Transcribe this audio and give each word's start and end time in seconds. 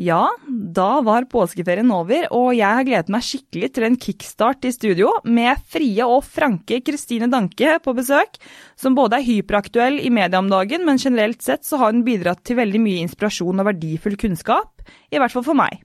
Ja, 0.00 0.30
da 0.48 1.02
var 1.04 1.26
påskeferien 1.28 1.90
over, 1.92 2.24
og 2.32 2.54
jeg 2.56 2.64
har 2.64 2.86
gledet 2.88 3.12
meg 3.12 3.24
skikkelig 3.26 3.68
til 3.76 3.84
en 3.84 3.98
kickstart 4.00 4.64
i 4.64 4.72
studio, 4.72 5.10
med 5.28 5.60
frie 5.68 6.06
og 6.08 6.24
franke 6.24 6.78
Kristine 6.86 7.28
Danke 7.28 7.74
på 7.84 7.92
besøk, 7.98 8.38
som 8.80 8.96
både 8.96 9.18
er 9.18 9.26
hyperaktuell 9.26 10.00
i 10.00 10.08
media 10.08 10.40
om 10.40 10.48
dagen, 10.48 10.86
men 10.88 11.02
generelt 11.02 11.44
sett 11.44 11.68
så 11.68 11.82
har 11.82 11.92
hun 11.92 12.06
bidratt 12.06 12.40
til 12.48 12.56
veldig 12.62 12.80
mye 12.80 13.04
inspirasjon 13.04 13.60
og 13.60 13.68
verdifull 13.68 14.16
kunnskap, 14.24 14.80
i 15.12 15.20
hvert 15.20 15.36
fall 15.36 15.44
for 15.44 15.60
meg. 15.60 15.82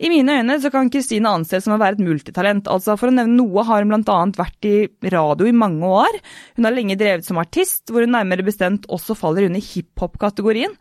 I 0.00 0.12
mine 0.12 0.36
øyne 0.36 0.60
så 0.60 0.68
kan 0.72 0.92
Kristine 0.92 1.32
anses 1.32 1.64
som 1.64 1.76
å 1.76 1.80
være 1.80 1.96
et 1.96 2.04
multitalent. 2.04 2.68
altså 2.68 2.96
For 3.00 3.08
å 3.08 3.14
nevne 3.14 3.40
noe 3.40 3.64
har 3.68 3.84
hun 3.84 3.92
bl.a. 3.92 4.22
vært 4.36 4.68
i 4.68 4.76
radio 5.12 5.48
i 5.48 5.56
mange 5.56 5.84
år. 5.84 6.16
Hun 6.56 6.68
har 6.68 6.76
lenge 6.76 6.96
drevet 7.00 7.24
som 7.24 7.40
artist, 7.40 7.88
hvor 7.88 8.04
hun 8.04 8.16
nærmere 8.16 8.44
bestemt 8.44 8.88
også 8.88 9.16
faller 9.16 9.48
under 9.48 9.60
hiphop-kategorien. 9.60 10.72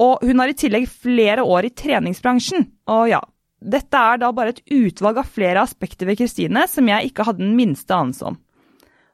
Og 0.00 0.22
hun 0.24 0.40
har 0.40 0.52
i 0.52 0.56
tillegg 0.56 0.88
flere 0.88 1.44
år 1.44 1.68
i 1.68 1.74
treningsbransjen. 1.76 2.64
Og 2.92 3.10
ja, 3.10 3.20
dette 3.62 3.98
er 3.98 4.22
da 4.22 4.32
bare 4.34 4.54
et 4.54 4.64
utvalg 4.72 5.20
av 5.20 5.28
flere 5.28 5.62
aspekter 5.62 6.08
ved 6.08 6.18
Kristine 6.20 6.64
som 6.70 6.88
jeg 6.88 7.10
ikke 7.10 7.26
hadde 7.28 7.44
den 7.44 7.54
minste 7.58 7.94
anelse 7.96 8.32
om. 8.32 8.40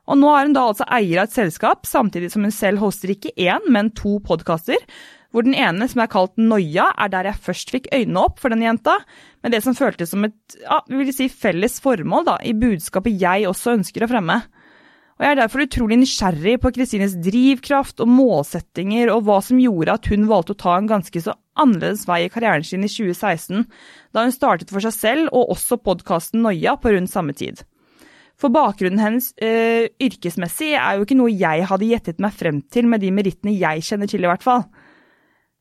Og 0.09 0.16
nå 0.16 0.30
er 0.32 0.46
hun 0.46 0.56
da 0.56 0.64
altså 0.70 0.87
eier 0.88 1.20
av 1.20 1.28
et 1.28 1.37
selskap, 1.37 1.84
samtidig 1.84 2.30
som 2.32 2.46
hun 2.46 2.54
selv 2.54 2.80
hoster 2.80 3.12
ikke 3.12 3.34
én, 3.37 3.64
men 3.68 3.91
to 3.96 4.16
podkaster. 4.24 4.80
Hvor 5.28 5.45
den 5.45 5.52
ene, 5.52 5.84
som 5.91 6.01
er 6.01 6.09
kalt 6.09 6.38
Noia, 6.41 6.87
er 6.96 7.10
der 7.12 7.29
jeg 7.29 7.42
først 7.45 7.73
fikk 7.74 7.90
øynene 7.92 8.23
opp 8.23 8.38
for 8.40 8.48
denne 8.48 8.65
jenta, 8.65 8.95
med 9.45 9.52
det 9.52 9.60
som 9.66 9.76
føltes 9.76 10.15
som 10.15 10.24
et 10.24 10.56
ja, 10.62 10.80
vil 10.88 11.12
si 11.12 11.29
felles 11.29 11.76
formål 11.84 12.24
da, 12.30 12.38
i 12.40 12.56
budskapet 12.56 13.20
jeg 13.20 13.45
også 13.51 13.76
ønsker 13.76 14.06
å 14.06 14.09
fremme. 14.09 14.38
Og 15.18 15.24
Jeg 15.27 15.34
er 15.34 15.38
derfor 15.40 15.64
utrolig 15.64 15.96
nysgjerrig 15.98 16.52
på 16.62 16.70
Kristines 16.77 17.16
drivkraft 17.18 17.98
og 18.04 18.10
målsettinger, 18.12 19.10
og 19.10 19.24
hva 19.26 19.40
som 19.42 19.59
gjorde 19.59 19.96
at 19.98 20.06
hun 20.12 20.28
valgte 20.30 20.54
å 20.54 20.60
ta 20.62 20.76
en 20.78 20.90
ganske 20.90 21.22
så 21.24 21.34
annerledes 21.59 22.04
vei 22.06 22.20
i 22.24 22.30
karrieren 22.30 22.62
sin 22.62 22.86
i 22.86 22.90
2016, 22.92 23.64
da 24.14 24.23
hun 24.23 24.34
startet 24.34 24.70
for 24.70 24.84
seg 24.84 24.95
selv 24.95 25.32
og 25.34 25.50
også 25.56 25.80
podkasten 25.82 26.46
Noia 26.46 26.76
på 26.78 26.95
rundt 26.95 27.10
samme 27.10 27.34
tid. 27.34 27.65
For 28.38 28.54
bakgrunnen 28.54 29.02
hennes 29.02 29.32
øh, 29.43 29.88
yrkesmessig 30.06 30.70
er 30.78 30.95
jo 30.95 31.06
ikke 31.06 31.18
noe 31.18 31.34
jeg 31.34 31.66
hadde 31.66 31.90
gjettet 31.90 32.23
meg 32.23 32.38
frem 32.38 32.62
til 32.71 32.87
med 32.87 33.02
de 33.02 33.10
merittene 33.10 33.56
jeg 33.59 33.82
kjenner 33.88 34.06
til, 34.06 34.23
i 34.23 34.30
hvert 34.30 34.46
fall. 34.46 34.68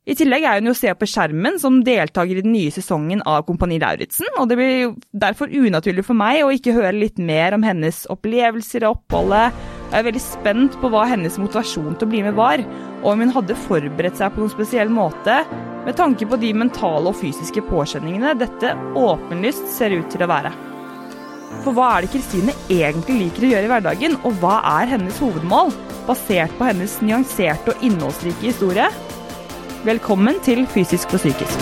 I 0.07 0.15
tillegg 0.15 0.45
er 0.47 0.61
hun 0.61 0.69
jo 0.69 0.71
å 0.71 0.77
se 0.77 0.91
på 0.95 1.07
skjermen 1.11 1.57
som 1.59 1.81
deltaker 1.83 2.37
i 2.37 2.43
den 2.45 2.53
nye 2.53 2.71
sesongen 2.71 3.19
av 3.27 3.41
Kompani 3.43 3.75
Lauritzen, 3.81 4.29
og 4.39 4.45
det 4.47 4.55
blir 4.55 4.93
derfor 5.11 5.51
unaturlig 5.51 6.05
for 6.07 6.15
meg 6.15 6.45
å 6.45 6.51
ikke 6.55 6.75
høre 6.77 6.93
litt 6.95 7.17
mer 7.19 7.57
om 7.57 7.65
hennes 7.67 8.05
opplevelser 8.13 8.85
og 8.87 9.01
oppholdet. 9.01 9.57
Jeg 9.89 9.99
er 9.99 10.05
veldig 10.07 10.21
spent 10.23 10.77
på 10.79 10.91
hva 10.93 11.01
hennes 11.11 11.35
motivasjon 11.41 11.97
til 11.97 12.07
å 12.07 12.11
bli 12.13 12.21
med 12.23 12.37
var, 12.39 12.63
og 13.01 13.09
om 13.11 13.25
hun 13.25 13.33
hadde 13.35 13.59
forberedt 13.65 14.21
seg 14.21 14.31
på 14.31 14.45
noen 14.45 14.53
spesiell 14.53 14.93
måte, 14.95 15.41
med 15.83 15.99
tanke 15.99 16.27
på 16.27 16.39
de 16.39 16.53
mentale 16.55 17.11
og 17.11 17.19
fysiske 17.19 17.65
påkjenningene 17.67 18.37
dette 18.39 18.71
åpenlyst 18.95 19.67
ser 19.75 19.95
ut 19.97 20.07
til 20.13 20.23
å 20.23 20.31
være. 20.31 20.53
For 21.65 21.75
hva 21.75 21.89
er 21.97 22.07
det 22.07 22.13
Kristine 22.15 22.55
egentlig 22.71 23.25
liker 23.25 23.43
å 23.43 23.51
gjøre 23.51 23.67
i 23.67 23.73
hverdagen, 23.73 24.17
og 24.23 24.39
hva 24.39 24.61
er 24.79 24.95
hennes 24.95 25.19
hovedmål, 25.19 25.75
basert 26.07 26.55
på 26.55 26.71
hennes 26.71 26.95
nyanserte 27.03 27.75
og 27.75 27.83
innholdsrike 27.83 28.53
historie? 28.53 28.87
Velkommen 29.87 30.35
til 30.43 30.65
Fysisk 30.67 31.13
og 31.15 31.19
psykisk. 31.21 31.59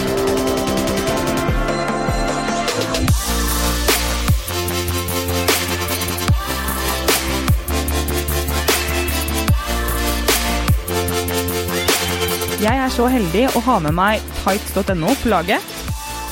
Jeg 12.64 12.73
er 12.73 12.90
så 12.90 13.06
heldig 13.06 13.45
å 13.54 13.62
ha 13.67 13.78
med 13.86 13.94
meg 13.94 14.26
tights.no 14.42 15.14
på 15.22 15.30
laget, 15.30 15.62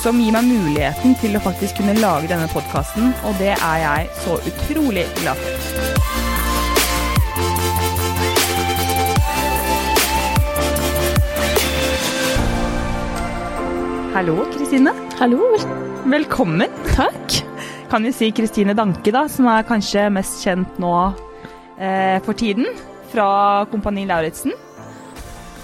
som 0.02 0.18
gir 0.18 0.34
meg 0.34 0.50
muligheten 0.50 1.14
til 1.22 1.38
å 1.38 1.44
faktisk 1.46 1.78
kunne 1.78 1.94
lage 2.02 2.32
denne 2.34 2.50
podkasten, 2.56 3.14
og 3.22 3.38
det 3.38 3.54
er 3.54 3.78
jeg 3.86 4.10
så 4.26 4.42
utrolig 4.42 5.06
glad 5.22 5.46
for. 5.46 5.94
Hallo, 14.14 14.44
Kristine. 14.54 14.92
Hallo. 15.18 15.56
Velkommen. 16.06 16.70
Takk. 16.94 17.40
Kan 17.90 18.04
vi 18.06 18.12
si 18.14 18.28
Kristine 18.30 18.76
Danke, 18.78 19.10
da, 19.10 19.24
som 19.26 19.48
er 19.50 19.66
kanskje 19.66 20.04
mest 20.14 20.44
kjent 20.46 20.78
nå 20.78 20.92
eh, 21.82 22.20
for 22.22 22.38
tiden, 22.38 22.68
fra 23.10 23.66
Kompani 23.72 24.04
Lauritzen. 24.06 24.54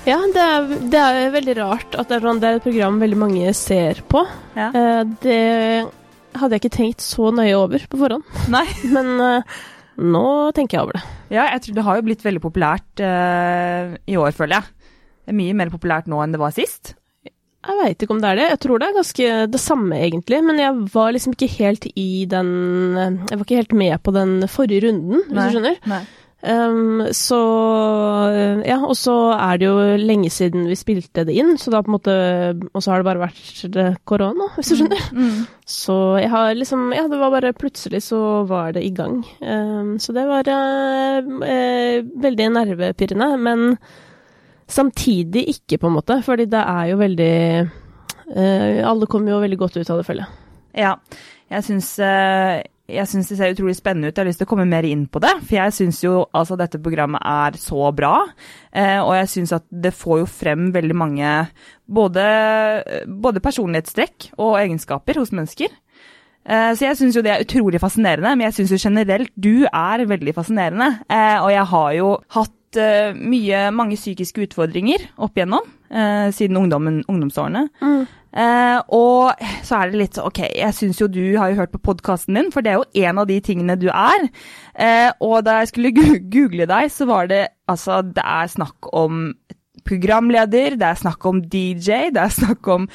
Ja, 0.10 0.18
det 0.34 0.42
er, 0.42 0.66
det 0.82 0.98
er, 1.04 1.30
veldig 1.36 1.56
rart 1.60 1.94
at 1.94 2.10
det 2.10 2.18
er, 2.18 2.26
sånn, 2.26 2.42
det 2.42 2.56
et 2.58 2.66
program 2.66 2.98
veldig 3.04 3.20
mange 3.22 3.54
ser 3.54 4.02
på. 4.10 4.26
Ja. 4.58 4.72
Eh, 4.74 5.04
det 5.22 5.40
hadde 6.42 6.58
jeg 6.58 6.64
ikke 6.64 6.76
tenkt 6.80 7.06
så 7.06 7.30
nøye 7.30 7.54
over 7.54 7.86
på 7.86 8.02
forhånd. 8.02 8.26
Nei. 8.50 8.66
Men 8.96 9.14
eh, 9.28 9.60
nå 10.02 10.28
tenker 10.58 10.80
jeg 10.80 10.88
over 10.88 10.98
det. 10.98 11.04
Ja, 11.38 11.52
jeg 11.54 11.68
tror 11.68 11.78
det 11.78 11.86
har 11.86 12.02
jo 12.02 12.10
blitt 12.10 12.26
veldig 12.26 12.42
populært 12.50 13.06
eh, 13.06 13.94
i 14.10 14.18
år, 14.18 14.34
føler 14.34 14.58
jeg. 14.58 14.96
Det 15.22 15.36
er 15.36 15.44
mye 15.46 15.60
mer 15.62 15.70
populært 15.70 16.10
nå 16.10 16.26
enn 16.26 16.34
det 16.34 16.42
var 16.42 16.58
sist. 16.58 16.96
Jeg 17.60 17.76
veit 17.76 18.04
ikke 18.06 18.16
om 18.16 18.22
det 18.24 18.30
er 18.30 18.40
det. 18.40 18.48
Jeg 18.54 18.60
tror 18.64 18.80
det 18.80 18.88
er 18.88 18.96
ganske 18.96 19.34
det 19.52 19.60
samme, 19.60 19.98
egentlig. 20.00 20.40
Men 20.48 20.62
jeg 20.62 20.88
var 20.94 21.12
liksom 21.12 21.36
ikke 21.36 21.52
helt 21.58 21.90
i 21.92 22.26
den 22.30 22.50
Jeg 22.96 23.36
var 23.36 23.44
ikke 23.44 23.60
helt 23.60 23.76
med 23.76 24.00
på 24.06 24.16
den 24.16 24.48
forrige 24.48 24.88
runden, 24.88 25.26
hvis 25.28 25.36
Nei. 25.36 25.46
du 25.50 25.58
skjønner. 25.58 25.80
Nei. 25.92 26.02
Um, 26.40 27.02
så 27.12 27.38
Ja, 28.64 28.78
og 28.80 28.96
så 28.96 29.14
er 29.36 29.58
det 29.60 29.68
jo 29.68 29.98
lenge 30.00 30.30
siden 30.32 30.70
vi 30.70 30.78
spilte 30.80 31.26
det 31.28 31.36
inn, 31.36 31.58
så 31.60 31.74
da 31.74 31.82
på 31.84 31.92
en 31.92 31.98
måte 31.98 32.14
Og 32.72 32.80
så 32.80 32.94
har 32.94 33.02
det 33.02 33.10
bare 33.10 33.26
vært 33.26 34.00
korona, 34.08 34.48
hvis 34.56 34.72
du 34.72 34.78
skjønner. 34.80 35.04
Mm. 35.12 35.42
Så 35.68 35.98
jeg 36.24 36.32
har 36.32 36.56
liksom 36.56 36.94
Ja, 36.96 37.10
det 37.12 37.20
var 37.20 37.36
bare 37.36 37.52
plutselig 37.52 38.06
så 38.08 38.46
var 38.48 38.72
det 38.78 38.86
i 38.88 38.94
gang. 38.96 39.20
Um, 39.44 39.98
så 40.00 40.16
det 40.16 40.24
var 40.32 40.48
uh, 40.48 41.28
uh, 41.44 42.08
veldig 42.24 42.54
nervepirrende, 42.56 43.34
men 43.36 43.76
samtidig 44.70 45.48
ikke, 45.56 45.80
på 45.82 45.90
en 45.90 45.98
måte, 45.98 46.20
fordi 46.26 46.48
det 46.52 46.62
er 46.62 46.92
jo 46.92 47.00
veldig 47.02 47.36
uh, 47.66 48.90
Alle 48.90 49.10
kommer 49.10 49.34
jo 49.34 49.44
veldig 49.44 49.60
godt 49.60 49.80
ut 49.80 49.90
av 49.90 50.02
det, 50.02 50.08
føler 50.08 50.26
jeg. 50.26 50.36
Ja, 50.80 50.94
jeg 51.50 51.66
syns, 51.66 51.96
eh, 51.98 52.62
det 52.90 53.06
ser 53.10 53.54
utrolig 53.54 53.76
spennende 53.78 54.10
ut. 54.10 54.16
Jeg 54.16 54.22
har 54.22 54.30
lyst 54.30 54.42
til 54.42 54.48
å 54.48 54.52
komme 54.52 54.68
mer 54.70 54.86
inn 54.86 55.08
på 55.10 55.22
det. 55.22 55.32
For 55.42 55.58
jeg 55.58 55.74
syns 55.74 56.04
jo 56.04 56.28
altså 56.34 56.58
dette 56.58 56.82
programmet 56.82 57.22
er 57.26 57.58
så 57.58 57.90
bra. 57.96 58.28
Eh, 58.72 59.00
og 59.02 59.16
jeg 59.18 59.32
syns 59.34 59.54
at 59.58 59.66
det 59.70 59.94
får 59.98 60.24
jo 60.24 60.30
frem 60.30 60.70
veldig 60.74 60.98
mange 60.98 61.34
både, 61.90 62.26
både 63.06 63.42
personlighetstrekk 63.42 64.32
og 64.38 64.60
egenskaper 64.62 65.22
hos 65.22 65.34
mennesker. 65.34 65.74
Eh, 66.50 66.72
Så 66.74 66.86
jeg 66.88 66.98
syns 66.98 67.16
jo 67.18 67.22
det 67.22 67.32
er 67.36 67.44
utrolig 67.46 67.80
fascinerende, 67.82 68.32
men 68.36 68.48
jeg 68.48 68.56
syns 68.58 68.72
jo 68.74 68.90
generelt 68.90 69.32
du 69.38 69.66
er 69.70 70.06
veldig 70.10 70.34
fascinerende. 70.34 70.88
Eh, 71.10 71.38
Og 71.44 71.52
jeg 71.54 71.66
har 71.74 71.92
jo 71.94 72.08
hatt 72.36 72.78
eh, 72.78 73.14
mye, 73.14 73.68
mange 73.74 73.96
psykiske 73.98 74.48
utfordringer 74.48 75.10
opp 75.18 75.38
igjennom 75.38 75.76
siden 75.90 76.54
ungdommen, 76.60 77.00
ungdomsårene. 77.10 77.64
Eh, 78.30 78.80
og 78.94 79.32
så 79.66 79.80
er 79.80 79.90
det 79.90 79.98
litt 79.98 80.14
så, 80.20 80.28
ok, 80.30 80.44
jeg 80.54 80.76
syns 80.78 81.00
jo 81.02 81.08
du 81.10 81.36
har 81.42 81.50
jo 81.50 81.58
hørt 81.58 81.72
på 81.74 81.82
podkasten 81.82 82.38
din, 82.38 82.52
for 82.54 82.62
det 82.62 82.70
er 82.70 82.78
jo 82.78 83.08
en 83.10 83.18
av 83.18 83.26
de 83.26 83.40
tingene 83.42 83.74
du 83.82 83.88
er. 83.90 84.28
Og 85.20 85.40
da 85.48 85.56
jeg 85.64 85.72
skulle 85.72 86.20
google 86.30 86.68
deg, 86.70 86.92
så 86.94 87.08
var 87.10 87.26
det 87.32 87.48
altså 87.68 88.04
Det 88.06 88.22
er 88.22 88.48
snakk 88.54 88.94
om 88.94 89.34
programleder, 89.90 90.78
det 90.78 90.86
er 90.92 91.02
snakk 91.02 91.26
om 91.26 91.42
DJ, 91.42 92.12
det 92.14 92.22
er 92.22 92.30
snakk 92.38 92.68
om 92.70 92.86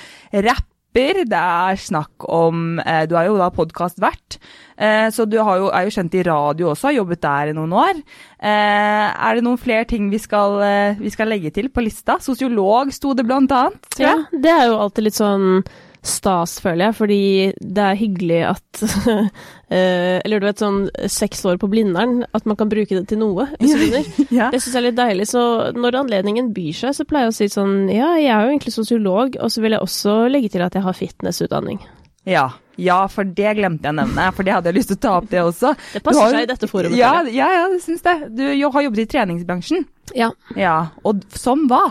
rapper, 0.95 1.25
det 1.27 1.39
er 1.39 1.77
snakk 1.77 2.25
om 2.29 2.79
eh, 2.81 3.07
Du 3.07 3.17
er 3.17 3.27
jo 3.27 3.39
da 3.39 3.51
podkastvert, 3.51 4.39
eh, 4.77 5.11
så 5.11 5.27
du 5.27 5.37
jo, 5.37 5.71
er 5.71 5.85
jo 5.85 5.91
kjent 5.95 6.15
i 6.15 6.23
radio 6.23 6.71
også, 6.71 6.89
har 6.89 6.99
jobbet 7.01 7.23
der 7.23 7.51
i 7.51 7.55
noen 7.55 7.73
år. 7.73 8.03
Eh, 8.39 9.09
er 9.11 9.35
det 9.35 9.45
noen 9.45 9.59
flere 9.59 9.85
ting 9.85 10.11
vi 10.11 10.19
skal, 10.19 10.97
vi 10.99 11.11
skal 11.11 11.29
legge 11.29 11.51
til 11.51 11.69
på 11.69 11.83
lista? 11.85 12.19
Sosiolog 12.21 12.93
sto 12.93 13.15
det 13.15 13.27
blant 13.27 13.51
annet, 13.51 13.99
Ja, 13.99 14.25
det 14.31 14.51
er 14.51 14.69
jo 14.69 14.79
alltid 14.79 15.05
litt 15.05 15.19
sånn 15.19 15.65
stas, 16.05 16.59
føler 16.61 16.91
jeg, 16.91 16.95
fordi 16.99 17.19
det 17.61 17.85
er 17.85 17.97
hyggelig 17.97 18.41
at 18.51 18.83
eh, 19.73 20.21
Eller 20.25 20.41
du 20.43 20.47
vet, 20.47 20.61
sånn 20.61 20.83
seks 21.11 21.45
år 21.49 21.57
på 21.63 21.69
Blindern, 21.73 22.19
at 22.37 22.45
man 22.49 22.59
kan 22.61 22.69
bruke 22.73 22.93
det 22.99 23.07
til 23.11 23.21
noe, 23.23 23.47
hvis 23.61 23.73
du 23.75 23.81
skjønner. 23.87 24.11
Ja. 24.35 24.49
Det 24.53 24.61
syns 24.63 24.75
jeg 24.75 24.81
er 24.83 24.87
litt 24.91 24.99
deilig. 24.99 25.27
Så 25.31 25.41
når 25.77 26.01
anledningen 26.03 26.53
byr 26.57 26.73
seg, 26.77 26.95
så 26.97 27.07
pleier 27.09 27.29
jeg 27.29 27.35
å 27.35 27.39
si 27.39 27.49
sånn 27.53 27.75
Ja, 27.93 28.15
jeg 28.21 28.31
er 28.35 28.45
jo 28.49 28.53
egentlig 28.55 28.75
sosiolog, 28.77 29.39
og 29.41 29.53
så 29.55 29.63
vil 29.65 29.77
jeg 29.77 29.85
også 29.85 30.17
legge 30.33 30.51
til 30.55 30.65
at 30.67 30.75
jeg 30.77 30.85
har 30.87 30.97
fitnessutdanning. 30.99 31.81
Ja. 32.25 32.47
ja, 32.81 33.03
for 33.13 33.29
det 33.29 33.51
glemte 33.59 33.85
jeg 33.85 33.93
å 33.93 33.99
nevne, 33.99 34.31
for 34.33 34.47
det 34.49 34.55
hadde 34.57 34.71
jeg 34.73 34.79
lyst 34.79 34.89
til 34.95 34.97
å 34.97 35.03
ta 35.05 35.11
opp 35.21 35.27
det 35.29 35.43
også. 35.45 35.75
Det 35.77 36.01
har 36.01 36.05
passer 36.07 36.23
jo- 36.25 36.31
seg 36.33 36.47
i 36.47 36.49
dette 36.49 36.69
forumet. 36.71 36.97
Ja, 36.97 37.11
ja, 37.29 37.49
ja, 37.53 37.65
det 37.69 37.83
syns 37.85 38.01
det. 38.07 38.15
Du 38.39 38.45
har 38.49 38.87
jobbet 38.87 39.03
i 39.05 39.09
treningsbransjen. 39.13 39.85
ja. 40.17 40.31
Ja, 40.57 40.77
og 41.05 41.21
som 41.37 41.67
hva? 41.69 41.83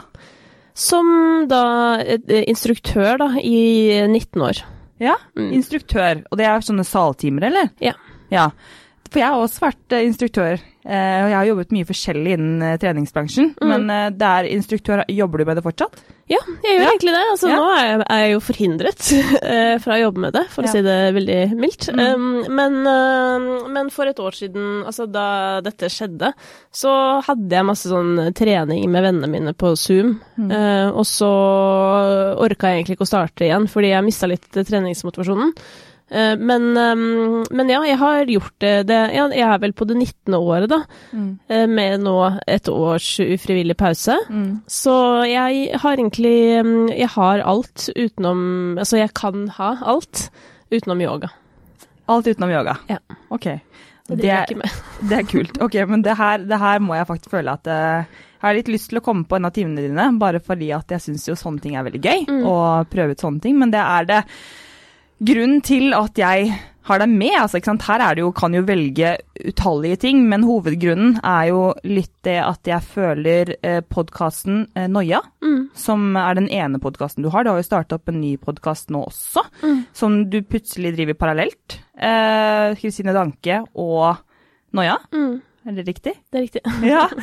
Som 0.73 1.45
da 1.49 1.63
eh, 2.01 2.43
instruktør 2.49 3.17
da, 3.21 3.27
i 3.39 4.05
19 4.09 4.41
år. 4.41 4.63
Ja, 5.01 5.15
Mm. 5.35 5.51
instruktør. 5.57 6.23
Og 6.31 6.37
det 6.39 6.45
er 6.47 6.63
sånne 6.63 6.85
saltimer, 6.87 7.43
eller? 7.49 7.69
Ja. 7.83 7.93
Ja. 8.31 8.47
For 9.11 9.19
jeg 9.19 9.27
har 9.29 9.41
også 9.43 9.61
vært 9.67 9.93
eh, 9.93 10.05
instruktør, 10.07 10.53
eh, 10.85 11.19
og 11.23 11.29
jeg 11.29 11.37
har 11.37 11.45
jobbet 11.51 11.71
mye 11.75 11.85
forskjellig 11.85 12.33
innen 12.37 12.61
eh, 12.65 12.77
treningsbransjen. 12.81 13.51
Mm. 13.61 13.69
Men 13.69 14.17
der 14.17 14.45
er 14.47 14.49
instruktør, 14.53 15.03
jobber 15.09 15.37
du 15.43 15.45
med 15.45 15.57
det 15.59 15.63
fortsatt? 15.65 15.99
Ja, 16.31 16.37
jeg 16.63 16.77
gjør 16.77 16.83
Ja. 16.85 16.89
egentlig 16.93 17.11
det. 17.13 17.21
Altså, 17.33 17.47
Ja. 17.49 17.55
Nå 17.59 17.65
er 17.75 17.83
jeg, 17.83 18.05
er 18.09 18.19
jeg 18.23 18.31
jo 18.31 18.39
forhindret 18.39 19.01
eh, 19.43 19.77
fra 19.83 19.95
å 19.97 20.01
jobbe 20.05 20.21
med 20.23 20.33
det, 20.33 20.43
for 20.53 20.63
Ja. 20.63 20.69
å 20.69 20.71
si 20.71 20.81
det 20.81 21.13
veldig 21.17 21.39
mildt. 21.59 21.89
Mm. 21.91 21.99
Um, 21.99 22.55
men, 22.55 22.77
uh, 22.87 23.67
men 23.67 23.89
for 23.91 24.07
et 24.07 24.21
år 24.23 24.31
siden, 24.37 24.83
altså 24.87 25.09
da 25.11 25.59
dette 25.61 25.89
skjedde, 25.91 26.31
så 26.71 26.93
hadde 27.27 27.49
jeg 27.51 27.67
masse 27.67 27.91
sånn 27.91 28.15
trening 28.33 28.87
med 28.89 29.03
vennene 29.03 29.29
mine 29.29 29.53
på 29.53 29.73
Zoom. 29.75 30.21
Mm. 30.39 30.51
Uh, 30.51 30.89
og 30.95 31.03
så 31.05 31.31
orka 32.39 32.71
jeg 32.71 32.83
egentlig 32.83 32.97
ikke 32.97 33.07
å 33.07 33.13
starte 33.13 33.47
igjen, 33.47 33.67
fordi 33.71 33.91
jeg 33.91 34.05
mista 34.07 34.29
litt 34.31 34.47
treningsmotivasjonen. 34.51 35.53
Eh, 36.11 36.35
men, 36.37 36.65
um, 36.77 37.43
men 37.51 37.69
ja, 37.71 37.79
jeg 37.87 37.97
har 37.97 38.25
gjort 38.29 38.53
det, 38.59 38.73
det 38.87 38.97
ja, 39.15 39.27
Jeg 39.33 39.47
er 39.47 39.57
vel 39.63 39.71
på 39.73 39.87
det 39.87 39.95
19. 39.97 40.33
året, 40.37 40.67
da, 40.69 40.81
Mm. 41.13 41.39
eh, 41.49 41.65
med 41.67 42.01
nå 42.01 42.39
et 42.47 42.67
års 42.69 43.19
ufrivillig 43.19 43.77
pause. 43.77 44.17
Mm. 44.29 44.61
Så 44.67 44.93
jeg 45.29 45.79
har 45.79 45.95
egentlig 45.97 46.63
mm, 46.65 46.89
Jeg 46.97 47.07
har 47.15 47.39
alt 47.41 47.89
utenom 47.95 48.77
Altså, 48.77 48.97
jeg 48.99 49.13
kan 49.13 49.47
ha 49.57 49.77
alt 49.85 50.29
utenom 50.71 51.01
yoga. 51.01 51.29
Alt 52.09 52.27
utenom 52.27 52.51
yoga? 52.51 52.77
Ja. 52.89 52.97
Ok. 53.31 53.45
Det 54.07 54.17
Det, 54.19 54.57
med. 54.57 54.69
det 55.09 55.17
er 55.17 55.23
kult. 55.23 55.61
Ok, 55.63 55.75
men 55.87 56.01
det 56.03 56.17
her, 56.17 56.37
det 56.43 56.59
her 56.59 56.79
må 56.83 56.93
jeg 56.97 57.07
faktisk 57.07 57.31
føle 57.31 57.53
at 57.55 57.65
eh, 57.67 58.03
jeg 58.43 58.49
har 58.49 58.53
litt 58.57 58.67
lyst 58.67 58.89
til 58.91 58.99
å 58.99 59.03
komme 59.05 59.23
på 59.23 59.37
en 59.37 59.45
av 59.47 59.53
timene 59.55 59.79
dine, 59.85 60.09
bare 60.19 60.41
fordi 60.43 60.73
at 60.75 60.91
jeg 60.91 60.99
syns 60.99 61.29
jo 61.29 61.33
sånne 61.39 61.61
ting 61.63 61.77
er 61.79 61.85
veldig 61.87 62.01
gøy, 62.03 62.25
Mm. 62.27 62.41
å 62.43 62.83
prøve 62.91 63.11
ut 63.15 63.21
sånne 63.23 63.39
ting. 63.41 63.55
Men 63.57 63.71
det 63.71 63.79
er 63.79 64.03
det 64.09 64.17
grunnen 65.25 65.61
til 65.65 65.93
at 65.97 66.17
jeg 66.19 66.53
har 66.83 66.99
deg 66.99 67.09
med. 67.13 67.31
Altså? 67.39 67.61
Her 67.63 68.01
er 68.03 68.15
det 68.17 68.23
jo, 68.25 68.31
kan 68.35 68.53
jo 68.53 68.61
velge 68.67 69.13
utallige 69.47 69.99
ting, 70.03 70.25
men 70.27 70.43
hovedgrunnen 70.43 71.19
er 71.23 71.45
jo 71.53 71.61
litt 71.87 72.11
det 72.27 72.37
at 72.43 72.67
jeg 72.67 72.83
føler 72.83 73.53
eh, 73.63 73.79
podkasten 73.87 74.65
eh, 74.75 74.87
Noia, 74.91 75.21
Mm. 75.43 75.69
som 75.75 76.15
er 76.17 76.35
den 76.35 76.49
ene 76.49 76.79
podkasten 76.79 77.23
du 77.23 77.29
har. 77.29 77.43
Du 77.43 77.49
har 77.51 77.57
jo 77.61 77.67
starta 77.67 77.95
opp 77.95 78.07
en 78.11 78.19
ny 78.21 78.35
podkast 78.37 78.89
nå 78.91 79.05
også, 79.07 79.43
Mm. 79.63 79.85
som 79.93 80.29
du 80.29 80.41
plutselig 80.41 80.93
driver 80.97 81.13
parallelt. 81.13 81.79
Eh, 81.97 82.75
Kristine 82.79 83.13
Danke 83.15 83.61
og 83.75 84.17
Noia, 84.73 84.97
Mm. 85.13 85.41
er 85.67 85.71
det 85.71 85.87
riktig? 85.87 86.13
Det 86.31 86.35
er 86.39 86.47
riktig. 86.47 86.61
Ja. 86.83 87.07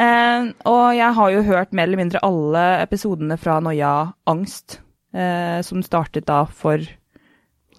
Eh, 0.00 0.52
og 0.64 0.94
jeg 0.94 1.12
har 1.14 1.30
jo 1.34 1.42
hørt 1.42 1.72
mer 1.74 1.82
eller 1.82 1.98
mindre 1.98 2.20
alle 2.22 2.62
episodene 2.86 3.36
fra 3.36 3.58
Noia 3.60 4.12
Angst, 4.26 4.78
eh, 5.12 5.60
som 5.66 5.82
startet 5.82 6.24
da 6.26 6.44
for 6.46 6.78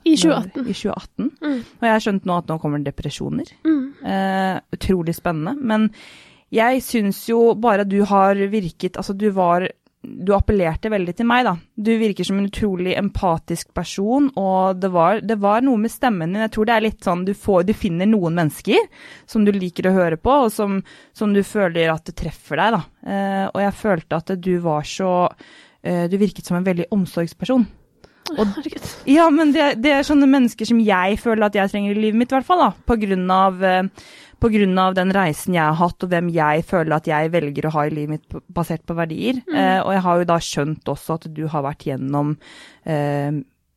I 0.03 0.15
2018. 0.18 0.65
I 0.65 0.74
2018. 0.74 1.30
Mm. 1.42 1.62
Og 1.62 1.88
jeg 1.88 1.94
har 1.94 2.03
skjønt 2.06 2.27
nå 2.27 2.39
at 2.42 2.50
nå 2.50 2.57
kommer 2.62 2.83
depresjoner. 2.86 3.53
Mm. 3.68 3.86
Eh, 4.01 4.57
utrolig 4.77 5.15
spennende. 5.18 5.56
Men 5.62 5.89
jeg 6.51 6.81
syns 6.83 7.21
jo 7.30 7.53
bare 7.56 7.88
du 7.88 8.01
har 8.09 8.36
virket 8.51 8.98
Altså, 9.00 9.13
du 9.15 9.30
var 9.31 9.69
Du 10.01 10.33
appellerte 10.33 10.89
veldig 10.89 11.13
til 11.13 11.27
meg, 11.30 11.45
da. 11.45 11.53
Du 11.77 11.92
virker 12.01 12.25
som 12.25 12.39
en 12.39 12.48
utrolig 12.50 12.95
empatisk 12.98 13.69
person, 13.77 14.31
og 14.33 14.80
det 14.81 14.89
var, 14.89 15.19
det 15.21 15.38
var 15.38 15.62
noe 15.62 15.77
med 15.77 15.94
stemmen 15.94 16.33
din. 16.33 16.42
Jeg 16.42 16.51
tror 16.56 16.65
det 16.65 16.74
er 16.74 16.86
litt 16.88 17.06
sånn 17.06 17.21
du 17.27 17.36
får 17.38 17.68
Du 17.69 17.74
finner 17.77 18.09
noen 18.09 18.39
mennesker 18.39 18.88
som 19.30 19.45
du 19.45 19.51
liker 19.54 19.88
å 19.88 19.94
høre 19.94 20.18
på, 20.18 20.39
og 20.47 20.50
som, 20.51 20.80
som 21.13 21.36
du 21.36 21.44
føler 21.45 21.94
at 21.94 22.09
det 22.09 22.18
treffer 22.18 22.57
deg, 22.57 22.80
da. 22.80 22.81
Eh, 23.06 23.45
og 23.51 23.62
jeg 23.62 23.77
følte 23.77 24.18
at 24.24 24.33
du 24.42 24.56
var 24.65 24.89
så 24.89 25.12
eh, 25.86 26.09
Du 26.09 26.18
virket 26.18 26.50
som 26.50 26.57
en 26.57 26.65
veldig 26.65 26.89
omsorgsperson. 26.97 27.69
Og- 28.39 29.06
Ja, 29.10 29.30
men 29.33 29.51
det, 29.56 29.81
det 29.83 29.92
er 29.95 30.04
sånne 30.07 30.28
mennesker 30.30 30.68
som 30.69 30.80
jeg 30.80 31.19
føler 31.19 31.45
at 31.50 31.56
jeg 31.57 31.72
trenger 31.74 31.95
i 31.95 32.01
livet 32.07 32.19
mitt, 32.22 32.31
i 32.31 32.36
hvert 32.38 32.45
fall. 32.48 32.60
da, 32.63 32.72
På 32.88 32.98
grunn 33.01 33.25
av, 33.33 33.62
eh, 33.63 33.83
på 34.42 34.50
grunn 34.54 34.78
av 34.81 34.95
den 34.98 35.12
reisen 35.13 35.54
jeg 35.57 35.62
har 35.63 35.78
hatt, 35.78 36.04
og 36.04 36.10
hvem 36.10 36.30
jeg 36.33 36.63
føler 36.66 36.95
at 36.98 37.06
jeg 37.12 37.31
velger 37.33 37.68
å 37.69 37.74
ha 37.75 37.83
i 37.86 37.94
livet 37.94 38.16
mitt 38.16 38.44
basert 38.54 38.86
på 38.89 38.95
verdier. 38.98 39.42
Eh, 39.54 39.80
og 39.83 39.92
jeg 39.94 40.01
har 40.07 40.18
jo 40.24 40.30
da 40.31 40.38
skjønt 40.42 40.83
også 40.95 41.19
at 41.19 41.28
du 41.33 41.44
har 41.51 41.62
vært 41.68 41.86
gjennom 41.92 42.36
eh, 42.86 43.31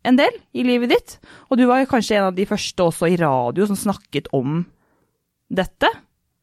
en 0.05 0.17
del 0.21 0.35
i 0.55 0.63
livet 0.65 0.91
ditt. 0.95 1.19
Og 1.51 1.59
du 1.61 1.67
var 1.69 1.85
kanskje 1.89 2.17
en 2.19 2.31
av 2.31 2.35
de 2.37 2.45
første 2.49 2.85
også 2.85 3.09
i 3.13 3.17
radio 3.21 3.67
som 3.69 3.77
snakket 3.77 4.29
om 4.37 4.63
dette. 5.53 5.89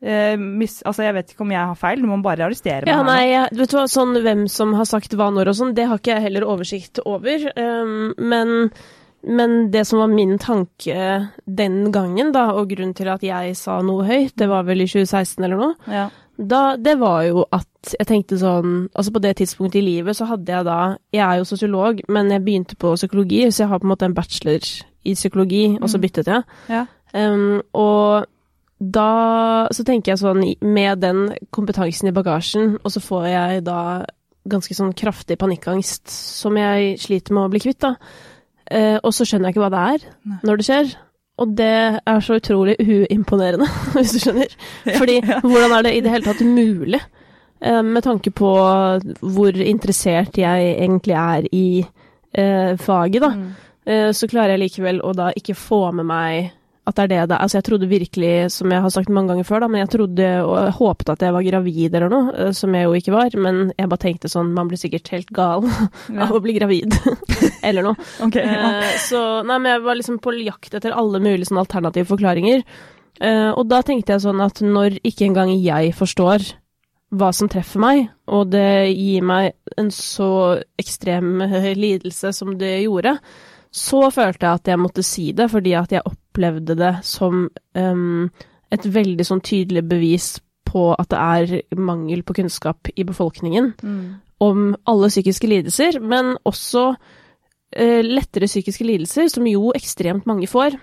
Eh, 0.01 0.33
mis, 0.39 0.79
altså, 0.81 1.03
jeg 1.05 1.13
vet 1.13 1.29
ikke 1.35 1.43
om 1.45 1.51
jeg 1.53 1.61
har 1.71 1.75
feil, 1.77 1.99
du 2.01 2.07
må 2.09 2.15
bare 2.25 2.47
arrestere 2.47 2.87
meg. 2.87 2.89
Ja, 2.89 3.03
nei, 3.05 3.19
jeg, 3.29 3.51
vet 3.59 3.69
du 3.69 3.75
hva, 3.77 3.83
sånn 3.91 4.15
hvem 4.23 4.47
som 4.49 4.73
har 4.73 4.87
sagt 4.89 5.13
hva 5.13 5.27
når 5.29 5.51
og 5.51 5.59
sånn, 5.59 5.75
det 5.77 5.85
har 5.91 5.99
ikke 6.01 6.15
jeg 6.15 6.23
heller 6.25 6.47
oversikt 6.49 7.03
over. 7.05 7.45
Um, 7.55 8.15
men, 8.17 8.71
men 9.21 9.53
det 9.69 9.83
som 9.85 9.99
var 10.01 10.09
min 10.09 10.39
tanke 10.41 11.29
den 11.45 11.91
gangen, 11.93 12.31
da, 12.33 12.47
og 12.57 12.71
grunnen 12.73 12.95
til 12.97 13.11
at 13.13 13.21
jeg 13.21 13.53
sa 13.59 13.77
noe 13.85 14.07
høyt, 14.09 14.33
det 14.41 14.49
var 14.49 14.65
vel 14.65 14.81
i 14.81 14.89
2016 14.89 15.45
eller 15.45 15.61
noe, 15.61 15.75
Ja. 15.93 16.07
da, 16.37 16.63
det 16.81 16.97
var 16.97 17.21
jo 17.29 17.45
at 17.53 17.67
jeg 17.99 18.07
tenkte 18.09 18.37
sånn 18.37 18.87
Altså 18.95 19.11
på 19.13 19.21
det 19.21 19.35
tidspunktet 19.39 19.79
i 19.79 19.85
livet 19.85 20.13
så 20.17 20.25
hadde 20.29 20.49
jeg 20.53 20.65
da 20.67 20.75
Jeg 21.13 21.21
er 21.25 21.37
jo 21.39 21.45
sosiolog, 21.49 22.01
men 22.13 22.29
jeg 22.33 22.43
begynte 22.45 22.75
på 22.77 22.91
psykologi, 22.97 23.43
så 23.51 23.63
jeg 23.63 23.69
har 23.71 23.79
på 23.81 23.85
en 23.85 23.93
måte 23.93 24.05
en 24.09 24.13
bachelor 24.17 24.65
i 25.05 25.13
psykologi, 25.17 25.63
og 25.81 25.89
så 25.89 25.97
Mm. 25.97 26.01
byttet 26.07 26.27
jeg. 26.29 26.43
Ja. 26.69 26.85
Um, 27.13 27.61
og 27.73 28.25
da 28.81 29.67
så 29.69 29.85
tenker 29.85 30.13
jeg 30.13 30.21
sånn, 30.23 30.41
med 30.65 31.03
den 31.03 31.27
kompetansen 31.53 32.09
i 32.09 32.15
bagasjen, 32.15 32.79
og 32.81 32.93
så 32.93 33.03
får 33.03 33.27
jeg 33.29 33.63
da 33.67 33.81
ganske 34.49 34.73
sånn 34.73 34.95
kraftig 34.97 35.37
panikkangst 35.37 36.09
som 36.09 36.57
jeg 36.57 36.97
sliter 37.01 37.37
med 37.37 37.45
å 37.45 37.53
bli 37.53 37.61
kvitt, 37.61 37.81
da. 37.83 37.95
Eh, 38.71 38.97
og 39.03 39.13
så 39.13 39.27
skjønner 39.27 39.49
jeg 39.49 39.55
ikke 39.55 39.65
hva 39.65 39.73
det 39.73 39.81
er 39.93 40.05
Nei. 40.31 40.37
når 40.47 40.59
det 40.59 40.67
skjer. 40.67 40.93
Og 41.41 41.55
det 41.57 41.73
er 41.97 42.21
så 42.25 42.37
utrolig 42.37 42.75
uimponerende, 42.81 43.67
hvis 43.95 44.15
du 44.15 44.21
skjønner. 44.23 44.53
Fordi 44.87 45.17
hvordan 45.45 45.75
er 45.77 45.85
det 45.85 45.95
i 45.95 46.03
det 46.05 46.13
hele 46.13 46.27
tatt 46.27 46.45
mulig? 46.45 47.01
Eh, 47.61 47.81
med 47.85 48.05
tanke 48.05 48.33
på 48.33 48.51
hvor 49.21 49.61
interessert 49.61 50.41
jeg 50.41 50.71
egentlig 50.73 51.17
er 51.17 51.49
i 51.53 51.67
eh, 52.33 52.73
faget, 52.81 53.21
da. 53.21 53.31
Mm. 53.37 53.51
Eh, 53.85 54.09
så 54.17 54.29
klarer 54.29 54.55
jeg 54.55 54.65
likevel 54.65 55.03
å 55.05 55.13
da 55.17 55.29
ikke 55.37 55.57
få 55.57 55.83
med 55.97 56.09
meg 56.09 56.51
at 56.89 56.97
det 56.97 57.03
er 57.03 57.09
det 57.11 57.17
det. 57.29 57.37
Altså, 57.37 57.59
jeg 57.59 57.65
trodde 57.67 57.87
virkelig, 57.91 58.29
som 58.55 58.71
jeg 58.73 58.81
har 58.81 58.89
sagt 58.93 59.11
mange 59.13 59.29
ganger 59.29 59.45
før, 59.45 59.61
da, 59.61 59.67
men 59.69 59.83
jeg 59.83 59.91
trodde 59.93 60.29
og 60.41 60.53
jeg 60.57 60.71
håpet 60.79 61.11
at 61.13 61.25
jeg 61.27 61.35
var 61.35 61.45
gravid 61.45 61.97
eller 61.99 62.09
noe, 62.09 62.31
eh, 62.33 62.53
som 62.57 62.73
jeg 62.73 62.87
jo 62.87 62.95
ikke 62.97 63.13
var. 63.13 63.35
Men 63.37 63.59
jeg 63.77 63.91
bare 63.91 64.01
tenkte 64.01 64.31
sånn, 64.33 64.49
man 64.57 64.71
blir 64.71 64.81
sikkert 64.81 65.11
helt 65.13 65.29
gal 65.35 65.67
Ja. 66.15 66.25
av 66.25 66.33
å 66.39 66.41
bli 66.41 66.55
gravid. 66.57 66.95
eller 67.67 67.85
noe. 67.85 68.07
okay, 68.25 68.47
ja. 68.47 68.71
Eh, 68.81 68.95
så 69.05 69.21
nei, 69.45 69.59
men 69.61 69.75
jeg 69.75 69.83
var 69.85 69.99
liksom 69.99 70.17
på 70.23 70.33
jakt 70.41 70.73
etter 70.79 70.97
alle 70.97 71.21
mulige 71.21 71.51
sånne 71.51 71.65
alternative 71.67 72.09
forklaringer. 72.09 72.65
Eh, 73.21 73.51
og 73.51 73.67
da 73.69 73.83
tenkte 73.85 74.15
jeg 74.15 74.25
sånn 74.25 74.41
at 74.41 74.63
når 74.65 74.97
ikke 75.05 75.27
engang 75.29 75.53
jeg 75.53 75.93
forstår 75.97 76.49
hva 77.11 77.29
som 77.35 77.49
treffer 77.51 77.81
meg, 77.83 78.05
og 78.31 78.53
det 78.53 78.89
gir 78.95 79.21
meg 79.27 79.51
en 79.77 79.89
så 79.91 80.61
ekstrem 80.79 81.41
lidelse 81.75 82.31
som 82.33 82.53
det 82.57 82.77
gjorde, 82.85 83.17
så 83.71 84.05
følte 84.11 84.47
jeg 84.47 84.61
at 84.61 84.69
jeg 84.71 84.79
måtte 84.79 85.03
si 85.05 85.29
det, 85.35 85.49
fordi 85.51 85.75
at 85.79 85.91
jeg 85.91 86.03
opplevde 86.31 86.75
det 86.79 86.93
som 87.03 87.49
um, 87.75 88.29
et 88.71 88.85
veldig 88.87 89.25
sånn 89.27 89.41
tydelig 89.43 89.83
bevis 89.89 90.39
på 90.65 90.93
at 90.95 91.09
det 91.11 91.19
er 91.19 91.75
mangel 91.75 92.23
på 92.23 92.33
kunnskap 92.37 92.87
i 92.95 93.03
befolkningen 93.03 93.73
Mm. 93.83 94.15
om 94.41 94.75
alle 94.87 95.09
psykiske 95.11 95.47
lidelser, 95.47 95.99
men 96.01 96.37
også 96.47 96.95
uh, 96.95 98.01
lettere 98.01 98.47
psykiske 98.47 98.85
lidelser, 98.87 99.27
som 99.29 99.45
jo 99.47 99.71
ekstremt 99.75 100.25
mange 100.25 100.47
får. 100.47 100.79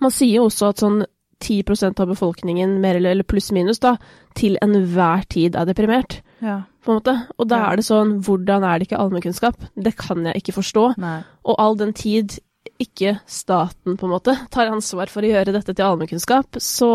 Man 0.00 0.10
sier 0.10 0.40
jo 0.40 0.48
også 0.50 0.68
at 0.72 0.82
sånn 0.82 1.04
10% 1.40 2.00
av 2.00 2.08
befolkningen, 2.08 2.80
mer 2.80 2.96
eller, 2.96 3.22
pluss-minus, 3.22 3.78
da, 3.78 3.96
til 4.34 4.56
enhver 4.64 5.26
tid 5.28 5.54
er 5.56 5.66
deprimert, 5.68 6.22
ja. 6.40 6.62
på 6.82 6.90
en 6.92 6.98
måte. 6.98 7.14
Og 7.38 7.48
da 7.48 7.56
Ja. 7.58 7.72
er 7.72 7.76
det 7.76 7.84
sånn, 7.84 8.20
hvordan 8.24 8.64
er 8.64 8.78
det 8.78 8.88
ikke 8.88 8.98
allmennkunnskap? 8.98 9.54
Det 9.76 9.96
kan 9.96 10.24
jeg 10.24 10.34
ikke 10.42 10.54
forstå. 10.56 10.96
Nei. 10.98 11.22
Og 11.44 11.54
all 11.58 11.76
den 11.76 11.92
tid 11.92 12.38
ikke 12.82 13.18
staten, 13.26 13.96
på 13.96 14.06
en 14.08 14.12
måte, 14.14 14.34
tar 14.50 14.70
ansvar 14.72 15.08
for 15.12 15.22
å 15.24 15.30
gjøre 15.30 15.52
dette 15.56 15.74
til 15.74 15.84
allmennkunnskap, 15.86 16.58
så 16.62 16.90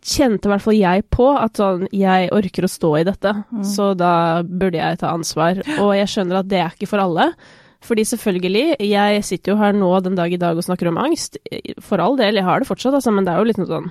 kjente 0.00 0.48
i 0.48 0.52
hvert 0.54 0.64
fall 0.64 0.78
jeg 0.78 1.04
på 1.12 1.26
at 1.36 1.58
sånn, 1.60 1.82
jeg 1.92 2.30
orker 2.32 2.64
å 2.64 2.70
stå 2.72 2.92
i 3.00 3.04
dette, 3.04 3.34
Mm. 3.52 3.64
så 3.68 3.90
da 3.96 4.42
burde 4.42 4.78
jeg 4.80 4.98
ta 4.98 5.10
ansvar. 5.12 5.60
Og 5.78 5.92
jeg 5.94 6.08
skjønner 6.08 6.38
at 6.40 6.48
det 6.48 6.60
er 6.62 6.70
ikke 6.72 6.88
for 6.88 6.98
alle. 7.04 7.34
Fordi 7.82 8.02
selvfølgelig, 8.04 8.76
jeg 8.80 9.24
sitter 9.24 9.52
jo 9.52 9.58
her 9.58 9.72
nå 9.72 10.02
den 10.02 10.14
dag 10.14 10.32
i 10.32 10.36
dag 10.40 10.56
og 10.56 10.64
snakker 10.64 10.88
om 10.88 10.98
angst. 11.00 11.36
For 11.80 11.98
all 12.00 12.16
del, 12.16 12.34
jeg 12.36 12.44
har 12.44 12.60
det 12.60 12.68
fortsatt, 12.68 12.92
altså, 12.94 13.12
men 13.12 13.24
det 13.24 13.32
er 13.32 13.38
jo 13.38 13.44
litt 13.48 13.60
noe 13.60 13.66
sånn 13.70 13.90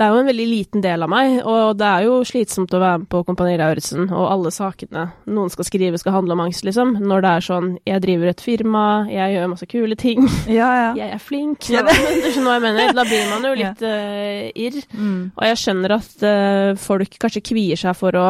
Det 0.00 0.06
er 0.06 0.14
jo 0.14 0.20
en 0.22 0.28
veldig 0.30 0.44
liten 0.48 0.80
del 0.80 1.02
av 1.04 1.10
meg, 1.12 1.34
og 1.44 1.74
det 1.76 1.84
er 1.84 2.06
jo 2.06 2.14
slitsomt 2.24 2.72
å 2.72 2.78
være 2.80 3.02
med 3.02 3.08
på 3.12 3.18
Kompani 3.28 3.58
Lauritzen, 3.60 4.06
og 4.08 4.30
alle 4.30 4.48
sakene 4.54 5.02
noen 5.28 5.52
skal 5.52 5.66
skrive 5.68 6.00
skal 6.00 6.14
handle 6.14 6.32
om 6.32 6.40
angst, 6.46 6.64
liksom. 6.64 6.94
Når 7.04 7.26
det 7.26 7.32
er 7.36 7.44
sånn 7.44 7.68
jeg 7.84 8.00
driver 8.06 8.30
et 8.30 8.40
firma, 8.40 8.84
jeg 9.12 9.34
gjør 9.34 9.52
masse 9.52 9.68
kule 9.68 9.98
ting, 10.00 10.24
Ja, 10.60 10.70
ja. 10.78 10.88
jeg 11.02 11.18
er 11.18 11.20
flink. 11.20 11.68
Ja, 11.68 11.84
Ja, 11.84 11.92
du 12.24 12.30
skjønner 12.30 12.48
hva 12.48 12.56
jeg 12.56 12.64
mener? 12.64 12.96
Da 12.96 13.04
blir 13.10 13.28
man 13.28 13.44
jo 13.44 13.52
litt 13.60 13.84
uh, 13.84 14.48
irr. 14.64 14.80
Mm. 14.96 15.20
Og 15.36 15.46
jeg 15.50 15.62
skjønner 15.66 15.96
at 15.98 16.24
uh, 16.24 16.72
folk 16.80 17.20
kanskje 17.20 17.44
kvier 17.52 17.84
seg 17.84 18.00
for 18.00 18.16
å 18.16 18.26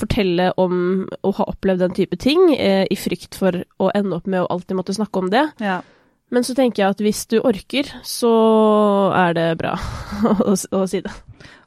fortelle 0.00 0.48
om 0.64 0.78
å 1.04 1.36
ha 1.36 1.52
opplevd 1.52 1.84
den 1.90 1.98
type 2.00 2.16
ting, 2.24 2.54
uh, 2.56 2.86
i 2.88 2.96
frykt 2.96 3.36
for 3.36 3.60
å 3.76 3.92
ende 3.92 4.16
opp 4.16 4.32
med 4.32 4.46
å 4.46 4.48
alltid 4.56 4.80
måtte 4.80 4.96
snakke 4.96 5.26
om 5.26 5.28
det. 5.34 5.50
ja. 5.60 5.82
Men 6.32 6.46
så 6.46 6.54
tenker 6.56 6.82
jeg 6.82 6.94
at 6.94 7.02
hvis 7.04 7.26
du 7.28 7.36
orker, 7.44 7.90
så 8.06 8.32
er 9.12 9.36
det 9.36 9.48
bra 9.60 9.74
å, 10.48 10.54
å 10.56 10.86
si 10.88 11.02
det. 11.04 11.12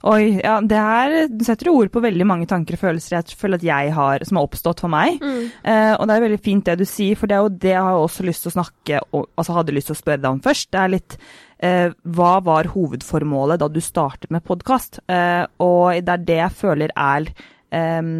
Oi, 0.06 0.38
ja, 0.38 0.60
det 0.62 0.78
her 0.78 1.14
du 1.34 1.42
setter 1.46 1.72
ord 1.72 1.90
på 1.94 2.02
veldig 2.04 2.28
mange 2.30 2.46
tanker 2.50 2.78
og 2.78 2.82
følelser 2.84 3.16
jeg 3.16 3.38
føler 3.40 3.58
at 3.58 3.66
jeg 3.66 3.94
har, 3.96 4.26
som 4.28 4.38
har 4.38 4.46
oppstått 4.46 4.84
for 4.84 4.94
meg. 4.94 5.18
Mm. 5.18 5.48
Eh, 5.66 5.94
og 5.96 6.06
det 6.06 6.16
er 6.16 6.26
veldig 6.28 6.42
fint 6.46 6.70
det 6.70 6.78
du 6.82 6.86
sier, 6.90 7.18
for 7.18 7.30
det 7.30 7.38
er 7.38 7.46
jo 7.46 7.56
det 7.66 7.74
jeg 7.74 7.88
har 7.88 8.02
også 8.02 8.26
lyst 8.28 8.46
til 8.46 8.54
å 8.54 8.56
snakke 8.60 9.02
og, 9.10 9.28
Altså 9.34 9.58
hadde 9.58 9.74
lyst 9.76 9.90
til 9.90 9.98
å 9.98 10.02
spørre 10.02 10.22
deg 10.22 10.30
om 10.38 10.44
først. 10.46 10.70
Det 10.74 10.82
er 10.82 10.94
litt 10.94 11.18
eh, 11.58 11.90
Hva 12.18 12.34
var 12.46 12.70
hovedformålet 12.76 13.62
da 13.62 13.70
du 13.72 13.82
startet 13.82 14.34
med 14.34 14.46
podkast? 14.46 15.02
Eh, 15.10 15.44
og 15.66 16.06
det 16.06 16.18
er 16.18 16.28
det 16.30 16.42
jeg 16.44 16.60
føler 16.62 16.94
er 16.94 17.32
eh, 17.74 18.14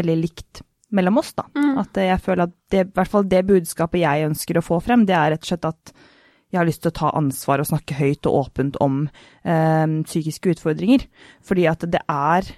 veldig 0.00 0.18
likt 0.24 0.62
mellom 0.94 1.20
oss, 1.20 1.32
da. 1.36 1.46
Mm. 1.56 1.74
At 1.82 1.98
jeg 2.00 2.20
føler 2.24 2.46
at 2.48 2.54
det, 2.72 2.84
i 2.86 2.92
hvert 2.96 3.12
fall 3.12 3.26
det 3.28 3.42
budskapet 3.48 4.02
jeg 4.02 4.28
ønsker 4.28 4.60
å 4.60 4.64
få 4.64 4.80
frem, 4.84 5.04
det 5.08 5.16
er 5.16 5.34
rett 5.34 5.44
og 5.44 5.50
slett 5.52 5.68
at 5.68 5.92
jeg 6.48 6.60
har 6.62 6.68
lyst 6.68 6.80
til 6.84 6.92
å 6.92 6.96
ta 6.96 7.10
ansvar 7.18 7.60
og 7.60 7.68
snakke 7.68 7.98
høyt 7.98 8.28
og 8.28 8.38
åpent 8.38 8.78
om 8.80 9.02
eh, 9.44 9.84
psykiske 10.08 10.54
utfordringer. 10.54 11.04
Fordi 11.44 11.66
at 11.68 11.84
det 11.92 12.00
er 12.08 12.48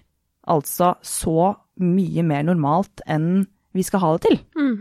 altså 0.50 0.94
så 1.02 1.52
mye 1.82 2.22
mer 2.26 2.46
normalt 2.46 3.02
enn 3.10 3.48
vi 3.74 3.82
skal 3.86 4.02
ha 4.04 4.12
det 4.14 4.22
til. 4.28 4.38
Mm. 4.58 4.76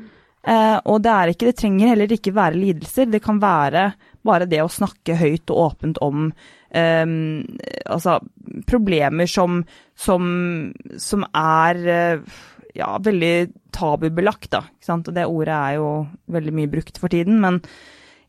Eh, 0.50 0.78
og 0.86 1.02
det 1.06 1.16
er 1.16 1.34
ikke, 1.34 1.50
det 1.50 1.58
trenger 1.58 1.92
heller 1.94 2.14
ikke 2.14 2.36
være 2.38 2.62
lidelser. 2.62 3.10
Det 3.10 3.24
kan 3.26 3.42
være 3.42 3.90
bare 4.26 4.48
det 4.50 4.62
å 4.62 4.72
snakke 4.72 5.18
høyt 5.18 5.50
og 5.50 5.66
åpent 5.72 6.02
om 6.06 6.30
Um, 6.70 7.58
altså 7.90 8.20
problemer 8.70 9.26
som, 9.26 9.64
som, 9.98 10.26
som 11.02 11.24
er 11.34 11.80
eh, 11.90 12.36
ja, 12.78 12.92
veldig 13.02 13.34
tabubelagt, 13.76 14.52
da. 14.54 14.66
Ikke 14.76 14.90
sant? 14.92 15.10
Og 15.10 15.16
det 15.16 15.30
ordet 15.30 15.56
er 15.56 15.80
jo 15.80 15.90
veldig 16.32 16.54
mye 16.58 16.72
brukt 16.72 17.02
for 17.02 17.12
tiden. 17.12 17.40
men 17.44 17.64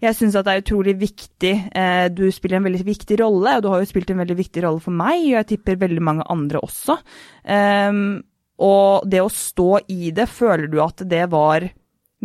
jeg 0.00 0.16
syns 0.16 0.36
at 0.38 0.46
det 0.46 0.52
er 0.54 0.62
utrolig 0.62 0.94
viktig. 0.96 1.52
Eh, 1.76 2.06
du 2.08 2.24
spiller 2.32 2.56
en 2.56 2.64
veldig 2.70 2.86
viktig 2.86 3.18
rolle, 3.20 3.58
og 3.58 3.64
du 3.64 3.68
har 3.68 3.82
jo 3.82 3.90
spilt 3.90 4.12
en 4.12 4.22
veldig 4.22 4.36
viktig 4.38 4.62
rolle 4.64 4.80
for 4.80 4.96
meg, 4.96 5.18
og 5.26 5.34
jeg 5.34 5.48
tipper 5.50 5.82
veldig 5.82 6.04
mange 6.06 6.24
andre 6.32 6.62
også. 6.64 6.96
Um, 7.44 8.22
og 8.64 9.04
det 9.08 9.20
å 9.20 9.32
stå 9.32 9.82
i 9.92 10.08
det, 10.16 10.24
føler 10.32 10.72
du 10.72 10.78
at 10.84 11.04
det 11.08 11.26
var 11.32 11.68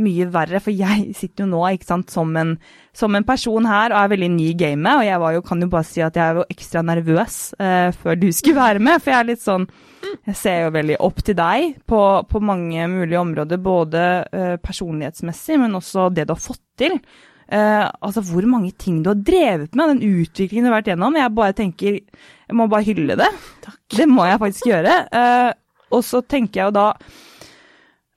mye 0.02 0.28
verre? 0.34 0.62
For 0.64 0.76
jeg 0.76 1.10
sitter 1.20 1.46
jo 1.46 1.52
nå 1.54 1.64
sant, 1.86 2.12
som, 2.14 2.32
en, 2.40 2.56
som 2.96 3.16
en 3.16 3.28
person 3.28 3.68
her 3.70 3.94
og 3.94 4.00
er 4.02 4.14
veldig 4.16 4.32
ny 4.36 4.50
i 4.52 4.58
gamet, 4.60 5.02
og 5.02 5.08
jeg 5.08 5.22
var 5.24 5.36
jo, 5.36 5.44
kan 5.46 5.66
jo 5.66 5.72
bare 5.72 5.90
si 5.90 6.04
at 6.06 6.20
jeg 6.20 6.40
var 6.40 6.56
ekstra 6.56 6.86
nervøs 6.86 7.42
eh, 7.60 7.90
før 7.96 8.20
du 8.20 8.30
skulle 8.32 8.62
være 8.62 8.84
med, 8.84 9.02
for 9.02 9.14
jeg 9.14 9.20
er 9.20 9.30
litt 9.34 9.46
sånn 9.46 9.70
jeg 10.06 10.38
ser 10.38 10.60
jo 10.64 10.74
veldig 10.76 10.98
opp 11.04 11.22
til 11.26 11.38
deg 11.38 11.80
på, 11.90 12.02
på 12.30 12.42
mange 12.44 12.88
mulige 12.92 13.22
områder, 13.22 13.62
både 13.62 14.04
eh, 14.30 14.58
personlighetsmessig, 14.62 15.58
men 15.62 15.78
også 15.80 16.10
det 16.14 16.28
du 16.28 16.36
har 16.36 16.42
fått 16.42 16.64
til. 16.80 17.00
Eh, 17.46 17.86
altså 18.02 18.24
hvor 18.26 18.46
mange 18.50 18.72
ting 18.78 19.04
du 19.04 19.12
har 19.12 19.20
drevet 19.22 19.76
med, 19.78 19.96
den 19.96 20.22
utviklingen 20.22 20.66
du 20.66 20.72
har 20.72 20.80
vært 20.80 20.94
gjennom. 20.94 21.20
Jeg 21.20 21.36
bare 21.38 21.58
tenker 21.58 22.00
Jeg 22.00 22.58
må 22.58 22.68
bare 22.70 22.88
hylle 22.88 23.18
det. 23.20 23.30
Takk. 23.66 23.80
Det 23.98 24.10
må 24.10 24.26
jeg 24.26 24.42
faktisk 24.42 24.68
gjøre. 24.70 24.98
Uh, 25.14 25.52
og 25.98 26.04
så 26.06 26.22
tenker 26.22 26.62
jeg 26.62 26.68
jo 26.70 26.76
da 26.76 26.88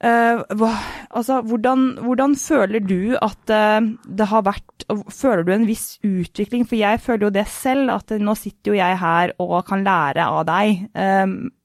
uh, 0.05 0.45
hva, 0.61 0.71
Altså, 1.09 1.41
hvordan, 1.43 1.85
hvordan, 2.05 2.37
føler 2.37 2.85
du 2.85 3.17
at 3.17 3.49
det 3.49 4.27
har 4.29 4.43
vært 4.45 4.85
Føler 5.13 5.43
du 5.45 5.53
en 5.55 5.67
viss 5.69 5.99
utvikling? 6.05 6.67
For 6.69 6.77
jeg 6.79 7.01
føler 7.01 7.29
jo 7.29 7.35
det 7.35 7.47
selv, 7.51 7.91
at 7.97 8.13
nå 8.21 8.35
sitter 8.39 8.73
jo 8.73 8.79
jeg 8.79 8.99
her 9.01 9.33
og 9.43 9.61
kan 9.69 9.85
lære 9.85 10.27
av 10.29 10.45
deg. 10.49 10.85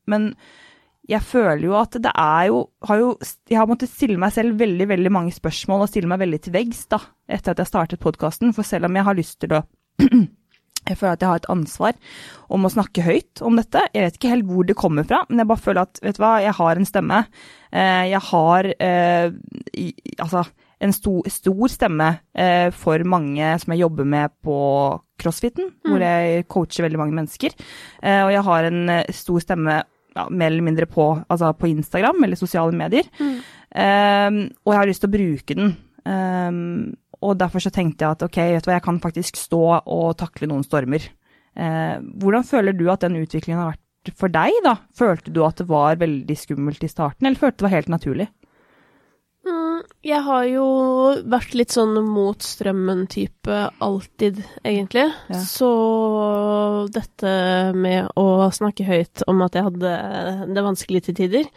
men 0.10 0.30
jeg 1.10 1.24
føler 1.28 1.66
jo 1.68 1.76
at 1.76 1.98
det 2.00 2.12
er 2.16 2.46
jo, 2.48 2.60
har 2.88 3.00
jo 3.02 3.10
Jeg 3.50 3.60
har 3.60 3.68
måttet 3.68 3.92
stille 3.92 4.20
meg 4.20 4.32
selv 4.36 4.60
veldig 4.60 4.88
veldig 4.88 5.12
mange 5.12 5.36
spørsmål 5.36 5.84
og 5.84 5.92
stille 5.92 6.08
meg 6.08 6.22
veldig 6.24 6.40
til 6.46 6.56
veggs 6.56 6.86
da, 6.92 7.02
etter 7.28 7.52
at 7.52 7.60
jeg 7.60 7.72
startet 7.72 8.04
podkasten. 8.04 8.54
For 8.56 8.64
selv 8.68 8.88
om 8.88 8.96
jeg 8.96 9.08
har 9.08 9.20
lyst 9.20 9.40
til 9.44 9.58
å 9.60 9.64
Jeg 10.90 11.00
føler 11.00 11.16
at 11.16 11.24
jeg 11.24 11.32
har 11.32 11.42
et 11.42 11.52
ansvar 11.54 12.00
om 12.54 12.68
å 12.68 12.72
snakke 12.72 13.06
høyt 13.06 13.42
om 13.46 13.56
dette. 13.60 13.86
Jeg 13.94 14.08
vet 14.08 14.18
ikke 14.20 14.34
helt 14.34 14.50
hvor 14.50 14.68
det 14.68 14.78
kommer 14.80 15.08
fra, 15.08 15.22
men 15.30 15.42
jeg 15.42 15.50
bare 15.50 15.64
føler 15.64 15.88
at 15.88 16.02
vet 16.04 16.18
du 16.18 16.24
hva, 16.24 16.34
jeg 16.44 16.56
har 16.60 16.80
en 16.80 16.90
stemme. 16.90 17.22
Eh, 17.72 18.04
jeg 18.12 18.22
har 18.30 18.70
eh, 18.74 19.38
altså 20.18 20.44
en 20.84 20.94
stor, 20.96 21.30
stor 21.32 21.72
stemme 21.72 22.10
eh, 22.36 22.68
for 22.76 23.06
mange 23.08 23.54
som 23.62 23.74
jeg 23.74 23.84
jobber 23.86 24.10
med 24.10 24.34
på 24.44 24.58
crossfiten, 25.22 25.72
mm. 25.72 25.88
hvor 25.88 26.04
jeg 26.04 26.46
coacher 26.52 26.88
veldig 26.88 27.00
mange 27.00 27.16
mennesker. 27.16 27.56
Og 28.04 28.32
jeg 28.34 28.44
har 28.44 28.68
en 28.68 28.96
stor 29.16 29.44
stemme 29.46 29.78
ja, 29.80 30.26
mer 30.28 30.52
eller 30.52 30.66
mindre 30.66 30.88
på, 30.90 31.06
altså 31.32 31.54
på, 31.56 31.70
Instagram 31.72 32.26
eller 32.26 32.38
sosiale 32.38 32.76
medier. 32.76 33.08
Mm. 33.22 33.38
Og 34.60 34.74
jeg 34.74 34.82
har 34.82 34.90
lyst 34.90 35.06
til 35.06 35.10
å 35.10 35.16
bruke 35.16 35.58
den. 35.58 35.72
Um, 36.04 36.92
og 37.24 37.40
derfor 37.40 37.64
så 37.64 37.72
tenkte 37.74 38.06
jeg 38.06 38.18
at 38.18 38.26
ok, 38.28 38.40
vet 38.56 38.66
du 38.66 38.70
hva, 38.70 38.78
jeg 38.78 38.86
kan 38.86 39.00
faktisk 39.04 39.40
stå 39.40 39.64
og 39.80 40.14
takle 40.20 40.50
noen 40.52 40.66
stormer. 40.68 41.08
Eh, 41.54 41.98
hvordan 42.22 42.46
føler 42.48 42.76
du 42.76 42.88
at 42.92 43.06
den 43.06 43.20
utviklingen 43.22 43.62
har 43.62 43.74
vært 43.74 44.16
for 44.20 44.34
deg, 44.34 44.56
da? 44.66 44.78
Følte 44.98 45.32
du 45.34 45.44
at 45.46 45.62
det 45.62 45.70
var 45.70 46.00
veldig 46.02 46.38
skummelt 46.38 46.84
i 46.84 46.92
starten, 46.92 47.28
eller 47.28 47.40
følte 47.40 47.58
du 47.58 47.64
det 47.64 47.70
var 47.70 47.78
helt 47.78 47.94
naturlig? 47.94 48.28
Mm, 49.44 49.82
jeg 50.08 50.24
har 50.24 50.46
jo 50.48 50.66
vært 51.28 51.56
litt 51.60 51.74
sånn 51.76 51.98
mot 52.08 52.44
strømmen-type 52.44 53.60
alltid, 53.84 54.40
egentlig. 54.64 55.10
Ja. 55.28 55.40
Så 55.44 55.72
dette 56.96 57.34
med 57.76 58.12
å 58.20 58.48
snakke 58.56 58.88
høyt 58.88 59.26
om 59.28 59.44
at 59.44 59.58
jeg 59.60 59.68
hadde 59.68 59.96
det 60.48 60.64
vanskelig 60.64 61.04
til 61.08 61.18
tider, 61.20 61.50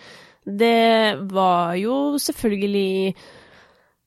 det 0.47 1.19
var 1.31 1.75
jo 1.79 2.17
selvfølgelig 2.23 3.15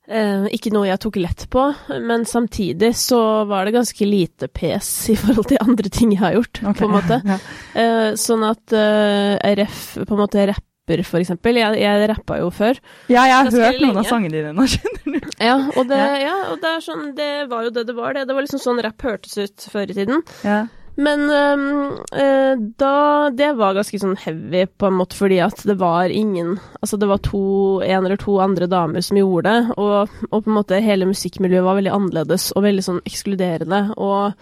ikke 0.10 0.72
noe 0.74 0.88
jeg 0.88 1.02
tok 1.04 1.20
lett 1.22 1.44
på, 1.54 1.68
men 2.02 2.24
samtidig 2.26 2.96
så 2.98 3.20
var 3.50 3.68
det 3.68 3.76
ganske 3.76 4.08
lite 4.10 4.50
pes 4.50 4.88
i 5.14 5.18
forhold 5.20 5.52
til 5.52 5.62
andre 5.62 5.92
ting 5.94 6.16
jeg 6.16 6.24
har 6.24 6.38
gjort, 6.40 6.64
okay. 6.64 6.80
på 6.80 6.88
en 6.88 6.96
måte. 6.96 7.20
Ja. 7.30 7.38
Eh, 7.78 8.08
sånn 8.18 8.48
at 8.48 8.74
eh, 8.74 9.38
RF 9.54 9.84
på 10.02 10.18
en 10.18 10.24
måte 10.24 10.48
rapp 10.50 10.66
rapper, 10.90 11.04
for 11.04 11.20
eksempel. 11.22 11.58
Jeg, 11.58 11.80
jeg 11.82 12.10
rappa 12.10 12.40
jo 12.40 12.50
før. 12.50 12.80
Ja, 13.10 13.26
jeg 13.28 13.36
har 13.36 13.52
hørt 13.52 13.82
noen 13.82 13.98
av 14.02 14.08
sangene 14.10 14.34
dine 14.34 14.54
nå, 14.54 14.66
skjønner 14.74 15.20
du. 15.20 15.30
Ja, 15.40 15.58
og 15.76 15.88
det, 15.90 16.02
ja, 16.24 16.36
og 16.52 16.60
det, 16.62 16.74
sånn, 16.84 17.14
det 17.16 17.48
var 17.50 17.68
jo 17.68 17.74
det 17.74 17.86
det 17.88 17.96
var, 17.96 18.14
det. 18.14 18.26
Det 18.28 18.36
var 18.36 18.46
liksom 18.46 18.62
sånn 18.62 18.82
rapp 18.84 19.02
hørtes 19.02 19.38
ut 19.38 19.70
før 19.72 19.90
i 19.90 19.98
tiden. 19.98 20.24
Ja. 20.44 20.66
Men 21.00 21.22
uh, 21.32 22.54
da 22.80 23.30
Det 23.32 23.50
var 23.56 23.78
ganske 23.78 24.00
sånn 24.02 24.18
heavy, 24.20 24.66
på 24.68 24.90
en 24.90 24.98
måte, 25.00 25.16
fordi 25.16 25.40
at 25.44 25.62
det 25.68 25.78
var 25.80 26.12
ingen 26.12 26.58
Altså, 26.82 27.00
det 27.00 27.08
var 27.08 27.22
to, 27.24 27.44
en 27.86 28.06
eller 28.06 28.20
to 28.20 28.40
andre 28.44 28.68
damer 28.72 29.06
som 29.06 29.20
gjorde 29.20 29.54
det, 29.54 29.78
og, 29.80 30.18
og 30.30 30.42
på 30.44 30.50
en 30.50 30.58
måte 30.58 30.82
hele 30.84 31.08
musikkmiljøet 31.10 31.66
var 31.66 31.80
veldig 31.80 31.94
annerledes 31.96 32.50
og 32.56 32.66
veldig 32.66 32.86
sånn 32.86 33.06
ekskluderende. 33.08 33.86
og 33.98 34.36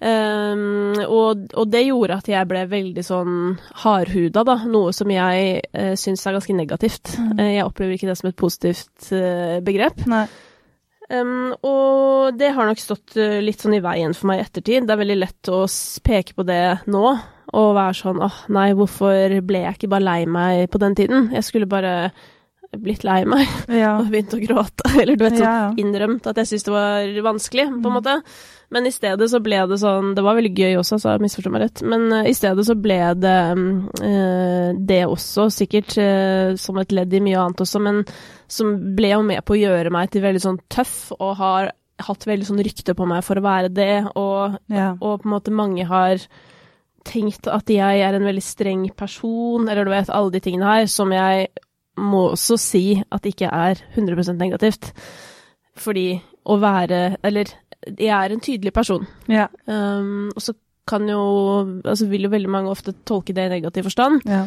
Um, 0.00 0.96
og, 1.04 1.42
og, 1.52 1.66
det 1.68 1.82
gjorde 1.84 2.16
at 2.22 2.28
jeg 2.32 2.48
ble 2.48 2.62
veldig 2.70 3.02
sånn 3.04 3.34
hardhuda, 3.82 4.46
da. 4.48 4.54
Noe 4.64 4.94
som 4.96 5.10
jeg 5.12 5.58
uh, 5.76 5.92
syns 6.00 6.24
er 6.24 6.38
ganske 6.38 6.56
negativt. 6.56 7.18
Mm. 7.20 7.34
Uh, 7.36 7.50
jeg 7.50 7.66
opplever 7.66 7.98
ikke 7.98 8.08
det 8.08 8.16
som 8.16 8.30
et 8.30 8.38
positivt 8.40 9.10
uh, 9.12 9.58
begrep. 9.66 10.00
Um, 11.10 11.50
og 11.66 12.38
det 12.38 12.52
har 12.54 12.68
nok 12.68 12.78
stått 12.78 13.16
uh, 13.18 13.40
litt 13.42 13.62
sånn 13.62 13.74
i 13.74 13.82
veien 13.82 14.14
for 14.14 14.30
meg 14.30 14.40
i 14.40 14.44
ettertid. 14.46 14.86
Det 14.86 14.94
er 14.94 15.02
veldig 15.02 15.18
lett 15.18 15.50
å 15.50 15.64
peke 16.06 16.36
på 16.36 16.46
det 16.46 16.62
nå 16.90 17.04
og 17.50 17.72
være 17.74 17.96
sånn 17.98 18.20
åh, 18.22 18.42
nei, 18.54 18.68
hvorfor 18.78 19.40
ble 19.42 19.64
jeg 19.64 19.74
ikke 19.74 19.90
bare 19.90 20.06
lei 20.06 20.20
meg 20.30 20.68
på 20.70 20.78
den 20.78 20.94
tiden? 20.94 21.32
Jeg 21.34 21.42
skulle 21.48 21.66
bare 21.70 22.12
blitt 22.78 23.02
lei 23.02 23.24
meg 23.26 23.48
ja. 23.66 23.96
og 23.98 24.12
begynt 24.12 24.36
å 24.36 24.40
gråte. 24.42 24.86
Eller 25.00 25.18
du 25.18 25.26
vet, 25.26 25.40
sånn 25.40 25.78
innrømt 25.82 26.30
at 26.30 26.38
jeg 26.38 26.52
syntes 26.52 26.68
det 26.68 26.74
var 26.76 27.12
vanskelig, 27.32 27.66
på 27.72 27.80
en 27.80 27.90
mm. 27.90 27.96
måte. 27.98 28.16
Men 28.70 28.86
i 28.86 28.92
stedet 28.94 29.26
så 29.32 29.40
ble 29.42 29.56
det 29.66 29.80
sånn 29.82 30.12
Det 30.14 30.22
var 30.22 30.36
veldig 30.38 30.52
gøy 30.54 30.76
også, 30.78 31.00
så 31.02 31.16
misforstå 31.18 31.50
meg 31.50 31.64
rett. 31.64 31.82
Men 31.82 32.06
uh, 32.14 32.22
i 32.30 32.36
stedet 32.38 32.66
så 32.68 32.76
ble 32.78 33.00
det 33.18 33.38
uh, 33.58 34.68
det 34.78 35.00
også, 35.08 35.48
sikkert 35.50 35.98
som 36.60 36.78
et 36.78 36.94
ledd 36.94 37.18
i 37.18 37.24
mye 37.24 37.40
annet 37.42 37.66
også, 37.66 37.82
men 37.82 38.04
som 38.50 38.72
ble 38.96 39.12
jo 39.14 39.22
med 39.26 39.44
på 39.46 39.54
å 39.56 39.60
gjøre 39.60 39.92
meg 39.94 40.10
til 40.10 40.24
veldig 40.24 40.42
sånn 40.42 40.60
tøff, 40.72 41.12
og 41.18 41.36
har 41.40 41.72
hatt 42.00 42.26
veldig 42.26 42.48
sånn 42.48 42.62
rykte 42.64 42.94
på 42.96 43.06
meg 43.08 43.24
for 43.26 43.38
å 43.38 43.44
være 43.44 43.72
det, 43.76 43.94
og, 44.16 44.56
og 44.72 45.20
på 45.20 45.28
en 45.28 45.34
måte 45.34 45.54
mange 45.54 45.84
har 45.88 46.22
tenkt 47.06 47.48
at 47.48 47.70
jeg 47.70 48.04
er 48.04 48.16
en 48.16 48.26
veldig 48.26 48.44
streng 48.44 48.86
person, 48.96 49.68
eller 49.68 49.86
du 49.86 49.92
vet, 49.92 50.12
alle 50.12 50.32
de 50.34 50.42
tingene 50.44 50.68
her, 50.68 50.88
som 50.90 51.12
jeg 51.14 51.48
må 52.00 52.30
også 52.32 52.56
si 52.60 52.84
at 53.12 53.26
ikke 53.28 53.50
er 53.52 53.80
100% 53.94 54.40
negativt. 54.40 54.90
Fordi 55.80 56.08
å 56.50 56.56
være 56.60 57.16
Eller 57.24 57.52
jeg 57.86 58.10
er 58.12 58.32
en 58.32 58.42
tydelig 58.42 58.72
person. 58.72 59.06
Ja. 59.28 59.46
Um, 59.66 60.30
og 60.34 60.42
så 60.42 60.54
kan 60.88 61.06
jo 61.08 61.20
Altså 61.84 62.08
vil 62.10 62.26
jo 62.26 62.32
veldig 62.32 62.50
mange 62.50 62.72
ofte 62.72 62.94
tolke 63.06 63.34
det 63.36 63.46
i 63.46 63.54
negativ 63.54 63.88
forstand. 63.88 64.24
Ja. 64.28 64.46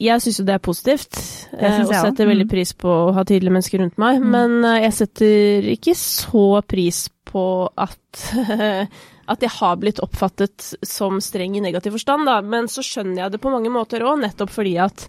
Jeg 0.00 0.22
syns 0.22 0.38
jo 0.40 0.44
det 0.48 0.54
er 0.54 0.62
positivt, 0.64 1.16
eh, 1.56 1.80
og 1.82 1.90
setter 1.92 2.28
veldig 2.28 2.46
mm. 2.46 2.50
pris 2.52 2.72
på 2.78 2.88
å 2.88 3.14
ha 3.16 3.24
tydelige 3.26 3.52
mennesker 3.52 3.82
rundt 3.82 3.98
meg. 4.00 4.20
Mm. 4.20 4.28
Men 4.32 4.54
uh, 4.64 4.76
jeg 4.80 4.96
setter 4.96 5.70
ikke 5.74 5.96
så 5.98 6.44
pris 6.68 7.08
på 7.30 7.44
at 7.74 8.22
at 9.30 9.44
jeg 9.44 9.52
har 9.60 9.76
blitt 9.78 10.00
oppfattet 10.02 10.72
som 10.86 11.20
streng 11.22 11.54
i 11.56 11.62
negativ 11.62 11.94
forstand, 11.94 12.26
da. 12.26 12.40
Men 12.42 12.66
så 12.70 12.82
skjønner 12.84 13.24
jeg 13.24 13.34
det 13.34 13.42
på 13.42 13.52
mange 13.52 13.70
måter 13.72 14.02
òg, 14.02 14.18
nettopp 14.24 14.50
fordi 14.52 14.74
at 14.82 15.06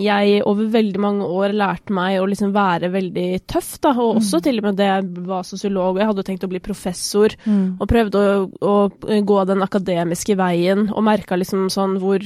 jeg 0.00 0.40
over 0.50 0.66
veldig 0.74 1.00
mange 1.00 1.26
år 1.30 1.52
lærte 1.54 1.94
meg 1.94 2.16
å 2.18 2.26
liksom 2.26 2.50
være 2.54 2.88
veldig 2.90 3.26
tøff, 3.46 3.76
da, 3.84 3.92
og 3.94 4.16
også 4.18 4.40
til 4.42 4.58
og 4.58 4.64
med 4.66 4.78
det 4.80 4.88
jeg 4.88 5.26
var 5.28 5.44
sosiolog, 5.46 5.94
og 5.94 6.00
jeg 6.02 6.08
hadde 6.10 6.24
tenkt 6.26 6.46
å 6.46 6.50
bli 6.50 6.60
professor, 6.64 7.34
Mm. 7.44 7.76
og 7.80 7.88
prøvde 7.88 8.18
å, 8.18 8.74
å 8.90 9.20
gå 9.22 9.38
den 9.46 9.62
akademiske 9.62 10.34
veien, 10.38 10.88
og 10.90 11.04
merka 11.06 11.36
liksom 11.38 11.68
sånn 11.70 11.98
hvor, 12.02 12.18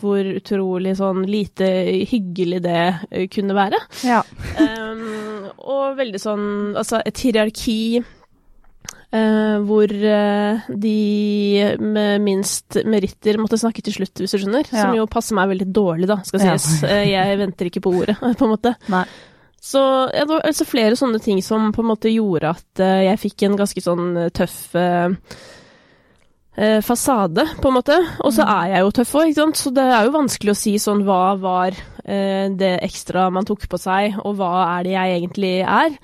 hvor 0.00 0.20
utrolig 0.34 0.96
sånn 0.98 1.24
lite 1.28 1.68
hyggelig 2.10 2.60
det 2.64 2.82
eh, 3.10 3.26
kunne 3.32 3.54
være. 3.56 3.80
Ja. 4.04 4.20
Um, 4.58 5.48
og 5.74 5.96
veldig 5.96 6.20
sånn 6.20 6.44
Altså, 6.76 7.00
et 7.06 7.18
hierarki 7.24 8.02
eh, 9.14 9.58
hvor 9.64 9.90
uh, 9.90 10.64
de 10.68 10.94
med 11.80 12.24
minst 12.24 12.78
meritter 12.90 13.38
måtte 13.40 13.58
snakke 13.60 13.84
til 13.86 13.94
slutt, 13.96 14.18
hvis 14.20 14.34
du 14.34 14.40
skjønner. 14.42 14.66
Ja. 14.68 14.88
Som 14.88 14.98
jo 14.98 15.06
passer 15.10 15.38
meg 15.38 15.52
veldig 15.52 15.68
dårlig, 15.74 16.08
da, 16.10 16.18
skal 16.26 16.42
Ja. 16.42 16.56
sies. 16.58 16.82
Eh, 16.88 17.04
jeg 17.12 17.38
venter 17.40 17.70
ikke 17.70 17.84
på 17.84 17.94
ordet, 18.02 18.18
på 18.40 18.48
en 18.48 18.52
måte. 18.56 18.74
Nei. 18.92 19.04
Så 19.64 19.80
ja, 20.12 20.26
det 20.26 20.28
var 20.28 20.44
altså 20.44 20.66
flere 20.68 20.96
sånne 20.98 21.22
ting 21.24 21.38
som 21.42 21.70
på 21.72 21.80
en 21.80 21.88
måte 21.88 22.10
gjorde 22.12 22.50
at 22.52 22.80
jeg 22.84 23.20
fikk 23.22 23.46
en 23.46 23.54
ganske 23.56 23.80
sånn 23.80 24.10
tøff 24.36 24.58
fasade, 26.84 27.46
på 27.62 27.70
en 27.70 27.74
måte. 27.78 27.96
Og 28.20 28.34
så 28.36 28.44
er 28.44 28.74
jeg 28.74 28.84
jo 28.84 28.92
tøff 28.98 29.14
òg, 29.16 29.30
ikke 29.30 29.40
sant. 29.40 29.62
Så 29.62 29.72
det 29.74 29.86
er 29.88 30.04
jo 30.04 30.12
vanskelig 30.18 30.52
å 30.52 30.58
si 30.58 30.74
sånn 30.78 31.00
hva 31.08 31.22
var 31.40 31.80
det 32.04 32.74
ekstra 32.84 33.30
man 33.32 33.48
tok 33.48 33.64
på 33.72 33.80
seg, 33.80 34.20
og 34.20 34.36
hva 34.36 34.52
er 34.76 34.84
det 34.84 34.92
jeg 34.98 35.16
egentlig 35.16 35.54
er. 35.64 35.96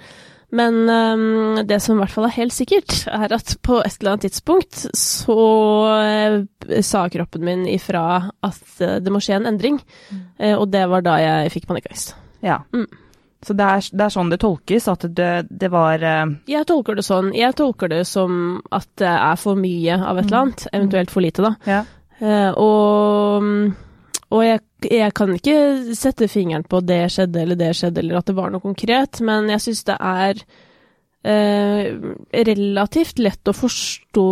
Men 0.51 0.91
um, 0.91 1.61
det 1.67 1.79
som 1.83 1.97
i 1.97 2.03
hvert 2.03 2.15
fall 2.15 2.27
er 2.27 2.35
helt 2.35 2.55
sikkert, 2.55 3.05
er 3.07 3.35
at 3.35 3.53
på 3.63 3.79
et 3.85 4.01
eller 4.01 4.15
annet 4.15 4.27
tidspunkt 4.27 4.83
så 4.99 5.37
uh, 5.95 6.81
sa 6.83 7.05
kroppen 7.13 7.45
min 7.47 7.67
ifra 7.71 8.05
at 8.47 8.65
uh, 8.83 8.97
det 9.03 9.13
må 9.15 9.23
skje 9.23 9.39
en 9.39 9.47
endring. 9.53 9.79
Eh, 10.39 10.57
og 10.57 10.69
det 10.73 10.83
var 10.91 11.07
da 11.07 11.21
jeg 11.23 11.55
fikk 11.55 11.71
panikkangst. 11.71 12.17
ja. 12.47 12.63
Mm. 12.75 12.89
Så 13.41 13.55
det 13.57 13.65
er, 13.65 13.87
det 13.97 14.05
er 14.05 14.13
sånn 14.13 14.29
det 14.29 14.37
tolkes, 14.43 14.87
at 14.93 15.05
det, 15.17 15.29
det 15.49 15.71
var 15.73 16.03
Jeg 16.45 16.67
tolker 16.69 16.99
det 16.99 17.07
sånn. 17.07 17.31
Jeg 17.33 17.55
tolker 17.57 17.89
det 17.89 18.03
som 18.05 18.59
at 18.69 18.85
det 19.01 19.09
er 19.09 19.39
for 19.41 19.57
mye 19.57 19.97
av 19.97 20.21
et 20.21 20.27
eller 20.27 20.43
annet, 20.43 20.67
eventuelt 20.77 21.15
for 21.15 21.25
lite, 21.25 21.47
da. 21.47 21.55
Ja. 21.65 22.51
Og 22.61 23.49
og 24.31 24.43
jeg, 24.47 24.63
jeg 24.87 25.13
kan 25.19 25.35
ikke 25.35 25.95
sette 25.99 26.29
fingeren 26.31 26.65
på 26.71 26.81
det 26.87 27.03
skjedde 27.11 27.43
eller 27.43 27.59
det 27.59 27.73
skjedde, 27.77 28.03
eller 28.03 28.21
at 28.21 28.29
det 28.31 28.37
var 28.39 28.53
noe 28.53 28.63
konkret, 28.63 29.23
men 29.27 29.51
jeg 29.51 29.65
syns 29.65 29.83
det 29.89 29.97
er 29.99 30.43
eh, 31.27 31.89
relativt 32.47 33.19
lett 33.19 33.51
å 33.51 33.57
forstå 33.57 34.29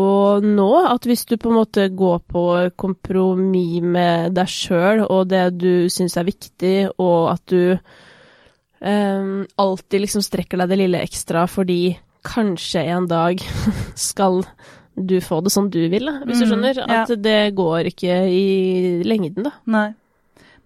nå 0.46 0.68
at 0.86 1.08
hvis 1.08 1.26
du 1.28 1.34
på 1.36 1.50
en 1.50 1.58
måte 1.58 1.88
går 1.90 2.20
på 2.30 2.44
kompromiss 2.78 3.82
med 3.82 4.38
deg 4.38 4.52
sjøl 4.52 5.04
og 5.08 5.28
det 5.32 5.44
du 5.58 5.72
syns 5.92 6.14
er 6.16 6.28
viktig, 6.30 6.76
og 7.02 7.32
at 7.34 7.44
du 7.50 7.62
eh, 7.74 9.32
alltid 9.58 10.06
liksom 10.06 10.22
strekker 10.24 10.62
deg 10.62 10.70
det 10.74 10.82
lille 10.84 11.02
ekstra 11.02 11.48
fordi 11.50 11.96
kanskje 12.28 12.86
en 12.94 13.10
dag 13.10 13.42
skal 14.08 14.44
du 15.06 15.20
får 15.22 15.44
det 15.46 15.52
sånn 15.54 15.70
du 15.70 15.80
vil, 15.92 16.08
da, 16.10 16.18
hvis 16.26 16.42
du 16.42 16.46
skjønner. 16.48 16.74
skjønner. 16.74 16.94
ja. 16.94 17.06
At 17.06 17.22
det 17.22 17.38
går 17.58 17.90
ikke 17.92 18.18
i 18.32 18.44
lengden, 19.06 19.46
da. 19.46 19.54
Nei. 19.70 19.88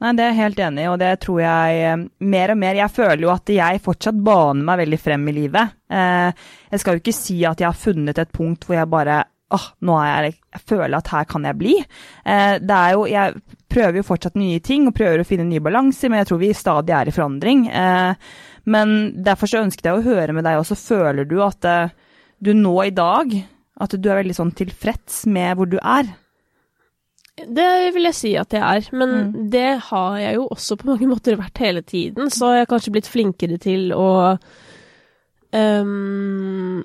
Nei, 0.02 0.10
det 0.18 0.24
er 0.24 0.32
jeg 0.32 0.40
helt 0.40 0.60
enig 0.64 0.82
i, 0.82 0.88
og 0.90 0.96
det 0.98 1.10
tror 1.22 1.36
jeg 1.44 1.82
eh, 1.86 2.00
mer 2.26 2.50
og 2.50 2.58
mer 2.58 2.74
Jeg 2.80 2.90
føler 2.90 3.22
jo 3.22 3.30
at 3.30 3.52
jeg 3.54 3.82
fortsatt 3.84 4.16
baner 4.26 4.64
meg 4.66 4.80
veldig 4.80 4.98
frem 4.98 5.28
i 5.30 5.34
livet. 5.36 5.76
Eh, 5.86 6.48
jeg 6.72 6.82
skal 6.82 6.96
jo 6.96 7.02
ikke 7.04 7.14
si 7.14 7.36
at 7.46 7.62
jeg 7.62 7.68
har 7.68 7.78
funnet 7.78 8.18
et 8.18 8.32
punkt 8.34 8.66
hvor 8.66 8.74
jeg 8.80 8.90
bare 8.90 9.20
åh, 9.52 9.68
nå 9.86 9.98
er 10.00 10.26
jeg 10.26 10.34
Jeg 10.56 10.64
føler 10.72 10.96
at 10.98 11.12
her 11.12 11.28
kan 11.30 11.46
jeg 11.46 11.58
bli. 11.60 11.76
Eh, 11.78 12.56
det 12.58 12.80
er 12.80 12.96
jo 12.96 13.06
Jeg 13.06 13.44
prøver 13.70 14.00
jo 14.00 14.08
fortsatt 14.10 14.40
nye 14.42 14.58
ting 14.64 14.90
og 14.90 14.96
prøver 14.98 15.22
å 15.22 15.28
finne 15.28 15.46
nye 15.46 15.62
balanser, 15.62 16.10
men 16.10 16.24
jeg 16.24 16.32
tror 16.32 16.42
vi 16.42 16.50
stadig 16.56 16.96
er 16.98 17.08
i 17.08 17.14
forandring. 17.14 17.62
Men 18.74 18.90
derfor 19.24 19.48
så 19.48 19.62
ønsket 19.62 19.86
jeg 19.88 19.96
å 19.96 20.04
høre 20.04 20.34
med 20.36 20.44
deg 20.44 20.58
også. 20.58 20.76
Føler 20.76 21.24
du 21.24 21.38
at 21.46 21.64
du 22.42 22.50
nå 22.58 22.74
i 22.84 22.92
dag 22.92 23.32
at 23.80 23.94
du 23.96 24.08
er 24.10 24.20
veldig 24.22 24.34
sånn 24.36 24.52
tilfreds 24.58 25.22
med 25.26 25.56
hvor 25.56 25.70
du 25.70 25.78
er? 25.82 26.10
Det 27.48 27.94
vil 27.94 28.04
jeg 28.10 28.14
si 28.18 28.34
at 28.36 28.52
jeg 28.52 28.60
er, 28.60 28.88
men 28.92 29.08
Mm. 29.32 29.50
det 29.50 29.78
har 29.88 30.18
jeg 30.20 30.34
jo 30.36 30.48
også 30.52 30.76
på 30.76 30.86
mange 30.90 31.08
måter 31.14 31.36
vært 31.40 31.58
hele 31.58 31.80
tiden, 31.82 32.28
så 32.30 32.52
jeg 32.52 32.66
har 32.66 32.70
kanskje 32.74 32.92
blitt 32.92 33.08
flinkere 33.08 33.58
til 33.58 33.92
å 33.96 34.38
ehm, 35.52 36.82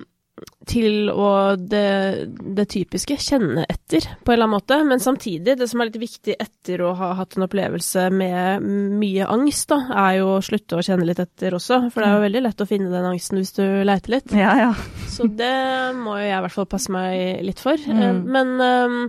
til 0.68 1.08
å 1.10 1.56
det, 1.56 2.28
det 2.56 2.66
typiske, 2.72 3.16
kjenne 3.22 3.64
etter, 3.70 4.04
på 4.22 4.32
en 4.32 4.36
eller 4.36 4.46
annen 4.48 4.56
måte. 4.56 4.78
Men 4.88 5.02
samtidig, 5.02 5.56
det 5.58 5.68
som 5.70 5.80
er 5.80 5.90
litt 5.90 6.00
viktig 6.02 6.36
etter 6.38 6.82
å 6.84 6.92
ha 6.98 7.12
hatt 7.18 7.36
en 7.38 7.46
opplevelse 7.46 8.08
med 8.14 8.66
mye 9.00 9.28
angst, 9.32 9.68
da, 9.72 9.80
er 10.06 10.18
jo 10.20 10.34
å 10.36 10.42
slutte 10.44 10.78
å 10.78 10.84
kjenne 10.84 11.08
litt 11.08 11.22
etter 11.22 11.56
også. 11.56 11.80
For 11.94 12.04
det 12.04 12.10
er 12.10 12.18
jo 12.18 12.26
veldig 12.26 12.44
lett 12.44 12.64
å 12.64 12.68
finne 12.68 12.92
den 12.92 13.08
angsten 13.12 13.40
hvis 13.40 13.56
du 13.56 13.64
leiter 13.88 14.18
litt. 14.18 14.34
Ja, 14.36 14.54
ja. 14.60 14.72
Så 15.08 15.30
det 15.30 15.54
må 15.98 16.18
jo 16.18 16.26
jeg 16.26 16.36
i 16.36 16.42
hvert 16.46 16.56
fall 16.58 16.70
passe 16.70 16.92
meg 16.94 17.44
litt 17.46 17.62
for. 17.64 17.80
Mm. 17.80 18.02
Eh, 18.02 18.20
Men, 18.38 18.52
ehm, 18.60 19.00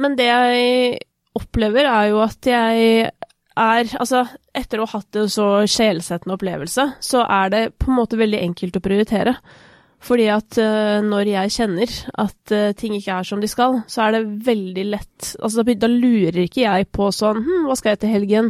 men 0.00 0.18
det 0.18 0.28
jeg 0.28 1.00
opplever, 1.38 1.88
er 1.88 2.12
jo 2.12 2.22
at 2.26 2.46
jeg 2.46 3.10
er 3.60 3.90
Altså, 4.00 4.22
etter 4.56 4.80
å 4.80 4.86
ha 4.88 5.00
hatt 5.00 5.16
en 5.20 5.28
så 5.28 5.46
sjelsettende 5.68 6.36
opplevelse, 6.38 6.84
så 7.02 7.24
er 7.26 7.50
det 7.52 7.62
på 7.76 7.90
en 7.90 7.98
måte 7.98 8.16
veldig 8.16 8.38
enkelt 8.46 8.78
å 8.78 8.82
prioritere. 8.84 9.34
Fordi 10.00 10.26
at 10.32 10.56
uh, 10.56 11.00
når 11.04 11.28
jeg 11.28 11.50
kjenner 11.58 11.90
at 12.22 12.52
uh, 12.56 12.70
ting 12.72 12.94
ikke 12.96 13.18
er 13.18 13.26
som 13.28 13.40
de 13.42 13.48
skal, 13.52 13.82
så 13.90 14.06
er 14.06 14.14
det 14.16 14.22
veldig 14.46 14.84
lett 14.94 15.34
Altså, 15.42 15.60
da, 15.62 15.74
da 15.76 15.90
lurer 15.92 16.38
ikke 16.46 16.62
jeg 16.64 16.86
på 16.96 17.10
sånn 17.12 17.42
Hm, 17.44 17.66
hva 17.68 17.76
skal 17.76 17.92
jeg 17.94 18.00
til 18.06 18.14
helgen? 18.14 18.48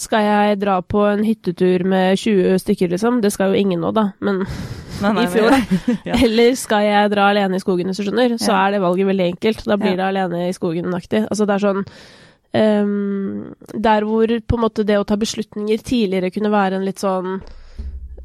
Skal 0.00 0.24
jeg 0.24 0.58
dra 0.62 0.78
på 0.82 1.02
en 1.10 1.22
hyttetur 1.26 1.84
med 1.84 2.16
20 2.18 2.58
stykker, 2.62 2.88
liksom? 2.94 3.20
Det 3.22 3.30
skal 3.34 3.52
jo 3.52 3.60
ingen 3.60 3.82
nå, 3.84 3.90
da. 3.94 4.08
Men 4.24 4.42
Nei, 5.04 5.12
nei, 5.16 5.24
I 5.24 5.30
fjor, 5.32 5.54
Ja. 6.08 6.16
eller 6.26 6.54
skal 6.58 6.84
jeg 6.88 7.12
dra 7.12 7.28
alene 7.30 7.56
i 7.56 7.62
skogen, 7.62 7.86
hvis 7.92 8.00
du 8.00 8.08
skjønner, 8.08 8.34
så 8.40 8.50
Ja. 8.50 8.62
er 8.66 8.74
det 8.74 8.80
valget 8.82 9.06
veldig 9.12 9.26
enkelt. 9.34 9.62
Da 9.68 9.76
blir 9.80 9.94
Ja. 9.94 9.96
det 10.00 10.08
alene 10.10 10.42
i 10.48 10.56
skogen-aktig. 10.56 11.22
Altså 11.30 11.46
det 11.46 11.54
er 11.58 11.66
sånn 11.68 11.86
Um, 12.50 13.54
Der 13.78 14.02
hvor 14.02 14.26
på 14.26 14.56
en 14.56 14.62
måte 14.64 14.82
det 14.82 14.96
å 14.98 15.04
ta 15.06 15.14
beslutninger 15.14 15.78
tidligere 15.86 16.32
kunne 16.34 16.50
være 16.50 16.80
en 16.80 16.84
litt 16.88 16.98
sånn 16.98 17.36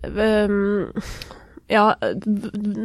ehm, 0.01 0.89
ja, 1.69 1.95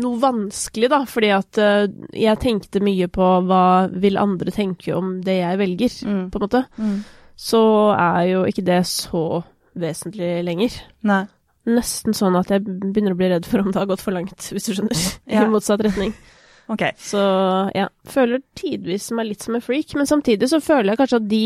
noe 0.00 0.18
vanskelig, 0.22 0.88
da, 0.92 1.02
fordi 1.08 1.30
at 1.36 1.58
eh, 1.60 1.86
jeg 2.16 2.38
tenkte 2.40 2.80
mye 2.84 3.08
på 3.12 3.26
hva 3.48 3.62
vil 3.92 4.16
andre 4.20 4.50
tenke 4.54 4.94
om 4.96 5.18
det 5.26 5.38
jeg 5.42 5.58
velger, 5.60 5.96
Mm. 6.06 6.22
på 6.32 6.40
en 6.40 6.46
måte. 6.46 6.62
Mm. 6.78 6.98
Så 7.36 7.60
er 7.96 8.22
jo 8.30 8.44
ikke 8.48 8.64
det 8.64 8.82
så 8.88 9.22
vesentlig 9.80 10.42
lenger 10.44 10.74
Nei. 11.08 11.22
nesten 11.70 12.12
sånn 12.16 12.36
at 12.40 12.50
jeg 12.52 12.64
begynner 12.64 13.14
å 13.14 13.20
bli 13.20 13.28
redd 13.30 13.46
for 13.48 13.60
om 13.62 13.70
det 13.70 13.78
har 13.80 13.86
gått 13.88 14.02
for 14.04 14.12
langt, 14.16 14.36
hvis 14.50 14.66
du 14.68 14.74
skjønner. 14.74 15.04
Ja. 15.30 15.44
I 15.44 15.48
motsatt 15.52 15.80
retning. 15.86 16.12
Ok. 16.70 16.84
Så 17.02 17.18
ja, 17.74 17.88
føler 18.06 18.38
tidvis 18.54 19.08
meg 19.10 19.26
litt 19.26 19.42
som 19.42 19.56
en 19.56 19.64
freak, 19.64 19.90
men 19.98 20.06
samtidig 20.06 20.46
så 20.52 20.60
føler 20.62 20.92
jeg 20.92 21.00
kanskje 21.00 21.18
at 21.18 21.24
de 21.32 21.40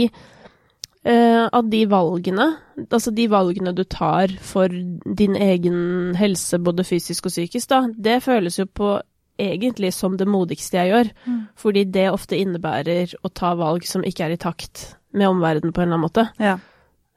eh, 1.04 1.48
at 1.52 1.70
de 1.70 1.84
valgene, 1.90 2.46
altså 2.88 3.12
de 3.14 3.26
valgene 3.28 3.74
du 3.76 3.84
tar 3.84 4.28
for 4.40 4.68
din 4.68 5.36
egen 5.36 6.14
helse, 6.16 6.58
både 6.58 6.84
fysisk 6.84 7.26
og 7.26 7.34
psykisk, 7.34 7.68
da, 7.68 7.82
det 7.96 8.22
føles 8.24 8.58
jo 8.58 8.66
på 8.66 8.96
egentlig 9.38 9.92
som 9.92 10.16
det 10.16 10.28
modigste 10.30 10.78
jeg 10.78 10.92
gjør, 10.92 11.08
Mm. 11.26 11.40
fordi 11.58 11.84
det 11.90 12.10
ofte 12.12 12.36
innebærer 12.38 13.14
å 13.24 13.30
ta 13.34 13.54
valg 13.58 13.82
som 13.84 14.02
ikke 14.06 14.24
er 14.28 14.30
i 14.36 14.36
takt 14.38 14.94
med 15.12 15.26
omverdenen 15.28 15.72
på 15.74 15.82
en 15.82 15.88
eller 15.88 15.96
annen 15.98 16.06
måte. 16.08 16.28
Ja. 16.38 16.58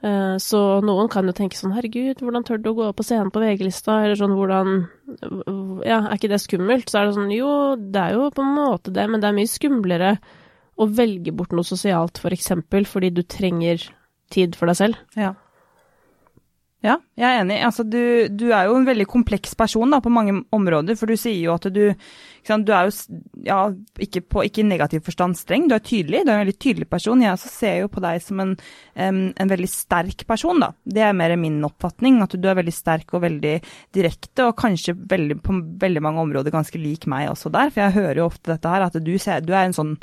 Eh, 0.04 0.38
Så 0.38 0.82
noen 0.86 1.10
kan 1.10 1.26
jo 1.26 1.34
tenke 1.34 1.56
sånn 1.58 1.74
herregud, 1.74 2.20
hvordan 2.22 2.44
tør 2.46 2.58
du 2.62 2.70
å 2.72 2.76
gå 2.76 2.88
opp 2.90 2.98
på 2.98 3.04
scenen 3.06 3.32
på 3.32 3.40
VG-lista, 3.42 4.04
eller 4.04 4.16
sånn 4.16 4.36
hvordan 4.38 4.88
Ja, 5.86 6.00
er 6.10 6.18
ikke 6.18 6.30
det 6.30 6.42
skummelt? 6.42 6.90
Så 6.90 7.00
er 7.00 7.06
det 7.08 7.16
sånn 7.16 7.32
jo, 7.34 7.76
det 7.76 8.02
er 8.02 8.14
jo 8.18 8.30
på 8.32 8.42
en 8.44 8.56
måte 8.56 8.92
det, 8.94 9.08
men 9.10 9.22
det 9.22 9.30
er 9.30 9.38
mye 9.38 9.50
skumlere 9.50 10.18
å 10.78 10.88
velge 10.94 11.34
bort 11.36 11.56
noe 11.56 11.66
sosialt, 11.66 12.22
for 12.22 12.36
eksempel, 12.36 12.86
fordi 12.90 13.12
du 13.16 13.24
trenger 13.26 13.90
tid 14.34 14.56
for 14.58 14.70
deg 14.70 14.80
selv. 14.80 15.04
Ja. 15.18 15.34
Ja, 16.86 17.00
jeg 17.18 17.26
er 17.26 17.42
enig. 17.42 17.58
Altså, 17.66 17.84
du, 17.84 18.30
du 18.30 18.52
er 18.54 18.68
jo 18.68 18.76
en 18.78 18.86
veldig 18.86 19.08
kompleks 19.10 19.56
person 19.58 19.90
da, 19.92 20.00
på 20.04 20.14
mange 20.14 20.36
områder, 20.54 20.98
for 21.00 21.10
du 21.10 21.18
sier 21.18 21.40
jo 21.42 21.56
at 21.56 21.66
du 21.74 21.82
Du 22.48 22.72
er 22.74 22.88
jo 22.88 23.20
ja, 23.48 23.58
ikke, 24.00 24.22
på, 24.24 24.44
ikke 24.48 24.64
i 24.64 24.68
negativ 24.68 25.04
forstand 25.08 25.38
streng, 25.40 25.68
du 25.68 25.76
er 25.76 25.84
tydelig. 25.84 26.24
Du 26.26 26.32
er 26.32 26.38
en 26.38 26.44
veldig 26.46 26.58
tydelig 26.64 26.88
person. 26.90 27.22
Jeg 27.24 27.36
også 27.36 27.52
ser 27.52 27.76
jo 27.82 27.90
på 27.92 28.04
deg 28.04 28.22
som 28.24 28.44
en, 28.44 28.54
um, 28.96 29.20
en 29.36 29.52
veldig 29.52 29.70
sterk 29.72 30.24
person, 30.30 30.64
da. 30.64 30.72
Det 30.88 31.04
er 31.04 31.18
mer 31.18 31.36
min 31.40 31.60
oppfatning, 31.68 32.22
at 32.24 32.38
du 32.38 32.48
er 32.50 32.60
veldig 32.62 32.76
sterk 32.76 33.12
og 33.18 33.26
veldig 33.28 33.58
direkte, 33.98 34.48
og 34.48 34.56
kanskje 34.60 34.96
veldig, 34.96 35.42
på 35.44 35.60
veldig 35.84 36.06
mange 36.08 36.24
områder 36.24 36.56
ganske 36.56 36.80
lik 36.82 37.10
meg 37.12 37.30
også 37.34 37.52
der. 37.54 37.74
For 37.74 37.84
jeg 37.84 37.98
hører 38.00 38.24
jo 38.24 38.32
ofte 38.32 38.54
dette 38.54 38.72
her, 38.72 38.88
at 38.88 38.98
du, 39.04 39.14
ser, 39.22 39.44
du 39.46 39.54
er 39.54 39.68
en 39.68 39.78
sånn 39.78 39.98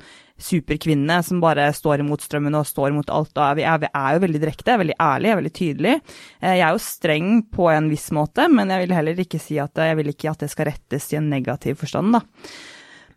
superkvinne 0.45 1.21
som 1.23 1.39
bare 1.43 1.69
står 1.75 2.03
imot 2.03 2.25
strømmen 2.25 2.57
og 2.59 2.67
står 2.67 2.91
imot 2.91 3.11
alt. 3.15 3.31
Og 3.39 3.61
er, 3.63 3.63
er, 3.71 3.87
er 3.87 4.17
jo 4.17 4.23
veldig 4.25 4.41
direkte, 4.43 4.73
er 4.75 4.81
veldig 4.83 4.97
ærlig, 5.01 5.31
er 5.31 5.39
veldig 5.39 5.53
tydelig. 5.55 5.95
Eh, 6.41 6.57
Jeg 6.59 6.65
er 6.67 6.75
jo 6.75 6.83
streng 6.83 7.29
på 7.55 7.69
en 7.71 7.91
viss 7.93 8.09
måte, 8.17 8.49
men 8.51 8.73
jeg 8.75 8.85
vil 8.85 8.97
heller 8.99 9.23
ikke 9.25 9.41
si 9.43 9.61
at 9.63 9.79
jeg 9.79 9.99
vil 10.01 10.11
ikke 10.11 10.33
at 10.33 10.43
det 10.43 10.51
skal 10.51 10.73
rettes 10.73 11.07
i 11.15 11.21
en 11.21 11.31
negativ 11.31 11.79
forstand, 11.85 12.19
da. 12.19 12.25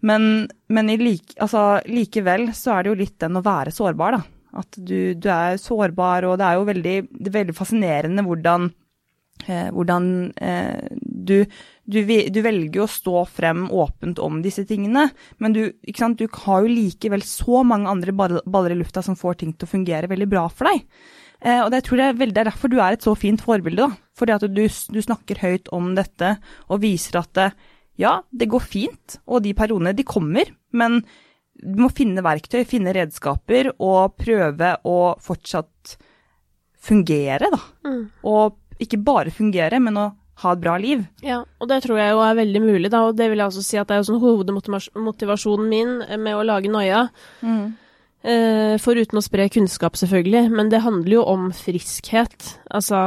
Men, 0.06 0.48
men 0.70 0.92
like, 1.02 1.36
altså, 1.42 1.80
likevel 1.90 2.52
så 2.56 2.76
er 2.76 2.84
det 2.84 2.92
jo 2.92 3.00
litt 3.00 3.16
den 3.24 3.40
å 3.40 3.46
være 3.46 3.74
sårbar, 3.74 4.18
da. 4.18 4.26
At 4.58 4.78
du, 4.80 5.14
du 5.18 5.30
er 5.30 5.58
sårbar, 5.62 6.26
og 6.30 6.38
det 6.40 6.48
er 6.48 6.58
jo 6.58 6.68
veldig, 6.68 6.98
er 7.28 7.34
veldig 7.34 7.56
fascinerende 7.58 8.24
hvordan, 8.26 8.70
eh, 9.46 9.68
hvordan 9.74 10.08
eh, 10.42 10.88
du, 11.02 11.42
du, 11.84 12.00
du, 12.06 12.40
velger 12.46 12.86
å 12.86 12.90
stå 12.90 13.26
frem 13.30 13.68
åpent 13.74 14.22
om 14.24 14.40
disse 14.46 14.66
tingene, 14.70 15.10
men 15.44 15.58
du, 15.58 15.64
du 15.76 16.26
har 16.46 16.64
jo 16.64 16.74
likevel 16.74 17.26
så 17.26 17.62
mange 17.68 17.92
andre 17.92 18.16
baller 18.16 18.74
i 18.74 18.80
lufta 18.80 19.04
som 19.06 19.20
får 19.20 19.42
ting 19.42 19.54
til 19.54 19.68
å 19.68 19.74
fungere 19.76 20.10
veldig 20.10 20.30
bra 20.32 20.48
for 20.50 20.72
deg. 20.72 20.86
Eh, 21.42 21.62
og 21.62 21.70
det, 21.74 21.84
tror 21.86 22.02
jeg 22.02 22.18
veldig, 22.18 22.34
det 22.34 22.46
er 22.46 22.52
derfor 22.52 22.72
du 22.72 22.80
er 22.82 22.96
et 22.96 23.06
så 23.06 23.14
fint 23.18 23.42
forbilde. 23.44 23.86
da. 23.86 24.14
Fordi 24.18 24.34
at 24.34 24.46
du, 24.50 24.64
du 24.66 25.02
snakker 25.04 25.44
høyt 25.44 25.70
om 25.76 25.92
dette 25.98 26.38
og 26.72 26.82
viser 26.82 27.20
at 27.22 27.34
det, 27.38 27.52
ja, 27.98 28.20
det 28.30 28.50
går 28.52 28.64
fint, 28.64 29.18
og 29.26 29.42
de 29.46 29.56
periodene 29.58 29.96
de 29.98 30.06
kommer, 30.08 30.50
men 30.78 31.02
du 31.58 31.82
må 31.82 31.90
finne 31.90 32.22
verktøy, 32.22 32.62
finne 32.70 32.94
redskaper 32.94 33.72
og 33.74 34.14
prøve 34.20 34.76
å 34.86 35.00
fortsatt 35.24 35.98
fungere, 36.88 37.50
da. 37.54 37.60
Mm. 37.88 38.04
Og 38.30 38.84
ikke 38.84 39.02
bare 39.02 39.34
fungere, 39.34 39.82
men 39.82 39.98
å 39.98 40.08
ha 40.44 40.54
et 40.54 40.62
bra 40.62 40.76
liv. 40.78 41.02
Ja, 41.26 41.42
og 41.58 41.70
det 41.72 41.82
tror 41.86 41.98
jeg 41.98 42.14
jo 42.14 42.22
er 42.22 42.38
veldig 42.38 42.62
mulig, 42.62 42.92
da. 42.94 43.02
Og 43.10 43.18
det 43.18 43.32
vil 43.32 43.42
jeg 43.42 43.50
også 43.50 43.66
si 43.66 43.80
at 43.82 43.90
det 43.90 43.98
er 43.98 44.04
jo 44.04 44.10
sånn 44.12 44.22
hovedmotivasjonen 44.22 45.70
min 45.72 45.98
med 46.22 46.38
å 46.38 46.46
lage 46.46 46.70
Noia. 46.70 47.08
Mm. 47.42 47.74
Uh, 48.26 48.76
foruten 48.82 49.20
å 49.20 49.24
spre 49.24 49.46
kunnskap, 49.54 49.96
selvfølgelig, 49.96 50.48
men 50.52 50.72
det 50.74 50.82
handler 50.84 51.20
jo 51.20 51.24
om 51.30 51.48
friskhet. 51.56 52.50
Altså 52.74 53.00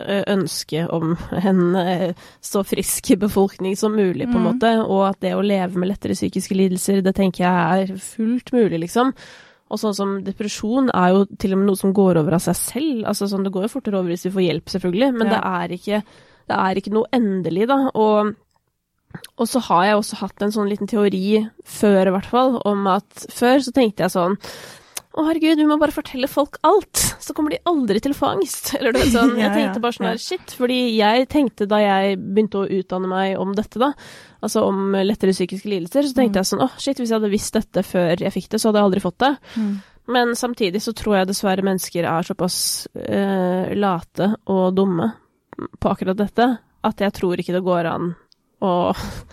ønske 0.00 0.84
om 0.86 1.16
en 1.42 1.62
uh, 1.76 2.26
så 2.40 2.62
frisk 2.64 3.12
befolkning 3.20 3.76
som 3.76 3.96
mulig, 3.98 4.28
på 4.30 4.38
en 4.38 4.44
mm. 4.44 4.48
måte. 4.48 4.74
Og 4.86 5.06
at 5.10 5.22
det 5.24 5.34
å 5.36 5.44
leve 5.44 5.82
med 5.82 5.90
lettere 5.90 6.16
psykiske 6.16 6.56
lidelser, 6.56 7.02
det 7.04 7.16
tenker 7.18 7.44
jeg 7.44 7.88
er 7.88 7.96
fullt 8.12 8.54
mulig, 8.54 8.84
liksom. 8.86 9.12
Og 9.72 9.80
sånn 9.80 9.96
som 9.96 10.16
depresjon 10.24 10.90
er 10.92 11.14
jo 11.14 11.24
til 11.40 11.54
og 11.54 11.62
med 11.62 11.70
noe 11.70 11.80
som 11.80 11.94
går 11.96 12.20
over 12.20 12.36
av 12.36 12.44
seg 12.44 12.58
selv. 12.58 13.04
Altså 13.08 13.28
sånn, 13.30 13.44
Det 13.46 13.52
går 13.54 13.66
jo 13.66 13.72
fortere 13.72 13.98
over 13.98 14.12
hvis 14.12 14.26
vi 14.28 14.34
får 14.34 14.46
hjelp, 14.46 14.72
selvfølgelig, 14.74 15.12
men 15.16 15.30
ja. 15.30 15.32
det, 15.32 15.42
er 15.60 15.76
ikke, 15.78 16.00
det 16.52 16.58
er 16.64 16.80
ikke 16.80 16.96
noe 16.96 17.12
endelig, 17.16 17.68
da. 17.70 17.78
Og 17.96 18.34
og 19.36 19.48
så 19.48 19.62
har 19.68 19.88
jeg 19.88 19.98
også 19.98 20.20
hatt 20.22 20.44
en 20.44 20.54
sånn 20.54 20.70
liten 20.70 20.90
teori 20.90 21.42
før, 21.64 22.08
i 22.08 22.14
hvert 22.14 22.30
fall, 22.30 22.56
om 22.68 22.86
at 22.90 23.26
før 23.32 23.62
så 23.64 23.74
tenkte 23.74 24.06
jeg 24.06 24.14
sånn 24.14 24.38
å, 25.12 25.26
herregud, 25.26 25.60
vi 25.60 25.66
må 25.68 25.76
bare 25.76 25.92
fortelle 25.92 26.28
folk 26.30 26.56
alt, 26.64 26.96
så 27.20 27.34
kommer 27.36 27.52
de 27.52 27.60
aldri 27.68 28.00
til 28.00 28.14
å 28.14 28.16
få 28.16 28.30
angst. 28.32 28.70
Eller 28.78 28.94
du 28.94 29.02
vet 29.02 29.12
sånn, 29.12 29.34
jeg 29.42 29.52
tenkte 29.52 29.82
bare 29.84 29.96
sånn 29.98 30.08
her, 30.08 30.20
shit, 30.22 30.54
fordi 30.56 30.78
jeg 30.96 31.26
tenkte 31.32 31.68
da 31.68 31.82
jeg 31.82 32.16
begynte 32.22 32.62
å 32.62 32.80
utdanne 32.80 33.10
meg 33.10 33.36
om 33.40 33.52
dette, 33.56 33.80
da, 33.82 33.92
altså 34.40 34.64
om 34.70 34.96
lettere 35.04 35.36
psykiske 35.36 35.68
lidelser, 35.68 36.08
så 36.08 36.16
tenkte 36.16 36.38
mm. 36.38 36.40
jeg 36.40 36.50
sånn, 36.52 36.64
å, 36.64 36.70
shit, 36.80 36.96
hvis 36.96 37.12
jeg 37.12 37.18
hadde 37.18 37.32
visst 37.32 37.58
dette 37.58 37.84
før 37.84 38.24
jeg 38.24 38.34
fikk 38.34 38.48
det, 38.54 38.62
så 38.62 38.70
hadde 38.70 38.80
jeg 38.80 38.90
aldri 38.90 39.04
fått 39.04 39.20
det. 39.20 39.32
Mm. 39.60 39.72
Men 40.16 40.34
samtidig 40.38 40.82
så 40.82 40.96
tror 40.96 41.18
jeg 41.18 41.30
dessverre 41.30 41.64
mennesker 41.66 42.08
er 42.08 42.26
såpass 42.26 42.56
eh, 43.04 43.70
late 43.78 44.32
og 44.50 44.72
dumme 44.74 45.12
på 45.78 45.92
akkurat 45.92 46.18
dette, 46.18 46.48
at 46.82 47.04
jeg 47.04 47.14
tror 47.14 47.38
ikke 47.38 47.54
det 47.54 47.66
går 47.68 47.86
an 47.92 48.14
å 48.62 48.72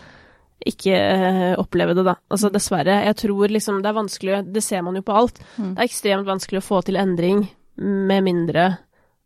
ikke 0.71 0.97
eh, 0.97 1.53
oppleve 1.61 1.95
det, 1.97 2.05
da. 2.09 2.17
Altså 2.29 2.51
dessverre. 2.53 2.99
Jeg 3.07 3.17
tror 3.21 3.55
liksom 3.55 3.79
det 3.83 3.91
er 3.91 3.95
vanskelig 4.01 4.43
Det 4.51 4.63
ser 4.65 4.83
man 4.85 4.99
jo 4.99 5.05
på 5.05 5.15
alt. 5.15 5.39
Mm. 5.55 5.71
Det 5.71 5.79
er 5.79 5.87
ekstremt 5.87 6.27
vanskelig 6.27 6.61
å 6.61 6.67
få 6.67 6.83
til 6.87 6.99
endring 6.99 7.45
med 7.79 8.25
mindre 8.25 8.69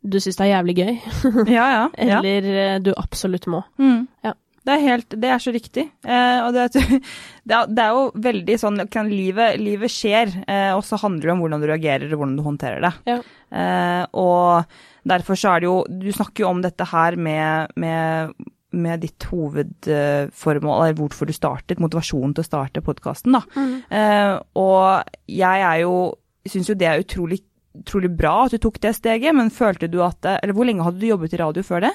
du 0.04 0.20
syns 0.20 0.36
det 0.36 0.46
er 0.46 0.52
jævlig 0.52 0.74
gøy. 0.76 0.96
ja, 1.56 1.66
ja, 1.72 1.84
Eller 1.96 2.48
ja. 2.48 2.64
Eh, 2.74 2.80
du 2.84 2.92
absolutt 2.96 3.48
må. 3.50 3.64
Mm. 3.80 4.04
Ja. 4.24 4.34
Det 4.64 4.72
er, 4.72 4.80
helt, 4.80 5.14
det 5.20 5.28
er 5.28 5.40
så 5.44 5.52
riktig. 5.52 5.82
Eh, 6.08 6.38
og 6.40 6.54
det, 6.56 6.70
det, 7.50 7.56
er, 7.84 7.90
jo 7.92 8.06
veldig 8.24 8.54
sånn 8.60 8.86
kan, 8.92 9.10
livet, 9.12 9.58
livet, 9.60 9.92
skjer, 9.92 10.32
eh, 10.48 10.70
og 10.72 10.80
så 10.88 10.96
handler 11.02 11.28
det 11.28 11.34
om 11.34 11.42
hvordan 11.44 11.64
du 11.64 11.68
reagerer 11.68 12.14
og 12.14 12.22
hvordan 12.22 12.38
du 12.38 12.44
håndterer 12.46 12.86
det. 12.86 12.92
Ja. 13.12 13.18
Eh, 13.52 14.02
og 14.20 15.04
derfor 15.04 15.36
så 15.36 15.52
er 15.52 15.62
det 15.62 15.68
jo 15.68 15.74
Du 15.86 16.08
snakker 16.16 16.42
jo 16.42 16.48
om 16.48 16.62
dette 16.64 16.86
her 16.88 17.18
med, 17.20 17.76
med 17.76 18.32
med 18.74 19.04
ditt 19.04 19.26
hovedformål, 19.30 20.76
eller 20.84 20.98
hvorfor 20.98 21.28
du 21.28 21.34
startet, 21.36 21.82
motivasjonen 21.82 22.34
til 22.34 22.44
å 22.44 22.48
starte 22.48 22.82
podkasten, 22.84 23.36
da. 23.36 23.42
Mm. 23.54 23.74
Uh, 23.88 24.34
og 24.60 25.16
jeg 25.30 25.66
er 25.70 25.80
jo 25.84 25.96
Syns 26.44 26.68
jo 26.68 26.74
det 26.76 26.84
er 26.84 27.00
utrolig, 27.00 27.38
utrolig 27.72 28.10
bra 28.12 28.34
at 28.42 28.52
du 28.52 28.58
tok 28.60 28.74
det 28.84 28.90
steget, 28.98 29.32
men 29.32 29.48
følte 29.48 29.88
du 29.88 30.02
at 30.04 30.26
Eller 30.28 30.52
hvor 30.52 30.68
lenge 30.68 30.84
hadde 30.84 31.00
du 31.00 31.06
jobbet 31.08 31.32
i 31.32 31.38
radio 31.40 31.64
før 31.64 31.86
det? 31.86 31.92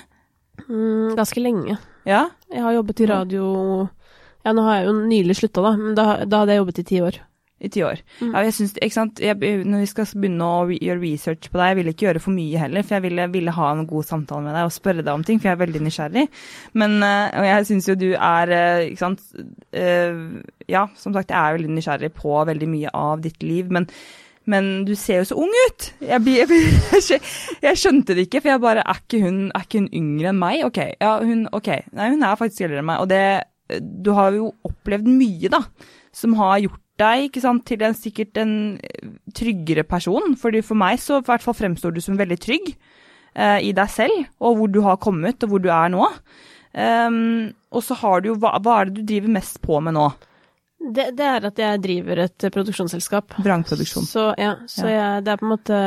Mm, 0.65 1.13
ganske 1.19 1.43
lenge. 1.43 1.75
Ja? 2.09 2.23
Jeg 2.49 2.63
har 2.65 2.73
jobbet 2.73 3.03
i 3.05 3.09
radio 3.11 3.43
Ja, 4.41 4.55
nå 4.57 4.63
har 4.65 4.79
jeg 4.79 4.87
jo 4.87 4.95
nylig 5.03 5.37
slutta, 5.37 5.61
da, 5.61 5.75
men 5.77 5.93
da, 5.93 6.07
da 6.25 6.41
hadde 6.41 6.55
jeg 6.55 6.63
jobbet 6.63 6.81
i 6.81 6.87
ti 6.89 7.03
år 7.05 7.21
i 7.59 7.69
ti 7.71 7.83
år. 7.83 7.99
Mm. 8.19 8.31
Ja, 8.31 8.43
jeg 8.47 8.53
synes, 8.55 8.73
ikke 8.79 8.95
sant, 8.95 9.19
jeg, 9.19 9.35
Når 9.65 9.83
vi 9.83 9.89
skal 9.91 10.07
begynne 10.15 10.45
å 10.47 10.61
gjøre 10.71 11.01
research 11.03 11.49
på 11.51 11.59
deg, 11.59 11.71
jeg 11.71 11.79
ville 11.79 11.93
ikke 11.95 12.07
gjøre 12.07 12.23
for 12.23 12.35
mye 12.35 12.61
heller, 12.63 12.85
for 12.85 12.97
jeg 12.97 13.05
ville, 13.07 13.27
ville, 13.33 13.55
ha 13.59 13.71
en 13.73 13.87
god 13.89 14.07
samtale 14.07 14.45
med 14.45 14.55
deg 14.55 14.69
og 14.69 14.75
spørre 14.75 15.03
deg 15.03 15.11
om 15.13 15.25
ting, 15.27 15.41
for 15.41 15.49
jeg 15.49 15.57
er 15.57 15.63
veldig 15.65 15.83
nysgjerrig. 15.85 16.25
Men 16.79 16.95
uh, 17.03 17.27
og 17.41 17.49
jeg 17.49 17.67
syns 17.69 17.89
jo 17.89 17.97
du 17.99 18.07
er 18.13 18.53
uh, 18.53 18.85
Ikke 18.87 19.03
sant 19.03 19.21
uh, 19.35 20.23
Ja, 20.69 20.87
som 20.95 21.15
sagt, 21.15 21.33
jeg 21.33 21.39
er 21.39 21.59
veldig 21.59 21.75
nysgjerrig 21.75 22.11
på 22.15 22.39
veldig 22.49 22.71
mye 22.71 22.95
av 22.95 23.23
ditt 23.25 23.43
liv, 23.43 23.71
men 23.73 23.89
men 24.49 24.69
du 24.87 24.95
ser 24.97 25.21
jo 25.21 25.27
så 25.29 25.37
ung 25.37 25.51
ut! 25.67 25.87
Jeg, 26.01 26.23
jeg, 26.25 27.19
jeg, 27.61 27.77
skjønte 27.77 28.15
det 28.17 28.25
ikke, 28.25 28.41
for 28.41 28.53
jeg 28.53 28.63
bare 28.63 28.81
Er 28.81 29.01
ikke 29.03 29.21
hun, 29.21 29.43
er 29.53 29.65
ikke 29.67 29.83
hun 29.83 29.91
yngre 29.99 30.31
enn 30.31 30.41
meg? 30.41 30.63
OK. 30.65 30.79
Ja, 30.95 31.11
hun, 31.21 31.45
okay. 31.53 31.83
Nei, 31.93 32.09
hun 32.15 32.25
er 32.25 32.39
faktisk 32.39 32.65
eldre 32.65 32.81
enn 32.81 32.89
meg. 32.89 33.03
Og 33.03 33.11
det 33.11 33.83
Du 34.03 34.09
har 34.17 34.33
jo 34.33 34.49
opplevd 34.65 35.05
mye, 35.13 35.51
da, 35.53 35.61
som 36.15 36.33
har 36.39 36.57
gjort 36.63 36.81
deg 36.99 37.27
ikke 37.27 37.43
sant, 37.43 37.65
til 37.67 37.83
en 37.85 37.97
sikkert 37.97 38.39
en 38.41 38.53
tryggere 39.35 39.85
person. 39.87 40.35
fordi 40.39 40.61
For 40.65 40.79
meg 40.79 41.01
så 41.01 41.19
i 41.19 41.27
hvert 41.27 41.45
fall 41.45 41.57
fremstår 41.57 41.95
du 41.95 42.01
som 42.03 42.19
veldig 42.19 42.39
trygg 42.39 42.71
eh, 42.71 43.59
i 43.69 43.73
deg 43.75 43.91
selv, 43.91 44.25
og 44.39 44.57
hvor 44.59 44.71
du 44.71 44.81
har 44.85 45.01
kommet, 45.01 45.43
og 45.43 45.53
hvor 45.53 45.63
du 45.63 45.69
er 45.73 45.91
nå. 45.93 46.07
Um, 46.69 47.49
og 47.73 47.81
så 47.81 47.95
har 47.97 48.21
du 48.21 48.29
jo 48.29 48.35
hva, 48.37 48.53
hva, 48.61 48.75
er 48.79 48.89
det 48.89 49.01
du 49.01 49.07
driver 49.09 49.31
mest 49.39 49.57
på 49.63 49.79
med 49.81 49.95
nå? 49.97 50.09
Det, 50.79 51.09
det 51.17 51.25
er 51.25 51.47
at 51.49 51.59
jeg 51.59 51.81
driver 51.83 52.21
et 52.23 52.45
produksjonsselskap. 52.53 53.39
Vrangproduksjon. 53.43 54.05
Så 54.07 54.29
ja, 54.39 54.53
så 54.69 54.85
ja. 54.87 54.99
Jeg, 54.99 55.25
det 55.25 55.33
er 55.33 55.41
på 55.41 55.47
en 55.47 55.53
måte 55.55 55.79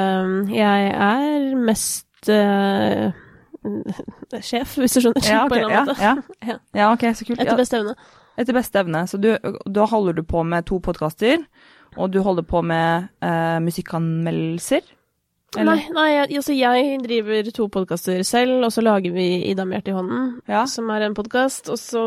Jeg 0.53 0.91
er 0.93 1.47
mest 1.57 2.29
uh, 2.29 3.15
sjef, 4.51 4.77
hvis 4.77 4.99
du 4.99 5.05
skjønner. 5.07 5.29
Ja, 5.31 5.45
okay, 5.47 5.49
på 5.51 5.55
en 5.55 5.63
eller 5.63 5.79
annen 5.79 6.03
ja, 6.03 6.17
måte. 6.19 6.37
Ja. 6.51 6.59
ja. 6.83 6.91
ok, 6.93 7.07
så 7.17 7.29
kult. 7.31 7.41
Etter 7.41 7.63
beste 7.63 7.81
evne. 7.81 7.97
Etter 8.39 8.57
beste 8.57 8.81
evne. 8.81 9.05
Så 9.09 9.21
du, 9.21 9.35
da 9.69 9.87
holder 9.89 10.17
du 10.17 10.25
på 10.25 10.43
med 10.47 10.67
to 10.69 10.81
podkaster, 10.85 11.45
og 11.99 12.13
du 12.13 12.23
holder 12.25 12.47
på 12.49 12.63
med 12.65 13.11
eh, 13.21 13.59
musikkanmeldelser? 13.65 14.89
Eller? 15.59 15.83
Nei, 15.93 15.93
nei 15.93 16.37
altså 16.39 16.55
jeg 16.57 17.01
driver 17.05 17.49
to 17.53 17.69
podkaster 17.73 18.23
selv, 18.25 18.63
og 18.65 18.73
så 18.73 18.85
lager 18.85 19.13
vi 19.13 19.27
Ida 19.51 19.67
med 19.69 19.79
hjertet 19.79 19.93
i 19.93 19.97
hånden, 19.99 20.29
ja. 20.49 20.65
som 20.71 20.89
er 20.95 21.05
en 21.05 21.17
podkast, 21.17 21.69
og 21.69 21.77
så 21.77 22.05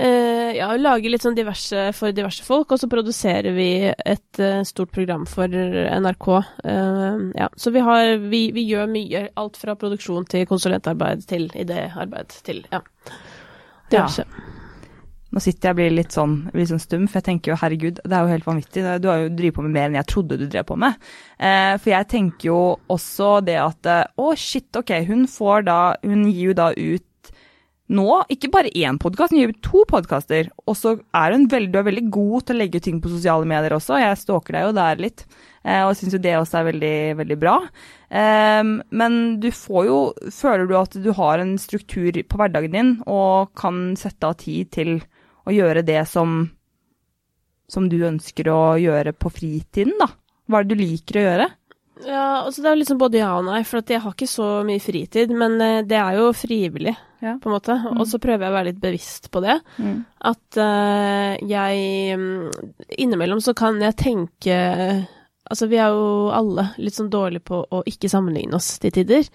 eh, 0.00 0.56
ja, 0.56 0.70
lager 0.80 1.12
litt 1.12 1.26
sånn 1.26 1.36
diverse 1.36 1.90
for 1.96 2.16
diverse 2.16 2.46
folk, 2.46 2.72
og 2.72 2.80
så 2.80 2.88
produserer 2.88 3.52
vi 3.52 3.68
et 3.92 4.40
uh, 4.40 4.62
stort 4.64 4.94
program 4.96 5.26
for 5.28 5.52
NRK. 5.52 6.30
Uh, 6.64 7.28
ja, 7.36 7.50
så 7.60 7.74
vi 7.76 7.84
har 7.84 8.14
vi, 8.24 8.46
vi, 8.56 8.64
gjør 8.72 8.88
mye. 8.94 9.26
Alt 9.40 9.60
fra 9.60 9.76
produksjon 9.76 10.24
til 10.32 10.48
konsulentarbeid 10.48 11.28
til 11.28 11.50
idéarbeid 11.52 12.40
til 12.48 12.64
ja. 12.72 12.80
Diverse. 13.92 14.24
Ja. 14.24 14.59
Nå 15.30 15.40
sitter 15.42 15.68
jeg 15.68 15.76
og 15.76 15.78
blir 15.78 15.92
litt 15.94 16.14
sånn, 16.14 16.32
blir 16.50 16.66
sånn 16.66 16.82
stum, 16.82 17.04
for 17.06 17.20
jeg 17.20 17.28
tenker 17.28 17.52
jo 17.52 17.58
herregud, 17.60 18.00
det 18.02 18.16
er 18.16 18.24
jo 18.24 18.32
helt 18.32 18.48
vanvittig. 18.48 18.82
Du 18.98 19.06
har 19.10 19.20
jo 19.22 19.28
drevet 19.30 19.56
på 19.56 19.66
med 19.66 19.76
mer 19.76 19.86
enn 19.86 19.98
jeg 20.00 20.10
trodde 20.10 20.40
du 20.40 20.48
drev 20.50 20.66
på 20.66 20.78
med. 20.80 21.10
Eh, 21.38 21.74
for 21.76 21.92
jeg 21.92 22.08
tenker 22.10 22.50
jo 22.50 22.62
også 22.90 23.36
det 23.46 23.60
at 23.62 23.90
eh, 23.90 24.08
å, 24.18 24.32
shit, 24.34 24.66
ok, 24.74 24.96
hun 25.06 25.28
får 25.30 25.68
da 25.68 25.78
Hun 26.02 26.26
gir 26.26 26.50
jo 26.50 26.56
da 26.58 26.72
ut 26.74 27.06
nå 27.90 28.06
ikke 28.30 28.50
bare 28.54 28.70
én 28.78 28.98
podkast, 29.02 29.32
hun 29.34 29.40
gir 29.40 29.52
ut 29.54 29.62
to 29.66 29.82
podkaster. 29.90 30.50
Og 30.70 30.76
så 30.78 30.94
er 31.16 31.34
hun 31.34 31.48
veldig, 31.50 31.72
du 31.72 31.78
er 31.80 31.86
veldig 31.88 32.04
god 32.14 32.46
til 32.46 32.56
å 32.56 32.60
legge 32.60 32.82
ting 32.84 33.00
på 33.02 33.10
sosiale 33.10 33.48
medier 33.50 33.74
også. 33.74 33.98
Jeg 33.98 34.20
stalker 34.20 34.56
deg 34.56 34.68
jo 34.68 34.74
der 34.78 35.02
litt, 35.02 35.24
eh, 35.64 35.82
og 35.82 35.96
syns 35.98 36.14
jo 36.14 36.22
det 36.22 36.36
også 36.38 36.60
er 36.60 36.68
veldig, 36.70 36.98
veldig 37.18 37.38
bra. 37.42 37.56
Eh, 38.10 38.62
men 38.94 39.18
du 39.42 39.50
får 39.54 39.84
jo 39.86 39.98
Føler 40.34 40.66
du 40.66 40.76
at 40.78 40.94
du 41.02 41.10
har 41.14 41.42
en 41.42 41.56
struktur 41.58 42.14
på 42.26 42.38
hverdagen 42.38 42.74
din 42.74 42.92
og 43.10 43.50
kan 43.58 43.96
sette 43.98 44.26
av 44.26 44.38
tid 44.42 44.70
til 44.74 44.96
å 45.46 45.54
gjøre 45.54 45.84
det 45.86 46.02
som, 46.10 46.42
som 47.70 47.88
du 47.90 48.00
ønsker 48.08 48.50
å 48.52 48.76
gjøre 48.80 49.14
på 49.16 49.32
fritiden, 49.32 49.96
da? 50.00 50.10
Hva 50.50 50.60
er 50.60 50.66
det 50.66 50.76
du 50.76 50.82
liker 50.82 51.20
å 51.20 51.26
gjøre? 51.26 51.48
Ja, 52.06 52.42
altså 52.46 52.62
det 52.64 52.70
er 52.70 52.78
liksom 52.80 52.98
både 53.00 53.20
ja 53.20 53.30
og 53.36 53.46
nei, 53.48 53.60
for 53.68 53.84
jeg 53.84 54.00
har 54.02 54.14
ikke 54.14 54.28
så 54.30 54.48
mye 54.66 54.82
fritid. 54.82 55.32
Men 55.36 55.56
eh, 55.64 55.82
det 55.86 55.98
er 56.00 56.18
jo 56.20 56.30
frivillig, 56.36 56.94
ja. 57.20 57.36
på 57.40 57.50
en 57.50 57.56
måte. 57.56 57.76
Mm. 57.76 58.00
Og 58.00 58.08
så 58.08 58.20
prøver 58.22 58.46
jeg 58.46 58.52
å 58.52 58.56
være 58.56 58.70
litt 58.70 58.82
bevisst 58.82 59.30
på 59.32 59.42
det. 59.44 59.58
Mm. 59.78 59.96
At 60.30 60.60
uh, 60.60 61.36
jeg 61.48 62.20
mm, 62.20 62.50
Innimellom 63.00 63.42
så 63.44 63.56
kan 63.56 63.80
jeg 63.82 63.98
tenke 64.00 64.58
Altså, 65.50 65.66
vi 65.66 65.80
er 65.82 65.90
jo 65.90 66.28
alle 66.30 66.68
litt 66.78 66.94
sånn 66.94 67.08
dårlige 67.10 67.42
på 67.48 67.56
å 67.74 67.80
ikke 67.88 68.10
sammenligne 68.12 68.54
oss 68.54 68.68
til 68.78 68.92
tider. 68.94 69.26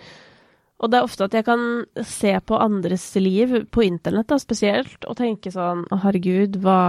Og 0.83 0.91
det 0.91 0.97
er 0.99 1.05
ofte 1.07 1.23
at 1.29 1.33
jeg 1.37 1.45
kan 1.47 1.61
se 2.03 2.33
på 2.43 2.57
andres 2.59 3.05
liv, 3.15 3.53
på 3.71 3.83
internett 3.85 4.27
da, 4.27 4.37
spesielt, 4.41 5.05
og 5.07 5.15
tenke 5.15 5.51
sånn 5.53 5.85
Å, 5.87 5.99
herregud, 6.03 6.57
hva 6.65 6.79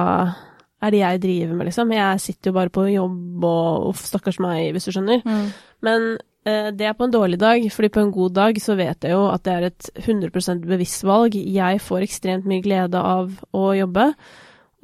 er 0.82 0.90
det 0.92 0.98
jeg 1.04 1.20
driver 1.22 1.54
med, 1.56 1.68
liksom? 1.70 1.92
Jeg 1.94 2.20
sitter 2.24 2.50
jo 2.50 2.56
bare 2.58 2.72
på 2.74 2.86
jobb 2.90 3.44
og 3.46 3.86
uff, 3.92 4.02
stakkars 4.10 4.40
meg, 4.42 4.72
hvis 4.74 4.88
du 4.88 4.92
skjønner. 4.96 5.22
Mm. 5.24 5.46
Men 5.86 6.08
eh, 6.44 6.72
det 6.76 6.88
er 6.90 6.96
på 6.98 7.06
en 7.06 7.14
dårlig 7.14 7.38
dag, 7.40 7.62
fordi 7.72 7.92
på 7.94 8.02
en 8.02 8.10
god 8.14 8.34
dag 8.36 8.58
så 8.60 8.74
vet 8.76 9.06
jeg 9.06 9.14
jo 9.14 9.22
at 9.30 9.46
det 9.46 9.54
er 9.54 9.68
et 9.70 9.88
100 10.02 10.66
bevisst 10.66 11.06
valg. 11.06 11.38
Jeg 11.38 11.80
får 11.86 12.04
ekstremt 12.08 12.44
mye 12.50 12.64
glede 12.66 13.00
av 13.00 13.38
å 13.56 13.70
jobbe. 13.78 14.10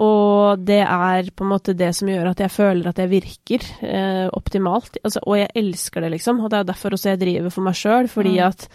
Og 0.02 0.62
det 0.64 0.80
er 0.86 1.28
på 1.36 1.44
en 1.44 1.50
måte 1.52 1.74
det 1.78 1.90
som 1.94 2.08
gjør 2.08 2.30
at 2.32 2.40
jeg 2.40 2.50
føler 2.54 2.88
at 2.88 2.98
jeg 3.02 3.10
virker 3.12 3.66
eh, 3.84 4.24
optimalt. 4.32 4.96
Altså, 5.04 5.20
og 5.26 5.36
jeg 5.42 5.52
elsker 5.60 6.06
det, 6.06 6.14
liksom. 6.16 6.40
Og 6.40 6.50
det 6.54 6.62
er 6.62 6.70
derfor 6.72 6.96
også 6.96 7.12
jeg 7.12 7.20
driver 7.20 7.52
for 7.52 7.66
meg 7.68 7.76
sjøl, 7.78 8.08
fordi 8.10 8.38
Mm. 8.38 8.46
at 8.48 8.66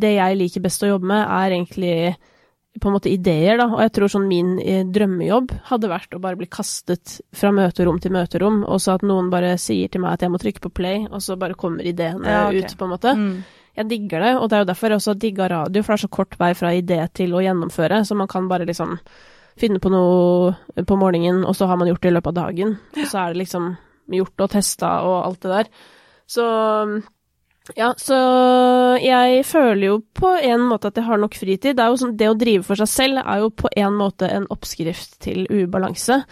det 0.00 0.14
jeg 0.16 0.40
liker 0.40 0.64
best 0.64 0.84
å 0.84 0.92
jobbe 0.92 1.08
med, 1.10 1.22
er 1.24 1.54
egentlig 1.54 1.94
på 2.78 2.90
en 2.90 2.94
måte 2.94 3.10
ideer, 3.10 3.56
da. 3.58 3.66
Og 3.72 3.80
jeg 3.82 3.92
tror 3.96 4.12
sånn 4.12 4.28
min 4.30 4.56
eh, 4.62 4.84
drømmejobb 4.86 5.54
hadde 5.70 5.90
vært 5.90 6.14
å 6.14 6.20
bare 6.22 6.38
bli 6.38 6.48
kastet 6.50 7.18
fra 7.34 7.50
møterom 7.54 7.98
til 8.02 8.14
møterom, 8.14 8.60
og 8.68 8.82
så 8.82 8.98
at 8.98 9.06
noen 9.06 9.30
bare 9.32 9.56
sier 9.60 9.90
til 9.90 10.04
meg 10.04 10.14
at 10.14 10.26
jeg 10.26 10.34
må 10.34 10.40
trykke 10.42 10.62
på 10.68 10.74
play, 10.80 11.06
og 11.08 11.22
så 11.24 11.38
bare 11.40 11.58
kommer 11.58 11.86
ideene 11.86 12.28
Ja, 12.28 12.44
okay. 12.48 12.62
ut, 12.62 12.76
på 12.78 12.86
en 12.86 12.94
måte. 12.94 13.14
Mm. 13.18 13.32
Jeg 13.78 13.90
digger 13.92 14.24
det, 14.26 14.30
og 14.36 14.46
det 14.50 14.56
er 14.56 14.62
jo 14.62 14.70
derfor 14.72 14.92
jeg 14.92 15.00
også 15.02 15.16
digga 15.22 15.50
radio, 15.52 15.82
for 15.82 15.94
det 15.94 15.98
er 15.98 16.04
så 16.04 16.14
kort 16.18 16.38
vei 16.38 16.52
fra 16.58 16.72
idé 16.74 17.00
til 17.14 17.34
å 17.34 17.42
gjennomføre, 17.42 18.00
så 18.06 18.16
man 18.18 18.30
kan 18.30 18.48
bare 18.50 18.66
liksom 18.68 18.96
finne 19.58 19.82
på 19.82 19.90
noe 19.90 20.82
på 20.86 20.98
morgenen, 20.98 21.44
og 21.46 21.54
så 21.58 21.66
har 21.70 21.78
man 21.78 21.90
gjort 21.90 22.02
det 22.04 22.10
i 22.12 22.14
løpet 22.16 22.32
av 22.34 22.40
dagen. 22.46 22.74
Og 22.94 23.06
så 23.06 23.22
er 23.22 23.34
det 23.34 23.42
liksom 23.42 23.72
gjort 24.18 24.44
og 24.44 24.50
testa 24.54 24.92
og 25.06 25.16
alt 25.24 25.40
det 25.44 25.54
der. 25.54 25.70
Så 26.28 26.44
ja, 27.76 27.92
så 28.00 28.16
jeg 29.02 29.44
føler 29.48 29.86
jo 29.90 29.96
på 30.16 30.30
en 30.40 30.62
måte 30.70 30.88
at 30.92 30.96
jeg 31.00 31.04
har 31.08 31.18
nok 31.20 31.34
fritid. 31.38 31.74
Det, 31.76 31.82
er 31.84 31.90
jo 31.92 31.98
sånn, 32.00 32.16
det 32.18 32.28
å 32.30 32.36
drive 32.38 32.64
for 32.66 32.80
seg 32.80 32.88
selv 32.88 33.20
er 33.24 33.42
jo 33.42 33.50
på 33.50 33.68
en 33.76 33.96
måte 33.98 34.28
en 34.32 34.46
oppskrift 34.54 35.18
til 35.24 35.44
ubalanse. 35.50 36.22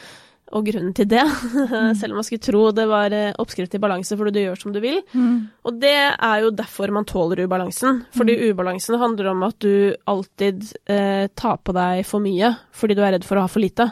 Og 0.55 0.63
grunnen 0.69 0.93
til 0.95 1.09
det, 1.11 1.25
selv 1.99 2.13
om 2.15 2.21
man 2.21 2.25
skulle 2.27 2.45
tro 2.47 2.61
det 2.71 2.85
var 2.87 3.11
eh, 3.11 3.33
oppskrift 3.43 3.73
til 3.75 3.81
balanse 3.83 4.15
fordi 4.15 4.31
du 4.37 4.39
gjør 4.45 4.61
som 4.61 4.73
du 4.73 4.79
vil, 4.85 5.01
Mm. 5.11 5.41
og 5.67 5.81
det 5.83 5.91
er 6.15 6.45
jo 6.45 6.53
derfor 6.55 6.93
man 6.95 7.05
tåler 7.09 7.43
ubalansen. 7.49 8.05
Fordi 8.15 8.37
ubalansen 8.53 8.95
handler 9.03 9.33
om 9.33 9.43
at 9.49 9.59
du 9.59 9.97
alltid 10.07 10.63
eh, 10.87 11.27
tar 11.35 11.59
på 11.67 11.75
deg 11.75 12.05
for 12.07 12.23
mye 12.23 12.53
fordi 12.71 12.95
du 12.95 13.03
er 13.03 13.17
redd 13.17 13.27
for 13.27 13.41
å 13.41 13.45
ha 13.49 13.51
for 13.51 13.65
lite. 13.65 13.89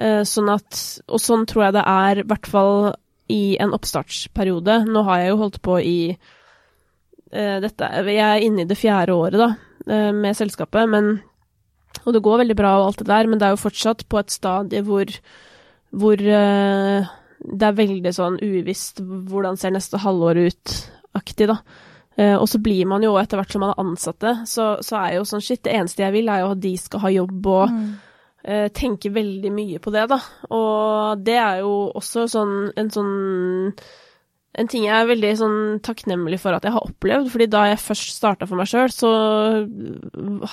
Eh, 0.00 0.22
sånn 0.24 0.48
at 0.48 0.78
Og 1.12 1.20
sånn 1.20 1.44
tror 1.46 1.66
jeg 1.66 1.74
det 1.76 1.84
er, 1.84 2.22
i 2.22 2.26
hvert 2.32 2.48
fall 2.48 2.94
i 3.30 3.56
en 3.62 3.72
oppstartsperiode. 3.76 4.82
Nå 4.90 5.02
har 5.06 5.22
jeg 5.22 5.32
jo 5.32 5.40
holdt 5.42 5.60
på 5.62 5.78
i 5.80 5.98
uh, 6.12 7.58
dette 7.62 7.90
Jeg 8.08 8.24
er 8.26 8.42
inne 8.44 8.64
i 8.64 8.68
det 8.68 8.78
fjerde 8.78 9.14
året, 9.14 9.38
da, 9.40 9.50
uh, 9.88 10.10
med 10.16 10.36
selskapet, 10.36 10.88
men 10.90 11.20
Og 12.06 12.12
det 12.14 12.22
går 12.24 12.42
veldig 12.42 12.56
bra 12.56 12.78
og 12.80 12.86
alt 12.86 13.02
det 13.02 13.08
der, 13.10 13.26
men 13.28 13.38
det 13.38 13.46
er 13.46 13.54
jo 13.54 13.64
fortsatt 13.64 14.06
på 14.08 14.18
et 14.18 14.30
stadie 14.32 14.82
hvor 14.82 15.06
hvor 15.92 16.16
uh, 16.16 17.08
det 17.42 17.66
er 17.66 17.74
veldig 17.76 18.12
sånn 18.16 18.38
uvisst 18.40 19.02
hvordan 19.02 19.58
ser 19.60 19.74
neste 19.74 19.98
halvår 20.00 20.38
ut-aktig, 20.46 21.50
da. 21.50 21.58
Og 22.38 22.46
så 22.48 22.60
blir 22.62 22.86
man 22.86 23.02
jo 23.02 23.16
etter 23.18 23.36
hvert 23.40 23.52
som 23.52 23.64
man 23.64 23.72
er 23.72 23.80
ansatte, 23.82 24.32
så, 24.46 24.76
så 24.84 24.98
er 25.00 25.16
jo 25.16 25.24
sånn 25.26 25.42
shit, 25.42 25.62
det 25.64 25.72
eneste 25.74 26.04
jeg 26.04 26.14
vil 26.14 26.30
er 26.30 26.44
jo 26.44 26.52
at 26.52 26.60
de 26.62 26.72
skal 26.78 27.02
ha 27.02 27.10
jobb 27.12 27.48
og 27.50 27.72
Mm. 27.72 27.92
Eh, 28.44 28.68
tenke 28.74 29.12
veldig 29.14 29.52
mye 29.54 29.78
på 29.82 29.92
det, 29.94 30.06
da. 30.12 30.18
Og 30.50 31.22
det 31.24 31.38
er 31.38 31.60
jo 31.62 31.74
også 31.94 32.28
sånn 32.30 32.56
en 32.76 32.90
sånn 32.90 33.12
en 34.52 34.68
ting 34.68 34.84
jeg 34.84 34.92
er 34.92 35.08
veldig 35.08 35.30
sånn 35.40 35.60
takknemlig 35.80 36.36
for 36.42 36.52
at 36.52 36.66
jeg 36.66 36.74
har 36.74 36.84
opplevd, 36.84 37.30
fordi 37.32 37.46
da 37.48 37.62
jeg 37.70 37.78
først 37.80 38.10
starta 38.18 38.44
for 38.44 38.60
meg 38.60 38.68
sjøl, 38.68 38.90
så 38.92 39.12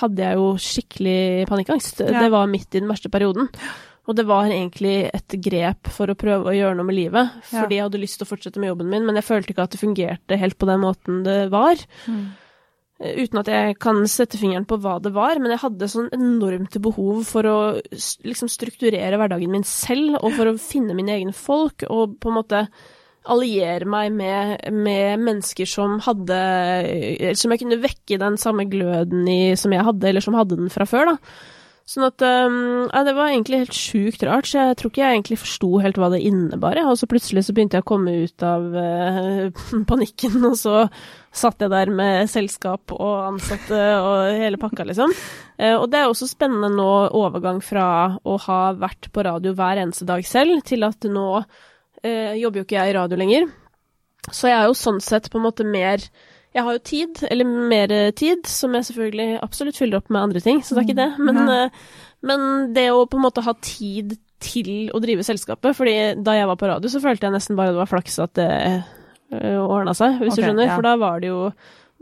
hadde 0.00 0.24
jeg 0.24 0.38
jo 0.38 0.46
skikkelig 0.56 1.46
panikkangst. 1.50 2.00
Ja. 2.06 2.22
Det 2.24 2.30
var 2.32 2.48
midt 2.48 2.72
i 2.72 2.80
den 2.80 2.88
verste 2.88 3.12
perioden. 3.12 3.50
Og 4.08 4.16
det 4.16 4.24
var 4.26 4.48
egentlig 4.48 5.04
et 5.12 5.36
grep 5.44 5.90
for 5.92 6.10
å 6.10 6.16
prøve 6.18 6.48
å 6.48 6.56
gjøre 6.56 6.78
noe 6.78 6.88
med 6.88 6.96
livet, 6.96 7.28
Ja. 7.52 7.60
fordi 7.60 7.76
jeg 7.76 7.84
hadde 7.84 8.00
lyst 8.00 8.18
til 8.18 8.26
å 8.26 8.30
fortsette 8.32 8.58
med 8.58 8.72
jobben 8.72 8.88
min, 8.88 9.04
men 9.06 9.14
jeg 9.20 9.28
følte 9.28 9.52
ikke 9.52 9.62
at 9.68 9.70
det 9.76 9.82
fungerte 9.84 10.38
helt 10.40 10.56
på 10.58 10.66
den 10.66 10.80
måten 10.80 11.22
det 11.22 11.50
var. 11.52 11.76
Mm. 12.08 12.24
Eh, 13.00 13.24
Uten 13.24 13.40
at 13.40 13.50
jeg 13.50 13.76
kan 13.80 14.02
sette 14.10 14.38
fingeren 14.40 14.68
på 14.68 14.78
hva 14.82 14.98
det 15.02 15.14
var, 15.16 15.40
men 15.40 15.54
jeg 15.54 15.64
hadde 15.64 15.90
sånn 15.90 16.10
enormt 16.16 16.76
behov 16.84 17.24
for 17.28 17.48
å 17.48 17.58
liksom 18.26 18.50
strukturere 18.52 19.18
hverdagen 19.20 19.52
min 19.52 19.66
selv, 19.66 20.18
og 20.20 20.34
for 20.36 20.50
å 20.50 20.58
finne 20.60 20.96
mine 20.96 21.16
egne 21.16 21.36
folk, 21.36 21.86
og 21.88 22.18
på 22.20 22.30
en 22.30 22.40
måte 22.40 22.64
alliere 23.30 23.84
meg 23.84 24.12
med, 24.16 24.62
med 24.72 25.20
mennesker 25.20 25.68
som 25.68 25.98
hadde 26.00 26.36
Som 27.36 27.52
jeg 27.52 27.60
kunne 27.60 27.76
vekke 27.82 28.16
den 28.16 28.38
samme 28.40 28.64
gløden 28.64 29.28
i 29.28 29.52
som 29.60 29.74
jeg 29.76 29.84
hadde, 29.84 30.08
eller 30.08 30.24
som 30.24 30.38
hadde 30.38 30.56
den 30.56 30.72
fra 30.72 30.86
før, 30.88 31.12
da. 31.12 31.40
Sånn 31.90 32.06
at 32.06 32.22
um, 32.22 32.86
ja, 32.86 33.02
Det 33.06 33.14
var 33.16 33.32
egentlig 33.32 33.64
helt 33.64 33.76
sjukt 33.76 34.22
rart, 34.26 34.46
så 34.46 34.70
jeg 34.70 34.78
tror 34.78 34.92
ikke 34.92 35.02
jeg 35.02 35.18
egentlig 35.18 35.40
forsto 35.42 35.70
helt 35.82 35.98
hva 35.98 36.10
det 36.12 36.22
innebar. 36.26 36.78
Og 36.86 36.96
så 37.00 37.08
plutselig 37.10 37.44
så 37.46 37.54
begynte 37.56 37.80
jeg 37.80 37.86
å 37.86 37.90
komme 37.90 38.14
ut 38.24 38.46
av 38.46 38.68
uh, 38.76 39.64
panikken, 39.90 40.38
og 40.46 40.56
så 40.60 40.84
satt 41.32 41.62
jeg 41.62 41.70
der 41.70 41.90
med 41.94 42.26
selskap 42.30 42.90
og 42.96 43.12
ansatte 43.28 43.78
og 44.02 44.32
hele 44.34 44.58
pakka, 44.58 44.82
liksom. 44.88 45.12
Eh, 45.58 45.76
og 45.76 45.86
det 45.92 46.00
er 46.00 46.08
også 46.10 46.26
spennende 46.26 46.72
nå, 46.74 46.88
overgang 47.14 47.60
fra 47.62 48.16
å 48.26 48.34
ha 48.48 48.60
vært 48.74 49.10
på 49.14 49.22
radio 49.24 49.52
hver 49.54 49.78
eneste 49.84 50.08
dag 50.08 50.24
selv, 50.26 50.62
til 50.66 50.82
at 50.88 51.06
nå 51.06 51.28
eh, 52.02 52.34
jobber 52.40 52.60
jo 52.62 52.66
ikke 52.66 52.80
jeg 52.80 52.90
i 52.94 52.98
radio 52.98 53.20
lenger. 53.20 53.46
Så 54.30 54.50
jeg 54.50 54.58
er 54.58 54.66
jo 54.68 54.74
sånn 54.76 54.98
sett 55.00 55.30
på 55.32 55.38
en 55.40 55.46
måte 55.46 55.64
mer 55.64 56.02
Jeg 56.52 56.64
har 56.66 56.74
jo 56.74 56.80
tid, 56.82 57.20
eller 57.30 57.46
mer 57.46 57.92
eh, 57.94 58.10
tid, 58.10 58.42
som 58.50 58.74
jeg 58.74 58.88
selvfølgelig 58.88 59.38
absolutt 59.40 59.76
fyller 59.78 60.00
opp 60.00 60.08
med 60.10 60.20
andre 60.24 60.40
ting, 60.42 60.64
så 60.66 60.74
det 60.74 60.82
er 60.82 60.88
ikke 60.88 60.98
det. 60.98 61.10
Men, 61.22 61.36
Ja. 61.46 61.60
eh, 61.68 61.70
men 62.26 62.74
det 62.74 62.88
å 62.90 63.04
på 63.06 63.16
en 63.20 63.22
måte 63.22 63.44
ha 63.46 63.54
tid 63.62 64.16
til 64.42 64.90
å 64.90 64.98
drive 65.00 65.22
selskapet, 65.22 65.76
fordi 65.78 65.94
da 66.26 66.34
jeg 66.34 66.48
var 66.50 66.58
på 66.58 66.66
radio, 66.66 66.90
så 66.90 66.98
følte 67.00 67.28
jeg 67.28 67.36
nesten 67.36 67.54
bare 67.56 67.70
det 67.70 67.78
var 67.78 67.92
flaks 67.92 68.18
at 68.18 68.34
det 68.34 68.50
uh, 69.34 69.62
ordna 69.64 69.94
seg, 69.96 70.18
hvis 70.20 70.34
okay, 70.34 70.42
du 70.42 70.48
skjønner. 70.48 70.66
ja. 70.68 70.76
For 70.78 70.86
da 70.86 70.96
var 71.00 71.22
det 71.22 71.32
jo 71.32 71.44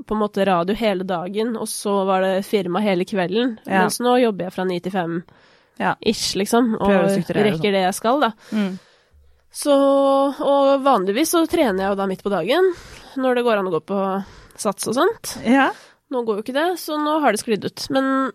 på 0.06 0.14
en 0.14 0.20
måte 0.22 0.44
radio 0.46 0.76
hele 0.78 1.04
dagen, 1.06 1.56
og 1.58 1.68
så 1.70 2.04
var 2.06 2.22
det 2.22 2.46
firma 2.46 2.82
hele 2.84 3.06
kvelden. 3.08 3.56
Ja. 3.66 3.84
Mens 3.84 3.98
nå 4.04 4.14
jobber 4.22 4.46
jeg 4.46 4.54
fra 4.54 4.66
ni 4.68 4.78
til 4.84 4.94
fem 4.94 5.20
ish, 6.06 6.36
liksom, 6.38 6.74
og 6.78 6.90
og 6.90 7.32
rekker 7.34 7.74
det 7.74 7.84
jeg 7.84 7.96
skal, 7.96 8.22
da. 8.22 8.32
Mm. 8.50 8.78
Så, 9.58 9.74
og 9.74 10.82
vanligvis 10.84 11.32
så 11.34 11.44
trener 11.50 11.84
jeg 11.84 11.92
jo 11.92 11.98
da 11.98 12.06
midt 12.10 12.22
på 12.22 12.32
dagen, 12.32 12.72
når 13.18 13.38
det 13.38 13.44
går 13.46 13.60
an 13.60 13.70
å 13.70 13.74
gå 13.74 13.80
på 13.88 14.00
sats 14.58 14.90
og 14.90 14.98
sånt. 14.98 15.38
Ja. 15.46 15.70
Nå 16.12 16.22
går 16.26 16.38
jo 16.38 16.44
ikke 16.44 16.56
det, 16.56 16.68
så 16.80 16.98
nå 17.00 17.18
har 17.22 17.34
det 17.34 17.42
sklidd 17.42 17.66
ut. 17.66 17.86
Men 17.94 18.30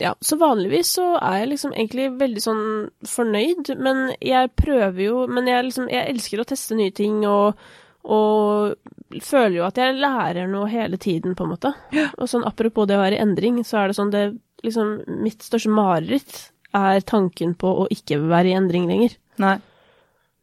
ja, 0.00 0.14
så 0.24 0.38
vanligvis 0.40 0.94
så 0.96 1.12
er 1.18 1.42
jeg 1.42 1.52
liksom 1.52 1.74
egentlig 1.76 2.08
veldig 2.20 2.42
sånn 2.42 2.64
fornøyd, 3.06 3.74
men 3.78 4.08
jeg 4.24 4.50
prøver 4.58 5.02
jo 5.04 5.26
Men 5.30 5.46
jeg 5.46 5.66
liksom 5.66 5.90
Jeg 5.92 6.08
elsker 6.14 6.40
å 6.42 6.46
teste 6.48 6.78
nye 6.78 6.94
ting 6.96 7.20
og, 7.28 7.60
og 8.04 8.74
føler 9.22 9.56
jo 9.60 9.66
at 9.66 9.76
jeg 9.78 9.98
lærer 10.00 10.48
noe 10.50 10.66
hele 10.72 10.98
tiden, 10.98 11.34
på 11.38 11.44
en 11.46 11.52
måte. 11.52 11.70
Og 12.18 12.28
sånn 12.30 12.46
apropos 12.48 12.88
det 12.88 12.96
å 12.98 13.02
være 13.02 13.18
i 13.18 13.22
endring, 13.22 13.60
så 13.66 13.82
er 13.82 13.90
det 13.92 13.98
sånn 13.98 14.10
det 14.14 14.24
liksom 14.62 14.92
Mitt 15.22 15.42
største 15.42 15.70
mareritt 15.74 16.48
er 16.74 17.00
tanken 17.06 17.52
på 17.58 17.68
å 17.82 17.86
ikke 17.92 18.18
være 18.30 18.52
i 18.52 18.56
endring 18.56 18.86
lenger. 18.90 19.16
Nei. 19.42 19.56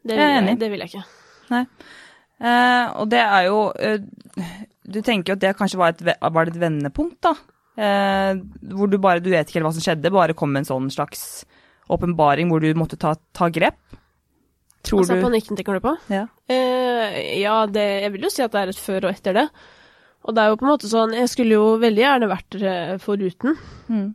Det 0.05 0.15
Jeg 0.15 0.21
er 0.23 0.27
vil 0.27 0.35
jeg, 0.35 0.43
enig. 0.43 0.59
det 0.59 0.69
vil 0.71 0.83
jeg 0.85 0.91
ikke. 0.93 1.05
Eh, 2.39 2.85
og 3.01 3.09
det 3.11 3.19
er 3.19 3.47
jo 3.49 3.55
eh, 3.75 3.97
Du 4.87 5.01
tenker 5.03 5.33
jo 5.33 5.35
at 5.35 5.41
det 5.43 5.55
kanskje 5.59 5.79
var 5.81 5.91
et, 5.95 6.03
var 6.21 6.47
et 6.47 6.59
vendepunkt, 6.61 7.17
da? 7.25 7.33
Eh, 7.79 8.39
hvor 8.75 8.87
du 8.91 8.97
bare 9.01 9.19
Du 9.23 9.27
vet 9.31 9.47
ikke 9.49 9.59
helt 9.59 9.67
hva 9.67 9.73
som 9.75 9.83
skjedde, 9.83 10.11
bare 10.13 10.35
kom 10.37 10.55
en 10.55 10.67
sånn 10.67 10.87
slags 10.93 11.43
åpenbaring 11.89 12.51
hvor 12.51 12.61
du 12.61 12.69
måtte 12.77 12.99
ta, 13.01 13.15
ta 13.33 13.47
grep? 13.49 13.79
Tror 14.87 15.03
altså 15.03 15.17
du 15.17 15.25
panikken 15.25 15.59
tenker 15.59 15.77
du 15.77 15.83
på? 15.83 15.95
Ja. 16.13 16.23
Eh, 16.49 17.19
ja, 17.41 17.55
det, 17.67 17.85
jeg 18.05 18.13
vil 18.15 18.27
jo 18.27 18.31
si 18.33 18.43
at 18.45 18.53
det 18.53 18.61
er 18.61 18.71
et 18.71 18.79
før 18.79 19.09
og 19.09 19.11
etter 19.11 19.35
det. 19.35 19.47
Og 20.27 20.35
det 20.35 20.43
er 20.43 20.51
jo 20.51 20.59
på 20.59 20.65
en 20.65 20.73
måte 20.73 20.89
sånn 20.91 21.13
Jeg 21.15 21.29
skulle 21.31 21.55
jo 21.55 21.67
veldig 21.79 22.01
gjerne 22.03 22.29
vært 22.31 22.57
eh, 22.59 22.95
foruten. 23.03 23.55
Mm. 23.87 24.09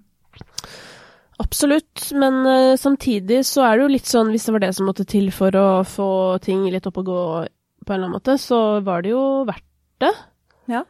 Absolutt, 1.43 2.11
men 2.15 2.41
eh, 2.47 2.77
samtidig 2.81 3.43
så 3.49 3.65
er 3.67 3.77
det 3.77 3.87
jo 3.87 3.93
litt 3.97 4.11
sånn 4.11 4.33
Hvis 4.35 4.47
det 4.47 4.55
var 4.55 4.65
det 4.67 4.73
som 4.77 4.89
måtte 4.89 5.07
til 5.09 5.31
for 5.35 5.57
å 5.59 5.69
få 5.89 6.11
ting 6.45 6.67
litt 6.71 6.87
opp 6.91 7.01
og 7.03 7.09
gå 7.09 7.21
på 7.85 7.93
en 7.93 7.97
eller 7.97 8.07
annen 8.07 8.17
måte, 8.17 8.39
så 8.41 8.81
var 8.85 9.05
det 9.05 9.11
jo 9.13 9.23
verdt 9.45 9.67
det. 10.01 10.13
Ja. 10.73 10.85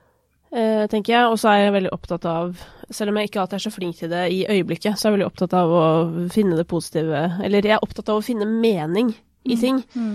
Eh, 0.55 0.85
tenker 0.91 1.17
jeg. 1.17 1.31
Og 1.33 1.41
så 1.43 1.51
er 1.51 1.65
jeg 1.65 1.77
veldig 1.81 1.95
opptatt 1.95 2.27
av 2.31 2.55
Selv 2.95 3.11
om 3.11 3.17
jeg 3.19 3.31
ikke 3.31 3.41
alltid 3.43 3.57
er 3.57 3.63
så 3.65 3.73
flink 3.75 3.97
til 3.99 4.11
det 4.13 4.25
i 4.31 4.43
øyeblikket, 4.45 4.95
så 4.95 5.09
er 5.09 5.11
jeg 5.11 5.17
veldig 5.17 5.31
opptatt 5.31 5.55
av 5.59 5.73
å 5.73 5.85
finne 6.31 6.59
det 6.59 6.67
positive 6.71 7.23
Eller 7.43 7.65
jeg 7.67 7.79
er 7.79 7.87
opptatt 7.87 8.13
av 8.13 8.21
å 8.21 8.25
finne 8.25 8.47
mening 8.47 9.15
i 9.45 9.57
ting. 9.61 9.83
Mm. 9.95 10.15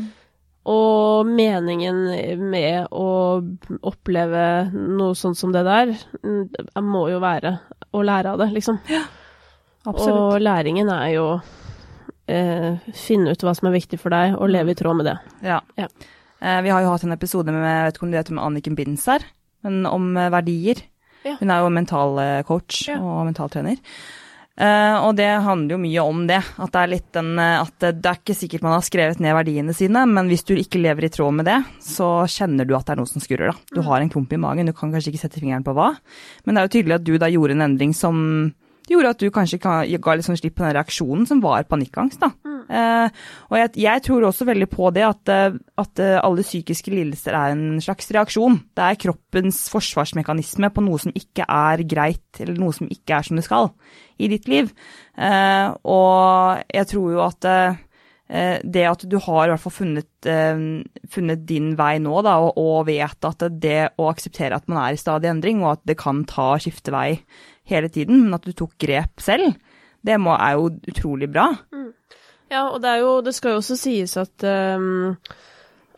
Og 0.69 1.25
meningen 1.29 2.01
med 2.51 2.91
å 2.93 3.05
oppleve 3.89 4.43
noe 4.73 5.15
sånt 5.17 5.39
som 5.39 5.53
det 5.55 5.63
der, 5.65 5.93
mm, 6.21 6.43
det 6.51 6.83
må 6.85 7.07
jo 7.09 7.21
være 7.23 7.55
å 7.95 8.03
lære 8.05 8.33
av 8.35 8.41
det, 8.43 8.49
liksom. 8.53 8.77
Absolutt. 9.87 10.19
Og 10.35 10.43
læringen 10.43 10.91
er 10.93 11.07
jo 11.15 11.25
eh, 12.29 12.77
finne 12.93 13.33
ut 13.33 13.45
hva 13.47 13.55
som 13.57 13.69
er 13.71 13.77
viktig 13.79 13.97
for 14.01 14.13
deg, 14.13 14.35
og 14.37 14.51
leve 14.51 14.75
i 14.75 14.77
tråd 14.77 14.99
med 14.99 15.09
det. 15.09 15.17
Ja. 15.47 15.61
Ja. 15.79 15.87
Eh, 16.39 16.61
vi 16.65 16.69
har 16.75 16.83
jo 16.85 16.91
hatt 16.93 17.07
en 17.07 17.15
episode 17.15 17.51
med 17.55 17.65
jeg 17.65 17.87
vet 17.87 17.97
ikke 17.97 18.05
om 18.05 18.13
du 18.13 18.19
vet 18.19 18.31
med 18.35 18.45
Anniken 18.45 18.77
Binds 18.77 19.07
her, 19.09 19.25
men 19.65 19.81
om 19.89 20.11
eh, 20.17 20.29
verdier. 20.35 20.83
Ja. 21.25 21.37
Hun 21.41 21.49
er 21.51 21.63
jo 21.65 21.71
mental 21.73 22.19
coach 22.47 22.85
Ja. 22.87 22.99
og 23.03 23.25
mentaltrener. 23.27 23.79
Eh, 24.59 24.95
og 25.07 25.13
det 25.15 25.29
handler 25.45 25.77
jo 25.77 25.81
mye 25.81 26.03
om 26.03 26.25
det. 26.27 26.39
At 26.59 26.73
det 26.73 26.81
er 26.81 26.91
litt 26.91 27.09
den 27.15 27.31
eh, 27.39 27.61
At 27.63 27.75
det, 27.79 27.93
det 28.03 28.11
er 28.11 28.19
ikke 28.19 28.35
sikkert 28.35 28.65
man 28.65 28.75
har 28.75 28.83
skrevet 28.83 29.21
ned 29.23 29.35
verdiene 29.37 29.75
sine, 29.75 30.03
men 30.09 30.31
hvis 30.31 30.43
du 30.47 30.55
ikke 30.57 30.81
lever 30.83 31.07
i 31.07 31.11
tråd 31.13 31.37
med 31.39 31.47
det, 31.47 31.59
så 31.83 32.09
kjenner 32.27 32.67
du 32.67 32.75
at 32.75 32.87
det 32.87 32.95
er 32.95 33.01
noe 33.01 33.09
som 33.09 33.23
skurrer, 33.23 33.53
da. 33.53 33.75
Du 33.77 33.83
har 33.87 34.03
en 34.03 34.11
klump 34.11 34.33
i 34.35 34.41
magen, 34.41 34.67
du 34.67 34.75
kan 34.75 34.91
kanskje 34.91 35.13
ikke 35.13 35.23
sette 35.23 35.39
fingeren 35.39 35.63
på 35.63 35.75
hva, 35.77 35.93
men 36.43 36.55
det 36.55 36.61
er 36.61 36.67
jo 36.67 36.73
tydelig 36.75 36.97
at 36.97 37.07
du 37.07 37.13
da 37.21 37.31
gjorde 37.31 37.55
en 37.55 37.65
endring 37.69 37.95
som 37.95 38.19
gjorde 38.95 39.13
at 39.15 39.21
du 39.21 39.29
kanskje 39.33 39.59
ga 39.61 39.83
litt 39.85 40.27
sånn 40.27 40.39
slipp 40.39 40.57
på 40.57 40.65
den 40.65 40.75
reaksjonen 40.77 41.27
som 41.29 41.41
var 41.43 41.67
panikkangst. 41.69 42.21
da. 42.21 42.31
Mm. 42.45 42.59
Eh, 42.69 43.23
og 43.49 43.57
jeg, 43.57 43.71
jeg, 43.81 44.03
tror 44.05 44.27
også 44.27 44.45
veldig 44.45 44.67
på 44.69 44.91
det 44.93 45.05
at, 45.07 45.31
eh, 45.33 45.57
at, 45.81 46.01
eh, 46.03 46.19
alle 46.21 46.45
psykiske 46.45 46.93
lidelser 46.93 47.33
er 47.33 47.55
en 47.55 47.81
slags 47.81 48.11
reaksjon. 48.13 48.59
Det 48.77 48.85
er 48.85 49.01
kroppens 49.07 49.63
forsvarsmekanisme 49.73 50.69
på 50.73 50.85
noe 50.85 51.01
som 51.01 51.15
ikke 51.17 51.47
er 51.49 51.83
greit, 51.89 52.29
eller 52.37 52.61
noe 52.61 52.75
som 52.75 52.89
ikke 52.91 53.17
er 53.17 53.25
som 53.25 53.39
det 53.39 53.47
skal 53.47 53.71
i 54.21 54.29
ditt 54.29 54.49
liv. 54.51 54.71
Eh, 55.17 55.67
og 55.89 56.65
jeg 56.69 56.91
tror 56.93 57.13
jo 57.15 57.23
at 57.25 57.49
eh, 57.49 57.85
det 58.61 58.85
at 58.85 59.07
du 59.09 59.17
har 59.25 59.47
i 59.47 59.49
hvert 59.49 59.63
fall 59.63 59.73
funnet, 59.73 60.27
funnet 61.09 61.45
din 61.49 61.71
vei 61.79 61.95
nå, 61.97 62.19
da, 62.21 62.35
og, 62.45 62.59
og, 62.61 62.83
vet 62.85 63.25
at 63.25 63.47
det 63.57 63.79
å 63.97 64.11
akseptere 64.11 64.59
at 64.59 64.69
man 64.69 64.83
er 64.83 64.93
i 64.93 65.01
stadig 65.01 65.31
endring, 65.31 65.63
og 65.63 65.79
at 65.79 65.87
det 65.89 65.97
kan 65.97 66.21
ta 66.29 66.51
skifte 66.61 66.93
vei 66.93 67.15
hele 67.69 67.89
tiden, 67.93 68.25
men 68.25 68.37
at 68.37 68.45
du 68.45 68.53
tok 68.53 68.75
grep 68.81 69.23
selv, 69.23 69.53
det 70.05 70.17
må, 70.21 70.33
er 70.35 70.57
jo 70.57 70.69
utrolig 70.91 71.29
bra. 71.31 71.49
Mm. 71.75 71.91
Ja, 72.49 72.65
og 72.71 72.81
det, 72.81 72.95
jo, 73.01 73.19
det, 73.25 73.35
skal 73.37 73.53
jo 73.53 73.61
også 73.61 73.77
sies 73.77 74.15
at 74.17 74.45
um, 74.47 75.17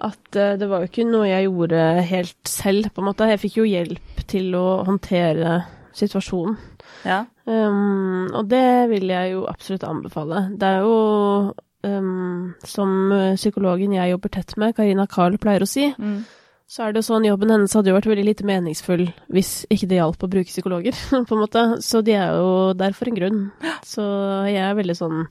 at 0.01 0.36
uh, 0.36 0.55
det 0.60 0.67
var 0.67 0.81
jo 0.81 0.89
ikke 0.89 1.07
noe 1.07 1.29
jeg 1.29 1.47
gjorde 1.47 1.84
helt 2.10 2.49
selv, 2.49 2.89
på 2.91 3.03
en 3.03 3.07
måte. 3.12 3.29
Jeg 3.29 3.43
fikk 3.43 3.62
jo 3.62 3.69
hjelp 3.69 4.25
til 4.31 4.51
å 4.57 4.81
håndtere 4.88 5.62
situasjonen. 5.95 6.57
Ja. 7.07 7.23
Um, 7.45 8.27
og 8.36 8.49
det 8.51 8.89
vil 8.91 9.07
jeg 9.13 9.36
jo 9.36 9.45
absolutt 9.49 9.86
anbefale. 9.88 10.47
Det 10.60 10.67
er 10.67 10.84
jo 10.84 10.97
um, 11.88 12.51
som 12.67 13.15
psykologen 13.38 13.95
jeg 13.95 14.15
jobber 14.15 14.34
tett 14.34 14.57
med, 14.60 14.75
Karina 14.75 15.07
Carl, 15.12 15.39
pleier 15.41 15.63
å 15.63 15.69
si, 15.69 15.88
mm 15.95 16.21
så 16.71 16.86
er 16.86 16.93
det 16.93 17.01
jo 17.01 17.10
sånn 17.10 17.25
jobben 17.27 17.51
hennes 17.51 17.73
hadde 17.75 17.91
jo 17.91 17.97
vært 17.97 18.07
veldig 18.07 18.23
lite 18.29 18.45
meningsfull 18.47 19.01
hvis 19.36 19.65
ikke 19.73 19.89
det 19.91 19.97
hjalp 19.97 20.21
å 20.23 20.29
bruke 20.31 20.47
psykologer, 20.47 20.95
på 21.27 21.36
en 21.36 21.41
måte. 21.41 21.63
Så 21.84 21.99
de 22.05 22.15
er 22.15 22.38
jo 22.39 22.71
der 22.79 22.95
for 22.95 23.12
en 23.12 23.17
grunn. 23.17 23.41
Så 23.84 24.05
jeg 24.47 24.62
er 24.63 24.77
veldig 24.77 24.95
sånn 24.95 25.25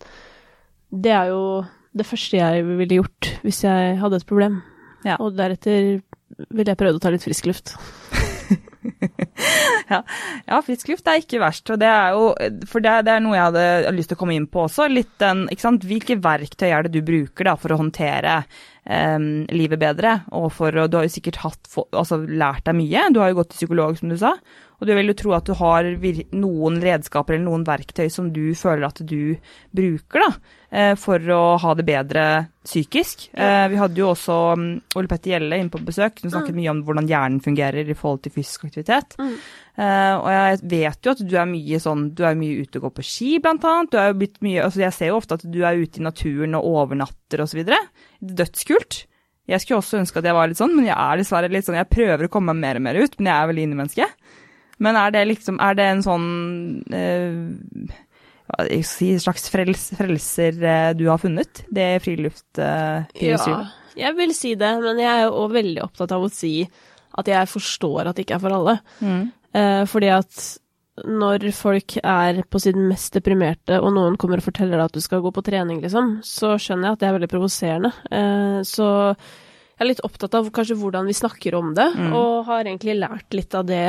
Det 0.90 1.14
er 1.16 1.32
jo 1.32 1.62
det 1.96 2.06
første 2.06 2.38
jeg 2.38 2.66
ville 2.68 3.00
gjort 3.00 3.32
hvis 3.46 3.64
jeg 3.64 3.96
hadde 4.02 4.20
et 4.20 4.28
problem. 4.28 4.60
Ja. 5.06 5.16
Og 5.16 5.32
deretter 5.38 6.02
ville 6.50 6.74
jeg 6.74 6.78
prøvd 6.78 7.00
å 7.00 7.02
ta 7.02 7.12
litt 7.14 7.24
frisk 7.24 7.48
luft. 7.48 7.72
ja. 9.92 10.02
ja, 10.44 10.58
frisk 10.66 10.92
luft 10.92 11.08
er 11.08 11.22
ikke 11.22 11.40
verst. 11.40 11.72
Og 11.72 11.80
det 11.80 11.88
er 11.88 12.16
jo, 12.16 12.28
for 12.68 12.84
det, 12.84 12.98
det, 13.08 13.16
er 13.16 13.24
noe 13.24 13.38
jeg 13.38 13.48
hadde 13.48 13.94
lyst 13.96 14.12
til 14.12 14.18
å 14.18 14.20
komme 14.20 14.36
inn 14.36 14.48
på 14.50 14.66
også. 14.66 14.90
Litt 14.92 15.16
den, 15.22 15.46
ikke 15.48 15.64
sant? 15.64 15.88
Hvilke 15.88 16.18
verktøy 16.20 16.68
er 16.68 16.84
det 16.84 16.92
du 16.94 17.00
bruker 17.06 17.48
da, 17.48 17.56
for 17.60 17.72
å 17.72 17.80
håndtere 17.80 18.42
um, 18.90 19.28
livet 19.54 19.80
bedre. 19.80 20.16
Og 20.36 20.50
for, 20.54 20.74
du 20.74 20.98
har 20.98 21.06
jo 21.06 21.14
sikkert 21.14 21.40
hatt, 21.44 21.70
altså, 21.90 22.20
lært 22.26 22.66
deg 22.66 22.76
mye. 22.80 23.06
Du 23.14 23.22
har 23.22 23.30
jo 23.30 23.40
gått 23.40 23.54
til 23.54 23.64
psykolog, 23.64 23.98
som 24.00 24.12
du 24.12 24.18
sa. 24.20 24.34
Og 24.80 24.88
du 24.88 24.94
vil 24.96 25.12
jo 25.12 25.16
tro 25.16 25.34
at 25.36 25.48
du 25.48 25.52
har 25.58 25.86
noen 26.32 26.78
redskaper 26.80 27.36
eller 27.36 27.44
noen 27.50 27.66
verktøy 27.68 28.08
som 28.12 28.30
du 28.32 28.54
føler 28.56 28.86
at 28.88 29.02
du 29.04 29.36
bruker 29.76 30.24
da, 30.24 30.30
eh, 30.72 30.94
for 30.96 31.20
å 31.36 31.42
ha 31.60 31.74
det 31.76 31.84
bedre 31.88 32.24
psykisk. 32.64 33.28
Ja. 33.34 33.66
Eh, 33.66 33.66
vi 33.74 33.80
hadde 33.80 34.00
jo 34.00 34.08
også 34.14 34.38
Ole 34.56 35.10
Petter 35.10 35.34
Gjelle 35.34 35.60
inne 35.60 35.72
på 35.72 35.82
besøk, 35.84 36.22
som 36.22 36.32
snakket 36.32 36.56
mm. 36.56 36.60
mye 36.62 36.72
om 36.72 36.80
hvordan 36.86 37.10
hjernen 37.12 37.44
fungerer 37.44 37.92
i 37.92 37.98
forhold 37.98 38.24
til 38.24 38.34
fysisk 38.38 38.70
aktivitet. 38.70 39.18
Mm. 39.20 39.36
Uh, 39.80 40.16
og 40.18 40.26
jeg 40.28 40.56
vet 40.68 41.06
jo 41.06 41.12
at 41.14 41.20
du 41.24 41.34
er 41.40 41.46
mye 41.48 41.78
sånn 41.80 42.10
Du 42.12 42.18
er 42.28 42.34
mye 42.36 42.66
ute 42.66 42.76
og 42.76 42.82
går 42.88 42.92
på 42.98 43.04
ski, 43.06 43.28
blant 43.40 43.64
annet. 43.64 43.92
Du 43.92 43.96
er 43.96 44.10
jo 44.10 44.18
blitt 44.20 44.36
mye 44.44 44.66
Altså, 44.66 44.82
jeg 44.82 44.96
ser 44.96 45.08
jo 45.12 45.20
ofte 45.20 45.38
at 45.38 45.46
du 45.46 45.62
er 45.64 45.78
ute 45.80 46.02
i 46.02 46.04
naturen 46.04 46.58
og 46.58 46.66
overnatter 46.68 47.40
og 47.40 47.48
så 47.48 47.60
videre. 47.60 47.78
Dødskult. 48.20 49.04
Jeg 49.50 49.62
skulle 49.62 49.80
også 49.80 50.02
ønske 50.02 50.20
at 50.20 50.28
jeg 50.28 50.36
var 50.36 50.50
litt 50.50 50.60
sånn, 50.60 50.76
men 50.76 50.90
jeg 50.90 50.94
er 50.94 51.22
dessverre 51.22 51.50
litt 51.50 51.66
sånn 51.66 51.78
Jeg 51.80 51.90
prøver 51.90 52.26
å 52.28 52.32
komme 52.32 52.52
meg 52.52 52.62
mer 52.66 52.80
og 52.80 52.86
mer 52.86 53.00
ut, 53.00 53.16
men 53.18 53.30
jeg 53.30 53.36
er 53.36 53.50
veldig 53.50 53.66
innemenneske. 53.70 54.10
Men 54.84 55.00
er 55.00 55.16
det 55.16 55.24
liksom 55.30 55.58
Er 55.64 55.80
det 55.80 55.88
en 55.94 56.04
sånn 56.04 56.28
uh, 56.92 57.96
jeg 58.66 58.84
si, 58.88 59.10
slags 59.22 59.48
frels, 59.52 59.90
frelser 59.98 60.60
uh, 60.60 60.92
du 60.98 61.06
har 61.08 61.20
funnet? 61.22 61.64
Det 61.72 61.90
friluft 62.04 62.60
uh, 62.60 63.06
Ja, 63.96 64.06
jeg 64.10 64.16
vil 64.18 64.32
si 64.36 64.54
det, 64.58 64.70
men 64.84 65.00
jeg 65.02 65.10
er 65.10 65.26
jo 65.28 65.50
veldig 65.50 65.84
opptatt 65.88 66.14
av 66.14 66.24
å 66.24 66.32
si 66.32 66.54
at 67.18 67.26
jeg 67.26 67.50
forstår 67.50 68.06
at 68.06 68.16
det 68.16 68.24
ikke 68.26 68.36
er 68.38 68.42
for 68.42 68.54
alle. 68.54 68.76
Mm. 69.02 69.24
Uh, 69.56 69.84
fordi 69.90 70.10
at 70.14 70.42
når 71.06 71.46
folk 71.56 71.96
er 72.02 72.42
på 72.50 72.60
sitt 72.60 72.78
mest 72.78 73.14
deprimerte, 73.16 73.78
og 73.80 73.92
noen 73.96 74.18
kommer 74.20 74.40
og 74.40 74.48
forteller 74.48 74.76
deg 74.76 74.90
at 74.90 74.96
du 74.96 75.04
skal 75.04 75.22
gå 75.24 75.32
på 75.34 75.44
trening, 75.46 75.80
liksom, 75.84 76.18
så 76.26 76.56
skjønner 76.60 76.90
jeg 76.90 76.96
at 76.96 77.02
det 77.02 77.08
er 77.08 77.14
veldig 77.16 77.30
provoserende. 77.30 77.92
Uh, 78.12 78.60
så 78.66 78.88
jeg 79.80 79.86
er 79.86 79.90
litt 79.94 80.02
opptatt 80.04 80.34
av 80.36 80.50
kanskje 80.52 80.76
hvordan 80.76 81.06
vi 81.08 81.16
snakker 81.16 81.56
om 81.56 81.72
det, 81.76 81.88
mm. 81.96 82.10
og 82.16 82.50
har 82.50 82.66
egentlig 82.66 82.98
lært 83.00 83.36
litt 83.36 83.56
av 83.56 83.64
det 83.68 83.84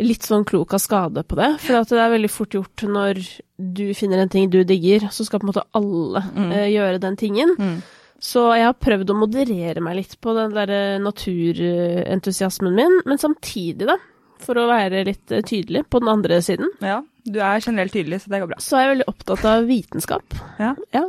litt 0.00 0.24
sånn 0.24 0.46
klok 0.48 0.74
av 0.76 0.80
skade 0.80 1.24
på 1.28 1.36
det. 1.36 1.48
For 1.60 1.76
det 1.88 2.00
er 2.00 2.12
veldig 2.14 2.30
fort 2.32 2.54
gjort 2.56 2.84
når 2.88 3.20
du 3.60 3.90
finner 3.96 4.22
en 4.22 4.32
ting 4.32 4.48
du 4.52 4.62
digger, 4.64 5.10
så 5.12 5.26
skal 5.26 5.42
på 5.42 5.48
en 5.48 5.52
måte 5.52 5.66
alle 5.76 6.22
mm. 6.28 6.52
uh, 6.52 6.68
gjøre 6.68 7.02
den 7.04 7.18
tingen. 7.20 7.56
Mm. 7.56 7.80
Så 8.20 8.44
jeg 8.52 8.66
har 8.68 8.76
prøvd 8.76 9.12
å 9.12 9.16
moderere 9.16 9.80
meg 9.80 9.96
litt 9.96 10.18
på 10.20 10.34
den 10.36 10.52
der 10.52 11.00
naturentusiasmen 11.00 12.74
min, 12.76 12.98
men 13.08 13.20
samtidig, 13.20 13.86
da, 13.88 13.96
for 14.44 14.60
å 14.60 14.68
være 14.70 15.04
litt 15.08 15.32
eh, 15.34 15.44
tydelig 15.46 15.84
på 15.90 16.02
den 16.02 16.10
andre 16.12 16.40
siden 16.44 16.70
Ja, 16.84 17.00
du 17.24 17.40
er 17.44 17.62
generelt 17.64 17.94
tydelig, 17.94 18.22
så 18.22 18.32
det 18.32 18.42
går 18.42 18.52
bra. 18.52 18.60
Så 18.64 18.76
er 18.76 18.86
jeg 18.86 18.92
veldig 18.94 19.08
opptatt 19.12 19.48
av 19.48 19.66
vitenskap. 19.68 20.38
Ja. 20.60 20.74
ja. 20.96 21.04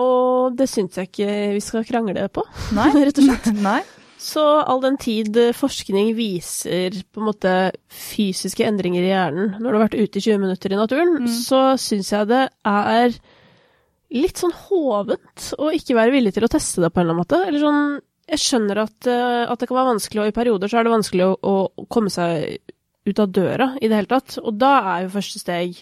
Og 0.00 0.58
det 0.58 0.68
syns 0.70 0.98
jeg 0.98 1.10
ikke 1.10 1.32
vi 1.56 1.64
skal 1.64 1.88
krangle 1.88 2.28
på, 2.32 2.44
Nei. 2.78 2.90
rett 3.00 3.18
og 3.18 3.26
slett. 3.26 3.50
Nei. 3.70 3.80
Så 4.20 4.42
all 4.44 4.82
den 4.84 4.98
tid 5.00 5.38
forskning 5.56 6.12
viser 6.12 6.98
på 7.08 7.22
en 7.22 7.28
måte 7.30 7.52
fysiske 7.88 8.66
endringer 8.68 9.06
i 9.06 9.12
hjernen 9.14 9.54
når 9.56 9.64
du 9.64 9.76
har 9.78 9.84
vært 9.86 9.96
ute 9.96 10.20
i 10.20 10.24
20 10.26 10.42
minutter 10.42 10.74
i 10.74 10.80
naturen, 10.80 11.14
mm. 11.24 11.30
så 11.46 11.62
syns 11.80 12.12
jeg 12.12 12.28
det 12.28 12.42
er 12.68 13.16
litt 14.10 14.40
sånn 14.42 14.52
hovent 14.66 15.50
å 15.56 15.70
ikke 15.72 15.96
være 15.96 16.14
villig 16.14 16.34
til 16.36 16.44
å 16.46 16.52
teste 16.52 16.82
det 16.82 16.90
på 16.92 17.00
en 17.00 17.06
eller 17.06 17.16
annen 17.16 17.22
måte. 17.22 17.40
Eller 17.46 17.62
sånn 17.62 17.82
Jeg 18.30 18.42
skjønner 18.42 18.84
at, 18.84 18.96
uh, 19.10 19.44
at 19.50 19.60
det 19.60 19.68
kan 19.68 19.80
være 19.80 19.92
vanskelig, 19.94 20.22
og 20.22 20.30
i 20.30 20.36
perioder 20.36 20.70
så 20.70 20.80
er 20.80 20.86
det 20.86 20.94
vanskelig 20.94 21.26
å, 21.26 21.32
å, 21.42 21.86
komme 21.90 22.12
seg 22.14 22.60
ut 23.08 23.22
av 23.22 23.30
døra 23.34 23.70
i 23.80 23.88
det 23.90 23.96
hele 23.96 24.10
tatt. 24.10 24.38
Og 24.42 24.54
da 24.60 24.74
er 24.94 25.06
jo 25.06 25.14
første 25.16 25.40
steg 25.42 25.80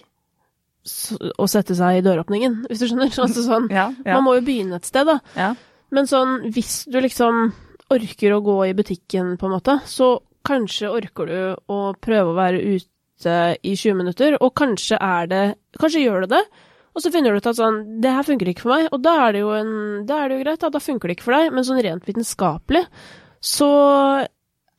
å 1.37 1.49
sette 1.51 1.77
seg 1.77 1.99
i 1.99 2.05
døråpningen, 2.07 2.63
hvis 2.69 2.83
du 2.83 2.89
skjønner. 2.89 3.13
Altså 3.27 3.45
sånn, 3.45 3.69
ja, 3.75 3.91
ja. 4.05 4.15
Man 4.17 4.25
må 4.27 4.39
jo 4.39 4.47
begynne 4.47 4.79
et 4.81 4.89
sted, 4.89 5.09
da. 5.09 5.19
Ja. 5.37 5.53
Men 5.95 6.09
sånn, 6.09 6.39
hvis 6.55 6.83
du 6.89 7.01
liksom 7.03 7.51
orker 7.93 8.37
å 8.37 8.43
gå 8.45 8.59
i 8.69 8.77
butikken, 8.77 9.37
på 9.41 9.49
en 9.49 9.57
måte, 9.57 9.79
så 9.89 10.15
kanskje 10.49 10.93
orker 10.93 11.29
du 11.29 11.39
å 11.73 11.81
prøve 12.01 12.33
å 12.33 12.37
være 12.37 12.63
ute 12.63 13.37
i 13.65 13.75
20 13.75 13.97
minutter, 13.99 14.37
og 14.41 14.55
kanskje 14.57 15.01
er 15.03 15.31
det 15.31 15.45
Kanskje 15.79 16.05
gjør 16.05 16.25
du 16.25 16.33
det, 16.33 16.43
og 16.99 17.05
så 17.05 17.13
finner 17.15 17.31
du 17.31 17.39
ut 17.39 17.47
at 17.47 17.55
sånn 17.55 17.79
Det 18.03 18.11
her 18.11 18.27
funker 18.27 18.51
ikke 18.51 18.67
for 18.67 18.75
meg, 18.75 18.91
og 18.91 19.03
da 19.05 19.15
er 19.29 19.37
det 19.37 19.45
jo, 19.45 19.55
en, 19.55 19.73
da 20.09 20.19
er 20.19 20.29
det 20.29 20.39
jo 20.39 20.43
greit, 20.43 20.61
da, 20.65 20.73
da 20.75 20.83
funker 20.83 21.09
det 21.09 21.19
ikke 21.19 21.29
for 21.29 21.39
deg, 21.39 21.55
men 21.55 21.67
sånn 21.67 21.83
rent 21.87 22.11
vitenskapelig 22.11 22.85
så 23.39 23.71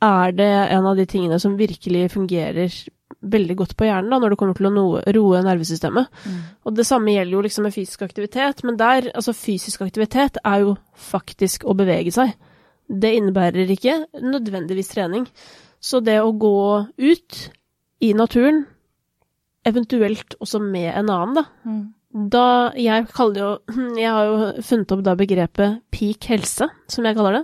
er 0.03 0.31
det 0.35 0.47
en 0.75 0.87
av 0.87 0.97
de 0.99 1.05
tingene 1.07 1.37
som 1.39 1.57
virkelig 1.59 2.09
fungerer 2.11 2.73
veldig 3.19 3.55
godt 3.59 3.75
på 3.79 3.87
hjernen 3.87 4.11
da, 4.13 4.19
når 4.21 4.33
det 4.33 4.39
kommer 4.39 4.55
til 4.55 4.69
å 4.69 4.73
noe, 4.73 5.01
roe 5.15 5.41
nervesystemet. 5.43 6.11
Mm. 6.23 6.41
Og 6.67 6.75
det 6.77 6.85
samme 6.87 7.13
gjelder 7.15 7.35
jo 7.35 7.43
liksom 7.45 7.67
med 7.67 7.75
fysisk 7.75 8.05
aktivitet, 8.05 8.63
men 8.67 8.77
der, 8.79 9.09
altså 9.11 9.35
fysisk 9.35 9.83
aktivitet 9.83 10.39
er 10.43 10.63
jo 10.63 10.75
faktisk 11.09 11.65
å 11.67 11.75
bevege 11.77 12.13
seg. 12.15 12.35
Det 12.89 13.11
innebærer 13.17 13.69
ikke 13.75 14.01
nødvendigvis 14.23 14.93
trening. 14.93 15.27
Så 15.83 15.99
det 16.03 16.19
å 16.23 16.31
gå 16.35 16.59
ut 16.99 17.39
i 18.03 18.13
naturen, 18.15 18.63
eventuelt 19.67 20.37
også 20.39 20.61
med 20.63 20.93
en 20.93 21.11
annen, 21.11 21.41
da. 21.41 21.45
Mm. 21.67 21.83
Da 22.09 22.71
jeg 22.79 23.05
kaller 23.13 23.41
jo 23.43 23.49
Jeg 24.01 24.13
har 24.15 24.29
jo 24.29 24.63
funnet 24.65 24.95
opp 24.95 25.03
da 25.05 25.15
begrepet 25.19 25.83
peak 25.93 26.29
helse, 26.31 26.69
som 26.89 27.05
jeg 27.05 27.17
kaller 27.17 27.39
det. 27.39 27.43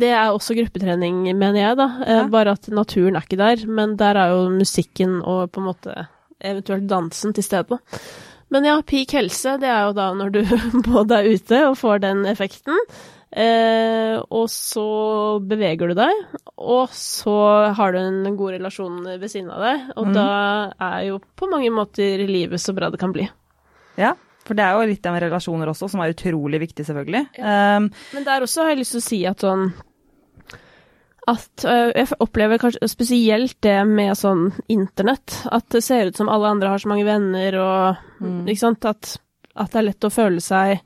Det 0.00 0.10
er 0.14 0.30
også 0.30 0.54
gruppetrening, 0.54 1.22
mener 1.34 1.60
jeg, 1.60 1.76
da. 1.78 1.86
Eh, 2.04 2.16
ja. 2.20 2.24
Bare 2.30 2.56
at 2.58 2.68
naturen 2.74 3.16
er 3.18 3.26
ikke 3.26 3.40
der. 3.40 3.62
Men 3.66 3.96
der 3.98 4.18
er 4.18 4.34
jo 4.34 4.50
musikken 4.54 5.20
og 5.20 5.50
på 5.54 5.62
en 5.62 5.70
måte 5.70 5.94
eventuelt 6.40 6.86
dansen 6.90 7.34
til 7.36 7.46
stede. 7.46 7.78
Men 8.50 8.66
ja, 8.66 8.76
peak 8.86 9.14
helse, 9.14 9.56
det 9.62 9.70
er 9.70 9.88
jo 9.88 9.96
da 9.96 10.10
når 10.18 10.34
du 10.34 10.42
både 10.90 11.20
er 11.20 11.32
ute 11.34 11.64
og 11.70 11.78
får 11.80 12.04
den 12.06 12.26
effekten, 12.30 12.78
Eh, 13.30 14.16
og 14.34 14.48
så 14.50 15.38
beveger 15.46 15.92
du 15.92 15.94
deg, 15.94 16.22
og 16.58 16.90
så 16.90 17.34
har 17.78 17.94
du 17.94 18.00
en 18.00 18.34
god 18.34 18.56
relasjon 18.56 19.04
ved 19.06 19.28
siden 19.30 19.52
av 19.54 19.62
deg. 19.62 19.84
Og 19.94 20.08
mm. 20.10 20.16
da 20.16 20.30
er 20.90 21.04
jo 21.12 21.20
på 21.38 21.50
mange 21.50 21.70
måter 21.74 22.24
livet 22.26 22.62
så 22.62 22.74
bra 22.74 22.90
det 22.90 22.98
kan 23.02 23.14
bli. 23.14 23.28
Ja, 24.00 24.14
for 24.46 24.56
det 24.58 24.64
er 24.64 24.74
jo 24.80 24.88
litt 24.90 25.04
med 25.12 25.22
relasjoner 25.22 25.70
også, 25.70 25.88
som 25.92 26.00
er 26.02 26.14
utrolig 26.14 26.58
viktig, 26.64 26.86
selvfølgelig. 26.88 27.24
Ja. 27.38 27.76
Um, 27.76 27.90
Men 28.16 28.24
der 28.26 28.42
også 28.46 28.64
har 28.64 28.72
jeg 28.72 28.80
lyst 28.82 28.96
til 28.96 29.02
å 29.02 29.06
si 29.06 29.20
at 29.30 29.44
sånn 29.44 29.68
at 31.30 31.64
øh, 31.68 31.90
Jeg 31.94 32.08
opplever 32.24 32.58
kanskje 32.58 32.88
spesielt 32.90 33.58
det 33.62 33.76
med 33.86 34.16
sånn 34.18 34.48
internett. 34.72 35.36
At 35.52 35.68
det 35.70 35.82
ser 35.86 36.08
ut 36.10 36.16
som 36.18 36.30
alle 36.32 36.48
andre 36.50 36.72
har 36.72 36.80
så 36.82 36.88
mange 36.90 37.04
venner, 37.06 37.58
og 37.60 38.06
Mm. 38.20 38.42
ikke 38.48 38.60
sant. 38.60 38.84
At, 38.84 39.14
at 39.56 39.70
det 39.72 39.78
er 39.78 39.86
lett 39.86 40.04
å 40.04 40.10
føle 40.12 40.40
seg 40.44 40.80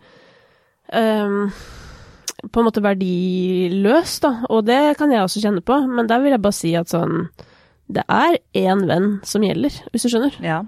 um, 0.93 1.49
på 2.51 2.61
en 2.61 2.67
måte 2.69 2.83
verdiløs, 2.85 4.19
da. 4.23 4.35
Og 4.51 4.67
det 4.69 4.97
kan 5.01 5.11
jeg 5.11 5.23
også 5.25 5.41
kjenne 5.43 5.65
på, 5.67 5.79
men 5.89 6.07
der 6.11 6.21
vil 6.23 6.35
jeg 6.37 6.43
bare 6.45 6.59
si 6.61 6.75
at 6.79 6.93
sånn 6.93 7.29
Det 7.91 8.05
er 8.09 8.37
én 8.55 8.85
venn 8.89 9.09
som 9.25 9.43
gjelder, 9.43 9.75
hvis 9.93 10.07
du 10.07 10.09
skjønner. 10.13 10.37
Ja. 10.45 10.61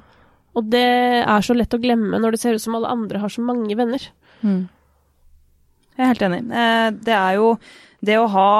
Og 0.56 0.62
det 0.72 0.86
er 1.22 1.40
så 1.44 1.54
lett 1.56 1.74
å 1.76 1.82
glemme 1.82 2.18
når 2.22 2.30
det 2.36 2.40
ser 2.42 2.54
ut 2.56 2.64
som 2.64 2.76
alle 2.78 2.92
andre 2.92 3.20
har 3.22 3.30
så 3.32 3.42
mange 3.44 3.74
venner. 3.76 4.02
Mm. 4.42 4.62
Jeg 5.96 6.02
er 6.04 6.10
helt 6.12 6.26
enig. 6.28 6.42
Eh, 6.52 6.90
Det 7.06 7.14
er 7.16 7.32
jo 7.38 7.48
det 8.06 8.16
å 8.20 8.26
ha 8.30 8.50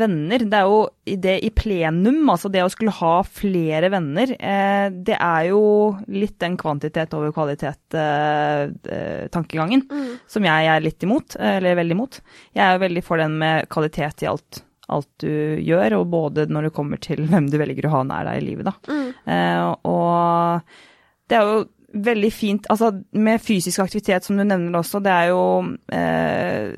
venner, 0.00 0.38
det 0.48 0.54
er 0.54 0.64
jo 0.70 0.86
det 1.20 1.32
i 1.44 1.50
plenum, 1.52 2.22
altså 2.30 2.48
det 2.48 2.62
å 2.64 2.70
skulle 2.72 2.94
ha 2.94 3.16
flere 3.26 3.90
venner, 3.92 4.30
eh, 4.38 4.86
det 4.88 5.16
er 5.18 5.48
jo 5.50 5.60
litt 6.08 6.38
den 6.40 6.54
kvantitet 6.56 7.12
over 7.18 7.32
kvalitet-tankegangen 7.34 9.82
som 10.30 10.44
jeg 10.46 10.66
er 10.70 10.80
litt 10.80 11.02
imot, 11.04 11.36
eller 11.36 11.74
veldig 11.82 11.96
imot. 11.98 12.20
Jeg 12.54 12.62
er 12.64 12.72
jo 12.78 12.84
veldig 12.86 13.02
for 13.04 13.16
den 13.20 13.34
med 13.42 13.66
kvalitet 13.68 14.22
i 14.24 14.30
alt, 14.30 14.62
alt 14.88 15.10
du 15.20 15.58
gjør, 15.60 15.92
og 15.98 16.08
både 16.14 16.46
når 16.48 16.62
det 16.70 16.76
kommer 16.78 16.96
til 17.02 17.26
hvem 17.28 17.50
du 17.50 17.58
velger 17.60 17.84
å 17.90 17.94
ha 17.98 18.02
nær 18.08 18.24
deg 18.30 18.36
i 18.40 18.46
livet, 18.46 18.64
da. 18.70 18.74
Mm. 18.88 19.10
og 19.84 20.62
det 21.30 21.38
er 21.38 21.48
jo 21.48 21.64
veldig 21.94 22.30
fint 22.34 22.68
Altså 22.72 22.90
med 23.22 23.42
fysisk 23.42 23.82
aktivitet, 23.84 24.26
som 24.26 24.38
du 24.38 24.44
nevner 24.44 24.80
også, 24.80 25.00
det 25.04 25.12
er 25.12 25.30
jo 25.30 25.42
eh, 25.94 26.74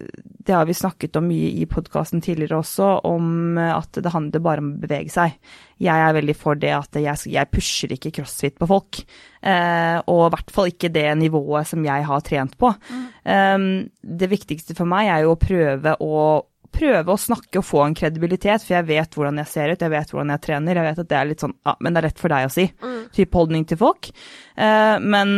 Det 0.46 0.54
har 0.54 0.66
vi 0.68 0.76
snakket 0.76 1.16
om 1.18 1.28
mye 1.30 1.52
i 1.62 1.66
podkasten 1.70 2.22
tidligere 2.22 2.60
også, 2.60 2.90
om 3.08 3.58
at 3.58 3.96
det 3.98 4.12
handler 4.12 4.44
bare 4.44 4.62
om 4.62 4.68
å 4.74 4.82
bevege 4.84 5.10
seg. 5.10 5.34
Jeg 5.82 6.02
er 6.04 6.14
veldig 6.14 6.36
for 6.38 6.58
det 6.60 6.70
at 6.76 6.98
jeg, 7.00 7.32
jeg 7.32 7.50
pusher 7.50 7.94
ikke 7.96 8.12
crossfit 8.20 8.54
på 8.60 8.68
folk. 8.70 9.00
Eh, 9.42 9.98
og 10.06 10.20
i 10.28 10.30
hvert 10.36 10.54
fall 10.54 10.70
ikke 10.70 10.92
det 10.94 11.08
nivået 11.18 11.66
som 11.66 11.82
jeg 11.82 12.06
har 12.06 12.22
trent 12.22 12.54
på. 12.60 12.70
Eh, 13.26 13.58
det 14.22 14.30
viktigste 14.30 14.78
for 14.78 14.86
meg 14.86 15.10
er 15.10 15.26
jo 15.26 15.34
å 15.34 15.40
prøve 15.40 15.96
å 15.98 16.20
prøve 16.76 17.14
å 17.14 17.20
snakke 17.20 17.60
og 17.60 17.66
få 17.66 17.82
en 17.86 17.96
kredibilitet, 17.96 18.64
for 18.64 18.76
jeg 18.76 18.88
vet 18.90 19.16
hvordan 19.16 19.40
jeg 19.42 19.50
ser 19.52 19.72
ut, 19.72 19.82
jeg 19.82 19.92
vet 19.92 20.12
hvordan 20.12 20.34
jeg 20.34 20.44
trener. 20.44 20.80
Jeg 20.80 20.88
vet 20.90 21.02
at 21.02 21.10
det 21.10 21.18
er 21.18 21.30
litt 21.30 21.44
sånn 21.44 21.56
ja, 21.56 21.74
men 21.80 21.96
det 21.96 22.02
er 22.02 22.08
lett 22.10 22.22
for 22.22 22.34
deg 22.34 22.46
å 22.48 22.52
si, 22.52 22.68
type 23.16 23.40
holdning 23.40 23.66
til 23.68 23.80
folk. 23.80 24.10
Eh, 24.56 24.96
men 25.02 25.36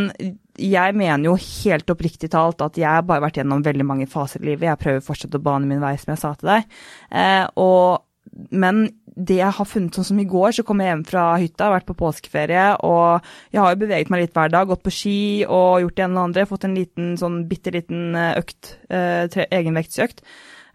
jeg 0.58 0.94
mener 0.98 1.30
jo 1.30 1.36
helt 1.38 1.90
oppriktig 1.94 2.32
talt 2.34 2.62
at 2.64 2.78
jeg 2.80 2.90
har 2.90 3.06
bare 3.06 3.28
vært 3.28 3.38
gjennom 3.40 3.62
veldig 3.64 3.86
mange 3.86 4.08
faser 4.10 4.42
i 4.42 4.50
livet. 4.50 4.68
Jeg 4.72 4.82
prøver 4.82 5.04
fortsatt 5.06 5.38
å 5.38 5.42
bane 5.42 5.70
min 5.70 5.82
vei, 5.82 5.94
som 6.00 6.14
jeg 6.14 6.22
sa 6.22 6.32
til 6.38 6.50
deg. 6.50 6.80
Eh, 7.14 7.44
og, 7.62 8.02
men 8.50 8.88
det 9.18 9.40
jeg 9.40 9.54
har 9.54 9.66
funnet, 9.66 9.94
sånn 9.94 10.06
som 10.12 10.20
i 10.22 10.26
går, 10.30 10.52
så 10.54 10.64
kom 10.66 10.82
jeg 10.82 10.92
hjem 10.92 11.06
fra 11.08 11.24
hytta, 11.42 11.70
vært 11.72 11.88
på 11.88 11.96
påskeferie, 11.98 12.66
og 12.86 13.24
jeg 13.54 13.62
har 13.62 13.74
jo 13.74 13.80
beveget 13.80 14.12
meg 14.14 14.22
litt 14.22 14.36
hver 14.36 14.52
dag, 14.52 14.68
gått 14.70 14.84
på 14.86 14.94
ski 14.94 15.18
og 15.46 15.80
gjort 15.82 15.96
det 15.98 16.04
ene 16.06 16.20
og 16.20 16.28
andre, 16.28 16.46
fått 16.50 16.68
en 16.68 16.76
liten 16.78 17.16
sånn 17.18 17.40
bitte 17.50 17.74
liten 17.74 18.14
økt, 18.14 18.76
eh, 18.94 19.26
egenvektsøkt. 19.48 20.22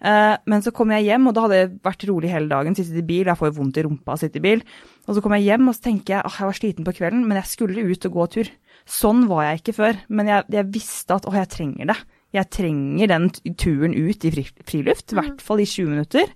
Eh, 0.04 0.38
Men 0.46 0.62
så 0.62 0.74
kom 0.76 0.92
jeg 0.92 1.06
hjem, 1.08 1.28
og 1.30 1.36
da 1.36 1.46
hadde 1.46 1.60
jeg 1.62 1.70
vært 1.86 2.08
rolig 2.10 2.32
hele 2.32 2.52
dagen, 2.52 2.76
sittet 2.76 3.00
i 3.00 3.06
bil, 3.08 3.30
jeg 3.30 3.40
får 3.40 3.52
jo 3.52 3.58
vondt 3.62 3.78
i 3.80 3.86
rumpa 3.86 4.12
av 4.14 4.18
å 4.18 4.24
sitte 4.24 4.42
i 4.42 4.44
bil. 4.44 4.64
Og 5.08 5.16
så 5.16 5.24
kom 5.24 5.36
jeg 5.38 5.48
hjem, 5.48 5.70
og 5.70 5.78
så 5.78 5.86
tenker 5.88 6.18
jeg 6.18 6.24
at 6.26 6.40
jeg 6.40 6.50
var 6.50 6.60
sliten 6.60 6.88
på 6.88 6.96
kvelden, 6.98 7.24
men 7.28 7.40
jeg 7.40 7.52
skulle 7.54 7.86
ut 7.88 8.10
og 8.10 8.18
gå 8.18 8.28
tur. 8.36 8.52
Sånn 8.84 9.24
var 9.30 9.46
jeg 9.48 9.62
ikke 9.62 9.78
før, 9.80 10.02
men 10.10 10.28
jeg, 10.28 10.44
jeg 10.52 10.70
visste 10.76 11.16
at 11.16 11.26
å, 11.30 11.34
jeg 11.38 11.52
trenger 11.54 11.94
det. 11.94 11.98
Jeg 12.34 12.50
trenger 12.50 13.12
den 13.12 13.28
turen 13.62 13.94
ut 13.94 14.26
i 14.26 14.32
friluft, 14.66 15.14
i 15.14 15.18
hvert 15.20 15.42
fall 15.46 15.62
i 15.62 15.68
20 15.70 15.92
minutter. 15.94 16.32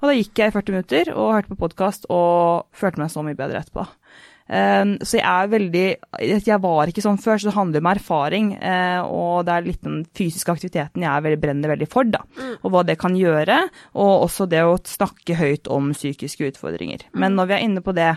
Og 0.00 0.08
da 0.08 0.14
gikk 0.16 0.40
jeg 0.40 0.50
i 0.50 0.54
40 0.56 0.74
minutter 0.74 1.10
og 1.14 1.34
hørte 1.36 1.52
på 1.52 1.60
podkast 1.60 2.08
og 2.12 2.64
følte 2.76 3.02
meg 3.02 3.12
så 3.12 3.22
mye 3.24 3.36
bedre 3.38 3.60
etterpå. 3.60 3.84
Um, 4.44 4.98
så 5.00 5.16
jeg 5.16 5.24
er 5.24 5.48
veldig 5.48 5.84
Jeg 6.20 6.60
var 6.60 6.90
ikke 6.90 7.00
sånn 7.00 7.16
før, 7.16 7.38
så 7.40 7.48
det 7.48 7.54
handler 7.56 7.80
om 7.80 7.86
erfaring. 7.88 8.50
eh, 8.60 9.00
og 9.00 9.46
det 9.46 9.54
er 9.54 9.64
litt 9.64 9.82
den 9.86 10.02
fysiske 10.12 10.52
aktiviteten 10.52 11.00
jeg 11.00 11.08
er 11.08 11.24
veldig, 11.24 11.40
brenner 11.40 11.72
veldig 11.72 11.88
for, 11.88 12.04
da. 12.04 12.20
Og 12.62 12.74
hva 12.74 12.82
det 12.84 12.98
kan 13.00 13.16
gjøre. 13.16 13.62
Og 13.96 14.26
også 14.26 14.46
det 14.50 14.60
å 14.60 14.76
snakke 14.84 15.38
høyt 15.38 15.70
om 15.72 15.94
psykiske 15.96 16.50
utfordringer. 16.52 17.06
Men 17.14 17.38
når 17.38 17.48
vi 17.48 17.56
er 17.56 17.64
inne 17.64 17.84
på 17.84 17.94
det 17.96 18.10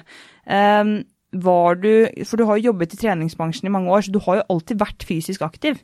um, 0.45 0.97
var 1.31 1.79
du, 1.79 2.07
For 2.25 2.39
du 2.39 2.45
har 2.47 2.57
jo 2.57 2.71
jobbet 2.71 2.95
i 2.95 2.99
treningsbransjen 3.03 3.67
i 3.67 3.71
mange 3.71 3.91
år, 3.91 4.03
så 4.03 4.11
du 4.11 4.19
har 4.27 4.39
jo 4.39 4.47
alltid 4.51 4.79
vært 4.79 5.07
fysisk 5.07 5.43
aktiv. 5.45 5.79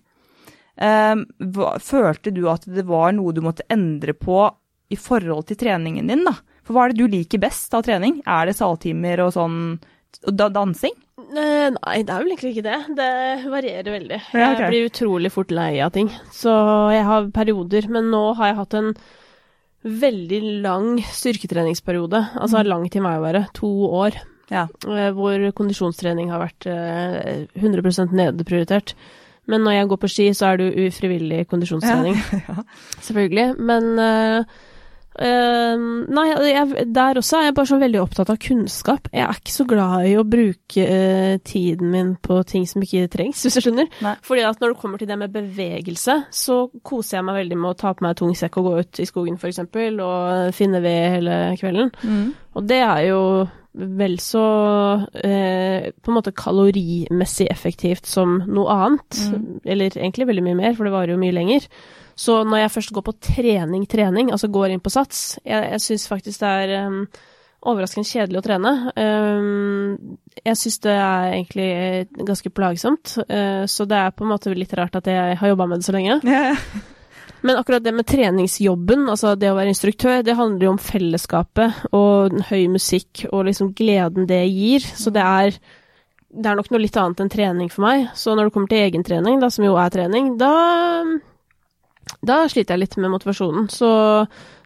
Hva, 0.74 1.74
følte 1.84 2.32
du 2.34 2.48
at 2.50 2.64
det 2.66 2.86
var 2.88 3.12
noe 3.14 3.36
du 3.36 3.44
måtte 3.46 3.68
endre 3.70 4.16
på 4.18 4.48
i 4.89 4.98
forhold 4.98 5.46
til 5.50 5.60
treningen 5.60 6.08
din, 6.10 6.24
da? 6.26 6.34
For 6.64 6.74
hva 6.74 6.86
er 6.88 6.94
det 6.94 7.04
du 7.04 7.12
liker 7.12 7.41
best 7.44 7.76
av 7.76 7.84
trening? 7.86 8.22
Er 8.26 8.48
det 8.48 8.56
saltimer 8.58 9.26
og 9.26 9.34
sånn 9.36 9.60
dansing? 10.22 10.93
Eh, 11.34 11.70
Nei, 11.74 11.97
det 12.05 12.14
er 12.14 12.24
vel 12.24 12.34
egentlig 12.34 12.51
ikke 12.55 12.66
det. 12.68 12.78
Det 12.97 13.09
varierer 13.51 13.89
veldig. 13.95 14.20
Ja, 14.34 14.51
okay. 14.51 14.61
Jeg 14.61 14.70
blir 14.74 14.88
utrolig 14.89 15.32
fort 15.34 15.51
lei 15.53 15.72
av 15.86 15.91
ting. 15.95 16.09
Så 16.34 16.53
jeg 16.93 17.05
har 17.07 17.30
perioder, 17.34 17.88
men 17.89 18.11
nå 18.14 18.24
har 18.38 18.51
jeg 18.51 18.59
hatt 18.61 18.78
en 18.80 18.93
veldig 19.84 20.41
lang 20.64 20.93
styrketreningsperiode. 21.03 22.22
Altså 22.39 22.61
lang 22.68 22.86
til 22.91 23.03
meg 23.05 23.20
å 23.20 23.26
være. 23.26 23.45
To 23.59 23.72
år. 24.03 24.20
Ja. 24.51 24.68
eh, 24.88 25.09
Hvor 25.16 25.43
kondisjonstrening 25.57 26.32
har 26.32 26.43
vært 26.45 26.68
eh, 26.70 27.47
100 27.59 28.11
nedprioritert. 28.14 28.93
Men 29.49 29.66
når 29.66 29.74
jeg 29.76 29.88
går 29.91 29.99
på 29.99 30.07
ski, 30.11 30.28
så 30.38 30.51
er 30.53 30.57
det 30.61 30.68
jo 30.70 30.86
ufrivillig 30.88 31.41
kondisjonstrening. 31.51 32.16
ja. 32.47 32.61
Selvfølgelig. 33.07 33.47
Men 33.59 33.89
eh, 35.20 35.84
Nei, 36.14 36.26
jeg, 36.49 36.86
der 36.93 37.20
også 37.20 37.39
er 37.39 37.47
jeg 37.47 37.55
bare 37.57 37.70
så 37.70 37.80
veldig 37.82 38.01
opptatt 38.01 38.32
av 38.34 38.39
kunnskap. 38.41 39.09
Jeg 39.14 39.26
er 39.26 39.39
ikke 39.39 39.55
så 39.55 39.68
glad 39.70 40.07
i 40.09 40.16
å 40.20 40.26
bruke 40.28 40.88
uh, 40.88 41.38
tiden 41.45 41.91
min 41.93 42.14
på 42.24 42.39
ting 42.49 42.68
som 42.70 42.84
ikke 42.86 43.09
trengs, 43.14 43.41
hvis 43.45 43.59
du 43.59 43.66
skjønner. 43.66 43.89
Nei. 44.05 44.16
Fordi 44.26 44.45
at 44.47 44.61
når 44.61 44.74
det 44.74 44.82
kommer 44.84 45.01
til 45.01 45.09
det 45.09 45.20
med 45.22 45.34
bevegelse, 45.34 46.20
så 46.34 46.59
koser 46.86 47.20
jeg 47.20 47.28
meg 47.30 47.41
veldig 47.41 47.59
med 47.64 47.74
å 47.74 47.80
ta 47.80 47.95
på 47.95 48.05
meg 48.05 48.20
tung 48.20 48.36
sekk 48.38 48.61
og 48.61 48.70
gå 48.70 48.78
ut 48.84 49.03
i 49.03 49.09
skogen, 49.09 49.41
eksempel, 49.43 49.99
og 50.03 50.53
finne 50.55 50.82
ved 50.84 51.18
hele 51.18 51.41
kvelden. 51.59 51.91
Mm. 52.03 52.32
Og 52.57 52.70
det 52.70 52.80
er 52.84 53.03
jo 53.09 53.20
vel 53.74 54.20
så 54.22 54.43
eh, 55.18 55.89
på 55.89 56.11
en 56.11 56.18
måte 56.18 56.34
kalorimessig 56.38 57.47
effektivt 57.49 58.09
som 58.09 58.38
noe 58.45 58.70
annet. 58.74 59.20
Mm. 59.34 59.59
Eller 59.66 59.97
egentlig 59.97 60.30
veldig 60.30 60.45
mye 60.45 60.59
mer, 60.59 60.76
for 60.78 60.88
det 60.88 60.93
varer 60.93 61.16
jo 61.16 61.22
mye 61.22 61.36
lenger. 61.36 61.68
Så 62.16 62.39
når 62.45 62.64
jeg 62.64 62.74
først 62.76 62.93
går 62.95 63.05
på 63.07 63.16
trening, 63.34 63.86
trening, 63.89 64.32
altså 64.32 64.49
går 64.53 64.74
inn 64.74 64.84
på 64.84 64.91
sats 64.93 65.39
Jeg, 65.41 65.72
jeg 65.74 65.82
syns 65.82 66.07
faktisk 66.11 66.43
det 66.43 66.51
er 66.64 66.88
um, 66.88 66.99
overraskende 67.64 68.09
kjedelig 68.09 68.41
å 68.41 68.45
trene. 68.45 68.74
Um, 68.97 70.18
jeg 70.43 70.59
syns 70.59 70.82
det 70.84 70.95
er 70.95 71.28
egentlig 71.32 71.68
eh, 71.72 72.26
ganske 72.28 72.51
plagsomt, 72.51 73.16
uh, 73.24 73.64
så 73.70 73.88
det 73.89 73.99
er 73.99 74.16
på 74.16 74.26
en 74.26 74.34
måte 74.34 74.53
litt 74.55 74.74
rart 74.78 74.99
at 74.99 75.07
jeg 75.07 75.38
har 75.39 75.53
jobba 75.53 75.70
med 75.72 75.82
det 75.82 75.88
så 75.88 75.95
lenge. 75.95 76.20
Ja. 76.28 76.51
Men 77.43 77.57
akkurat 77.59 77.84
det 77.84 77.91
med 77.91 78.07
treningsjobben, 78.07 79.07
altså 79.11 79.34
det 79.36 79.49
å 79.51 79.55
være 79.57 79.74
instruktør, 79.74 80.22
det 80.24 80.36
handler 80.39 80.64
jo 80.64 80.74
om 80.78 80.80
fellesskapet 80.80 81.89
og 81.91 82.38
høy 82.47 82.70
musikk 82.72 83.26
og 83.34 83.49
liksom 83.49 83.74
gleden 83.76 84.30
det 84.30 84.45
gir. 84.47 84.86
Så 84.95 85.11
det 85.11 85.24
er, 85.24 85.57
det 86.32 86.47
er 86.47 86.55
nok 86.55 86.72
noe 86.72 86.80
litt 86.86 86.99
annet 86.99 87.20
enn 87.20 87.34
trening 87.34 87.72
for 87.74 87.84
meg. 87.84 88.05
Så 88.16 88.32
når 88.32 88.47
det 88.47 88.55
kommer 88.55 88.72
til 88.72 88.86
egentrening, 88.86 89.43
da, 89.43 89.51
som 89.51 89.68
jo 89.68 89.76
er 89.76 89.91
trening, 89.91 90.38
da 90.39 90.53
da 92.24 92.44
sliter 92.50 92.76
jeg 92.76 92.84
litt 92.86 92.98
med 93.04 93.12
motivasjonen. 93.14 93.68
Så 93.72 93.90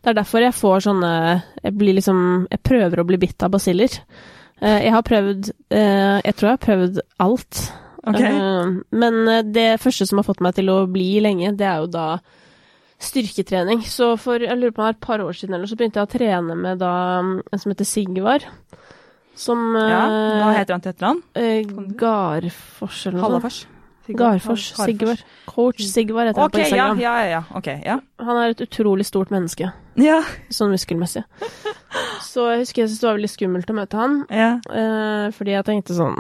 det 0.04 0.12
er 0.12 0.18
derfor 0.20 0.44
jeg 0.46 0.56
får 0.56 0.84
sånne 0.86 1.12
Jeg 1.64 1.74
blir 1.76 1.98
liksom 1.98 2.20
Jeg 2.52 2.62
prøver 2.64 3.02
å 3.02 3.06
bli 3.10 3.18
bitt 3.22 3.44
av 3.44 3.52
basiller. 3.56 3.90
Eh, 4.62 4.84
Jeg 4.86 4.94
har 4.94 5.04
prøvd 5.06 5.50
eh, 5.74 6.20
Jeg 6.24 6.36
tror 6.38 6.50
jeg 6.50 6.58
har 6.58 6.66
prøvd 6.68 7.00
alt. 7.26 7.62
Okay. 8.08 8.32
Eh, 8.32 8.76
Men 9.04 9.20
det 9.52 9.70
første 9.84 10.08
som 10.08 10.22
har 10.22 10.28
fått 10.28 10.44
meg 10.46 10.56
til 10.56 10.70
å 10.72 10.84
bli 10.88 11.18
lenge, 11.24 11.56
det 11.58 11.66
er 11.68 11.82
jo 11.84 11.90
da 11.92 12.08
styrketrening. 12.98 13.84
Så 13.86 14.16
for 14.18 14.42
jeg 14.42 14.58
lurer 14.58 14.74
på 14.74 14.82
om 14.82 14.88
det 14.88 14.94
er 14.96 14.98
et 14.98 15.06
par 15.06 15.22
år 15.22 15.36
siden 15.38 15.58
eller 15.58 15.70
så 15.70 15.78
begynte 15.78 16.00
jeg 16.02 16.08
å 16.08 16.14
trene 16.14 16.56
med 16.58 16.80
da 16.82 16.94
en 17.22 17.60
som 17.62 17.74
heter 17.74 17.86
Sigvar. 17.86 18.46
Som 19.38 19.76
ja. 19.78 20.00
Hva 20.42 20.54
heter 20.56 20.74
han 20.74 20.82
til 20.82 20.94
etternavn? 20.96 21.20
Garfors 22.00 23.04
eller 23.06 23.20
noe 23.20 23.22
sånt. 23.22 23.28
Hallafors? 23.28 23.60
Garfors. 24.16 24.70
Sigvar. 24.74 24.86
Sigvard. 24.88 25.24
Coach 25.46 25.82
Sigvard 25.84 26.28
heter 26.30 26.40
han 26.42 26.46
Ok, 26.48 26.54
på 26.54 26.60
Instagram. 26.64 27.00
ja, 27.00 27.16
ja. 27.24 27.30
ja. 27.30 27.42
Ok, 27.56 27.68
ja. 27.86 28.00
Han 28.20 28.38
er 28.44 28.50
et 28.56 28.62
utrolig 28.68 29.06
stort 29.06 29.30
menneske, 29.34 29.72
Ja. 29.98 30.22
sånn 30.50 30.72
muskelmessig. 30.72 31.24
Så 32.22 32.46
jeg 32.52 32.60
husker 32.64 32.82
jeg 32.84 32.90
syntes 32.90 33.00
det 33.02 33.08
var 33.10 33.18
veldig 33.18 33.30
skummelt 33.34 33.70
å 33.72 33.76
møte 33.78 33.98
han, 33.98 34.18
ja. 34.30 34.50
eh, 34.70 35.28
fordi 35.34 35.52
jeg 35.56 35.66
tenkte 35.66 35.96
sånn 35.98 36.16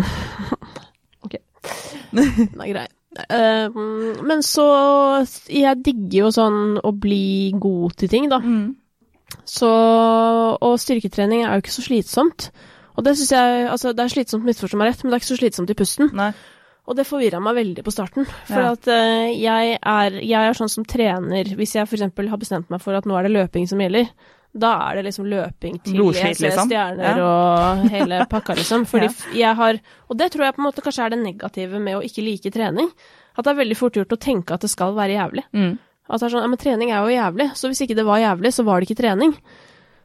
Ok, 1.27 1.35
den 2.11 2.61
er 2.63 2.71
grei. 2.71 2.87
Eh, 3.33 3.69
men 4.23 4.43
så 4.45 4.65
Jeg 5.49 5.79
digger 5.83 6.27
jo 6.27 6.31
sånn 6.35 6.77
å 6.85 6.91
bli 6.93 7.51
god 7.57 7.95
til 7.97 8.09
ting, 8.11 8.27
da. 8.29 8.37
Mm. 8.39 8.75
Så 9.47 9.67
Og 10.61 10.77
styrketrening 10.79 11.43
er 11.45 11.55
jo 11.57 11.63
ikke 11.65 11.73
så 11.77 11.85
slitsomt. 11.87 12.49
Og 12.97 13.03
det 13.05 13.15
syns 13.17 13.31
jeg 13.33 13.65
Altså, 13.71 13.93
det 13.97 14.05
er 14.05 14.13
slitsomt, 14.13 14.45
misforstå 14.47 14.77
meg 14.79 14.91
rett, 14.91 15.03
men 15.03 15.11
det 15.11 15.17
er 15.17 15.23
ikke 15.23 15.33
så 15.33 15.39
slitsomt 15.41 15.73
i 15.73 15.77
pusten. 15.77 16.11
Nei. 16.17 16.31
Og 16.87 16.95
det 16.95 17.03
forvirra 17.07 17.41
meg 17.43 17.55
veldig 17.57 17.83
på 17.83 17.91
starten. 17.91 18.25
For 18.47 18.61
Ja. 18.63 18.71
at 18.71 18.87
uh, 18.87 19.27
jeg, 19.35 19.77
er, 19.83 20.17
jeg 20.23 20.47
er 20.47 20.53
sånn 20.55 20.69
som 20.71 20.85
trener 20.87 21.43
Hvis 21.57 21.73
jeg 21.75 21.83
f.eks. 21.87 22.01
har 22.15 22.37
bestemt 22.39 22.69
meg 22.71 22.79
for 22.81 22.95
at 22.95 23.05
nå 23.05 23.17
er 23.19 23.27
det 23.27 23.33
løping 23.35 23.67
som 23.67 23.79
gjelder, 23.83 24.07
Da 24.57 24.69
er 24.89 24.95
det 24.95 25.03
liksom 25.09 25.27
løping 25.27 25.81
til 25.83 25.97
Blodslit, 25.99 26.23
jeg 26.31 26.35
ser 26.39 26.47
liksom. 26.47 26.69
stjerner 26.71 27.17
Ja. 27.19 27.25
og 27.27 27.89
hele 27.91 28.21
pakka, 28.31 28.55
liksom. 28.55 28.85
Fordi 28.87 29.09
Ja. 29.35 29.51
jeg 29.51 29.55
har 29.59 29.79
Og 30.09 30.17
det 30.17 30.31
tror 30.31 30.45
jeg 30.47 30.55
på 30.55 30.63
en 30.63 30.69
måte 30.71 30.81
kanskje 30.81 31.03
er 31.05 31.09
det 31.09 31.19
negative 31.25 31.79
med 31.83 31.97
å 31.99 32.01
ikke 32.07 32.23
like 32.23 32.49
trening. 32.55 32.89
At 33.37 33.43
det 33.45 33.51
er 33.51 33.59
veldig 33.65 33.77
fort 33.77 33.93
gjort 33.99 34.15
å 34.15 34.17
tenke 34.17 34.53
at 34.55 34.61
det 34.61 34.69
skal 34.71 34.95
være 34.95 35.13
jævlig. 35.19 35.43
Mm. 35.53 35.77
At 36.09 36.19
det 36.21 36.25
er 36.25 36.31
sånn, 36.37 36.41
ja, 36.41 36.47
men 36.47 36.57
trening 36.57 36.89
er 36.95 37.03
jo 37.03 37.11
jævlig, 37.19 37.51
så 37.53 37.67
hvis 37.67 37.81
ikke 37.83 37.95
det 37.99 38.05
var 38.07 38.17
jævlig, 38.23 38.53
så 38.55 38.63
var 38.63 38.79
det 38.79 38.87
ikke 38.89 39.01
trening. 39.03 39.33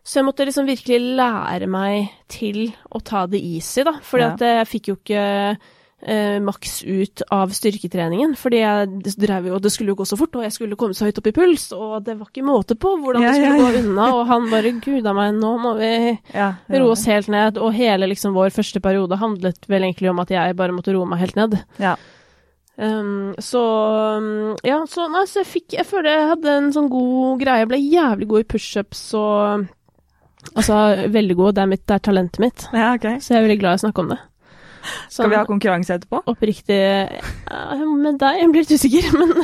Så 0.04 0.18
jeg 0.18 0.24
måtte 0.26 0.44
liksom 0.44 0.66
virkelig 0.66 0.98
lære 1.16 1.68
meg 1.70 2.10
til 2.28 2.72
å 2.90 2.98
ta 3.00 3.24
det 3.30 3.38
easy, 3.40 3.84
da. 3.86 3.92
Fordi 4.02 4.24
at 4.34 4.40
jeg 4.42 4.66
fikk 4.66 4.88
jo 4.90 4.96
ikke 4.98 5.56
eh, 6.02 6.38
maks 6.42 6.82
ut 6.84 7.22
av 7.30 7.52
styrketreningen. 7.54 8.34
Fordi 8.38 8.62
jeg 8.62 9.16
drev 9.20 9.50
jo, 9.50 9.58
det 9.62 9.72
skulle 9.74 9.94
jo 9.94 10.00
gå 10.02 10.06
så 10.08 10.18
fort, 10.20 10.34
og 10.38 10.46
jeg 10.46 10.54
skulle 10.54 10.78
komme 10.80 10.96
så 10.96 11.08
høyt 11.08 11.20
opp 11.22 11.28
i 11.30 11.34
puls, 11.36 11.68
og 11.76 11.98
det 12.06 12.16
var 12.18 12.30
ikke 12.30 12.46
måte 12.46 12.76
på 12.78 12.94
hvordan 13.02 13.24
det 13.24 13.34
skulle 13.36 13.52
ja, 13.52 13.58
ja. 13.58 13.60
gå 13.60 13.82
unna. 13.82 14.08
Og 14.16 14.24
han 14.30 14.48
bare, 14.52 14.74
guda 14.84 15.14
meg, 15.16 15.36
nå 15.40 15.52
må 15.62 15.76
vi 15.80 15.92
Ja, 16.40 16.54
roe 16.72 16.94
oss 16.94 17.04
helt 17.10 17.30
ned. 17.32 17.60
Og 17.62 17.74
hele 17.76 18.10
liksom 18.10 18.34
vår 18.36 18.54
første 18.54 18.82
periode 18.82 19.20
handlet 19.20 19.70
vel 19.70 19.86
egentlig 19.86 20.10
om 20.12 20.22
at 20.22 20.32
jeg 20.32 20.58
bare 20.58 20.74
måtte 20.74 20.94
roe 20.96 21.08
meg 21.08 21.22
helt 21.22 21.38
ned. 21.38 21.60
Ja. 21.82 21.96
Um, 22.72 23.34
så 23.38 23.60
um, 24.16 24.54
Ja, 24.64 24.78
så, 24.88 25.04
nei, 25.12 25.26
så 25.28 25.42
jeg 25.42 25.48
fikk 25.50 25.74
Jeg 25.76 25.84
føler 25.84 26.08
jeg 26.08 26.28
hadde 26.30 26.54
en 26.56 26.70
sånn 26.74 26.88
god 26.90 27.42
greie. 27.42 27.60
Jeg 27.62 27.68
ble 27.68 27.80
jævlig 27.84 28.28
god 28.30 28.44
i 28.44 28.48
pushups 28.54 29.04
og 29.18 29.68
Altså 30.56 30.76
veldig 31.14 31.36
god. 31.38 31.54
Det 31.54 31.62
er, 31.62 31.68
mitt, 31.70 31.82
det 31.86 31.94
er 31.94 32.02
talentet 32.02 32.40
mitt. 32.42 32.64
ja, 32.74 32.88
okay. 32.96 33.20
Så 33.22 33.34
jeg 33.34 33.38
er 33.38 33.44
veldig 33.46 33.60
glad 33.60 33.76
i 33.76 33.78
å 33.78 33.82
snakke 33.84 34.02
om 34.02 34.08
det. 34.10 34.18
Skal 35.12 35.30
vi 35.32 35.38
ha 35.38 35.44
konkurranse 35.48 35.98
etterpå? 35.98 36.22
oppriktig 36.32 36.80
Med 37.92 38.18
deg 38.22 38.40
jeg 38.40 38.50
blir 38.54 38.66
litt 38.66 38.74
usikker, 38.78 39.12
men 39.20 39.36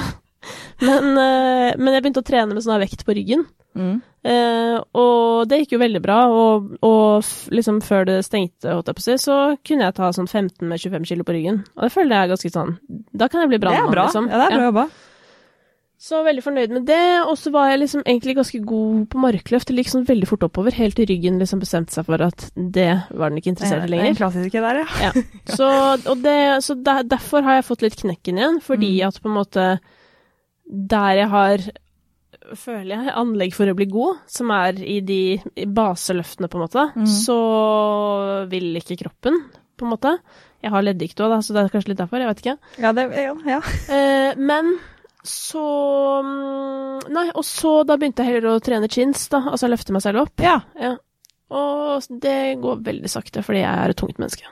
men, 0.78 1.16
eh, 1.18 1.74
men 1.76 1.94
jeg 1.94 2.04
begynte 2.04 2.22
å 2.22 2.26
trene 2.26 2.54
med 2.54 2.64
sånn 2.64 2.78
vekt 2.80 3.02
på 3.06 3.14
ryggen. 3.16 3.42
Mm. 3.78 3.98
Eh, 4.26 4.76
og 4.98 5.48
det 5.50 5.60
gikk 5.62 5.74
jo 5.76 5.80
veldig 5.82 6.00
bra, 6.02 6.18
og, 6.30 6.70
og 6.84 7.26
liksom 7.54 7.80
før 7.84 8.06
det 8.08 8.18
stengte, 8.26 8.78
si, 9.02 9.18
så 9.20 9.38
kunne 9.66 9.88
jeg 9.88 9.96
ta 9.98 10.12
sånn 10.14 10.30
15 10.30 10.62
med 10.68 10.80
25 10.82 11.10
kilo 11.10 11.26
på 11.26 11.36
ryggen. 11.36 11.62
Og 11.76 11.86
det 11.86 11.92
føler 11.94 12.14
jeg 12.14 12.28
er 12.28 12.32
ganske 12.34 12.54
sånn 12.54 12.74
Da 13.12 13.28
kan 13.30 13.44
jeg 13.44 13.52
bli 13.54 13.60
brannmann, 13.62 13.92
bra. 13.94 14.08
liksom. 14.08 14.30
Ja, 14.30 14.40
det 14.40 14.48
er 14.48 14.58
bra 14.58 14.70
jobba. 14.70 14.86
Så 15.98 16.20
veldig 16.22 16.42
fornøyd 16.44 16.70
med 16.70 16.84
det, 16.86 16.98
og 17.26 17.34
så 17.40 17.50
var 17.50 17.72
jeg 17.72 17.80
liksom 17.80 18.04
egentlig 18.06 18.36
ganske 18.38 18.58
god 18.70 19.00
på 19.10 19.18
markløft. 19.18 19.66
Det 19.72 19.80
gikk 19.82 19.88
sånn 19.90 20.04
veldig 20.06 20.28
fort 20.30 20.44
oppover, 20.46 20.76
helt 20.78 20.94
til 20.94 21.08
ryggen 21.10 21.40
liksom 21.42 21.58
bestemte 21.58 21.90
seg 21.96 22.06
for 22.06 22.22
at 22.22 22.44
det 22.54 22.84
var 23.18 23.32
den 23.32 23.40
ikke 23.40 23.50
interessert 23.50 23.82
i 23.82 23.82
Det 23.82 23.88
er 23.88 23.92
lenger. 23.96 24.12
En 24.12 24.18
klassiker 24.20 24.62
der, 24.62 24.78
ja. 24.78 25.08
Ja. 25.08 25.24
Så, 25.58 25.66
og 26.12 26.22
det, 26.22 26.36
så 26.62 26.76
der, 26.86 27.02
derfor 27.10 27.42
har 27.42 27.58
jeg 27.58 27.66
fått 27.66 27.82
litt 27.82 27.96
knekken 27.98 28.38
igjen, 28.38 28.60
fordi 28.62 28.92
Mm. 29.00 29.08
at 29.08 29.18
på 29.24 29.28
en 29.32 29.34
måte 29.40 29.66
Der 30.70 31.14
jeg 31.16 31.28
har, 31.32 31.58
føler 32.54 32.92
jeg, 32.94 33.14
anlegg 33.16 33.54
for 33.56 33.66
å 33.66 33.74
bli 33.74 33.86
god, 33.90 34.18
som 34.28 34.50
er 34.54 34.78
i 34.84 35.00
de 35.00 35.20
i 35.56 35.64
baseløftene, 35.66 36.46
på 36.52 36.58
en 36.60 36.64
måte, 36.66 36.84
Mm. 36.94 37.06
så 37.10 37.38
vil 38.50 38.76
ikke 38.76 38.98
kroppen, 39.02 39.40
på 39.76 39.82
en 39.86 39.90
måte. 39.96 40.18
Jeg 40.62 40.70
har 40.70 40.82
leddgikt 40.82 41.18
òg, 41.24 41.30
da, 41.34 41.38
så 41.42 41.54
det 41.54 41.64
er 41.64 41.72
kanskje 41.74 41.88
litt 41.88 41.98
derfor, 42.02 42.18
jeg 42.22 42.28
vet 42.30 42.42
ikke. 42.44 42.56
Ja, 42.82 42.92
det, 42.92 43.08
ja, 43.16 43.34
ja. 43.46 43.60
Eh, 43.88 44.34
men 44.36 44.78
så 45.30 45.62
mm, 46.24 47.08
Nei, 47.14 47.26
og 47.34 47.44
så 47.46 47.82
da 47.88 47.96
begynte 48.00 48.24
jeg 48.24 48.38
heller 48.38 48.56
å 48.56 48.62
trene 48.64 48.88
chins, 48.92 49.26
da, 49.32 49.40
altså 49.52 49.68
løfte 49.70 49.94
meg 49.96 50.04
selv 50.04 50.24
opp. 50.26 50.42
ja. 50.44 50.60
Ja. 50.78 50.96
Og 51.48 52.04
det 52.20 52.58
går 52.60 52.82
veldig 52.84 53.08
sakte, 53.08 53.40
fordi 53.40 53.62
jeg 53.62 53.72
er 53.72 53.88
et 53.94 53.96
tungt 53.96 54.18
menneske. 54.20 54.44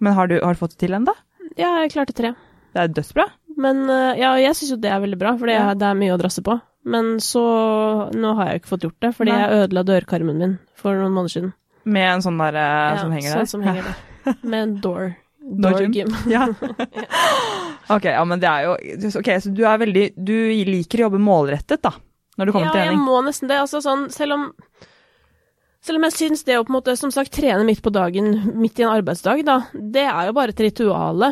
Men 0.00 0.14
har 0.14 0.28
du, 0.30 0.36
har 0.44 0.54
du 0.54 0.60
fått 0.60 0.76
det 0.76 0.84
til 0.84 0.94
ennå? 0.94 1.10
Ja, 1.58 1.72
jeg 1.82 1.90
klarte 1.90 2.14
tre. 2.14 2.30
Det 2.74 2.84
er 2.84 2.92
dødsbra. 2.94 3.24
Men 3.58 3.80
eh, 3.90 4.20
ja, 4.20 4.30
jeg 4.38 4.54
syns 4.54 4.70
jo 4.76 4.78
det 4.82 4.92
er 4.94 5.02
veldig 5.02 5.18
bra, 5.18 5.32
for 5.40 5.50
det, 5.50 5.56
Ja. 5.58 5.72
det 5.74 5.88
er 5.88 5.98
mye 5.98 6.14
å 6.14 6.20
drasse 6.22 6.42
på. 6.46 6.54
Men 6.86 7.16
så 7.24 7.42
Nå 8.14 8.34
har 8.38 8.46
jeg 8.52 8.54
jo 8.54 8.62
ikke 8.62 8.72
fått 8.76 8.86
gjort 8.86 9.00
det, 9.02 9.10
fordi 9.18 9.32
Nei. 9.34 9.40
jeg 9.42 9.64
ødela 9.64 9.84
dørkarmen 9.90 10.38
min 10.38 10.54
for 10.78 10.94
noen 11.02 11.14
måneder 11.18 11.34
siden. 11.34 11.52
Med 11.84 12.08
en 12.12 12.22
sånn 12.28 12.38
der 12.44 12.60
eh, 12.62 12.70
Ja, 12.94 12.96
som 13.02 13.12
henger 13.18 13.30
sånn 13.34 13.42
der. 13.42 13.50
som 13.56 13.66
henger 13.66 13.90
der. 13.90 14.38
Med 14.54 14.60
en 14.62 14.76
door. 14.86 15.14
Door 15.44 15.76
Door 15.76 15.80
gym. 15.92 15.92
gym. 15.92 16.16
Ja. 16.32 16.48
ok, 17.96 18.04
ja, 18.04 18.24
men 18.24 18.40
det 18.40 18.48
er 18.48 18.64
jo 18.64 18.76
Ok, 19.20 19.28
så 19.44 19.52
du 19.52 19.60
er 19.68 19.80
veldig 19.82 20.06
Du 20.16 20.34
liker 20.70 21.02
å 21.02 21.08
jobbe 21.08 21.20
målrettet, 21.20 21.82
da, 21.84 21.92
når 22.38 22.48
det 22.48 22.56
kommer 22.56 22.70
ja, 22.70 22.74
til 22.78 22.92
jeg 22.94 23.02
må 23.02 23.20
nesten 23.26 23.50
det. 23.50 23.60
Altså 23.60 23.82
sånn, 23.84 24.08
selv 24.14 24.38
om 24.38 24.48
selv 25.84 26.00
om 26.00 26.06
jeg 26.06 26.14
syns 26.16 26.44
det 26.48 26.54
å 26.56 26.62
på 26.64 26.72
en 26.72 26.78
måte, 26.78 26.94
som 26.96 27.10
sagt, 27.12 27.34
trene 27.36 27.64
midt 27.68 27.82
på 27.84 27.92
dagen, 27.92 28.30
midt 28.56 28.78
i 28.80 28.86
en 28.86 28.92
arbeidsdag, 28.94 29.42
da, 29.44 29.58
det 29.74 30.06
er 30.08 30.30
jo 30.30 30.36
bare 30.36 30.54
et 30.54 30.62
rituale. 30.64 31.28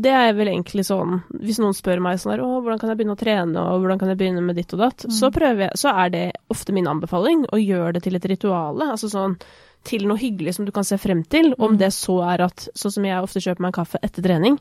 Det 0.00 0.14
er 0.16 0.32
vel 0.38 0.48
egentlig 0.54 0.86
sånn 0.88 1.18
Hvis 1.42 1.60
noen 1.60 1.76
spør 1.76 2.00
meg 2.00 2.20
sånn 2.20 2.32
her, 2.32 2.42
å, 2.44 2.62
hvordan 2.64 2.80
kan 2.80 2.92
jeg 2.92 3.00
begynne 3.00 3.16
å 3.18 3.20
trene, 3.20 3.60
og 3.60 3.82
hvordan 3.82 4.00
kan 4.00 4.12
jeg 4.12 4.20
begynne 4.22 4.44
med 4.46 4.56
ditt 4.56 4.72
og 4.72 4.80
datt, 4.86 5.04
så 5.12 5.28
prøver 5.34 5.66
jeg 5.66 5.80
Så 5.82 5.92
er 5.92 6.14
det 6.14 6.24
ofte 6.52 6.72
min 6.72 6.88
anbefaling 6.88 7.44
å 7.52 7.60
gjøre 7.60 7.98
det 7.98 8.06
til 8.06 8.16
et 8.16 8.30
rituale. 8.32 8.88
Altså 8.94 9.12
sånn 9.12 9.36
til 9.84 10.06
noe 10.08 10.18
hyggelig 10.20 10.54
som 10.58 10.64
du 10.68 10.72
kan 10.72 10.84
se 10.84 10.98
frem 11.00 11.22
til, 11.24 11.54
om 11.58 11.76
det 11.80 11.92
så 11.96 12.18
er 12.34 12.42
at 12.50 12.68
Sånn 12.76 12.92
som 12.92 13.04
jeg 13.04 13.22
ofte 13.22 13.40
kjøper 13.40 13.60
meg 13.64 13.72
en 13.72 13.78
kaffe 13.84 13.98
etter 14.02 14.22
trening, 14.22 14.58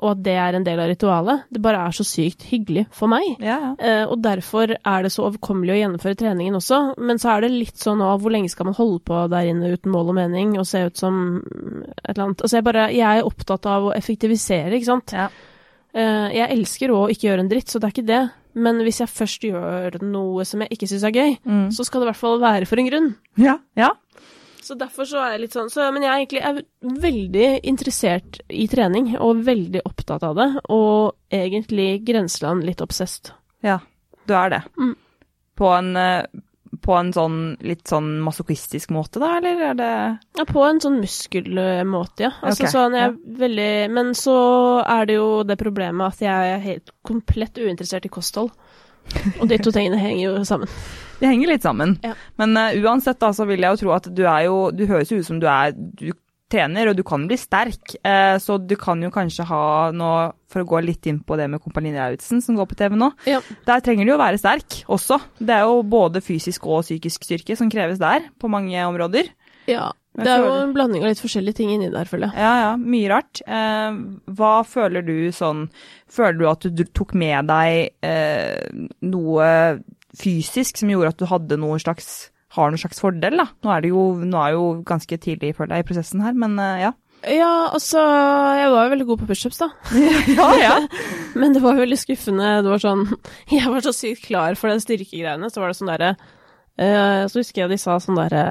og 0.00 0.14
at 0.14 0.22
det 0.24 0.32
er 0.40 0.56
en 0.56 0.64
del 0.64 0.80
av 0.80 0.88
ritualet. 0.88 1.42
Det 1.52 1.60
bare 1.60 1.82
er 1.84 1.92
så 1.92 2.04
sykt 2.08 2.46
hyggelig 2.48 2.86
for 2.96 3.10
meg. 3.12 3.34
Ja, 3.44 3.58
ja. 3.60 3.72
Eh, 3.84 4.04
og 4.08 4.22
derfor 4.24 4.72
er 4.72 5.02
det 5.04 5.10
så 5.12 5.26
overkommelig 5.28 5.74
å 5.74 5.76
gjennomføre 5.76 6.16
treningen 6.16 6.56
også. 6.56 6.78
Men 6.96 7.20
så 7.20 7.34
er 7.34 7.44
det 7.44 7.50
litt 7.52 7.76
sånn 7.76 8.00
òg, 8.00 8.22
hvor 8.22 8.32
lenge 8.32 8.48
skal 8.48 8.70
man 8.70 8.78
holde 8.78 9.02
på 9.04 9.18
der 9.28 9.50
inne 9.50 9.74
uten 9.76 9.92
mål 9.92 10.08
og 10.14 10.16
mening 10.16 10.54
og 10.58 10.64
se 10.70 10.86
ut 10.88 10.96
som 10.96 11.42
et 11.42 12.14
eller 12.14 12.24
annet 12.30 12.40
Altså 12.46 12.56
jeg 12.56 12.64
bare 12.70 12.86
Jeg 12.96 13.20
er 13.20 13.28
opptatt 13.28 13.66
av 13.68 13.90
å 13.90 13.94
effektivisere, 13.96 14.72
ikke 14.78 14.88
sant. 14.88 15.12
Ja. 15.12 15.28
Eh, 15.92 16.28
jeg 16.38 16.48
elsker 16.56 16.92
å 16.96 17.02
ikke 17.12 17.28
gjøre 17.28 17.44
en 17.44 17.52
dritt, 17.52 17.68
så 17.68 17.76
det 17.82 17.90
er 17.90 17.96
ikke 17.98 18.08
det. 18.08 18.22
Men 18.56 18.80
hvis 18.82 19.02
jeg 19.04 19.12
først 19.12 19.44
gjør 19.46 20.00
noe 20.02 20.44
som 20.48 20.64
jeg 20.64 20.72
ikke 20.74 20.88
syns 20.90 21.04
er 21.06 21.12
gøy, 21.14 21.36
Mm. 21.44 21.68
så 21.76 21.84
skal 21.84 22.00
det 22.00 22.08
i 22.08 22.10
hvert 22.10 22.24
fall 22.24 22.40
være 22.40 22.66
for 22.66 22.80
en 22.80 22.88
grunn. 22.88 23.10
ja. 23.36 23.58
ja. 23.76 23.92
Så 24.70 24.76
derfor 24.78 25.08
så 25.08 25.18
er 25.18 25.32
jeg 25.32 25.40
litt 25.42 25.54
sånn 25.56 25.70
så, 25.72 25.88
Men 25.90 26.04
jeg 26.04 26.10
er 26.10 26.20
egentlig 26.20 26.42
er 26.46 26.58
veldig 27.02 27.46
interessert 27.66 28.36
i 28.54 28.68
trening, 28.70 29.16
og 29.18 29.40
veldig 29.48 29.82
opptatt 29.82 30.22
av 30.28 30.36
det. 30.38 30.46
Og 30.70 31.16
egentlig 31.34 32.04
grenseland 32.06 32.62
litt 32.68 32.84
obsessed. 32.84 33.32
Ja, 33.66 33.80
du 34.30 34.36
er 34.38 34.54
det. 34.54 34.60
Mm. 34.78 34.94
På 35.58 35.72
en 35.74 35.90
eh, 35.98 36.22
på 36.86 36.94
en 36.94 37.10
sånn 37.10 37.40
litt 37.66 37.90
sånn 37.90 38.12
masochistisk 38.22 38.92
måte, 38.94 39.18
da, 39.18 39.32
eller 39.40 39.64
er 39.72 39.74
det 39.80 39.90
Ja, 40.38 40.46
på 40.46 40.62
en 40.62 40.78
sånn 40.80 41.00
muskelmåte, 41.02 42.28
ja. 42.28 42.30
Altså 42.38 42.68
okay, 42.68 42.72
sånn, 42.76 42.94
jeg 42.94 43.10
er 43.10 43.38
veldig 43.42 43.70
Men 43.98 44.14
så 44.14 44.38
er 44.84 45.10
det 45.10 45.18
jo 45.18 45.28
det 45.50 45.58
problemet 45.60 46.14
at 46.14 46.22
jeg 46.22 46.54
er 46.54 46.66
helt 46.68 46.94
komplett 47.02 47.58
uinteressert 47.58 48.06
i 48.06 48.14
kosthold. 48.14 48.54
Og 49.40 49.48
de 49.50 49.58
to 49.58 49.74
tingene 49.74 49.98
henger 49.98 50.28
jo 50.28 50.44
sammen. 50.46 50.70
Det 51.20 51.28
henger 51.28 51.52
litt 51.52 51.66
sammen. 51.66 51.98
Ja. 52.04 52.14
Men 52.40 52.56
uh, 52.56 52.72
uansett 52.80 53.20
da, 53.20 53.30
så 53.36 53.46
vil 53.48 53.60
jeg 53.62 53.76
jo 53.76 53.80
tro 53.84 53.94
at 53.98 54.08
du 54.16 54.24
er 54.24 54.46
jo 54.48 54.58
Du 54.72 54.86
høres 54.88 55.12
jo 55.12 55.20
ut 55.20 55.28
som 55.28 55.40
du 55.42 55.46
er 55.50 55.74
Du 55.76 56.10
trener, 56.50 56.88
og 56.90 56.96
du 56.98 57.04
kan 57.06 57.28
bli 57.30 57.36
sterk. 57.38 57.94
uh, 58.02 58.34
så 58.42 58.56
du 58.58 58.74
kan 58.80 59.02
jo 59.04 59.12
kanskje 59.14 59.46
ha 59.46 59.62
noe 59.94 60.32
For 60.50 60.64
å 60.64 60.68
gå 60.72 60.80
litt 60.82 61.06
inn 61.06 61.20
på 61.22 61.36
det 61.38 61.46
med 61.52 61.62
Kompani 61.62 61.92
Lauritzen 61.94 62.42
som 62.42 62.56
går 62.58 62.66
på 62.72 62.80
TV 62.80 62.96
nå. 62.98 63.12
Ja. 63.30 63.38
Der 63.68 63.84
trenger 63.86 64.08
du 64.08 64.14
jo 64.16 64.18
være 64.18 64.40
sterk 64.40 64.80
også. 64.90 65.20
Det 65.38 65.54
er 65.60 65.68
jo 65.68 65.84
både 65.86 66.24
fysisk 66.24 66.66
og 66.66 66.82
psykisk 66.82 67.28
styrke 67.28 67.54
som 67.58 67.70
kreves 67.70 68.00
der, 68.02 68.26
på 68.40 68.50
mange 68.50 68.80
områder. 68.88 69.30
ja. 69.70 69.92
Det 70.18 70.26
er 70.26 70.42
jo 70.42 70.54
en 70.64 70.72
blanding 70.74 71.04
av 71.04 71.12
litt 71.12 71.20
forskjellige 71.22 71.60
ting 71.60 71.70
inni 71.70 71.86
der, 71.92 72.08
føler 72.10 72.32
jeg. 72.32 72.42
Ja, 72.42 72.54
ja, 72.64 72.70
mye 72.76 73.10
rart. 73.12 73.40
Eh, 73.46 74.00
hva 74.36 74.54
føler 74.66 75.06
du 75.06 75.30
sånn 75.34 75.68
Føler 76.10 76.40
du 76.40 76.46
at 76.50 76.66
du 76.66 76.82
tok 76.90 77.14
med 77.14 77.46
deg 77.46 77.92
eh, 78.02 78.58
noe 79.06 79.46
fysisk 80.18 80.80
som 80.80 80.90
gjorde 80.90 81.14
at 81.14 81.20
du 81.20 81.28
hadde 81.30 81.58
noe 81.60 81.78
slags 81.82 82.30
har 82.56 82.72
noen 82.72 82.82
slags 82.82 82.98
fordel, 83.02 83.38
da? 83.38 83.46
Nå 83.62 83.70
er 83.70 83.84
det 83.84 83.92
jo, 83.92 84.02
er 84.26 84.56
jo 84.56 84.64
ganske 84.86 85.18
tidlig, 85.22 85.54
føler 85.58 85.78
jeg, 85.78 85.84
i 85.84 85.88
prosessen 85.90 86.24
her, 86.24 86.34
men 86.38 86.58
eh, 86.58 86.82
ja. 86.86 86.90
Ja, 87.20 87.68
altså 87.76 88.00
Jeg 88.00 88.70
var 88.72 88.86
jo 88.86 88.92
veldig 88.94 89.06
god 89.10 89.18
på 89.20 89.26
pushups, 89.28 89.58
da. 89.60 89.68
ja, 90.38 90.46
ja. 90.56 90.76
Men 91.40 91.52
det 91.52 91.60
var 91.60 91.76
jo 91.76 91.84
veldig 91.84 91.98
skuffende. 92.00 92.54
Det 92.64 92.72
var 92.72 92.80
sånn 92.80 93.02
Jeg 93.52 93.68
var 93.68 93.84
så 93.84 93.92
sykt 93.92 94.24
klar 94.24 94.56
for 94.56 94.72
den 94.72 94.80
styrkegreiene. 94.80 95.50
Så 95.52 95.60
var 95.60 95.68
det 95.68 95.76
sånn 95.76 95.92
derre 95.92 96.14
uh, 96.16 97.28
Så 97.28 97.42
husker 97.42 97.66
jeg 97.66 97.74
de 97.74 97.78
sa 97.82 97.98
sånn 98.00 98.16
derre 98.16 98.46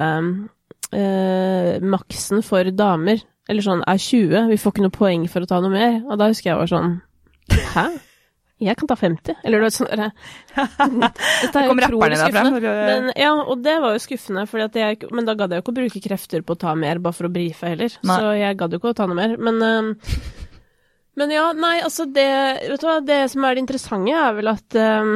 uh, 0.94 1.72
Maksen 1.82 2.46
for 2.46 2.70
damer, 2.70 3.24
eller 3.50 3.66
sånn, 3.66 3.82
er 3.90 3.98
20. 3.98 4.52
Vi 4.52 4.60
får 4.62 4.76
ikke 4.76 4.86
noe 4.86 4.94
poeng 4.94 5.26
for 5.32 5.42
å 5.42 5.50
ta 5.50 5.58
noe 5.64 5.74
mer. 5.74 5.98
Og 6.06 6.22
da 6.22 6.30
husker 6.30 6.52
jeg 6.52 6.62
var 6.62 6.70
sånn 6.70 6.94
Hæ? 7.74 7.88
Jeg 8.60 8.76
kan 8.76 8.90
ta 8.90 8.96
50? 9.00 9.38
Eller 9.44 9.62
du 9.62 9.64
vet 9.64 9.76
sånn 9.76 9.88
derre 9.88 10.10
Dette 11.44 11.62
er 11.62 11.68
kom 11.70 11.80
jo 11.80 11.86
utrolig 11.86 12.18
skuffende. 12.20 12.60
Men, 12.60 13.08
ja, 13.16 13.30
og 13.40 13.62
det 13.64 13.76
var 13.80 13.96
jo 13.96 14.02
skuffende, 14.04 14.44
jeg, 14.76 14.98
men 15.16 15.28
da 15.28 15.36
gadd 15.38 15.54
jeg 15.54 15.62
jo 15.62 15.64
ikke 15.64 15.72
å 15.72 15.78
bruke 15.78 16.02
krefter 16.04 16.44
på 16.44 16.56
å 16.56 16.60
ta 16.60 16.74
mer, 16.76 17.00
bare 17.00 17.16
for 17.16 17.30
å 17.30 17.32
brife 17.32 17.72
heller. 17.72 17.96
Nei. 18.04 18.18
Så 18.20 18.34
jeg 18.36 18.60
gadd 18.60 18.76
jo 18.76 18.82
ikke 18.82 18.92
å 18.92 18.98
ta 19.00 19.08
noe 19.08 19.16
mer. 19.16 19.38
Men 19.40 19.64
eh, 19.64 20.12
men 21.20 21.34
ja, 21.34 21.50
nei, 21.52 21.80
altså 21.84 22.06
det 22.08 22.30
Vet 22.62 22.80
du 22.80 22.88
hva, 22.88 23.00
det 23.04 23.20
som 23.32 23.44
er 23.44 23.56
det 23.56 23.64
interessante, 23.64 24.14
er 24.16 24.36
vel 24.38 24.50
at 24.52 24.76
ehm, 24.78 25.14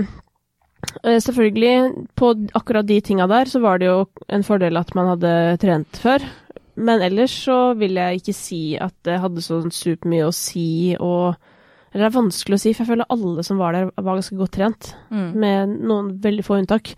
eh, 1.02 1.20
Selvfølgelig, 1.22 2.06
på 2.18 2.32
akkurat 2.58 2.88
de 2.88 3.00
tinga 3.04 3.28
der, 3.30 3.48
så 3.50 3.62
var 3.64 3.80
det 3.80 3.88
jo 3.88 4.00
en 4.28 4.44
fordel 4.46 4.80
at 4.80 4.92
man 4.98 5.14
hadde 5.14 5.34
trent 5.62 6.00
før. 6.02 6.24
Men 6.74 7.04
ellers 7.06 7.34
så 7.46 7.58
vil 7.78 7.96
jeg 8.00 8.20
ikke 8.20 8.34
si 8.36 8.62
at 8.82 8.94
det 9.06 9.20
hadde 9.22 9.44
sånn 9.44 9.70
supermye 9.72 10.26
å 10.26 10.34
si 10.34 10.96
og 10.98 11.38
Eller 11.94 12.08
det 12.08 12.10
er 12.10 12.16
vanskelig 12.16 12.58
å 12.58 12.62
si, 12.64 12.72
for 12.74 12.82
jeg 12.82 12.90
føler 12.90 13.12
alle 13.14 13.44
som 13.46 13.60
var 13.62 13.76
der, 13.76 13.92
var 13.94 14.18
ganske 14.18 14.38
godt 14.38 14.56
trent. 14.56 14.90
Mm. 15.14 15.28
Med 15.38 15.76
noen 15.86 16.08
veldig 16.24 16.42
få 16.42 16.58
unntak. 16.58 16.90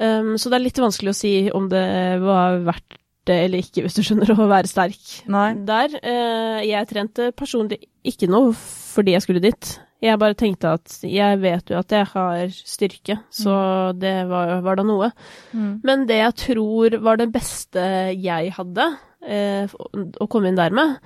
Um, 0.00 0.32
så 0.40 0.48
det 0.48 0.56
er 0.56 0.64
litt 0.64 0.80
vanskelig 0.80 1.12
å 1.12 1.18
si 1.18 1.34
om 1.52 1.68
det 1.68 1.84
var 2.22 2.62
verdt 2.64 2.96
det 3.28 3.36
eller 3.44 3.60
ikke, 3.60 3.84
hvis 3.84 3.98
du 3.98 4.00
skjønner, 4.00 4.32
å 4.40 4.48
være 4.48 4.70
sterk 4.70 5.12
Nei. 5.28 5.52
der. 5.68 5.92
Uh, 6.00 6.64
jeg 6.64 6.88
trente 6.88 7.28
personlig 7.36 7.82
ikke 8.08 8.30
noe 8.32 8.54
fordi 8.56 9.12
jeg 9.18 9.26
skulle 9.26 9.44
dit. 9.44 9.74
Jeg 10.00 10.16
bare 10.16 10.36
tenkte 10.38 10.72
at 10.78 10.94
jeg 11.04 11.40
vet 11.42 11.68
jo 11.68 11.76
at 11.76 11.92
jeg 11.92 12.08
har 12.14 12.54
styrke, 12.56 13.18
så 13.28 13.54
det 14.00 14.14
var, 14.30 14.56
var 14.64 14.80
da 14.80 14.86
noe. 14.88 15.10
Mm. 15.52 15.72
Men 15.84 16.06
det 16.08 16.22
jeg 16.22 16.36
tror 16.46 16.96
var 17.04 17.20
det 17.20 17.28
beste 17.34 17.84
jeg 18.16 18.54
hadde, 18.56 18.86
eh, 19.28 19.68
å 19.68 20.28
komme 20.32 20.48
inn 20.48 20.56
der 20.56 20.72
med, 20.72 20.96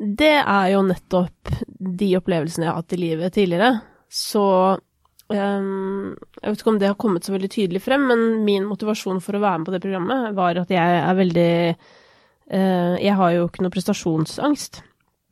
det 0.00 0.36
er 0.40 0.70
jo 0.72 0.84
nettopp 0.88 1.50
de 1.76 2.14
opplevelsene 2.16 2.64
jeg 2.64 2.72
har 2.72 2.80
hatt 2.80 2.94
i 2.96 3.00
livet 3.00 3.34
tidligere. 3.36 3.70
Så 4.10 4.44
um, 4.72 6.12
Jeg 6.40 6.46
vet 6.46 6.62
ikke 6.62 6.72
om 6.72 6.78
det 6.80 6.88
har 6.88 7.00
kommet 7.00 7.26
så 7.26 7.34
veldig 7.34 7.50
tydelig 7.52 7.82
frem, 7.84 8.06
men 8.08 8.22
min 8.46 8.68
motivasjon 8.68 9.20
for 9.24 9.36
å 9.36 9.42
være 9.42 9.60
med 9.60 9.68
på 9.68 9.74
det 9.74 9.82
programmet 9.84 10.30
var 10.38 10.60
at 10.62 10.72
jeg 10.72 11.00
er 11.00 11.18
veldig 11.18 11.50
uh, 11.76 12.94
Jeg 12.96 13.18
har 13.20 13.34
jo 13.36 13.48
ikke 13.48 13.66
noe 13.66 13.74
prestasjonsangst. 13.74 14.80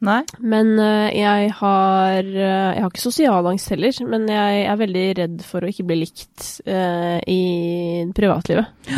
Nei? 0.04 0.20
Men 0.38 0.74
uh, 0.76 1.08
jeg 1.16 1.54
har 1.58 2.28
uh, 2.28 2.70
Jeg 2.76 2.82
har 2.84 2.92
ikke 2.92 3.06
sosial 3.08 3.48
angst 3.48 3.72
heller, 3.72 4.02
men 4.12 4.28
jeg 4.30 4.66
er 4.68 4.82
veldig 4.84 5.06
redd 5.22 5.40
for 5.48 5.64
å 5.64 5.72
ikke 5.72 5.88
bli 5.88 6.02
likt 6.04 6.50
i 6.68 7.40
privatlivet. 8.14 8.92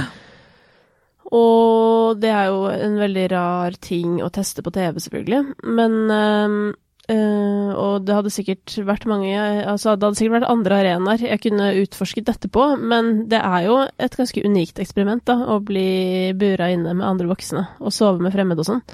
Og 1.31 2.19
det 2.19 2.31
er 2.35 2.49
jo 2.51 2.65
en 2.71 2.97
veldig 2.99 3.27
rar 3.31 3.77
ting 3.83 4.19
å 4.23 4.31
teste 4.35 4.65
på 4.67 4.73
TV, 4.75 4.99
selvfølgelig. 4.99 5.43
Men 5.79 5.93
øh, 6.11 7.71
Og 7.79 8.03
det 8.07 8.17
hadde 8.17 8.33
sikkert 8.35 8.75
vært 8.87 9.07
mange 9.11 9.37
Altså, 9.39 9.95
det 9.95 10.09
hadde 10.09 10.19
sikkert 10.19 10.41
vært 10.41 10.51
andre 10.51 10.81
arenaer 10.83 11.25
jeg 11.29 11.43
kunne 11.47 11.71
utforsket 11.85 12.27
dette 12.27 12.51
på, 12.51 12.67
men 12.79 13.29
det 13.31 13.41
er 13.43 13.69
jo 13.69 13.79
et 13.87 14.19
ganske 14.19 14.45
unikt 14.47 14.83
eksperiment, 14.83 15.25
da, 15.27 15.39
å 15.55 15.61
bli 15.63 16.35
bura 16.39 16.71
inne 16.75 16.97
med 16.99 17.07
andre 17.07 17.31
voksne 17.31 17.67
og 17.79 17.95
sove 17.95 18.23
med 18.23 18.35
fremmede 18.35 18.65
og 18.65 18.71
sånn. 18.73 18.85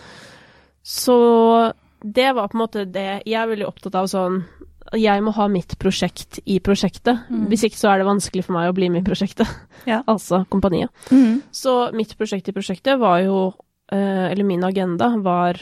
Så 0.87 1.19
det 2.05 2.29
var 2.37 2.49
på 2.53 2.59
en 2.59 2.63
måte 2.63 2.85
det 2.85 3.23
Jeg 3.27 3.41
er 3.41 3.49
veldig 3.51 3.67
opptatt 3.67 3.97
av 3.99 4.07
sånn 4.13 4.43
Jeg 4.95 5.23
må 5.25 5.33
ha 5.37 5.49
mitt 5.51 5.77
prosjekt 5.81 6.41
i 6.45 6.59
prosjektet. 6.65 7.27
Mm. 7.33 7.47
Hvis 7.51 7.67
ikke 7.69 7.81
så 7.81 7.91
er 7.93 8.01
det 8.01 8.09
vanskelig 8.09 8.45
for 8.47 8.57
meg 8.59 8.71
å 8.71 8.77
bli 8.77 8.91
med 8.93 9.03
i 9.03 9.09
prosjektet. 9.09 9.51
Ja. 9.89 10.03
altså 10.13 10.45
kompaniet. 10.53 10.93
Mm. 11.11 11.43
Så 11.55 11.79
mitt 11.97 12.15
prosjekt 12.19 12.51
i 12.51 12.55
prosjektet 12.57 13.01
var 13.01 13.21
jo 13.25 13.39
eh, 13.93 14.27
Eller 14.31 14.47
min 14.47 14.65
agenda 14.67 15.13
var 15.23 15.61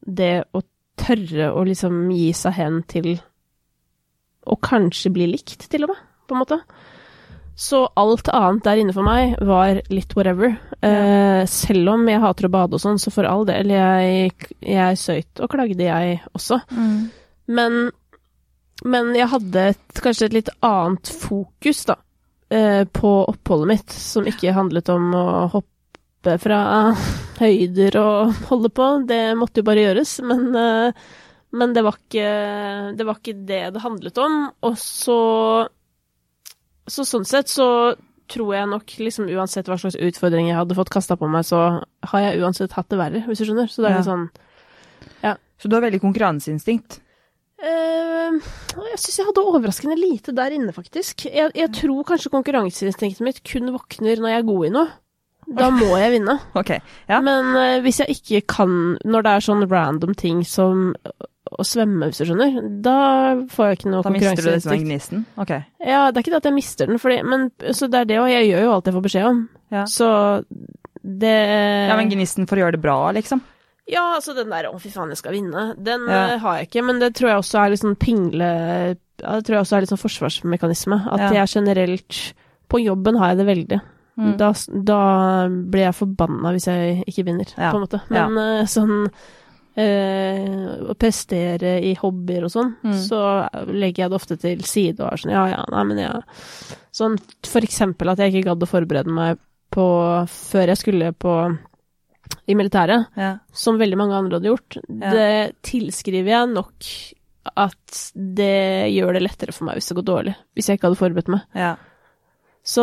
det 0.00 0.46
å 0.52 0.62
tørre 0.96 1.50
å 1.52 1.64
liksom 1.66 2.06
gi 2.14 2.30
seg 2.36 2.56
hen 2.56 2.82
til 2.88 3.16
å 4.46 4.56
kanskje 4.62 5.10
bli 5.12 5.26
likt, 5.32 5.66
til 5.70 5.84
og 5.86 5.92
med, 5.92 6.04
på 6.28 6.36
en 6.36 6.42
måte. 6.44 6.60
Så 7.56 7.86
alt 7.96 8.28
annet 8.36 8.64
der 8.66 8.82
inne 8.82 8.92
for 8.92 9.06
meg 9.06 9.38
var 9.48 9.78
litt 9.88 10.12
whatever. 10.16 10.58
Eh, 10.84 11.42
selv 11.48 11.94
om 11.94 12.04
jeg 12.08 12.20
hater 12.20 12.48
å 12.48 12.52
bade 12.52 12.76
og 12.76 12.82
sånn, 12.82 13.00
så 13.00 13.12
for 13.14 13.28
all 13.28 13.46
del. 13.48 13.72
Jeg, 13.72 14.50
jeg 14.60 15.00
søyt 15.00 15.40
og 15.40 15.50
klagde, 15.54 15.86
jeg 15.86 16.18
også. 16.36 16.60
Mm. 16.76 16.98
Men, 17.56 17.78
men 18.84 19.14
jeg 19.16 19.28
hadde 19.32 19.62
et, 19.72 20.00
kanskje 20.04 20.26
et 20.28 20.34
litt 20.36 20.50
annet 20.66 21.08
fokus, 21.08 21.84
da, 21.88 21.96
eh, 22.50 22.84
på 22.84 23.12
oppholdet 23.30 23.68
mitt, 23.70 23.90
som 23.90 24.26
ikke 24.28 24.52
handlet 24.56 24.88
om 24.92 25.14
å 25.16 25.24
hoppe 25.54 26.36
fra 26.42 26.58
høyder 27.40 27.96
og 28.00 28.34
holde 28.50 28.68
på. 28.74 28.88
Det 29.08 29.22
måtte 29.38 29.62
jo 29.62 29.68
bare 29.68 29.86
gjøres, 29.86 30.16
men, 30.26 30.48
eh, 30.54 31.06
men 31.56 31.72
det, 31.72 31.84
var 31.86 31.96
ikke, 31.96 32.26
det 32.98 33.06
var 33.08 33.20
ikke 33.22 33.38
det 33.48 33.62
det 33.76 33.84
handlet 33.86 34.18
om. 34.18 34.36
Og 34.66 34.76
så 34.82 35.20
Så 36.88 37.02
sånn 37.02 37.24
sett 37.26 37.48
så 37.50 37.94
tror 38.30 38.52
jeg 38.54 38.68
nok 38.70 38.92
liksom 38.98 39.26
uansett 39.30 39.66
hva 39.70 39.76
slags 39.78 39.96
utfordringer 39.98 40.52
jeg 40.52 40.58
hadde 40.58 40.74
fått 40.78 40.90
kasta 40.90 41.16
på 41.18 41.26
meg, 41.30 41.44
så 41.46 41.80
har 42.10 42.20
jeg 42.22 42.40
uansett 42.42 42.72
hatt 42.74 42.88
det 42.90 42.98
verre, 42.98 43.22
hvis 43.26 43.38
du 43.38 43.44
skjønner. 43.46 43.70
Så 43.70 43.82
det 43.82 43.90
er 43.90 43.94
Ja. 43.94 43.98
litt 44.02 44.10
sånn 44.10 44.28
Så 45.58 45.68
du 45.70 45.74
har 45.74 45.80
veldig 45.86 46.02
konkurranseinstinkt? 46.02 46.98
Eh, 47.66 48.36
jeg 48.92 49.00
syns 49.02 49.18
jeg 49.18 49.28
hadde 49.28 49.42
overraskende 49.42 49.96
lite 49.98 50.34
der 50.36 50.54
inne, 50.54 50.74
faktisk. 50.76 51.26
Jeg, 51.26 51.50
jeg 51.56 51.72
tror 51.74 52.06
kanskje 52.06 52.32
konkurranseinstinktet 52.34 53.24
mitt 53.26 53.42
kun 53.46 53.72
våkner 53.74 54.22
når 54.22 54.32
jeg 54.32 54.42
er 54.42 54.48
god 54.50 54.68
i 54.68 54.72
noe. 54.76 54.88
Da 55.46 55.68
må 55.70 55.92
jeg 55.94 56.16
vinne. 56.16 56.40
okay, 56.60 56.80
Ja. 57.10 57.20
Men 57.22 57.52
uh, 57.54 57.78
hvis 57.84 58.00
jeg 58.02 58.18
ikke 58.18 58.42
kan, 58.56 58.70
når 59.06 59.26
det 59.26 59.32
er 59.32 59.44
sånn 59.46 59.66
random 59.70 60.14
ting 60.18 60.42
som 60.46 60.88
å 61.46 61.62
svømme, 61.62 62.08
hvis 62.10 62.18
du 62.18 62.26
skjønner, 62.26 62.56
da 62.82 62.96
får 63.52 63.68
jeg 63.68 63.78
ikke 63.78 63.90
noe 63.92 64.02
Da 64.02 64.10
mister 64.10 64.26
du 64.26 64.26
den 64.26 64.40
konkurranseinstinkt. 64.40 64.88
gnisten? 64.88 65.26
Ok. 65.38 65.52
Ja, 65.78 66.00
det 66.10 66.18
er 66.18 66.24
ikke 66.24 66.32
det 66.34 66.40
at 66.42 66.48
jeg 66.50 66.56
mister 66.56 66.90
den, 66.90 66.98
fordi, 66.98 67.20
men 67.22 67.46
så 67.70 67.86
det 67.90 68.00
er 68.02 68.08
det, 68.10 68.18
og 68.18 68.32
jeg 68.32 68.48
gjør 68.50 68.64
jo 68.66 68.72
alt 68.74 68.90
jeg 68.90 68.96
får 68.96 69.04
beskjed 69.06 69.28
om. 69.30 69.44
Ja. 69.74 69.84
Så 69.90 70.08
det 71.06 71.36
Ja, 71.86 71.94
men 71.94 72.10
gnisten 72.10 72.48
for 72.50 72.58
å 72.58 72.64
gjøre 72.64 72.74
det 72.74 72.82
bra, 72.82 72.98
liksom? 73.14 73.44
Ja, 73.88 74.16
altså 74.16 74.34
den 74.34 74.50
der 74.50 74.64
'å, 74.66 74.80
fy 74.80 74.88
faen, 74.90 75.08
jeg 75.10 75.18
skal 75.18 75.32
vinne', 75.32 75.76
den 75.82 76.06
Ja. 76.08 76.34
eh, 76.34 76.38
har 76.38 76.56
jeg 76.58 76.68
ikke. 76.70 76.84
Men 76.84 76.98
det 76.98 77.14
tror 77.14 77.28
jeg 77.30 77.38
også 77.38 77.64
er 77.64 77.70
litt 77.70 77.80
sånn 77.80 77.96
pingle 77.98 78.96
ja, 79.22 79.36
Det 79.38 79.44
tror 79.46 79.54
jeg 79.56 79.62
også 79.64 79.76
er 79.76 79.80
litt 79.80 79.90
sånn 79.90 80.04
forsvarsmekanisme. 80.04 81.06
At 81.12 81.20
Ja. 81.32 81.44
jeg 81.46 81.48
generelt 81.48 82.32
På 82.68 82.78
jobben 82.82 83.16
har 83.16 83.28
jeg 83.34 83.38
det 83.38 83.46
veldig. 83.46 83.80
Mm. 84.18 84.36
Da, 84.38 84.52
da 84.82 85.48
blir 85.48 85.84
jeg 85.86 85.94
forbanna 85.94 86.50
hvis 86.52 86.66
jeg 86.66 87.04
ikke 87.06 87.24
vinner, 87.24 87.46
Ja. 87.56 87.70
på 87.70 87.76
en 87.76 87.86
måte. 87.86 88.00
Men 88.10 88.36
eh, 88.38 88.64
sånn 88.64 89.08
eh, 89.76 90.78
Å 90.90 90.94
prestere 90.98 91.82
i 91.84 91.94
hobbyer 91.94 92.44
og 92.44 92.50
sånn, 92.50 92.74
Mm. 92.82 92.92
så 92.94 93.48
legger 93.68 93.96
jeg 94.04 94.10
det 94.10 94.20
ofte 94.20 94.36
til 94.40 94.62
side 94.62 95.00
og 95.00 95.12
er 95.12 95.16
sånn 95.16 95.32
ja, 95.32 95.46
ja, 95.48 95.64
nei, 95.70 95.84
men 95.84 95.98
jeg 95.98 96.22
Sånn 96.92 97.18
for 97.44 97.60
eksempel 97.60 98.08
at 98.10 98.18
jeg 98.18 98.32
ikke 98.32 98.46
gadd 98.56 98.62
å 98.62 98.66
forberede 98.66 99.12
meg 99.12 99.38
på 99.70 100.26
Før 100.26 100.66
jeg 100.66 100.76
skulle 100.78 101.12
på 101.12 101.58
i 102.48 102.54
militæret 102.54 103.06
Ja. 103.16 103.38
som 103.52 103.78
veldig 103.78 103.96
mange 103.98 104.14
andre 104.14 104.38
hadde 104.38 104.50
gjort, 104.52 104.76
Ja. 104.88 105.10
det 105.12 105.56
tilskriver 105.62 106.28
jeg 106.34 106.48
nok 106.54 106.90
at 107.56 108.12
det 108.16 108.90
gjør 108.94 109.12
det 109.14 109.22
lettere 109.22 109.52
for 109.54 109.64
meg 109.68 109.76
hvis 109.78 109.88
det 109.88 109.96
går 109.96 110.04
dårlig. 110.08 110.34
Hvis 110.56 110.66
jeg 110.68 110.78
ikke 110.78 110.88
hadde 110.90 110.98
forberedt 111.02 111.28
meg. 111.28 111.42
ja. 111.54 111.76
Så 112.66 112.82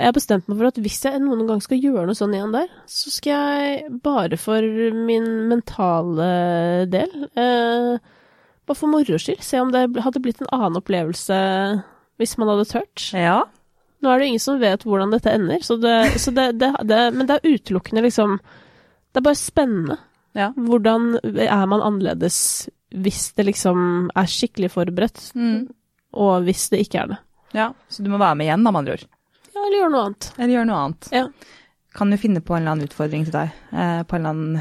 jeg 0.00 0.08
har 0.08 0.12
bestemt 0.16 0.48
meg 0.50 0.58
for 0.58 0.66
at 0.66 0.78
hvis 0.82 0.96
jeg 1.04 1.20
noen 1.22 1.46
gang 1.46 1.60
skal 1.62 1.78
gjøre 1.78 2.06
noe 2.08 2.18
sånn 2.18 2.32
igjen 2.34 2.50
der, 2.50 2.66
så 2.90 3.12
skal 3.14 3.30
jeg 3.62 4.00
bare 4.02 4.36
for 4.36 4.60
min 5.06 5.28
mentale 5.46 6.88
del, 6.90 7.28
eh, 7.38 7.98
bare 8.66 8.74
for 8.80 8.88
moro 8.90 9.14
skyld, 9.16 9.40
se 9.46 9.60
om 9.62 9.70
det 9.70 9.84
hadde 10.02 10.18
blitt 10.24 10.42
en 10.42 10.50
annen 10.50 10.80
opplevelse 10.82 11.38
hvis 12.18 12.36
man 12.36 12.48
hadde 12.50 12.66
tørt. 12.72 13.12
ja. 13.14 13.44
Nå 14.00 14.08
er 14.14 14.18
det 14.22 14.26
ingen 14.30 14.40
som 14.40 14.58
vet 14.62 14.84
hvordan 14.88 15.10
dette 15.12 15.32
ender, 15.36 15.60
så 15.66 15.76
det, 15.80 15.94
så 16.22 16.32
det, 16.32 16.46
det, 16.58 16.70
det 16.88 17.00
Men 17.14 17.26
det 17.28 17.36
er 17.40 17.50
utelukkende 17.54 18.02
liksom 18.06 18.38
Det 18.40 19.20
er 19.20 19.26
bare 19.26 19.36
spennende. 19.40 19.98
Ja. 20.38 20.52
Hvordan 20.56 21.18
er 21.22 21.66
man 21.68 21.82
annerledes 21.82 22.68
hvis 22.90 23.32
det 23.38 23.44
liksom 23.46 24.10
er 24.18 24.26
skikkelig 24.26 24.70
forberedt, 24.74 25.20
Mm. 25.38 25.68
og 26.14 26.42
hvis 26.46 26.68
det 26.72 26.80
ikke 26.86 26.98
er 27.04 27.06
det? 27.12 27.18
ja. 27.54 27.68
Så 27.88 28.02
du 28.02 28.10
må 28.10 28.18
være 28.18 28.34
med 28.38 28.46
igjen, 28.48 28.64
da, 28.64 28.70
med 28.70 28.78
andre 28.80 28.92
ord. 28.96 29.04
Ja, 29.54 29.60
eller 29.66 29.76
gjøre 29.78 29.90
noe 29.92 30.04
annet. 30.08 30.28
Eller 30.38 30.54
gjøre 30.56 30.66
noe 30.70 30.80
annet. 30.86 31.08
Ja. 31.14 31.24
Kan 31.94 32.10
du 32.10 32.16
finne 32.22 32.40
på 32.40 32.54
en 32.54 32.62
eller 32.62 32.72
annen 32.76 32.86
utfordring 32.88 33.24
til 33.26 33.34
deg 33.34 33.50
eh, 33.74 34.02
på, 34.06 34.16
annen, 34.18 34.60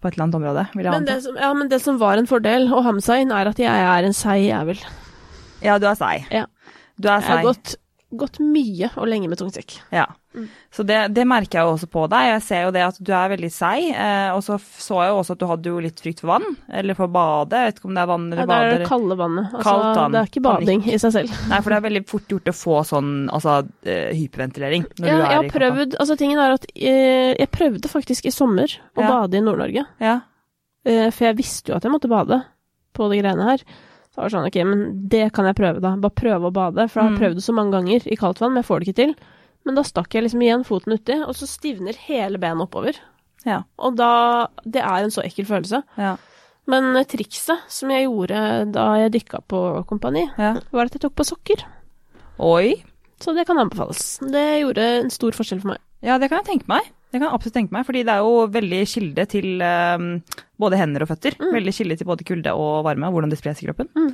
på 0.00 0.08
et 0.08 0.14
eller 0.16 0.24
annet 0.26 0.38
område, 0.40 0.64
vil 0.76 0.84
jeg 0.84 0.92
Men 0.92 1.00
anta. 1.02 1.14
det, 1.14 1.22
som, 1.24 1.36
ja, 1.40 1.50
men 1.56 1.68
det 1.72 1.80
som 1.84 1.98
var 2.00 2.20
en 2.20 2.28
fordel 2.28 2.68
å 2.72 2.82
ha 2.84 2.92
med 2.92 3.04
seg 3.04 3.24
inn, 3.24 3.32
er 3.32 3.48
at 3.52 3.58
jeg 3.60 3.86
er 3.96 4.08
en 4.08 4.16
seig 4.16 4.44
jævel. 4.46 4.80
Ja, 5.64 5.78
du 5.80 5.86
er 5.88 5.96
seig. 6.00 6.26
Ja. 6.32 6.44
Du 7.00 7.08
er 7.08 7.20
Jeg 7.20 7.28
har 7.28 7.40
seig. 7.40 7.44
gått, 7.48 7.74
gått 8.20 8.38
mye 8.42 8.88
og 8.96 9.06
lenge 9.10 9.28
med 9.30 9.38
tungtrykk. 9.40 9.74
Ja. 9.94 10.06
Mm. 10.36 10.48
Så 10.74 10.84
det, 10.84 10.98
det 11.16 11.24
merker 11.28 11.58
jeg 11.58 11.64
jo 11.64 11.74
også 11.76 11.88
på 11.88 12.02
deg. 12.12 12.26
Jeg 12.28 12.42
ser 12.44 12.62
jo 12.66 12.72
det 12.74 12.82
at 12.84 12.98
du 13.00 13.10
er 13.16 13.30
veldig 13.32 13.48
seig. 13.54 13.86
Eh, 13.96 14.30
og 14.36 14.42
så 14.44 14.58
så 14.60 14.98
jeg 15.00 15.12
jo 15.14 15.20
også 15.22 15.36
at 15.36 15.40
du 15.40 15.46
hadde 15.48 15.70
jo 15.72 15.80
litt 15.80 16.02
frykt 16.04 16.20
for 16.20 16.32
vann, 16.34 16.44
eller 16.68 16.98
for 16.98 17.08
å 17.08 17.12
bade. 17.16 17.56
Jeg 17.62 17.70
vet 17.70 17.80
ikke 17.80 17.88
om 17.88 17.96
det 17.96 18.02
er 18.04 18.10
vann 18.10 18.26
eller 18.32 18.42
Ja, 18.42 18.46
det 18.50 18.58
er 18.76 18.82
det 18.84 18.88
kalde 18.90 19.16
vannet. 19.22 19.48
Altså, 19.54 19.64
Kaldt 19.70 20.00
vann. 20.00 20.12
Det 20.16 20.20
er 20.20 20.30
ikke 20.32 20.44
bading 20.48 20.84
i 20.92 20.98
seg 21.04 21.14
selv. 21.16 21.38
Nei, 21.52 21.60
for 21.62 21.72
det 21.72 21.78
er 21.80 21.86
veldig 21.88 22.04
fort 22.12 22.34
gjort 22.36 22.52
å 22.52 22.56
få 22.60 22.76
sånn 22.92 23.10
altså, 23.38 23.56
eh, 23.88 24.12
hyperventilering 24.18 24.86
når 24.98 25.08
Ja, 25.08 25.16
du 25.16 25.16
er 25.16 25.16
jeg 25.16 25.26
har 25.26 25.32
i 25.32 25.48
kampen. 25.48 25.56
prøvd 25.60 25.96
Altså, 26.04 26.18
tingen 26.20 26.38
er 26.44 26.56
at 26.58 26.66
eh, 26.74 27.32
jeg 27.40 27.50
prøvde 27.56 27.92
faktisk 27.96 28.26
i 28.28 28.34
sommer 28.34 28.68
å 28.96 29.00
Ja. 29.06 29.08
bade 29.14 29.40
i 29.40 29.44
Nord-Norge. 29.46 29.86
Ja. 30.04 30.18
Eh, 30.84 31.10
for 31.10 31.24
jeg 31.30 31.36
visste 31.40 31.72
jo 31.72 31.76
at 31.80 31.82
jeg 31.88 31.92
måtte 31.92 32.08
bade 32.12 32.42
på 32.96 33.08
de 33.10 33.18
greiene 33.22 33.44
her. 33.48 33.64
Så 34.16 34.22
var 34.22 34.30
det 34.30 34.32
sånn, 34.32 34.46
ok, 34.48 34.56
men 34.64 35.08
det 35.12 35.26
kan 35.36 35.44
jeg 35.44 35.56
prøve, 35.58 35.80
da. 35.84 35.90
Bare 36.00 36.16
prøve 36.16 36.48
å 36.48 36.52
bade. 36.56 36.86
For 36.88 37.02
jeg 37.02 37.10
har 37.10 37.16
Mm. 37.16 37.20
prøvd 37.20 37.34
det 37.36 37.44
så 37.44 37.52
mange 37.54 37.72
ganger 37.76 38.06
i 38.08 38.16
kaldt 38.16 38.40
vann, 38.40 38.54
men 38.54 38.62
jeg 38.62 38.68
får 38.70 38.80
det 38.80 38.88
ikke 38.88 38.96
til. 39.04 39.14
Men 39.66 39.74
da 39.76 39.82
stakk 39.82 40.08
jeg 40.14 40.22
liksom 40.24 40.40
igjen 40.40 40.64
foten 40.64 40.92
uti, 40.96 41.18
og 41.26 41.34
så 41.36 41.44
stivner 41.46 41.94
hele 42.08 42.38
benet 42.38 42.64
oppover. 42.64 42.96
Ja. 43.44 43.62
Og 43.78 43.94
da 43.96 44.46
Det 44.64 44.80
er 44.82 45.04
en 45.04 45.10
så 45.10 45.22
ekkel 45.22 45.44
følelse. 45.44 45.82
Ja. 45.98 46.16
Men 46.66 46.94
trikset 47.04 47.58
som 47.68 47.90
jeg 47.90 48.08
gjorde 48.08 48.72
da 48.72 48.96
jeg 48.96 49.12
dykka 49.12 49.42
på 49.46 49.84
kompani, 49.86 50.24
ja. 50.38 50.54
var 50.72 50.86
at 50.86 50.92
jeg 50.92 51.02
tok 51.02 51.14
på 51.14 51.24
sokker. 51.26 51.62
Oi. 52.40 52.82
Så 53.20 53.34
det 53.34 53.46
kan 53.46 53.56
anbefales. 53.58 54.18
Det 54.20 54.62
gjorde 54.62 54.78
en 55.04 55.10
stor 55.10 55.30
forskjell 55.32 55.60
for 55.62 55.68
meg. 55.74 55.78
Ja, 56.02 56.18
det 56.18 56.28
kan 56.28 56.42
jeg 56.42 56.46
tenke 56.60 56.68
meg. 56.68 56.82
Det 57.16 57.22
kan 57.22 57.30
jeg 57.30 57.38
absolutt 57.38 57.54
tenke 57.56 57.72
meg, 57.72 57.84
fordi 57.88 58.00
det 58.04 58.12
er 58.12 58.24
jo 58.26 58.40
veldig 58.52 58.78
kilde 58.92 59.24
til 59.32 59.62
um, 59.64 60.08
både 60.60 60.80
hender 60.82 61.04
og 61.06 61.08
føtter. 61.08 61.36
Mm. 61.40 61.54
Veldig 61.54 61.72
kilde 61.72 61.96
til 61.96 62.08
både 62.10 62.26
kulde 62.28 62.52
og 62.52 62.82
varme, 62.84 63.08
og 63.08 63.16
hvordan 63.16 63.32
det 63.32 63.38
spres 63.40 63.62
i 63.64 63.68
kroppen. 63.70 63.88
Mm. 63.96 64.10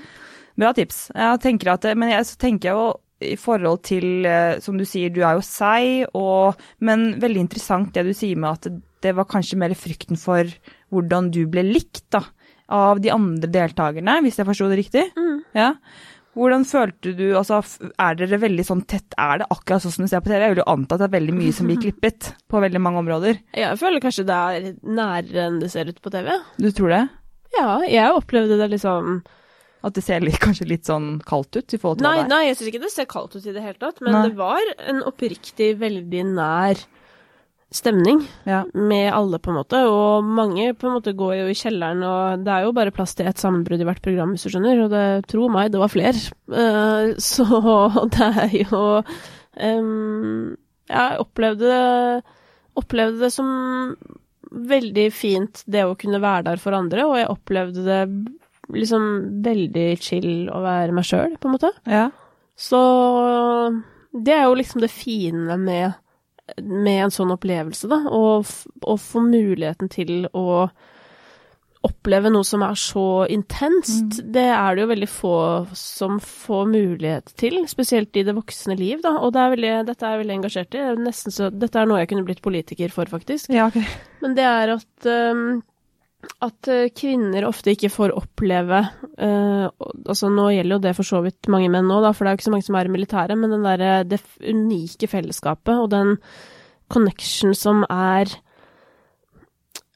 Bra 0.63 0.71
tips. 0.77 1.01
Jeg 1.17 1.41
tenker 1.43 1.73
at, 1.73 1.89
men 1.99 2.13
jeg, 2.13 2.29
så 2.29 2.39
tenker 2.39 2.77
jo 2.77 2.85
i 3.27 3.35
forhold 3.39 3.83
til, 3.89 4.07
eh, 4.27 4.61
som 4.63 4.79
du 4.79 4.87
sier, 4.87 5.11
du 5.11 5.19
er 5.27 5.35
jo 5.35 5.43
seig, 5.43 6.07
og 6.15 6.63
Men 6.79 7.19
veldig 7.19 7.43
interessant 7.43 7.91
det 7.95 8.07
du 8.07 8.15
sier 8.15 8.39
med 8.39 8.55
at 8.55 8.71
det 9.03 9.17
var 9.19 9.27
kanskje 9.27 9.59
mer 9.59 9.75
frykten 9.75 10.19
for 10.21 10.47
hvordan 10.95 11.33
du 11.35 11.43
ble 11.51 11.67
likt, 11.67 12.07
da, 12.15 12.23
av 12.71 13.03
de 13.03 13.11
andre 13.11 13.51
deltakerne, 13.51 14.21
hvis 14.23 14.39
jeg 14.39 14.47
forsto 14.47 14.71
det 14.71 14.79
riktig? 14.79 15.09
Mm. 15.19 15.43
Ja. 15.59 15.73
Hvordan 16.33 16.63
følte 16.65 17.13
du 17.19 17.27
Altså, 17.37 17.59
er 18.01 18.15
dere 18.17 18.39
veldig 18.41 18.65
sånn 18.65 18.81
tett 18.89 19.13
Er 19.21 19.43
det 19.43 19.49
akkurat 19.53 19.83
sånn 19.85 19.93
som 19.93 20.07
du 20.07 20.09
ser 20.09 20.23
på 20.25 20.31
TV? 20.33 20.41
Jeg 20.47 20.55
vil 20.55 20.63
jo 20.63 20.69
anta 20.73 20.97
at 20.97 21.03
det 21.03 21.09
er 21.11 21.17
veldig 21.19 21.35
mye 21.37 21.53
som 21.53 21.69
blir 21.69 21.81
klippet 21.85 22.31
på 22.49 22.63
veldig 22.63 22.81
mange 22.81 23.03
områder. 23.03 23.43
Jeg 23.59 23.79
føler 23.81 24.01
kanskje 24.05 24.25
det 24.31 24.39
er 24.39 24.71
nærere 24.87 25.45
enn 25.51 25.61
det 25.61 25.69
ser 25.75 25.91
ut 25.93 26.01
på 26.01 26.13
TV. 26.15 26.33
Du 26.57 26.71
tror 26.73 26.95
det? 26.95 27.03
Ja, 27.59 27.69
jeg 27.85 28.17
opplevde 28.17 28.57
det 28.63 28.71
liksom 28.73 29.19
At 29.85 29.93
det 29.99 30.05
ser 30.07 30.25
litt, 30.25 30.39
kanskje 30.41 30.69
litt 30.71 30.89
sånn 30.89 31.19
kaldt 31.29 31.59
ut 31.59 31.75
i 31.75 31.81
forhold 31.83 32.01
til 32.01 32.07
Nei, 32.09 32.15
hva 32.17 32.23
det 32.23 32.29
er? 32.29 32.33
nei, 32.33 32.43
jeg 32.49 32.57
syns 32.59 32.71
ikke 32.73 32.85
det 32.87 32.93
ser 32.95 33.09
kaldt 33.13 33.37
ut 33.37 33.45
i 33.45 33.53
det 33.53 33.65
hele 33.67 33.81
tatt, 33.83 34.01
men 34.01 34.15
Nei. 34.17 34.25
det 34.31 34.37
var 34.39 34.73
en 34.89 35.03
oppriktig 35.11 35.73
veldig 35.83 36.25
nær 36.33 36.81
stemning 37.73 38.23
Ja. 38.49 38.63
med 38.75 39.13
alle, 39.13 39.39
på 39.39 39.51
en 39.51 39.59
måte. 39.61 39.81
Og 39.89 40.25
mange 40.25 40.73
på 40.75 40.89
en 40.89 40.97
måte 40.99 41.15
går 41.17 41.35
jo 41.41 41.47
i 41.51 41.57
kjelleren, 41.59 42.03
og 42.07 42.45
det 42.45 42.53
er 42.53 42.67
jo 42.67 42.75
bare 42.77 42.95
plass 42.95 43.15
til 43.15 43.27
ett 43.27 43.41
sammenbrudd 43.41 43.81
i 43.81 43.89
hvert 43.89 44.03
program, 44.05 44.35
hvis 44.35 44.47
du 44.47 44.53
skjønner. 44.53 44.85
Og 44.85 44.91
det, 44.93 45.05
tro 45.33 45.49
meg, 45.53 45.73
det 45.73 45.81
var 45.83 45.93
flere. 45.93 46.19
Uh, 46.53 47.15
så 47.33 47.47
det 48.13 48.31
er 48.45 48.57
jo 48.63 48.83
um, 49.01 50.57
Jeg 50.91 51.23
opplevde, 51.23 52.23
opplevde 52.77 53.25
det 53.25 53.33
som 53.33 53.97
veldig 54.53 55.09
fint, 55.17 55.63
det 55.67 55.87
å 55.89 55.97
kunne 55.97 56.21
være 56.21 56.51
der 56.51 56.61
for 56.61 56.77
andre, 56.77 57.07
og 57.09 57.17
jeg 57.17 57.31
opplevde 57.33 57.85
det 57.87 58.03
liksom 58.73 59.07
veldig 59.45 59.87
chill 60.01 60.51
å 60.53 60.61
være 60.65 60.95
meg 60.97 61.07
sjøl, 61.09 61.39
på 61.41 61.49
en 61.49 61.57
måte. 61.57 61.73
Ja. 61.89 62.11
Så 62.59 62.81
det 64.13 64.35
er 64.37 64.45
jo 64.45 64.59
liksom 64.59 64.83
det 64.85 64.93
fine 64.93 65.57
med, 65.61 65.97
med 66.61 67.07
en 67.07 67.15
sånn 67.15 67.35
opplevelse, 67.35 67.91
da. 67.91 68.03
og, 68.13 68.51
og 68.83 68.99
få 69.01 69.23
muligheten 69.27 69.91
til 69.93 70.27
å 70.33 70.67
oppleve 71.83 72.31
noe 72.31 72.47
som 72.47 72.63
er 72.63 72.77
så 72.79 73.25
intenst. 73.33 74.21
Det 74.35 74.45
er 74.55 74.77
det 74.77 74.85
jo 74.85 74.91
veldig 74.93 75.09
få 75.11 75.37
som 75.79 76.21
får 76.23 76.71
mulighet 76.71 77.33
til, 77.41 77.59
spesielt 77.71 78.15
i 78.19 78.25
det 78.27 78.37
voksne 78.37 78.77
liv, 78.79 79.01
da. 79.03 79.17
Og 79.19 79.35
det 79.35 79.43
er 79.43 79.55
veldig, 79.57 79.73
dette 79.91 80.07
er 80.07 80.15
jeg 80.15 80.23
veldig 80.23 80.37
engasjert 80.39 80.79
i. 80.79 80.85
Nesten 81.03 81.35
så, 81.35 81.51
dette 81.51 81.81
er 81.81 81.91
noe 81.91 81.99
jeg 82.03 82.13
kunne 82.13 82.27
blitt 82.29 82.45
politiker 82.45 82.95
for, 82.95 83.11
faktisk. 83.11 83.51
ja, 83.51 83.67
okay. 83.67 83.87
Men 84.23 84.39
det 84.39 84.47
er 84.47 84.77
at 84.77 85.11
um, 85.35 85.59
at 86.43 86.71
uh, 86.71 86.87
kvinner 86.95 87.47
ofte 87.49 87.75
ikke 87.75 87.91
får 87.91 88.15
oppleve 88.15 88.79
uh, 88.79 89.67
Altså, 90.07 90.31
nå 90.31 90.49
gjelder 90.55 90.77
jo 90.77 90.83
det 90.85 90.95
for 90.99 91.09
så 91.09 91.23
vidt 91.25 91.51
mange 91.53 91.71
menn 91.73 91.89
nå, 91.91 91.99
for 92.13 92.25
det 92.25 92.31
er 92.31 92.37
jo 92.37 92.41
ikke 92.41 92.49
så 92.49 92.55
mange 92.55 92.67
som 92.69 92.79
er 92.79 92.89
i 92.89 92.95
militæret, 92.95 93.39
men 93.39 93.55
den 93.55 93.67
der, 93.67 94.07
det 94.07 94.21
unike 94.41 95.11
fellesskapet 95.11 95.75
og 95.75 95.91
den 95.93 96.17
connection 96.93 97.55
som 97.57 97.87
er 97.89 98.31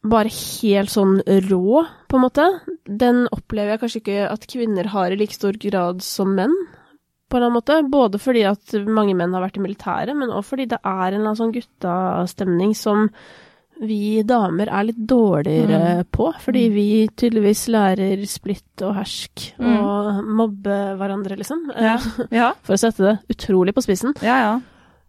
bare 0.06 0.30
helt 0.30 0.92
sånn 0.92 1.18
rå, 1.48 1.82
på 2.06 2.18
en 2.18 2.24
måte, 2.24 2.46
den 2.86 3.24
opplever 3.34 3.74
jeg 3.74 3.82
kanskje 3.82 4.02
ikke 4.02 4.26
at 4.30 4.48
kvinner 4.50 4.90
har 4.92 5.12
i 5.12 5.18
like 5.18 5.34
stor 5.34 5.58
grad 5.62 6.04
som 6.06 6.34
menn. 6.38 6.54
På 7.26 7.36
en 7.36 7.42
eller 7.42 7.50
annen 7.50 7.58
måte. 7.58 7.80
Både 7.90 8.20
fordi 8.22 8.44
at 8.46 8.76
mange 8.86 9.16
menn 9.18 9.34
har 9.34 9.42
vært 9.42 9.58
i 9.58 9.64
militæret, 9.64 10.14
men 10.14 10.30
også 10.30 10.52
fordi 10.52 10.68
det 10.70 10.78
er 10.78 11.08
en 11.08 11.16
eller 11.16 11.32
annen 11.32 11.40
sånn 11.40 11.56
guttastemning 11.56 12.76
som 12.78 13.08
vi 13.80 14.22
damer 14.24 14.70
er 14.72 14.86
litt 14.88 15.00
dårligere 15.08 16.04
på, 16.14 16.30
fordi 16.40 16.62
vi 16.72 16.86
tydeligvis 17.12 17.66
lærer 17.72 18.22
splitt 18.30 18.82
og 18.86 18.94
hersk 18.96 19.50
og 19.60 20.22
mobbe 20.24 20.78
hverandre, 20.96 21.36
liksom. 21.36 21.66
Ja. 21.74 21.96
Eh, 21.98 22.24
Ja, 22.38 22.48
For 22.66 22.76
å 22.76 22.80
sette 22.80 23.04
det 23.04 23.16
utrolig 23.36 23.74
på 23.76 23.84
spissen. 23.84 24.16
ja. 24.22 24.38
ja. 24.46 24.56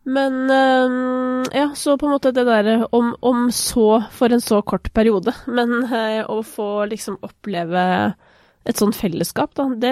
Men 0.07 0.47
eh, 0.47 1.47
ja, 1.51 1.65
så 1.75 1.97
på 1.99 2.07
en 2.07 2.13
måte 2.13 2.31
det 2.31 2.45
derre 2.47 2.77
om, 2.95 3.09
om 3.27 3.49
så 3.51 4.05
for 4.15 4.31
en 4.31 4.39
så 4.39 4.61
kort 4.63 4.87
periode, 4.95 5.33
men 5.51 5.81
eh, 5.83 6.21
å 6.31 6.37
få 6.47 6.85
liksom 6.87 7.17
oppleve 7.27 7.81
et 8.63 8.79
sånt 8.79 8.95
fellesskap, 8.95 9.51
da, 9.59 9.65
det, 9.75 9.91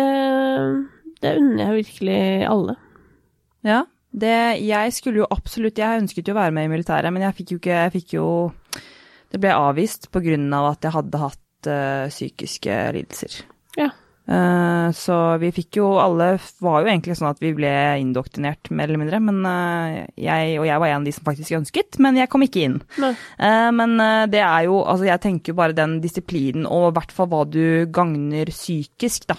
det 1.20 1.34
unner 1.42 1.66
jeg 1.66 1.82
virkelig 1.82 2.22
alle. 2.48 2.78
Ja, 3.68 3.82
det, 4.16 4.38
jeg 4.64 4.96
skulle 4.96 5.26
jo 5.26 5.28
absolutt, 5.36 5.84
jeg 5.84 6.06
ønsket 6.06 6.32
jo 6.32 6.36
å 6.38 6.40
være 6.40 6.56
med 6.56 6.70
i 6.70 6.72
militæret, 6.78 7.12
men 7.12 7.26
jeg 7.28 7.36
fikk 7.42 7.52
jo 7.52 7.60
ikke, 7.60 7.80
jeg 7.84 7.94
fikk 7.98 8.16
jo, 8.16 8.28
det 9.34 9.42
ble 9.42 9.52
avvist 9.56 10.10
på 10.14 10.22
grunn 10.24 10.48
av 10.56 10.74
at 10.74 10.86
jeg 10.86 10.96
hadde 10.96 11.22
hatt 11.22 11.70
uh, 11.70 12.08
psykiske 12.12 12.80
lidelser. 12.96 13.38
Ja. 13.80 13.90
Uh, 14.26 14.90
så 14.98 15.16
vi 15.38 15.52
fikk 15.54 15.78
jo, 15.78 15.92
alle 16.02 16.32
var 16.64 16.82
jo 16.82 16.90
egentlig 16.90 17.18
sånn 17.20 17.30
at 17.30 17.42
vi 17.44 17.52
ble 17.58 17.72
indoktrinert, 18.02 18.72
mer 18.74 18.90
eller 18.90 19.02
mindre, 19.04 19.20
men 19.22 19.42
uh, 19.46 20.00
jeg, 20.18 20.56
og 20.62 20.66
jeg 20.66 20.82
var 20.82 20.92
en 20.92 21.04
av 21.04 21.10
de 21.10 21.14
som 21.14 21.28
faktisk 21.28 21.58
ønsket, 21.60 22.00
men 22.02 22.18
jeg 22.18 22.32
kom 22.34 22.46
ikke 22.46 22.64
inn. 22.66 22.80
Men 22.98 23.98
det 24.32 24.42
er 24.42 24.66
jo, 24.66 24.80
altså 24.82 25.10
jeg 25.10 25.22
tenker 25.26 25.54
jo 25.54 25.60
bare 25.60 25.78
den 25.78 26.00
disiplinen, 26.02 26.66
og 26.66 26.90
i 26.90 26.96
hvert 26.98 27.14
fall 27.14 27.30
hva 27.34 27.44
du 27.50 27.86
gagner 27.94 28.50
psykisk, 28.54 29.30
da. 29.34 29.38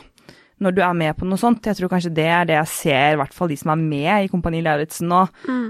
Når 0.62 0.72
du 0.72 0.80
er 0.80 0.94
med 0.96 1.12
på 1.18 1.26
noe 1.28 1.36
sånt. 1.40 1.66
Jeg 1.68 1.76
tror 1.76 1.90
kanskje 1.92 2.14
det 2.16 2.28
er 2.32 2.46
det 2.48 2.54
jeg 2.56 2.70
ser, 2.72 3.10
i 3.12 3.18
hvert 3.20 3.34
fall 3.36 3.50
de 3.52 3.58
som 3.60 3.74
er 3.74 3.82
med 3.82 4.24
i 4.24 4.30
Kompani 4.32 4.62
Lauritzen 4.64 5.10
nå, 5.12 5.26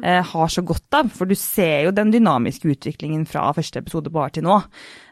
eh, 0.06 0.20
har 0.22 0.52
så 0.52 0.62
godt 0.62 0.94
av. 0.94 1.10
For 1.10 1.26
du 1.26 1.34
ser 1.34 1.88
jo 1.88 1.94
den 1.96 2.12
dynamiske 2.14 2.70
utviklingen 2.70 3.24
fra 3.26 3.48
første 3.56 3.82
episode 3.82 4.12
bare 4.14 4.36
til 4.36 4.46
nå. 4.46 4.60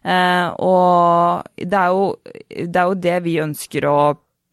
Eh, 0.07 0.47
og 0.63 1.49
det 1.59 1.81
er, 1.81 1.91
jo, 1.91 2.07
det 2.55 2.85
er 2.85 2.93
jo 2.93 3.01
det 3.09 3.17
vi 3.27 3.41
ønsker 3.43 3.89
å 3.91 3.99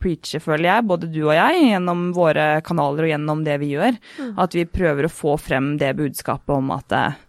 preache, 0.01 0.41
føler 0.41 0.67
jeg, 0.67 0.87
både 0.89 1.09
du 1.13 1.19
og 1.27 1.35
jeg, 1.35 1.65
gjennom 1.71 2.07
våre 2.15 2.45
kanaler 2.65 3.05
og 3.05 3.13
gjennom 3.13 3.43
det 3.45 3.57
vi 3.61 3.73
gjør. 3.75 3.99
At 4.41 4.57
vi 4.57 4.65
prøver 4.69 5.07
å 5.07 5.13
få 5.13 5.35
frem 5.41 5.75
det 5.81 5.93
budskapet 5.99 6.55
om 6.55 6.73
at, 6.73 6.97
eh, 6.97 7.19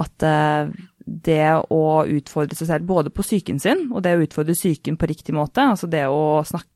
at 0.00 0.26
eh, 0.26 0.72
det 1.08 1.44
å 1.72 1.84
utfordre 2.04 2.56
seg 2.56 2.68
selv 2.68 2.88
både 2.88 3.12
på 3.12 3.24
psyken 3.24 3.60
sin, 3.60 3.86
og 3.92 4.02
det 4.04 4.16
å 4.16 4.24
utfordre 4.24 4.56
psyken 4.56 4.98
på 5.00 5.08
riktig 5.08 5.36
måte, 5.36 5.64
altså 5.64 5.88
det 5.90 6.06
å 6.08 6.40
snakke 6.48 6.72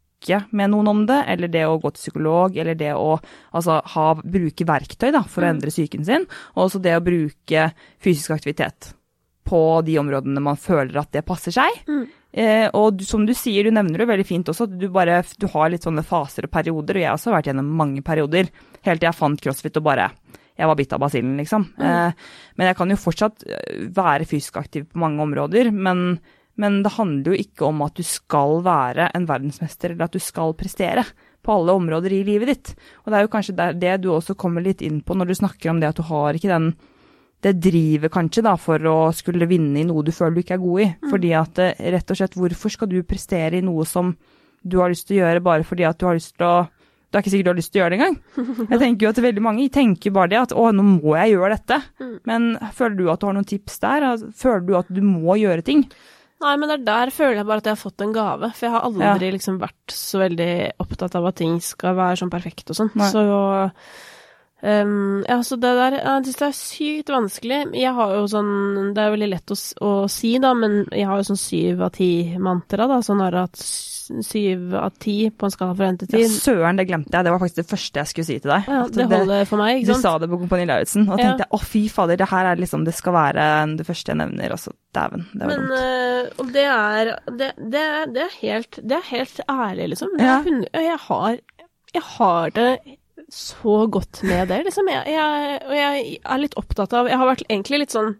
med 0.50 0.72
noen 0.72 0.90
om 0.92 1.04
det, 1.08 1.18
eller 1.32 1.50
det 1.52 1.66
å 1.66 1.78
gå 1.82 1.92
til 1.92 2.04
psykolog, 2.06 2.56
eller 2.56 2.78
det 2.78 2.94
å 2.94 3.16
altså, 3.18 3.80
ha, 3.94 4.06
bruke 4.22 4.66
verktøy 4.68 5.10
da, 5.14 5.24
for 5.28 5.44
å 5.44 5.52
endre 5.52 5.72
psyken 5.74 6.06
sin, 6.08 6.26
og 6.54 6.66
også 6.68 6.82
det 6.84 6.96
å 6.98 7.04
bruke 7.04 7.68
fysisk 8.02 8.34
aktivitet 8.36 8.92
på 9.48 9.62
de 9.84 9.98
områdene 10.00 10.42
man 10.42 10.60
føler 10.60 10.96
at 11.00 11.10
det 11.14 11.24
passer 11.26 11.54
seg. 11.54 11.82
Eh, 12.32 12.68
og 12.72 12.96
du, 12.96 13.04
som 13.04 13.26
du 13.28 13.34
sier, 13.36 13.66
du 13.66 13.74
nevner 13.74 14.00
det 14.00 14.08
veldig 14.08 14.26
fint 14.26 14.48
også, 14.48 14.68
at 14.68 14.76
du 14.80 14.86
bare 14.92 15.20
du 15.36 15.48
har 15.52 15.72
litt 15.72 15.84
sånne 15.84 16.04
faser 16.06 16.48
og 16.48 16.54
perioder, 16.54 16.96
og 16.96 17.02
jeg 17.02 17.10
har 17.10 17.18
også 17.18 17.34
vært 17.34 17.50
gjennom 17.50 17.72
mange 17.82 18.04
perioder, 18.06 18.48
helt 18.86 19.02
til 19.02 19.10
jeg 19.10 19.18
fant 19.18 19.42
crossfit 19.42 19.80
og 19.82 19.90
bare 19.90 20.12
jeg 20.58 20.68
var 20.68 20.76
bitt 20.78 20.92
av 20.92 21.00
basillen, 21.02 21.34
liksom. 21.40 21.64
Eh, 21.80 22.30
men 22.60 22.68
jeg 22.70 22.78
kan 22.78 22.92
jo 22.92 23.00
fortsatt 23.00 23.44
eh, 23.48 23.82
være 23.96 24.28
fysisk 24.28 24.58
aktiv 24.60 24.86
på 24.88 25.00
mange 25.02 25.24
områder, 25.24 25.72
men, 25.72 26.20
men 26.62 26.80
det 26.84 26.94
handler 26.94 27.32
jo 27.32 27.42
ikke 27.42 27.66
om 27.66 27.82
at 27.84 27.98
du 27.98 28.04
skal 28.06 28.60
være 28.62 29.10
en 29.16 29.26
verdensmester, 29.28 29.92
eller 29.92 30.06
at 30.06 30.14
du 30.14 30.22
skal 30.22 30.54
prestere 30.58 31.04
på 31.42 31.56
alle 31.56 31.74
områder 31.74 32.14
i 32.14 32.22
livet 32.26 32.52
ditt. 32.52 32.72
Og 33.02 33.10
det 33.10 33.18
er 33.18 33.26
jo 33.26 33.32
kanskje 33.32 33.68
det 33.82 33.96
du 34.04 34.12
også 34.14 34.38
kommer 34.38 34.62
litt 34.62 34.82
inn 34.86 35.00
på 35.02 35.16
når 35.18 35.32
du 35.32 35.38
snakker 35.40 35.72
om 35.72 35.82
det 35.82 35.90
at 35.90 35.98
du 35.98 36.06
har 36.06 36.38
ikke 36.38 36.52
den 36.52 36.72
det 37.42 37.56
driver 37.58 38.10
kanskje 38.12 38.44
da 38.46 38.52
for 38.60 38.84
å 38.86 38.98
skulle 39.16 39.48
vinne 39.50 39.80
i 39.80 39.86
noe 39.86 40.04
du 40.06 40.12
føler 40.14 40.36
du 40.36 40.42
ikke 40.44 40.54
er 40.54 40.62
god 40.62 40.82
i. 40.84 40.86
Fordi 41.10 41.32
at 41.34 41.58
eh, 41.58 41.88
rett 41.90 42.12
og 42.14 42.18
slett, 42.18 42.36
hvorfor 42.38 42.70
skal 42.70 42.90
du 42.90 43.00
prestere 43.02 43.58
i 43.58 43.64
noe 43.66 43.86
som 43.88 44.12
du 44.62 44.78
har 44.78 44.92
lyst 44.92 45.08
til 45.08 45.18
å 45.18 45.24
gjøre 45.24 45.42
bare 45.42 45.66
fordi 45.66 45.86
at 45.88 45.98
du 45.98 46.06
har 46.06 46.14
lyst 46.18 46.36
til 46.36 46.46
å 46.46 46.54
Det 47.12 47.18
er 47.18 47.24
ikke 47.24 47.32
sikkert 47.32 47.44
du 47.44 47.50
har 47.50 47.58
lyst 47.58 47.72
til 47.72 47.80
å 47.80 47.82
gjøre 47.82 47.92
det 47.92 47.98
engang. 47.98 48.14
Jeg 48.70 48.78
tenker 48.80 49.04
jo 49.04 49.10
at 49.10 49.18
veldig 49.20 49.42
mange 49.44 49.66
tenker 49.68 50.14
bare 50.16 50.30
det 50.32 50.38
at 50.38 50.54
å, 50.56 50.70
nå 50.72 50.84
må 50.86 51.12
jeg 51.18 51.34
gjøre 51.34 51.58
dette. 51.58 51.76
Men 52.24 52.46
føler 52.72 52.96
du 52.96 53.10
at 53.12 53.20
du 53.20 53.26
har 53.28 53.36
noen 53.36 53.48
tips 53.50 53.82
der? 53.82 54.06
Altså, 54.12 54.30
Føler 54.32 54.62
du 54.64 54.72
at 54.78 54.88
du 54.88 55.02
må 55.04 55.36
gjøre 55.36 55.66
ting? 55.66 55.82
Nei, 56.42 56.56
men 56.58 56.68
det 56.68 56.76
er 56.80 56.86
der 56.88 57.10
føler 57.14 57.36
jeg 57.40 57.46
bare 57.46 57.62
at 57.62 57.68
jeg 57.70 57.76
har 57.76 57.82
fått 57.84 58.02
en 58.02 58.12
gave. 58.16 58.48
For 58.56 58.66
jeg 58.66 58.74
har 58.74 58.86
aldri 58.88 59.30
liksom 59.36 59.60
vært 59.62 59.94
så 59.94 60.18
veldig 60.24 60.50
opptatt 60.82 61.14
av 61.20 61.28
at 61.30 61.36
ting 61.38 61.60
skal 61.62 61.94
være 61.98 62.18
sånn 62.22 62.32
perfekt 62.34 62.70
og 62.74 62.76
sånn. 62.80 62.90
Så 63.12 63.22
um, 64.62 65.22
Ja, 65.28 65.38
så 65.42 65.56
det 65.60 65.72
der 65.78 65.96
Jeg 66.00 66.24
syns 66.26 66.38
det 66.40 66.48
er 66.48 66.58
sykt 66.58 67.12
vanskelig. 67.14 67.60
Jeg 67.78 67.94
har 67.96 68.14
jo 68.16 68.26
sånn 68.30 68.92
Det 68.94 69.02
er 69.04 69.14
veldig 69.14 69.30
lett 69.32 69.54
å, 69.54 69.58
å 69.86 69.92
si, 70.10 70.34
da, 70.42 70.52
men 70.58 70.82
jeg 70.90 71.06
har 71.08 71.22
jo 71.22 71.28
sånn 71.32 71.40
syv 71.40 71.82
av 71.86 71.94
ti-mantra, 71.96 72.86
da. 72.90 73.00
Sånn 73.06 73.22
har 73.24 73.32
jeg 73.38 73.50
at 73.50 73.62
s- 73.62 73.91
syv 74.26 74.74
av 74.78 74.94
ti 75.02 75.14
på 75.30 75.46
en 75.48 75.52
skala 75.54 75.74
fra 75.78 75.88
én 75.90 75.98
til 76.00 76.08
ti. 76.10 76.20
Ja, 76.24 76.28
søren, 76.32 76.78
det 76.80 76.86
glemte 76.88 77.12
jeg. 77.14 77.24
Det 77.26 77.32
var 77.34 77.40
faktisk 77.42 77.60
det 77.62 77.66
første 77.70 78.00
jeg 78.02 78.10
skulle 78.10 78.28
si 78.28 78.38
til 78.42 78.50
deg. 78.52 78.68
Ja, 78.68 78.80
det 78.96 79.06
holder 79.12 79.44
for 79.50 79.62
meg, 79.62 79.78
Du 79.78 79.90
ikke 79.92 79.98
sant? 79.98 80.02
sa 80.06 80.14
det 80.22 80.30
på 80.32 80.38
Kompani 80.42 80.66
Lauritzen, 80.70 81.08
og 81.08 81.18
Ja. 81.18 81.24
tenkte 81.28 81.44
jeg 81.46 81.52
å 81.58 81.60
fy 81.64 81.82
fader, 81.88 82.16
det 82.22 82.28
her 82.32 82.44
er 82.52 82.56
liksom, 82.62 82.84
det 82.84 82.94
skal 82.94 83.12
være 83.16 83.76
det 83.76 83.86
første 83.86 84.12
jeg 84.12 84.20
nevner, 84.22 84.52
og 84.52 84.58
så 84.58 84.72
dæven, 84.94 85.26
det 85.32 85.40
var 85.40 85.52
Men 85.52 85.60
dumt. 85.60 85.78
øh, 85.78 86.30
og 86.38 86.52
det 86.52 86.66
er 86.66 87.04
det, 87.38 87.52
det, 87.76 87.84
det 88.14 88.22
er 88.26 88.34
helt 88.40 88.80
Det 88.82 88.92
er 88.98 89.06
helt 89.10 89.40
ærlig, 89.48 89.88
liksom. 89.94 90.08
Ja. 90.18 90.42
jeg, 90.72 90.98
har, 91.08 91.38
jeg 91.94 92.02
har 92.16 92.50
det 92.50 92.78
så 93.32 93.86
godt 93.90 94.22
med 94.24 94.48
det, 94.48 94.64
liksom. 94.66 94.88
Jeg, 94.92 95.06
jeg, 95.06 95.60
og 95.68 95.74
jeg 95.76 96.18
er 96.24 96.38
litt 96.42 96.54
opptatt 96.60 96.92
av 96.92 97.08
Jeg 97.08 97.16
har 97.16 97.26
vært 97.30 97.46
egentlig 97.48 97.78
litt 97.86 97.94
sånn 97.94 98.16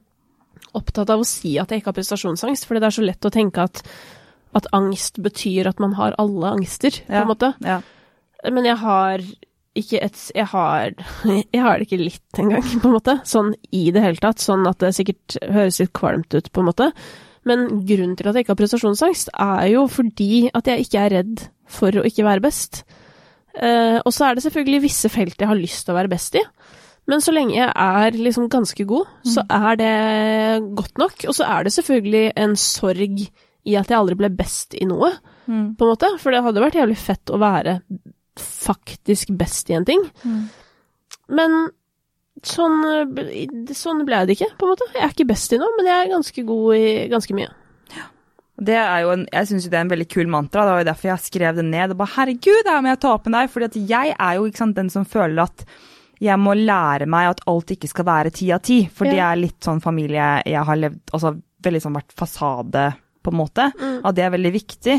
opptatt 0.75 1.11
av 1.13 1.21
å 1.21 1.27
si 1.29 1.59
at 1.61 1.69
jeg 1.69 1.83
ikke 1.83 1.91
har 1.91 1.97
prestasjonsangst, 1.99 2.65
fordi 2.65 2.81
det 2.81 2.87
er 2.89 2.95
så 2.97 3.03
lett 3.05 3.27
å 3.29 3.31
tenke 3.35 3.61
at, 3.67 3.83
at 4.59 4.69
angst 4.77 5.21
betyr 5.25 5.71
at 5.71 5.81
man 5.83 5.97
har 5.99 6.17
alle 6.21 6.53
angster, 6.59 7.03
på 7.09 7.23
en 7.23 7.31
måte. 7.31 7.55
Ja. 7.65 7.81
Men 8.51 8.69
jeg 8.69 8.79
har 8.83 9.25
ikke 9.79 10.03
et 10.05 10.19
Jeg 10.37 10.45
har, 10.51 10.93
jeg 11.55 11.63
har 11.65 11.79
det 11.79 11.87
ikke 11.87 12.03
litt 12.03 12.41
engang, 12.41 12.65
på 12.83 12.91
en 12.91 12.97
måte. 12.99 13.19
Sånn 13.25 13.55
i 13.73 13.87
det 13.95 14.03
hele 14.05 14.21
tatt. 14.21 14.43
Sånn 14.43 14.67
at 14.69 14.83
det 14.85 14.93
sikkert 14.97 15.39
høres 15.41 15.81
litt 15.81 15.95
kvalmt 15.97 16.35
ut, 16.37 16.51
på 16.53 16.61
en 16.61 16.69
måte. 16.69 16.91
Men 17.49 17.65
grunnen 17.89 18.15
til 18.19 18.29
at 18.29 18.37
jeg 18.37 18.45
ikke 18.45 18.55
har 18.55 18.61
prestasjonsangst, 18.61 19.33
er 19.33 19.71
jo 19.73 19.87
fordi 19.91 20.51
at 20.55 20.69
jeg 20.69 20.85
ikke 20.85 21.07
er 21.07 21.15
redd 21.17 21.47
for 21.73 21.97
å 21.97 22.05
ikke 22.07 22.27
være 22.27 22.45
best. 22.45 22.83
Eh, 23.57 23.99
og 23.99 24.13
så 24.15 24.29
er 24.29 24.37
det 24.37 24.45
selvfølgelig 24.45 24.85
visse 24.85 25.11
felt 25.13 25.41
jeg 25.41 25.51
har 25.51 25.59
lyst 25.59 25.87
til 25.87 25.95
å 25.95 25.99
være 25.99 26.13
best 26.13 26.37
i. 26.39 26.45
Men 27.11 27.25
så 27.25 27.35
lenge 27.35 27.57
jeg 27.57 27.67
er 27.67 28.15
liksom 28.15 28.47
ganske 28.53 28.85
god, 28.87 29.09
så 29.27 29.43
er 29.51 29.79
det 29.81 29.95
godt 30.79 31.01
nok. 31.03 31.25
Og 31.27 31.35
så 31.35 31.49
er 31.49 31.67
det 31.67 31.75
selvfølgelig 31.75 32.27
en 32.45 32.55
sorg 32.61 33.25
i 33.65 33.77
at 33.79 33.89
jeg 33.93 33.99
aldri 33.99 34.17
ble 34.19 34.29
best 34.35 34.75
i 34.75 34.85
noe, 34.89 35.13
Mm. 35.49 35.75
på 35.77 35.83
en 35.85 35.91
måte. 35.91 36.09
For 36.23 36.31
det 36.31 36.43
hadde 36.45 36.61
vært 36.63 36.77
jævlig 36.79 36.97
fett 36.97 37.31
å 37.35 37.39
være 37.43 37.81
faktisk 38.39 39.33
best 39.37 39.71
i 39.71 39.75
en 39.75 39.85
ting. 39.85 40.05
Mm. 40.25 40.45
Men 41.35 41.57
sånn, 42.43 42.79
sånn 43.75 44.05
ble 44.07 44.21
det 44.27 44.37
ikke, 44.37 44.53
på 44.59 44.67
en 44.69 44.73
måte. 44.75 44.89
Jeg 44.95 45.03
er 45.03 45.13
ikke 45.15 45.27
best 45.33 45.53
i 45.53 45.59
noe, 45.61 45.73
men 45.77 45.87
jeg 45.91 45.99
er 46.07 46.13
ganske 46.15 46.45
god 46.47 46.77
i 46.79 46.87
ganske 47.13 47.37
mye. 47.37 47.51
Det 48.63 48.77
er 48.79 49.01
jo 49.03 49.11
en, 49.17 49.23
jeg 49.33 49.49
syns 49.49 49.65
det 49.67 49.75
er 49.79 49.81
en 49.87 49.91
veldig 49.91 50.07
kul 50.13 50.29
mantra. 50.31 50.63
Det 50.63 50.73
var 50.77 50.83
jo 50.85 50.89
derfor 50.93 51.09
jeg 51.11 51.25
skrev 51.25 51.57
det 51.59 51.65
ned. 51.67 51.91
Og 51.95 51.99
bare, 51.99 52.13
Herregud, 52.15 52.69
her 52.69 52.83
må 52.85 52.93
jeg 52.93 53.01
ta 53.03 53.15
opp 53.17 53.25
med 53.27 53.35
deg. 53.41 53.51
fordi 53.51 53.65
at 53.67 53.79
jeg 53.91 54.15
er 54.21 54.35
jo 54.39 54.51
sant, 54.55 54.77
den 54.77 54.91
som 54.93 55.05
føler 55.09 55.43
at 55.43 55.65
jeg 56.23 56.39
må 56.39 56.53
lære 56.55 57.09
meg 57.11 57.31
at 57.33 57.41
alt 57.51 57.73
ikke 57.75 57.89
skal 57.91 58.05
være 58.07 58.31
ti 58.31 58.53
av 58.55 58.61
ti. 58.63 58.85
For 58.87 59.05
det 59.09 59.19
er 59.19 59.41
litt 59.41 59.59
sånn 59.67 59.81
familie 59.83 60.43
jeg 60.47 60.63
har 60.69 60.77
levd 60.79 61.01
Altså 61.17 61.33
veldig 61.65 61.81
sånn 61.83 61.97
vært 61.97 62.13
fasade, 62.15 62.85
på 63.23 63.33
en 63.33 63.39
måte. 63.39 63.69
At 63.73 64.17
det 64.17 64.27
er 64.27 64.35
veldig 64.35 64.53
viktig. 64.55 64.97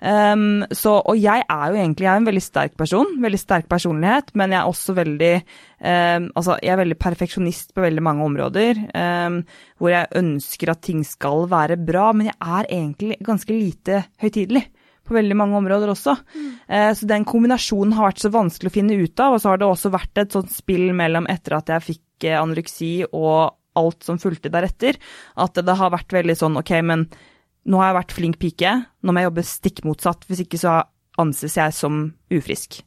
Um, 0.00 0.64
så, 0.74 0.96
og 1.00 1.18
jeg 1.20 1.44
er 1.44 1.64
jo 1.70 1.80
egentlig 1.80 2.06
jeg 2.06 2.12
er 2.12 2.22
en 2.22 2.28
veldig 2.28 2.44
sterk 2.44 2.76
person. 2.80 3.16
Veldig 3.22 3.40
sterk 3.40 3.68
personlighet. 3.70 4.32
Men 4.38 4.54
jeg 4.54 4.60
er 4.60 4.70
også 4.70 4.96
veldig 4.96 5.32
um, 5.38 6.30
Altså, 6.34 6.58
jeg 6.62 6.74
er 6.74 6.80
veldig 6.80 7.00
perfeksjonist 7.00 7.74
på 7.74 7.84
veldig 7.84 8.04
mange 8.04 8.28
områder. 8.28 8.84
Um, 8.94 9.42
hvor 9.78 9.94
jeg 9.94 10.12
ønsker 10.22 10.72
at 10.72 10.84
ting 10.86 11.02
skal 11.06 11.48
være 11.50 11.78
bra, 11.80 12.10
men 12.16 12.30
jeg 12.30 12.38
er 12.40 12.70
egentlig 12.70 13.18
ganske 13.24 13.54
lite 13.54 14.04
høytidelig. 14.22 14.66
På 15.04 15.12
veldig 15.18 15.36
mange 15.36 15.58
områder 15.58 15.90
også. 15.92 16.14
Eh, 16.64 16.90
så 16.96 17.04
den 17.04 17.26
kombinasjonen 17.28 17.92
har 17.92 18.08
vært 18.08 18.22
så 18.22 18.30
vanskelig 18.32 18.70
å 18.70 18.74
finne 18.78 18.96
ut 18.96 19.20
av. 19.20 19.34
Og 19.36 19.42
så 19.42 19.50
har 19.52 19.60
det 19.60 19.66
også 19.68 19.92
vært 19.92 20.22
et 20.22 20.32
sånt 20.32 20.54
spill 20.54 20.94
mellom 20.96 21.28
etter 21.28 21.58
at 21.58 21.74
jeg 21.74 21.86
fikk 21.90 22.24
eh, 22.30 22.38
anoreksi 22.40 22.94
og 23.10 23.52
alt 23.78 24.06
som 24.06 24.20
fulgte 24.22 24.52
deretter, 24.54 24.98
at 25.42 25.58
det 25.58 25.78
har 25.78 25.92
vært 25.94 26.14
veldig 26.14 26.36
sånn 26.38 26.58
ok, 26.60 26.72
men 26.86 27.08
nå 27.66 27.80
har 27.80 27.90
jeg 27.92 27.98
vært 28.00 28.16
flink 28.18 28.40
pike, 28.42 28.74
nå 29.02 29.12
må 29.14 29.22
jeg 29.22 29.30
jobbe 29.30 29.46
stikk 29.48 29.84
motsatt, 29.88 30.26
hvis 30.28 30.44
ikke 30.44 30.60
så 30.60 30.82
anses 31.20 31.56
jeg 31.56 31.76
som 31.76 32.04
ufrisk. 32.34 32.82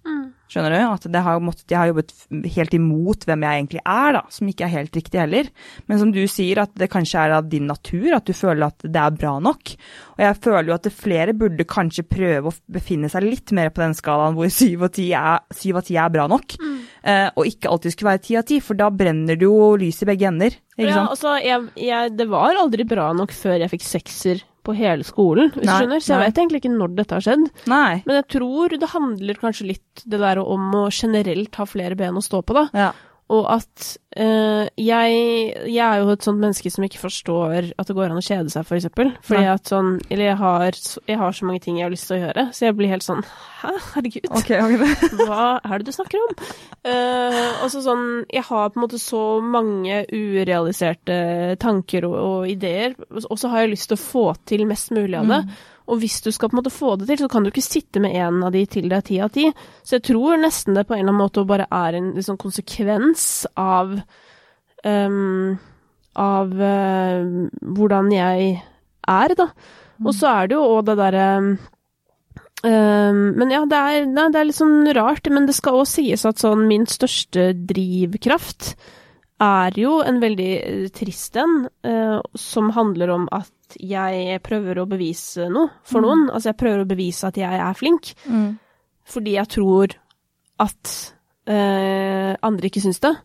Skjønner 0.47 0.71
du? 0.71 0.77
At 0.79 1.05
det 1.11 1.21
har 1.25 1.41
måttet, 1.43 1.65
jeg 1.73 1.75
har 1.75 1.89
jobbet 1.89 2.13
helt 2.55 2.75
imot 2.77 3.25
hvem 3.27 3.41
jeg 3.43 3.59
egentlig 3.59 3.81
er, 3.83 4.13
da, 4.15 4.21
som 4.31 4.47
ikke 4.47 4.63
er 4.63 4.71
helt 4.77 4.95
riktig 4.95 5.19
heller. 5.19 5.49
Men 5.91 5.99
som 5.99 6.13
du 6.15 6.21
sier, 6.31 6.61
at 6.63 6.71
det 6.79 6.87
kanskje 6.93 7.19
er 7.25 7.33
av 7.35 7.49
din 7.51 7.67
natur, 7.67 8.07
at 8.15 8.27
du 8.27 8.31
føler 8.35 8.69
at 8.69 8.85
det 8.87 9.01
er 9.01 9.17
bra 9.17 9.33
nok. 9.43 9.73
Og 10.15 10.23
jeg 10.23 10.39
føler 10.45 10.71
jo 10.71 10.77
at 10.77 10.87
flere 10.95 11.35
burde 11.35 11.67
kanskje 11.67 12.05
prøve 12.07 12.53
å 12.53 12.55
befinne 12.77 13.11
seg 13.11 13.27
litt 13.27 13.51
mer 13.55 13.73
på 13.75 13.83
den 13.83 13.97
skalaen 13.97 14.39
hvor 14.39 14.47
syv 14.53 14.87
og 14.87 14.95
ti 14.95 15.09
er, 15.19 15.43
er 15.43 16.15
bra 16.15 16.29
nok, 16.31 16.55
eh, 17.03 17.27
og 17.35 17.51
ikke 17.51 17.73
alltid 17.73 17.97
skulle 17.97 18.13
være 18.13 18.25
ti 18.29 18.39
av 18.39 18.47
ti, 18.47 18.61
for 18.63 18.79
da 18.79 18.87
brenner 18.87 19.35
det 19.35 19.47
jo 19.49 19.73
lys 19.79 19.99
i 20.05 20.09
begge 20.13 20.31
ender. 20.31 20.55
Ikke 20.77 20.87
Ja, 20.87 21.01
sant? 21.01 21.11
altså, 21.17 21.35
jeg, 21.43 21.67
jeg, 21.89 22.15
det 22.15 22.29
var 22.31 22.55
aldri 22.55 22.87
bra 22.87 23.11
nok 23.17 23.35
før 23.35 23.59
jeg 23.65 23.73
fikk 23.75 23.83
sekser 23.83 24.45
på 24.67 24.75
hele 24.77 25.07
skolen, 25.07 25.51
hvis 25.55 25.65
Nei, 25.65 25.73
du 25.79 25.85
skjønner. 25.87 26.03
Så 26.03 26.13
jeg 26.13 26.19
nei. 26.21 26.29
vet 26.29 26.41
egentlig 26.43 26.61
ikke 26.63 26.73
når 26.75 26.95
dette 26.99 27.17
har 27.17 27.25
skjedd. 27.25 27.45
Nei. 27.71 27.91
Men 28.07 28.19
jeg 28.19 28.27
tror 28.35 28.77
det 28.83 28.91
handler 28.93 29.41
kanskje 29.41 29.69
litt 29.73 30.03
det 30.05 30.19
der 30.23 30.41
om 30.43 30.67
å 30.77 30.87
generelt 30.93 31.55
ha 31.61 31.67
flere 31.69 31.97
ben 31.99 32.19
å 32.19 32.23
stå 32.25 32.43
på, 32.43 32.57
da. 32.57 32.67
Ja. 32.75 32.91
Og 33.33 33.43
at 33.51 33.87
eh, 34.15 34.69
jeg, 34.79 35.15
jeg 35.67 35.83
er 35.83 35.99
jo 35.99 36.13
et 36.13 36.23
sånt 36.23 36.39
menneske 36.39 36.69
som 36.71 36.85
ikke 36.87 37.01
forstår 37.01 37.73
at 37.75 37.89
det 37.89 37.95
går 37.97 38.13
an 38.13 38.21
å 38.21 38.23
kjede 38.23 38.53
seg, 38.53 38.63
for 38.69 38.79
eksempel. 38.79 39.11
Fordi 39.25 39.43
Nei. 39.43 39.55
at 39.57 39.71
sånn 39.71 39.89
Eller 40.07 40.29
jeg 40.29 40.37
har, 40.39 40.79
jeg 41.11 41.19
har 41.19 41.35
så 41.35 41.49
mange 41.49 41.63
ting 41.65 41.79
jeg 41.79 41.89
har 41.89 41.93
lyst 41.93 42.07
til 42.07 42.17
å 42.17 42.21
gjøre, 42.21 42.47
så 42.55 42.69
jeg 42.69 42.77
blir 42.79 42.93
helt 42.93 43.03
sånn 43.03 43.23
Hæ, 43.57 43.73
herregud. 43.91 44.29
Okay, 44.39 44.61
okay. 44.63 45.09
Hva 45.27 45.49
er 45.59 45.81
det 45.81 45.89
du 45.89 45.95
snakker 45.95 46.23
om? 46.23 46.35
Uh, 46.87 47.63
og 47.65 47.71
så 47.73 47.83
sånn, 47.83 48.05
jeg 48.31 48.45
har 48.47 48.69
på 48.71 48.79
en 48.79 48.85
måte 48.85 49.01
så 49.01 49.23
mange 49.43 50.03
urealiserte 50.13 51.57
tanker 51.59 52.07
og, 52.07 52.17
og 52.21 52.51
ideer, 52.51 52.95
og 53.17 53.33
så 53.35 53.51
har 53.51 53.65
jeg 53.65 53.73
lyst 53.73 53.91
til 53.91 53.97
å 53.97 54.05
få 54.05 54.27
til 54.47 54.63
mest 54.69 54.93
mulig 54.95 55.17
av 55.19 55.33
det. 55.33 55.41
Og 55.87 56.01
hvis 56.01 56.19
du 56.25 56.29
skal 56.35 56.51
på 56.51 56.57
en 56.57 56.61
måte 56.61 56.73
få 56.73 56.95
det 56.99 57.07
til, 57.07 57.21
så 57.23 57.29
kan 57.31 57.45
du 57.45 57.51
ikke 57.51 57.63
sitte 57.63 58.01
med 58.03 58.15
en 58.19 58.41
av 58.43 58.51
de 58.55 58.65
til 58.69 58.91
er 58.91 59.05
ti 59.05 59.21
av 59.23 59.31
ti. 59.35 59.47
Så 59.87 59.97
jeg 59.97 60.07
tror 60.09 60.39
nesten 60.41 60.75
det 60.75 60.85
på 60.87 60.97
en 60.97 61.01
eller 61.05 61.13
annen 61.13 61.23
måte 61.23 61.45
bare 61.47 61.69
er 61.71 61.97
en 61.99 62.11
liksom, 62.17 62.39
konsekvens 62.41 63.47
av 63.55 63.95
um, 64.83 65.55
av 66.17 66.51
uh, 66.51 67.47
hvordan 67.77 68.11
jeg 68.11 68.53
er, 69.07 69.35
da. 69.37 69.49
Og 70.03 70.13
så 70.13 70.29
er 70.33 70.49
det 70.49 70.57
jo 70.57 70.67
òg 70.75 70.85
det 70.89 70.97
derre 70.99 71.25
um, 71.37 71.57
men 73.37 73.53
ja, 73.53 73.63
det 73.69 73.79
er, 73.79 74.05
nei, 74.11 74.27
det 74.33 74.41
er 74.41 74.49
litt 74.49 74.59
sånn 74.59 74.91
rart. 74.97 75.31
Men 75.31 75.47
det 75.47 75.55
skal 75.57 75.81
òg 75.81 75.89
sies 75.89 76.25
at 76.27 76.43
sånn 76.43 76.67
min 76.69 76.87
største 76.89 77.51
drivkraft 77.69 78.73
er 79.43 79.75
jo 79.77 79.99
en 80.01 80.17
veldig 80.17 80.53
eh, 80.57 80.85
trist 80.89 81.37
en, 81.37 81.67
uh, 81.85 82.17
som 82.33 82.71
handler 82.73 83.13
om 83.13 83.27
at 83.35 83.53
jeg 83.79 84.41
prøver 84.45 84.79
å 84.79 84.87
bevise 84.87 85.49
noe 85.51 85.69
for 85.83 86.01
noen. 86.01 86.29
Altså 86.31 86.51
jeg 86.53 86.57
prøver 86.61 86.83
å 86.85 86.87
bevise 86.89 87.27
at 87.27 87.35
jeg 87.37 87.59
er 87.59 87.73
flink, 87.73 88.13
Mm. 88.27 88.57
fordi 89.05 89.33
jeg 89.35 89.47
tror 89.49 89.95
at 90.59 91.13
eh, 91.47 92.35
andre 92.43 92.67
ikke 92.69 92.81
syns 92.83 92.99
det. 92.99 93.15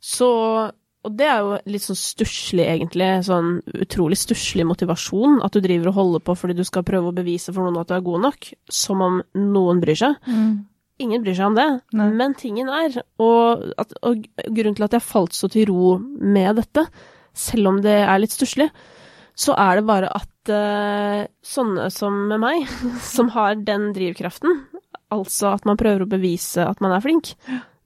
Så 0.00 0.72
Og 1.04 1.16
det 1.18 1.26
er 1.26 1.38
jo 1.42 1.56
litt 1.66 1.82
sånn 1.82 1.96
stusslig, 1.98 2.62
egentlig. 2.62 3.24
Sånn 3.26 3.56
utrolig 3.74 4.14
stusslig 4.14 4.62
motivasjon. 4.64 5.40
At 5.42 5.50
du 5.50 5.58
driver 5.60 5.88
og 5.90 5.94
holder 5.96 6.20
på 6.22 6.36
fordi 6.38 6.54
du 6.54 6.62
skal 6.62 6.84
prøve 6.86 7.10
å 7.10 7.16
bevise 7.16 7.50
for 7.52 7.64
noen 7.66 7.80
at 7.80 7.88
du 7.88 7.94
er 7.96 8.04
god 8.06 8.20
nok. 8.22 8.52
Som 8.70 9.00
om 9.02 9.16
noen 9.34 9.80
bryr 9.82 9.98
seg. 9.98 10.14
Mm. 10.28 10.60
Ingen 11.02 11.24
bryr 11.24 11.34
seg 11.34 11.46
om 11.48 11.56
det. 11.58 11.66
Nei. 11.98 12.06
Men 12.14 12.34
tingen 12.38 12.68
er, 12.70 13.02
og, 13.18 13.64
at, 13.82 13.90
og 14.06 14.22
grunnen 14.46 14.76
til 14.78 14.84
at 14.86 14.92
jeg 14.94 15.02
falt 15.02 15.34
så 15.34 15.50
til 15.50 15.66
ro 15.72 15.96
med 15.98 16.54
dette, 16.60 16.86
selv 17.34 17.66
om 17.72 17.80
det 17.82 17.98
er 18.06 18.22
litt 18.22 18.30
stusslig, 18.30 18.68
så 19.34 19.56
er 19.58 19.78
det 19.78 19.86
bare 19.88 20.10
at 20.12 20.52
uh, 20.52 21.24
sånne 21.44 21.88
som 21.92 22.20
meg, 22.42 22.68
som 23.14 23.32
har 23.36 23.56
den 23.64 23.90
drivkraften, 23.96 24.64
altså 25.12 25.54
at 25.56 25.66
man 25.68 25.80
prøver 25.80 26.04
å 26.04 26.10
bevise 26.10 26.64
at 26.66 26.80
man 26.84 26.94
er 26.96 27.04
flink, 27.04 27.34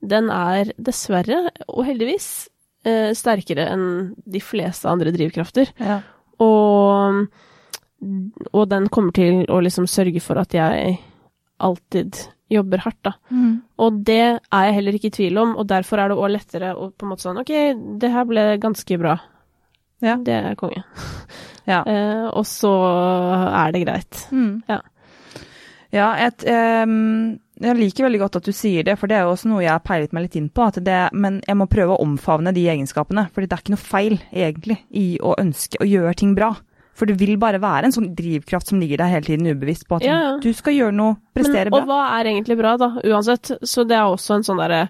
den 0.07 0.31
er 0.33 0.73
dessverre, 0.77 1.47
og 1.71 1.87
heldigvis, 1.89 2.29
uh, 2.89 3.11
sterkere 3.17 3.69
enn 3.73 3.89
de 4.27 4.43
fleste 4.43 4.91
andre 4.91 5.15
drivkrafter. 5.15 5.73
Ja. 5.81 6.01
Og, 6.43 7.27
og 8.53 8.65
den 8.71 8.89
kommer 8.93 9.15
til 9.17 9.45
å 9.49 9.61
liksom 9.65 9.89
sørge 9.91 10.23
for 10.25 10.43
at 10.43 10.55
jeg 10.57 10.99
alltid 11.63 12.19
jobber 12.53 12.83
hardt, 12.85 13.01
da. 13.03 13.15
Mm. 13.31 13.55
Og 13.83 14.03
det 14.07 14.23
er 14.23 14.67
jeg 14.69 14.77
heller 14.77 14.99
ikke 14.99 15.11
i 15.11 15.17
tvil 15.17 15.41
om, 15.43 15.55
og 15.59 15.67
derfor 15.71 16.03
er 16.03 16.13
det 16.13 16.19
òg 16.21 16.35
lettere 16.35 16.75
å 16.77 16.91
på 16.93 17.07
en 17.07 17.13
måte 17.13 17.27
sånn 17.27 17.41
OK, 17.43 17.55
det 18.03 18.11
her 18.13 18.29
ble 18.29 18.45
ganske 18.63 18.99
bra. 19.01 19.17
Ja. 20.05 20.17
Det 20.23 20.35
er 20.43 20.55
konge. 20.61 20.85
Ja. 21.67 21.81
Eh, 21.83 22.29
og 22.31 22.45
så 22.47 22.71
er 23.51 23.73
det 23.75 23.81
greit. 23.83 24.21
Mm. 24.31 24.61
Ja. 24.71 24.77
Ja, 25.91 26.13
et, 26.27 26.45
um, 26.87 27.39
jeg 27.59 27.75
liker 27.79 28.07
veldig 28.07 28.21
godt 28.21 28.39
at 28.39 28.47
du 28.47 28.53
sier 28.55 28.87
det, 28.87 28.95
for 29.01 29.11
det 29.11 29.17
er 29.19 29.25
jo 29.27 29.33
også 29.33 29.51
noe 29.51 29.65
jeg 29.65 29.73
har 29.73 29.83
peilet 29.83 30.15
meg 30.15 30.29
litt 30.29 30.37
inn 30.39 30.47
på. 30.47 30.63
At 30.71 30.79
det, 30.87 31.01
men 31.17 31.41
jeg 31.43 31.59
må 31.59 31.67
prøve 31.71 31.97
å 31.97 32.05
omfavne 32.05 32.53
de 32.55 32.69
egenskapene, 32.71 33.27
for 33.33 33.43
det 33.43 33.51
er 33.51 33.65
ikke 33.65 33.75
noe 33.75 33.83
feil 33.83 34.15
egentlig 34.31 34.79
i 34.95 35.07
å 35.19 35.35
ønske 35.43 35.83
å 35.83 35.89
gjøre 35.91 36.15
ting 36.23 36.37
bra. 36.39 36.53
For 36.97 37.11
det 37.11 37.19
vil 37.21 37.35
bare 37.43 37.59
være 37.61 37.91
en 37.91 37.97
sånn 37.99 38.13
drivkraft 38.17 38.71
som 38.71 38.79
ligger 38.81 39.03
der 39.03 39.11
hele 39.13 39.27
tiden 39.27 39.51
ubevisst 39.51 39.89
på 39.91 39.99
at 39.99 40.07
Ja, 40.07 40.21
du 40.41 40.49
skal 40.57 40.79
gjøre 40.79 40.95
noe, 40.97 41.19
prestere 41.37 41.69
Men, 41.69 41.81
og 41.83 41.83
bra. 41.83 41.97
hva 41.99 42.21
er 42.21 42.31
egentlig 42.31 42.57
bra, 42.63 42.77
da? 42.81 42.93
Uansett. 43.05 43.57
Så 43.67 43.85
det 43.91 43.99
er 43.99 44.07
også 44.07 44.39
en 44.39 44.47
sånn 44.47 44.63
derre 44.63 44.87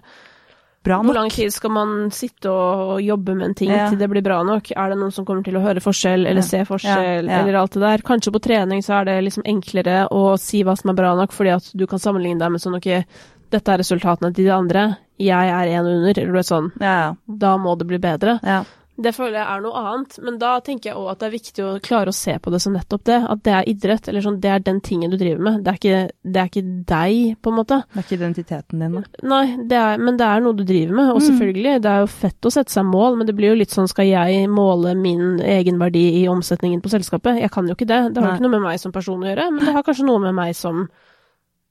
Bra 0.87 1.01
Hvor 1.03 1.13
lang 1.17 1.29
tid 1.33 1.51
skal 1.53 1.71
man 1.75 1.95
sitte 2.15 2.49
og, 2.49 3.01
jobbe 3.03 3.35
med 3.35 3.49
en 3.49 3.53
ting 3.59 3.69
Ja. 3.73 3.89
til 3.91 3.99
det 3.99 4.07
blir 4.09 4.23
bra 4.23 4.41
nok? 4.47 4.71
Er 4.71 4.89
det 4.93 4.97
noen 5.01 5.11
som 5.13 5.25
kommer 5.27 5.43
til 5.43 5.57
å 5.59 5.61
høre 5.63 5.83
forskjell, 5.83 6.23
eller 6.25 6.41
Ja. 6.41 6.47
se 6.47 6.63
forskjell, 6.65 7.27
Ja, 7.27 7.41
eller 7.43 7.59
alt 7.59 7.71
det 7.75 7.81
der? 7.81 7.97
Kanskje 8.07 8.31
på 8.31 8.39
trening 8.41 8.79
så 8.81 9.01
er 9.01 9.05
det 9.05 9.23
liksom 9.25 9.43
enklere 9.45 10.07
å 10.09 10.37
si 10.39 10.63
hva 10.63 10.77
som 10.77 10.89
er 10.91 10.93
bra 10.95 11.15
nok, 11.15 11.31
fordi 11.31 11.53
at 11.55 11.71
du 11.75 11.85
kan 11.87 11.99
sammenligne 11.99 12.39
deg 12.39 12.51
med 12.51 12.61
sånn 12.61 12.75
ok, 12.77 13.05
dette 13.51 13.69
er 13.73 13.77
resultatene 13.79 14.33
til 14.33 14.45
de 14.45 14.51
andre, 14.51 14.97
jeg 15.19 15.49
er 15.49 15.67
en 15.79 15.85
under, 15.85 16.21
eller 16.21 16.43
sånn, 16.43 16.71
Ja, 16.79 17.15
da 17.27 17.57
må 17.57 17.77
det 17.77 17.87
bli 17.87 17.97
bedre. 17.97 18.39
ja. 18.43 18.63
Det 18.97 19.11
føler 19.13 19.35
jeg 19.37 19.45
er 19.45 19.61
noe 19.61 19.77
annet, 19.77 20.15
men 20.25 20.39
da 20.41 20.55
tenker 20.65 20.89
jeg 20.89 20.97
òg 20.97 21.11
at 21.11 21.19
det 21.21 21.27
er 21.27 21.33
viktig 21.35 21.61
å 21.61 21.73
klare 21.85 22.09
å 22.09 22.15
se 22.17 22.33
på 22.41 22.49
det 22.49 22.59
som 22.63 22.73
nettopp 22.73 23.03
det, 23.05 23.17
at 23.29 23.43
det 23.45 23.53
er 23.53 23.67
idrett, 23.69 24.07
eller 24.09 24.23
sånn, 24.25 24.39
det 24.41 24.49
er 24.49 24.63
den 24.65 24.79
tingen 24.81 25.11
du 25.13 25.17
driver 25.21 25.43
med, 25.45 25.59
det 25.61 25.69
er 25.69 25.77
ikke, 25.77 25.99
det 26.25 26.41
er 26.41 26.49
ikke 26.49 26.63
deg, 26.89 27.19
på 27.45 27.51
en 27.53 27.57
måte. 27.59 27.77
Det 27.93 28.01
er 28.01 28.07
ikke 28.07 28.17
identiteten 28.17 28.81
din, 28.81 28.95
da. 28.97 29.21
Nei, 29.29 29.43
det 29.69 29.77
er, 29.77 30.01
men 30.01 30.17
det 30.17 30.25
er 30.25 30.41
noe 30.41 30.57
du 30.57 30.63
driver 30.65 30.97
med, 30.97 31.11
og 31.13 31.21
Mm. 31.21 31.27
selvfølgelig, 31.27 31.75
det 31.85 31.91
er 31.93 31.99
jo 31.99 32.09
fett 32.15 32.49
å 32.49 32.53
sette 32.57 32.73
seg 32.73 32.89
mål, 32.89 33.19
men 33.19 33.27
det 33.29 33.35
blir 33.37 33.53
jo 33.53 33.59
litt 33.61 33.69
sånn, 33.77 33.87
skal 33.87 34.09
jeg 34.09 34.49
måle 34.49 34.95
min 34.97 35.37
egenverdi 35.45 36.23
i 36.23 36.27
omsetningen 36.33 36.81
på 36.81 36.89
selskapet? 36.89 37.37
Jeg 37.41 37.51
kan 37.53 37.67
jo 37.69 37.75
ikke 37.77 37.85
det, 37.93 38.01
det 38.15 38.23
har 38.23 38.31
Nei. 38.31 38.35
ikke 38.39 38.47
noe 38.49 38.55
med 38.57 38.65
meg 38.65 38.79
som 38.81 38.91
person 38.91 39.21
å 39.21 39.29
gjøre, 39.29 39.51
men 39.53 39.61
det 39.63 39.73
har 39.77 39.83
kanskje 39.85 40.05
noe 40.09 40.19
med 40.25 40.33
meg 40.33 40.55
som 40.57 40.87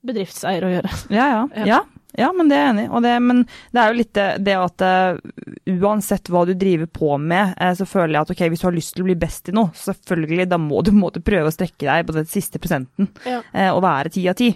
bedriftseier 0.06 0.62
å 0.62 0.70
gjøre. 0.76 0.94
Ja, 1.10 1.26
ja. 1.26 1.46
Ja. 1.74 1.80
Ja. 2.18 2.30
Men 2.36 2.48
det 2.50 2.56
er 2.58 2.64
jeg 2.64 2.74
enig 2.74 2.84
i. 2.86 2.90
Og 2.96 3.02
det- 3.04 3.22
Men 3.22 3.42
det 3.46 3.80
er 3.82 3.92
jo 3.92 3.98
litt 3.98 4.12
det, 4.14 4.26
det 4.44 4.54
at 4.56 4.82
uh, 4.82 5.18
uansett 5.80 6.28
hva 6.32 6.44
du 6.46 6.54
driver 6.54 6.86
på 6.86 7.18
med, 7.20 7.54
uh, 7.60 7.72
så 7.76 7.86
føler 7.88 8.14
jeg 8.16 8.22
at 8.26 8.30
ok, 8.34 8.42
hvis 8.52 8.60
du 8.62 8.66
har 8.68 8.76
lyst 8.76 8.94
til 8.96 9.04
å 9.04 9.08
bli 9.08 9.16
best 9.20 9.48
i 9.50 9.54
noe, 9.56 9.70
selvfølgelig, 9.76 10.48
da 10.48 10.58
må 10.60 10.82
du, 10.86 10.92
må 10.96 11.10
du 11.14 11.20
prøve 11.24 11.50
å 11.50 11.54
strekke 11.54 11.86
deg 11.88 12.06
på 12.08 12.16
den 12.16 12.26
siste 12.30 12.60
prosenten 12.62 13.08
Ja. 13.26 13.40
uh, 13.54 13.70
og 13.76 13.82
være 13.86 14.12
ti 14.16 14.26
av 14.28 14.34
ti. 14.38 14.52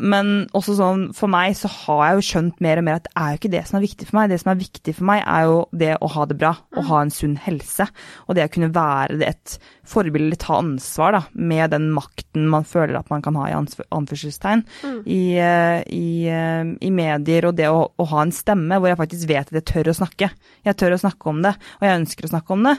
Men 0.00 0.46
også 0.56 0.76
sånn, 0.78 1.00
for 1.16 1.28
meg 1.28 1.52
så 1.58 1.68
har 1.68 2.02
jeg 2.06 2.18
jo 2.18 2.26
skjønt 2.28 2.60
mer 2.64 2.78
og 2.80 2.84
mer 2.86 2.98
at 3.00 3.08
det 3.08 3.12
er 3.20 3.32
jo 3.34 3.38
ikke 3.40 3.50
det 3.52 3.62
som 3.68 3.76
er 3.78 3.84
viktig 3.84 4.06
for 4.08 4.16
meg. 4.18 4.30
Det 4.30 4.38
som 4.40 4.52
er 4.52 4.60
viktig 4.62 4.94
for 4.96 5.08
meg, 5.10 5.22
er 5.26 5.42
jo 5.48 5.56
det 5.76 5.90
å 6.00 6.08
ha 6.14 6.24
det 6.30 6.36
bra, 6.40 6.52
å 6.78 6.84
ha 6.88 7.00
en 7.02 7.10
sunn 7.12 7.34
helse. 7.44 7.88
Og 8.28 8.38
det 8.38 8.46
å 8.46 8.52
kunne 8.54 8.70
være 8.72 9.18
et 9.28 9.58
forbilde, 9.88 10.38
ta 10.40 10.58
ansvar 10.62 11.12
da, 11.18 11.22
med 11.34 11.70
den 11.74 11.90
makten 11.96 12.46
man 12.48 12.64
føler 12.68 12.96
at 13.00 13.10
man 13.12 13.22
kan 13.24 13.36
ha 13.40 13.48
i 13.50 13.56
anførselstegn 13.56 14.64
i, 15.04 15.20
eh, 15.40 15.82
i, 15.92 16.08
eh, 16.28 16.67
i 16.84 16.90
medier, 16.94 17.48
og 17.48 17.56
det 17.58 17.68
å, 17.72 17.84
å 17.88 18.06
ha 18.12 18.24
en 18.24 18.32
stemme 18.34 18.78
hvor 18.78 18.90
jeg 18.90 18.98
faktisk 19.00 19.28
vet 19.30 19.50
at 19.50 19.58
jeg 19.60 19.66
tør 19.70 19.90
å 19.92 19.96
snakke. 20.00 20.28
Jeg 20.66 20.78
tør 20.80 20.96
å 20.96 21.00
snakke 21.00 21.30
om 21.32 21.40
det, 21.44 21.54
og 21.78 21.86
jeg 21.88 22.00
ønsker 22.02 22.28
å 22.28 22.32
snakke 22.34 22.54
om 22.56 22.66
det. 22.68 22.74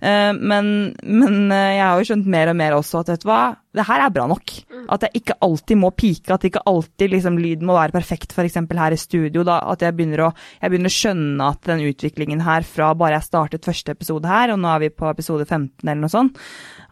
Eh, 0.00 0.30
Men, 0.40 0.70
men 1.02 1.36
eh, 1.52 1.76
jeg 1.78 1.84
har 1.84 2.00
jo 2.00 2.08
skjønt 2.10 2.30
mer 2.34 2.52
og 2.52 2.58
mer 2.60 2.78
også 2.78 3.02
at 3.02 3.12
vet 3.14 3.24
du 3.24 3.28
hva, 3.30 3.42
det 3.74 3.86
her 3.88 4.04
er 4.04 4.12
bra 4.14 4.28
nok. 4.30 4.52
At 4.94 5.06
jeg 5.06 5.22
ikke 5.22 5.38
alltid 5.42 5.80
må 5.80 5.90
pike, 5.98 6.30
at 6.30 6.44
ikke 6.46 6.62
alltid 6.70 7.10
liksom, 7.10 7.40
lyden 7.42 7.66
må 7.66 7.74
være 7.74 7.96
perfekt, 7.96 8.34
f.eks. 8.36 8.60
her 8.70 8.94
i 8.94 9.00
studio. 9.00 9.42
Da, 9.46 9.58
at 9.72 9.82
jeg 9.82 9.96
begynner, 9.98 10.28
å, 10.28 10.30
jeg 10.60 10.70
begynner 10.70 10.92
å 10.92 10.94
skjønne 10.98 11.48
at 11.50 11.66
den 11.70 11.82
utviklingen 11.88 12.44
her 12.46 12.66
fra 12.68 12.92
bare 12.94 13.18
jeg 13.18 13.28
startet 13.30 13.66
første 13.66 13.96
episode 13.96 14.30
her, 14.30 14.54
og 14.54 14.62
nå 14.62 14.70
er 14.70 14.86
vi 14.86 14.94
på 14.94 15.10
episode 15.10 15.46
15 15.48 15.82
eller 15.88 16.04
noe 16.04 16.12
sånt, 16.12 16.38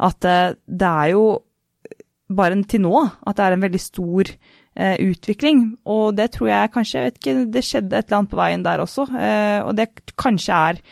at 0.02 0.26
eh, 0.28 0.56
det 0.66 0.90
er 0.90 1.14
jo 1.14 1.24
bare 2.32 2.56
til 2.64 2.80
nå 2.80 2.96
at 3.28 3.36
det 3.36 3.44
er 3.44 3.54
en 3.56 3.64
veldig 3.66 3.80
stor 3.82 4.30
eh, 4.30 4.38
utvikling. 4.74 5.64
Og 5.84 6.16
det 6.16 6.30
tror 6.36 6.48
jeg 6.48 6.72
kanskje, 6.74 6.98
jeg 6.98 7.10
vet 7.10 7.18
ikke, 7.20 7.38
det 7.52 7.64
skjedde 7.66 7.98
et 7.98 8.06
eller 8.06 8.20
annet 8.22 8.32
på 8.32 8.40
veien 8.40 8.66
der 8.66 8.84
også. 8.84 9.06
Eh, 9.12 9.58
og 9.66 9.74
det 9.78 9.90
kanskje 10.20 10.60
er 10.72 10.82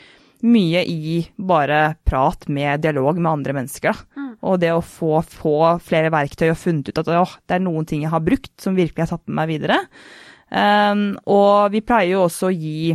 mye 0.41 0.83
i 0.89 1.21
bare 1.37 1.97
prat 2.09 2.47
med 2.49 2.85
dialog 2.85 3.19
med 3.19 3.33
andre 3.33 3.57
mennesker. 3.61 3.93
Da. 3.93 4.27
Og 4.49 4.61
det 4.63 4.73
å 4.73 4.81
få, 4.85 5.21
få 5.21 5.77
flere 5.85 6.13
verktøy 6.13 6.49
og 6.49 6.61
funnet 6.61 6.89
ut 6.89 7.01
at 7.03 7.13
å, 7.13 7.27
det 7.49 7.59
er 7.59 7.65
noen 7.65 7.89
ting 7.89 8.07
jeg 8.07 8.13
har 8.13 8.25
brukt 8.25 8.55
som 8.61 8.79
virkelig 8.79 9.05
har 9.05 9.13
tatt 9.13 9.27
med 9.29 9.37
meg 9.43 9.51
videre. 9.53 9.81
Um, 10.51 11.13
og 11.31 11.71
vi 11.75 11.83
pleier 11.85 12.17
jo 12.17 12.25
også 12.25 12.49
å 12.49 12.55
gi 12.55 12.95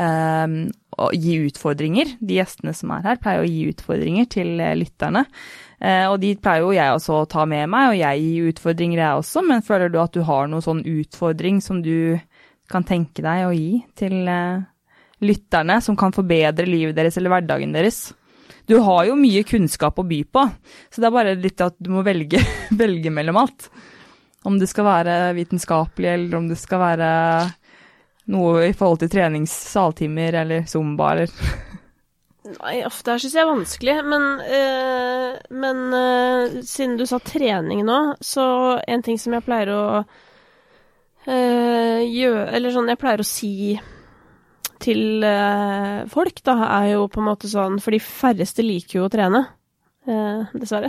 å 0.00 1.08
gi 1.16 1.36
utfordringer. 1.46 2.14
De 2.20 2.38
gjestene 2.38 2.74
som 2.76 2.92
er 2.94 3.06
her, 3.06 3.20
pleier 3.22 3.44
å 3.44 3.48
gi 3.48 3.68
utfordringer 3.70 4.28
til 4.32 4.60
eh, 4.60 4.76
lytterne. 4.78 5.24
Eh, 5.80 6.06
og 6.10 6.18
de 6.22 6.34
pleier 6.40 6.64
jo 6.64 6.74
jeg 6.76 6.96
også 6.96 7.20
å 7.20 7.28
ta 7.30 7.46
med 7.48 7.70
meg, 7.72 7.92
og 7.92 8.00
jeg 8.00 8.24
gir 8.24 8.50
utfordringer 8.52 9.02
jeg 9.02 9.22
også. 9.22 9.44
Men 9.46 9.64
føler 9.66 9.92
du 9.92 10.00
at 10.02 10.16
du 10.16 10.22
har 10.26 10.50
noen 10.50 10.64
sånn 10.64 10.84
utfordring 10.84 11.62
som 11.64 11.80
du 11.84 12.18
kan 12.70 12.86
tenke 12.86 13.24
deg 13.24 13.46
å 13.46 13.54
gi 13.56 13.80
til 13.98 14.28
eh, 14.30 14.64
lytterne, 15.24 15.80
som 15.84 15.98
kan 15.98 16.14
forbedre 16.16 16.68
livet 16.68 16.98
deres 16.98 17.18
eller 17.20 17.34
hverdagen 17.34 17.76
deres? 17.76 18.10
Du 18.68 18.76
har 18.84 19.06
jo 19.08 19.16
mye 19.18 19.42
kunnskap 19.46 19.98
å 19.98 20.06
by 20.06 20.20
på, 20.30 20.44
så 20.92 21.00
det 21.00 21.08
er 21.08 21.14
bare 21.14 21.38
litt 21.38 21.62
at 21.64 21.74
du 21.80 21.88
må 21.90 22.04
velge, 22.06 22.42
velge 22.82 23.10
mellom 23.14 23.40
alt. 23.40 23.70
Om 24.46 24.56
det 24.60 24.70
skal 24.70 24.86
være 24.86 25.16
vitenskapelig, 25.36 26.12
eller 26.14 26.38
om 26.38 26.46
det 26.48 26.56
skal 26.60 26.80
være 26.80 27.08
noe 28.30 28.68
i 28.68 28.76
forhold 28.76 29.00
til 29.02 29.12
treningssaltimer 29.12 30.42
eller 30.42 30.66
zumba, 30.70 31.14
eller 31.14 31.30
Nei, 32.50 32.80
uff, 32.88 33.02
det 33.04 33.12
her 33.12 33.20
syns 33.20 33.34
jeg 33.36 33.44
er 33.44 33.50
vanskelig, 33.50 33.94
men, 34.10 34.22
øh, 34.58 35.34
men 35.60 35.82
øh, 35.94 36.54
siden 36.66 36.96
du 36.98 37.04
sa 37.06 37.20
trening 37.22 37.84
nå, 37.86 37.98
så 38.24 38.80
en 38.88 39.04
ting 39.06 39.20
som 39.20 39.36
jeg 39.36 39.44
pleier 39.46 39.70
å 39.74 39.82
øh, 41.28 42.00
gjøre 42.08 42.46
Eller 42.56 42.74
sånn 42.74 42.88
jeg 42.90 43.00
pleier 43.00 43.22
å 43.22 43.28
si 43.28 43.76
til 44.80 45.24
eh, 45.26 46.08
folk, 46.08 46.40
da, 46.46 46.56
er 46.80 46.94
jo 46.94 47.06
på 47.12 47.20
en 47.20 47.28
måte 47.28 47.50
sånn 47.50 47.78
For 47.84 47.92
de 47.92 48.00
færreste 48.00 48.64
liker 48.64 49.00
jo 49.00 49.06
å 49.06 49.12
trene, 49.12 49.44
eh, 50.08 50.56
dessverre. 50.56 50.88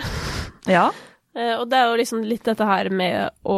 Ja. 0.72 0.88
Eh, 1.34 1.54
og 1.56 1.70
det 1.72 1.78
er 1.80 1.86
jo 1.88 2.00
liksom 2.02 2.24
litt 2.28 2.44
dette 2.44 2.66
her 2.68 2.90
med 2.92 3.30
å, 3.48 3.58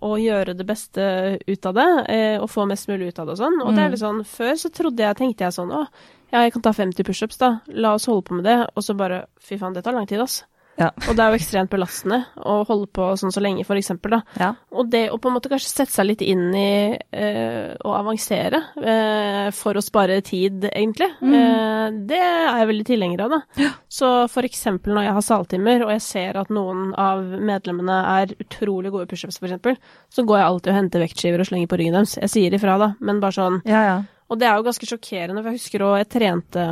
å 0.00 0.12
gjøre 0.16 0.54
det 0.56 0.64
beste 0.66 1.04
ut 1.46 1.66
av 1.68 1.74
det, 1.76 1.88
eh, 2.08 2.36
og 2.40 2.48
få 2.48 2.64
mest 2.68 2.88
mulig 2.88 3.10
ut 3.12 3.18
av 3.20 3.28
det 3.28 3.34
og 3.36 3.42
sånn. 3.42 3.58
Og 3.60 3.74
det 3.74 3.82
er 3.84 3.88
Mm. 3.90 3.92
litt 3.92 4.00
sånn, 4.04 4.22
før 4.24 4.54
så 4.56 4.70
trodde 4.72 5.04
jeg, 5.04 5.16
tenkte 5.18 5.44
jeg 5.44 5.52
sånn, 5.52 5.72
å, 5.72 5.86
ja, 6.32 6.42
jeg 6.46 6.52
kan 6.54 6.62
ta 6.62 6.72
50 6.72 7.04
pushups 7.04 7.36
da, 7.38 7.60
la 7.68 7.94
oss 7.94 8.06
holde 8.06 8.24
på 8.24 8.34
med 8.38 8.44
det, 8.44 8.58
og 8.74 8.82
så 8.82 8.96
bare, 8.96 9.26
fy 9.38 9.58
faen, 9.58 9.74
det 9.74 9.84
tar 9.84 9.92
lang 9.92 10.06
tid, 10.08 10.20
ass. 10.20 10.44
Ja. 10.80 10.86
Og 11.08 11.12
det 11.14 11.20
er 11.20 11.30
jo 11.34 11.36
ekstremt 11.36 11.68
belastende 11.70 12.22
å 12.48 12.62
holde 12.66 12.86
på 12.96 13.10
sånn 13.20 13.30
så 13.34 13.42
lenge, 13.44 13.64
for 13.68 13.76
eksempel, 13.76 14.14
da. 14.16 14.20
Ja. 14.40 14.46
Og 14.72 14.88
det 14.90 15.02
å 15.12 15.18
på 15.20 15.28
en 15.28 15.34
måte 15.36 15.50
kanskje 15.52 15.68
sette 15.68 15.92
seg 15.92 16.06
litt 16.08 16.22
inn 16.24 16.46
i 16.56 16.96
eh, 16.96 17.74
å 17.84 17.92
avansere 17.98 18.62
eh, 18.80 19.50
for 19.52 19.76
å 19.76 19.82
spare 19.84 20.20
tid, 20.24 20.64
egentlig, 20.72 21.10
Mm. 21.20 21.34
eh, 21.36 21.90
det 22.08 22.18
er 22.18 22.58
jeg 22.62 22.70
veldig 22.72 22.86
tilhenger 22.88 23.24
av, 23.26 23.34
da. 23.36 23.68
Så 23.92 24.08
for 24.32 24.48
eksempel 24.48 24.94
når 24.96 25.04
jeg 25.10 25.16
har 25.18 25.26
saltimer, 25.28 25.84
og 25.84 25.92
jeg 25.92 26.02
ser 26.08 26.40
at 26.40 26.48
noen 26.50 26.94
av 26.98 27.20
medlemmene 27.22 28.00
er 28.16 28.34
utrolig 28.40 28.90
gode 28.94 29.06
pushups, 29.12 29.38
for 29.38 29.46
eksempel, 29.50 29.76
så 30.10 30.24
går 30.24 30.38
jeg 30.40 30.48
alltid 30.48 30.72
og 30.72 30.78
henter 30.80 31.04
vektskiver 31.04 31.44
og 31.44 31.46
slenger 31.52 31.68
på 31.68 31.78
ryggen 31.82 31.98
deres. 32.00 32.16
Jeg 32.16 32.32
sier 32.32 32.56
ifra, 32.58 32.78
da, 32.80 32.90
men 33.00 33.20
bare 33.20 33.36
sånn 33.36 33.60
Ja, 33.68 33.82
ja. 33.90 33.96
og 34.30 34.40
det 34.40 34.48
er 34.48 34.56
jo 34.56 34.64
ganske 34.70 34.88
sjokkerende, 34.88 35.42
for 35.44 35.52
jeg 35.52 35.60
husker 35.60 35.84
òg 35.86 35.98
jeg 36.00 36.08
trente 36.16 36.66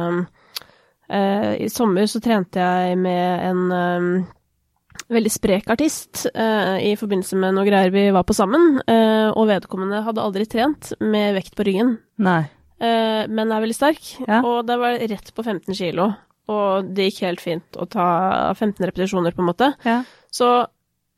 I 1.10 1.68
sommer 1.72 2.06
så 2.06 2.20
trente 2.22 2.60
jeg 2.62 2.98
med 3.00 3.46
en 3.48 3.62
eh, 3.74 4.28
veldig 5.10 5.32
sprek 5.32 5.68
artist 5.72 6.24
uh, 6.34 6.78
i 6.78 6.94
forbindelse 6.98 7.38
med 7.40 7.56
noe 7.56 7.66
greier 7.66 7.92
vi 7.94 8.06
var 8.14 8.26
på 8.28 8.36
sammen, 8.36 8.78
uh, 8.84 9.30
og 9.34 9.48
vedkommende 9.50 10.02
hadde 10.06 10.22
aldri 10.22 10.46
trent 10.50 10.92
med 11.02 11.34
vekt 11.38 11.56
på 11.58 11.66
ryggen, 11.66 11.96
Nei. 12.22 12.42
Uh, 12.80 13.26
men 13.28 13.50
er 13.50 13.64
veldig 13.64 13.76
sterk, 13.76 14.12
Ja. 14.26 14.40
og 14.40 14.62
det 14.68 14.78
var 14.80 15.00
rett 15.02 15.32
på 15.36 15.44
15 15.44 15.74
kilo. 15.76 16.12
Og 16.50 16.88
det 16.96 17.10
gikk 17.10 17.20
helt 17.26 17.42
fint 17.42 17.76
å 17.78 17.86
ta 17.86 18.06
15 18.56 18.82
repetisjoner, 18.88 19.34
på 19.36 19.42
en 19.44 19.50
måte. 19.50 19.68
Ja. 19.86 20.00
Så 20.34 20.48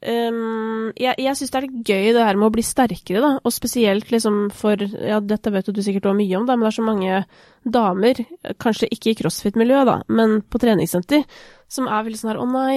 ehm, 0.08 0.90
jeg, 0.98 1.14
jeg 1.22 1.38
syns 1.38 1.52
det 1.52 1.58
er 1.58 1.66
litt 1.66 1.88
gøy 1.88 2.10
det 2.16 2.26
her 2.26 2.38
med 2.40 2.48
å 2.48 2.54
bli 2.54 2.64
sterkere, 2.66 3.22
da. 3.22 3.30
Og 3.42 3.54
spesielt 3.54 4.12
liksom 4.12 4.44
for 4.56 4.80
Ja, 4.80 5.20
dette 5.22 5.52
vet 5.54 5.70
du 5.70 5.82
sikkert 5.82 6.10
også 6.10 6.18
mye 6.18 6.38
om, 6.40 6.46
da, 6.48 6.56
men 6.56 6.66
det 6.66 6.72
er 6.72 6.78
så 6.78 6.86
mange 6.86 7.22
damer, 7.62 8.22
kanskje 8.62 8.90
ikke 8.94 9.12
i 9.12 9.16
crossfit-miljøet, 9.22 9.88
da, 9.88 9.96
men 10.12 10.40
på 10.42 10.60
treningssenter, 10.62 11.24
som 11.70 11.88
er 11.88 12.06
veldig 12.06 12.20
sånn 12.20 12.32
her 12.34 12.42
Å 12.42 12.48
nei. 12.50 12.76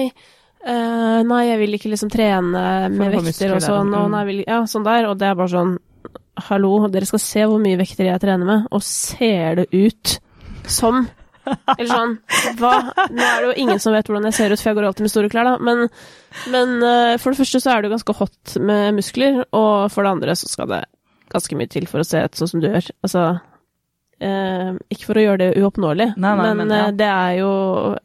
Uh, 0.66 1.20
nei, 1.26 1.42
jeg 1.46 1.60
vil 1.60 1.76
ikke 1.76 1.90
liksom 1.92 2.10
trene 2.10 2.62
med 2.90 3.12
vekter 3.14 3.52
og 3.54 3.62
sånn, 3.62 3.92
og 3.94 4.08
mm. 4.08 4.14
nei, 4.16 4.22
vil, 4.30 4.40
ja, 4.48 4.62
sånn 4.66 4.86
der, 4.86 5.10
og 5.10 5.20
det 5.20 5.28
er 5.30 5.36
bare 5.38 5.52
sånn 5.52 5.76
Hallo, 6.46 6.72
dere 6.92 7.06
skal 7.08 7.20
se 7.22 7.44
hvor 7.48 7.60
mye 7.62 7.78
vekter 7.80 8.10
jeg 8.10 8.20
trener 8.20 8.44
med, 8.44 8.66
og 8.74 8.82
ser 8.84 9.62
det 9.62 9.70
ut 9.72 10.18
som 10.68 11.06
eller 11.76 11.90
sånn 11.90 12.14
Hva? 12.60 12.72
Nå 13.10 13.22
er 13.24 13.42
det 13.42 13.48
jo 13.48 13.54
ingen 13.64 13.82
som 13.82 13.94
vet 13.96 14.08
hvordan 14.10 14.28
jeg 14.30 14.36
ser 14.38 14.54
ut, 14.54 14.60
for 14.60 14.70
jeg 14.72 14.78
går 14.78 14.88
alltid 14.90 15.06
med 15.06 15.12
store 15.12 15.30
klær, 15.32 15.48
da. 15.48 15.56
Men, 15.62 15.86
men 16.52 16.76
eh, 16.82 17.14
for 17.22 17.32
det 17.32 17.40
første 17.40 17.62
så 17.62 17.72
er 17.72 17.82
det 17.82 17.90
jo 17.90 17.96
ganske 17.96 18.16
hot 18.20 18.56
med 18.70 18.96
muskler, 18.98 19.42
og 19.56 19.90
for 19.94 20.06
det 20.06 20.14
andre 20.16 20.36
så 20.38 20.50
skal 20.50 20.70
det 20.72 20.82
ganske 21.32 21.58
mye 21.58 21.70
til 21.72 21.88
for 21.90 22.02
å 22.02 22.06
se 22.06 22.22
ut 22.22 22.38
sånn 22.38 22.52
som 22.54 22.62
du 22.62 22.68
gjør. 22.68 22.90
Altså 23.06 23.24
eh, 24.22 24.74
Ikke 24.94 25.08
for 25.08 25.20
å 25.20 25.24
gjøre 25.26 25.40
det 25.44 25.62
uoppnåelig, 25.62 26.12
Nei, 26.16 26.34
nei, 26.40 26.50
men, 26.52 26.60
men 26.64 26.76
ja. 26.76 26.84
eh, 26.90 26.98
det 26.98 27.08
er 27.12 27.38
jo 27.40 27.54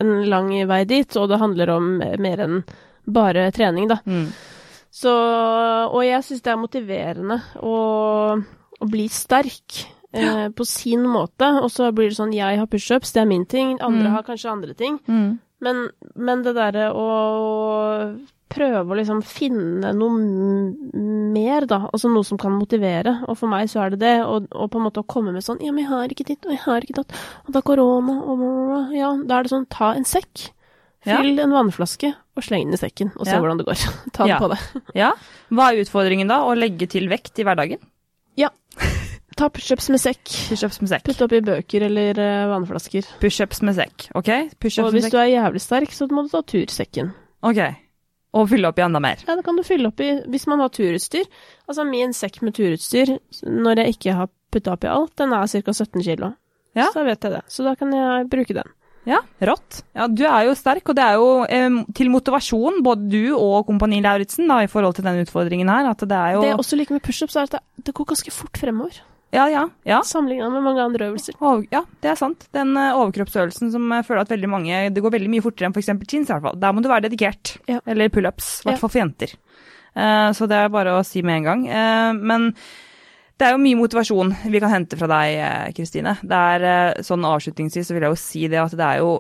en 0.02 0.16
lang 0.32 0.54
vei 0.70 0.82
dit, 0.90 1.20
og 1.20 1.30
det 1.32 1.42
handler 1.42 1.76
om 1.76 1.92
mer 2.00 2.48
enn 2.48 2.64
bare 3.12 3.50
trening, 3.56 3.90
da. 3.92 4.02
Mm. 4.06 4.28
Så, 4.92 5.12
og 5.88 6.02
jeg 6.04 6.24
syns 6.28 6.44
det 6.44 6.52
er 6.52 6.60
motiverende 6.60 7.38
å, 7.64 7.76
å 8.36 8.88
bli 8.92 9.06
sterk 9.12 9.86
eh, 10.14 10.50
på 10.50 10.66
sin 10.68 11.04
måte. 11.08 11.48
Og 11.64 11.70
så 11.72 11.92
blir 11.96 12.10
det 12.10 12.18
sånn 12.18 12.34
jeg 12.36 12.58
har 12.60 12.68
pushups, 12.68 13.12
det 13.14 13.22
er 13.22 13.26
min 13.30 13.46
ting, 13.46 13.78
andre 13.82 14.08
Mm. 14.10 14.12
har 14.16 14.24
kanskje 14.24 14.52
andre 14.52 14.74
ting. 14.74 15.00
Mm. 15.08 15.40
Men, 15.62 15.90
men 16.16 16.42
det 16.44 16.56
derre 16.56 16.92
å 16.94 18.18
prøve 18.52 18.92
å 18.92 18.96
liksom 18.98 19.22
finne 19.24 19.94
noe 19.96 20.72
mer, 21.32 21.66
da. 21.70 21.88
Altså 21.94 22.10
noe 22.12 22.26
som 22.28 22.38
kan 22.42 22.52
motivere. 22.52 23.14
Og 23.30 23.38
for 23.40 23.48
meg 23.48 23.70
så 23.72 23.80
er 23.86 23.92
det 23.94 24.00
det. 24.02 24.16
Og, 24.26 24.48
og 24.52 24.72
på 24.74 24.80
en 24.82 24.88
måte 24.90 25.00
å 25.04 25.08
komme 25.08 25.32
med 25.32 25.44
sånn 25.46 25.62
Ja, 25.64 25.72
men 25.72 25.86
jeg 25.86 25.92
har 25.92 26.08
ikke 26.12 26.26
ditt, 26.28 26.44
og 26.46 26.52
jeg 26.52 26.60
har 26.66 26.82
ikke 26.82 26.98
datt, 27.00 27.14
og 27.46 27.54
det 27.54 27.62
er 27.62 27.68
korona, 27.70 28.18
og 28.26 28.42
bla, 28.42 28.50
bla, 28.50 28.66
bla. 28.72 28.82
Ja, 28.98 29.12
da 29.24 29.38
er 29.40 29.44
det 29.48 29.54
sånn 29.54 29.70
ta 29.72 29.94
en 29.96 30.04
sekk. 30.10 30.50
Ja. 31.06 31.18
Fyll 31.22 31.40
en 31.42 31.50
vannflaske 31.56 32.12
og 32.38 32.44
sleng 32.46 32.68
den 32.68 32.74
i 32.78 32.82
sekken, 32.82 33.14
og 33.18 33.26
se 33.26 33.32
Ja. 33.34 33.40
hvordan 33.42 33.58
det 33.58 33.66
går. 33.66 33.80
Ta 34.14 34.24
den 34.26 34.34
Ja. 34.36 34.40
på 34.42 34.50
det. 34.52 34.60
Ja. 34.94 35.14
Hva 35.50 35.72
er 35.72 35.82
utfordringen 35.86 36.28
da? 36.30 36.42
Å 36.46 36.54
legge 36.58 36.90
til 36.90 37.08
vekt 37.10 37.40
i 37.40 37.44
hverdagen? 37.48 37.80
Ta 39.42 39.48
pushups 39.50 39.88
med 39.90 39.98
sekk. 39.98 40.22
Pushups 40.52 40.78
med 40.84 40.90
sekk. 40.92 41.06
Putte 41.08 41.26
oppi 41.26 41.40
bøker 41.42 41.88
eller 41.88 42.20
eh, 42.22 42.48
vannflasker. 42.52 43.08
Pushups 43.24 43.64
med 43.66 43.74
sekk, 43.74 44.12
OK? 44.20 44.30
Push 44.62 44.84
Og 44.84 44.92
hvis 44.94 45.08
du 45.10 45.18
er 45.18 45.32
jævlig 45.32 45.62
sterk, 45.64 45.96
så 45.98 46.06
må 46.12 46.28
du 46.28 46.30
ta 46.30 46.44
tursekken. 46.46 47.10
OK. 47.50 47.62
Og 48.38 48.46
fylle 48.52 48.70
opp 48.70 48.78
i 48.78 48.84
enda 48.86 49.02
mer. 49.02 49.24
Ja, 49.26 49.34
det 49.40 49.46
kan 49.48 49.58
du 49.58 49.64
fylle 49.66 49.90
opp 49.90 50.04
i 50.06 50.12
hvis 50.30 50.46
man 50.52 50.62
har 50.62 50.70
turutstyr. 50.70 51.26
Altså 51.66 51.88
min 51.90 52.14
sekk 52.14 52.38
med 52.46 52.54
turutstyr, 52.60 53.16
når 53.50 53.82
jeg 53.82 53.98
ikke 53.98 54.16
har 54.20 54.30
putta 54.54 54.78
oppi 54.78 54.92
alt, 54.92 55.16
den 55.18 55.34
er 55.34 55.50
ca. 55.50 55.74
17 55.74 56.06
kilo. 56.06 56.36
Ja. 56.78 56.92
Så 56.92 57.02
da 57.02 57.10
vet 57.10 57.26
jeg 57.26 57.40
det. 57.40 57.44
Så 57.50 57.66
da 57.66 57.74
kan 57.80 57.98
jeg 57.98 58.30
bruke 58.30 58.62
den. 58.62 58.74
Ja, 59.10 59.24
rått. 59.42 59.82
Ja, 59.98 60.06
du 60.06 60.22
er 60.30 60.46
jo 60.46 60.54
sterk, 60.54 60.86
og 60.94 61.00
det 61.00 61.02
er 61.04 61.18
jo 61.18 61.30
eh, 61.50 61.80
til 61.98 62.14
motivasjon, 62.14 62.84
både 62.86 63.10
du 63.10 63.32
og 63.34 63.66
Kompani 63.66 64.04
Lauritzen, 64.06 64.46
i 64.54 64.70
forhold 64.70 65.00
til 65.00 65.08
den 65.10 65.24
utfordringen 65.24 65.72
her, 65.74 65.90
at 65.90 66.06
det 66.06 66.14
er 66.20 66.36
jo 66.36 66.44
Det 66.46 66.52
jeg 66.54 66.62
også 66.62 66.78
liker 66.78 67.00
med 67.00 67.08
pushups, 67.08 67.36
er 67.36 67.50
at 67.50 67.56
det, 67.58 67.88
det 67.90 67.96
går 67.98 68.14
ganske 68.14 68.36
fort 68.36 68.62
fremover. 68.62 69.02
Ja, 69.32 69.46
ja, 69.50 69.64
ja. 69.88 70.02
Sammenligna 70.04 70.50
med 70.52 70.64
mange 70.66 70.84
andre 70.84 71.08
øvelser. 71.08 71.38
Over, 71.40 71.64
ja, 71.72 71.86
det 72.04 72.12
er 72.12 72.20
sant. 72.20 72.48
Den 72.56 72.74
eh, 72.76 72.92
overkroppsøvelsen 73.00 73.72
som 73.72 73.86
jeg 73.96 74.06
føler 74.08 74.26
at 74.26 74.34
veldig 74.34 74.50
mange 74.52 74.82
Det 74.92 75.04
går 75.04 75.14
veldig 75.16 75.32
mye 75.32 75.46
fortere 75.46 75.70
enn 75.70 75.76
f.eks. 75.76 75.92
chins, 76.12 76.28
i 76.28 76.34
hvert 76.34 76.44
fall. 76.50 76.60
Der 76.60 76.76
må 76.76 76.84
du 76.84 76.90
være 76.92 77.08
dedikert. 77.08 77.56
Ja. 77.72 77.80
Eller 77.88 78.12
pullups, 78.12 78.60
i 78.60 78.68
hvert 78.68 78.76
Ja. 78.76 78.82
fall 78.84 78.92
for 78.92 79.00
jenter. 79.00 79.36
Uh, 79.96 80.32
så 80.36 80.48
det 80.48 80.56
er 80.60 80.72
bare 80.72 80.98
å 81.00 81.04
si 81.08 81.24
med 81.24 81.42
en 81.42 81.48
gang. 81.48 81.64
Uh, 81.68 82.12
men 82.16 82.52
det 83.40 83.48
er 83.48 83.56
jo 83.56 83.64
mye 83.64 83.80
motivasjon 83.80 84.36
vi 84.52 84.60
kan 84.62 84.72
hente 84.72 85.00
fra 85.00 85.08
deg, 85.10 85.74
Kristine. 85.76 86.18
Det 86.22 86.44
er 86.56 86.68
uh, 86.68 87.02
sånn 87.04 87.24
avslutningsvis 87.28 87.88
så 87.88 87.96
vil 87.96 88.06
jeg 88.08 88.14
jo 88.16 88.20
si 88.22 88.48
det 88.52 88.60
at 88.62 88.76
det 88.76 88.88
er 88.88 89.02
jo 89.02 89.16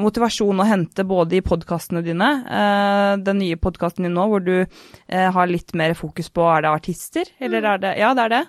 motivasjon 0.00 0.62
å 0.62 0.66
hente 0.68 1.04
både 1.08 1.38
i 1.38 1.44
podkastene 1.44 2.02
dine, 2.04 2.30
eh, 2.46 3.14
den 3.24 3.40
nye 3.42 3.58
podkasten 3.60 4.06
din 4.06 4.16
nå 4.16 4.26
hvor 4.30 4.44
du 4.44 4.54
eh, 4.60 5.28
har 5.32 5.50
litt 5.50 5.74
mer 5.78 5.94
fokus 5.98 6.30
på 6.32 6.46
er 6.50 6.66
det 6.66 6.74
artister, 6.74 7.32
eller 7.40 7.66
er 7.74 7.82
det 7.82 7.96
Ja, 8.00 8.14
det 8.14 8.26
er 8.26 8.34
det. 8.36 8.44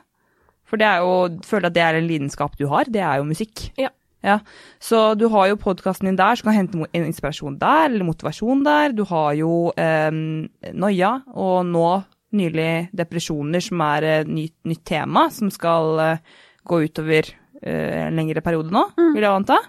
For 0.68 0.80
det 0.80 0.88
er 0.88 1.02
jo, 1.04 1.42
føler 1.44 1.68
at 1.68 1.76
det 1.76 1.84
er 1.84 1.98
en 2.00 2.08
lidenskap 2.08 2.56
du 2.60 2.68
har, 2.72 2.88
det 2.88 3.04
er 3.04 3.20
jo 3.20 3.28
musikk. 3.28 3.72
Ja. 3.80 3.92
Ja, 4.22 4.38
Så 4.78 5.16
du 5.18 5.26
har 5.34 5.48
jo 5.50 5.58
podkasten 5.58 6.06
din 6.06 6.18
der, 6.20 6.38
som 6.38 6.52
kan 6.52 6.60
hente 6.60 6.78
en 6.94 7.06
inspirasjon 7.08 7.58
der, 7.58 7.88
eller 7.90 8.06
motivasjon 8.06 8.62
der. 8.64 8.94
Du 8.94 9.02
har 9.10 9.34
jo 9.34 9.72
eh, 9.74 10.12
noia, 10.78 11.12
og 11.34 11.66
nå 11.66 11.88
nylig 12.38 12.92
depresjoner, 12.96 13.64
som 13.66 13.82
er 13.82 14.08
et 14.12 14.30
nytt, 14.30 14.56
nytt 14.70 14.84
tema, 14.86 15.26
som 15.34 15.50
skal 15.50 16.04
eh, 16.06 16.22
gå 16.70 16.84
utover 16.86 17.32
eh, 17.34 17.41
en 17.62 18.18
lengre 18.18 18.42
periode 18.46 18.74
nå, 18.74 18.86
vil 19.14 19.22
jeg 19.22 19.32
anta. 19.32 19.60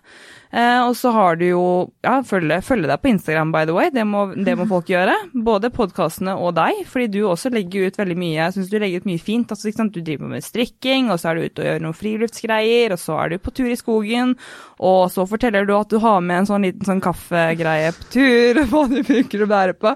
Eh, 0.52 0.80
og 0.84 0.92
så 0.96 1.08
har 1.14 1.38
du 1.40 1.46
jo 1.46 1.62
Ja, 2.04 2.18
følge, 2.26 2.58
følge 2.60 2.90
deg 2.90 3.00
på 3.00 3.08
Instagram, 3.08 3.52
by 3.54 3.64
the 3.68 3.76
way. 3.76 3.88
Det 3.94 4.04
må, 4.04 4.26
det 4.36 4.56
må 4.58 4.66
folk 4.74 4.90
gjøre. 4.90 5.14
Både 5.32 5.70
podkastene 5.72 6.34
og 6.36 6.56
deg, 6.58 6.82
fordi 6.88 7.08
du 7.14 7.20
også 7.24 7.52
legger 7.54 7.88
ut 7.88 8.00
veldig 8.00 8.16
mye. 8.18 8.36
Jeg 8.36 8.56
syns 8.56 8.72
du 8.72 8.76
legger 8.82 9.02
ut 9.02 9.08
mye 9.08 9.22
fint. 9.22 9.52
Altså? 9.54 9.72
Du 9.92 10.00
driver 10.00 10.28
med 10.28 10.44
strikking, 10.44 11.08
og 11.12 11.20
så 11.20 11.30
er 11.30 11.38
du 11.38 11.46
ute 11.46 11.62
og 11.62 11.68
gjør 11.70 11.84
noen 11.86 11.96
friluftsgreier, 11.96 12.92
og 12.92 13.00
så 13.00 13.16
er 13.22 13.32
du 13.32 13.38
på 13.42 13.54
tur 13.56 13.70
i 13.70 13.78
skogen, 13.78 14.34
og 14.82 15.06
så 15.14 15.24
forteller 15.30 15.66
du 15.68 15.72
at 15.76 15.92
du 15.92 15.98
har 16.02 16.20
med 16.24 16.42
en 16.42 16.48
sånn 16.50 16.66
liten 16.66 16.86
sånn 16.86 17.02
kaffegreie 17.02 17.92
på 17.96 18.08
tur, 18.12 18.60
og 18.64 18.72
hva 18.72 18.84
du 18.90 18.98
bruker 19.06 19.46
å 19.46 19.50
bære 19.50 19.78
på. 19.78 19.94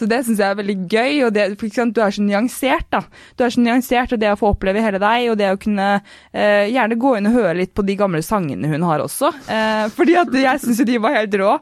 Så 0.00 0.08
det 0.10 0.22
syns 0.26 0.42
jeg 0.42 0.48
er 0.48 0.58
veldig 0.58 0.78
gøy, 0.90 1.22
og 1.28 1.36
det, 1.36 1.46
sant? 1.76 1.94
du 1.94 2.02
er 2.02 2.14
så 2.14 2.24
nyansert, 2.24 2.88
da. 2.90 3.04
Du 3.36 3.46
er 3.46 3.54
så 3.54 3.62
nyansert, 3.62 4.16
og 4.16 4.22
det 4.22 4.32
å 4.32 4.40
få 4.40 4.54
oppleve 4.56 4.82
hele 4.82 4.98
deg, 5.02 5.28
og 5.30 5.38
det 5.38 5.52
å 5.52 5.60
kunne 5.60 5.88
eh, 6.00 6.66
gjerne 6.72 6.98
gå 6.98 7.14
inn 7.18 7.30
og 7.30 7.38
høre 7.38 7.58
litt 7.60 7.74
på 7.76 7.86
de 7.86 7.98
gamle 8.00 8.24
sangene 8.24 8.72
hun 8.72 8.88
har 8.88 9.04
også. 9.04 9.30
Eh, 9.46 9.91
fordi 9.96 10.18
at 10.20 10.36
jeg 10.42 10.62
syns 10.64 10.82
jo 10.82 10.88
de 10.88 11.00
var 11.02 11.18
helt 11.20 11.34
rå. 11.40 11.56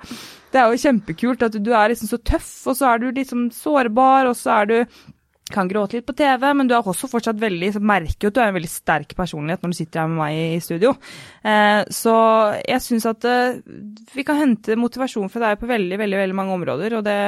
Det 0.50 0.58
er 0.58 0.72
jo 0.72 0.82
kjempekult 0.82 1.46
at 1.46 1.56
du 1.62 1.70
er 1.70 1.92
liksom 1.92 2.10
så 2.10 2.18
tøff, 2.26 2.50
og 2.70 2.76
så 2.78 2.90
er 2.90 3.02
du 3.02 3.10
liksom 3.14 3.48
sårbar, 3.54 4.30
og 4.30 4.38
så 4.38 4.60
er 4.60 4.70
du 4.70 4.76
kan 5.50 5.66
gråte 5.66 5.98
litt 5.98 6.06
på 6.06 6.14
TV, 6.14 6.44
men 6.54 6.68
du 6.70 6.74
er 6.76 6.86
også 6.86 7.08
fortsatt 7.10 7.38
veldig, 7.42 7.72
så 7.74 7.80
merker 7.82 8.26
jo 8.26 8.30
at 8.30 8.36
du 8.36 8.40
er 8.42 8.50
en 8.52 8.56
veldig 8.56 8.70
sterk 8.70 9.14
personlighet 9.18 9.64
når 9.64 9.72
du 9.72 9.78
sitter 9.80 10.02
her 10.04 10.10
med 10.12 10.20
meg 10.20 10.38
i 10.38 10.60
studio. 10.62 10.92
Eh, 11.42 11.80
så 11.90 12.14
jeg 12.62 12.84
syns 12.84 13.06
at 13.10 13.26
eh, 13.26 13.58
vi 14.14 14.24
kan 14.26 14.38
hente 14.38 14.78
motivasjon 14.78 15.30
fra 15.32 15.42
deg 15.48 15.60
på 15.62 15.70
veldig, 15.70 15.98
veldig 16.04 16.20
veldig 16.22 16.38
mange 16.38 16.54
områder, 16.58 16.96
og 17.00 17.06
det, 17.06 17.18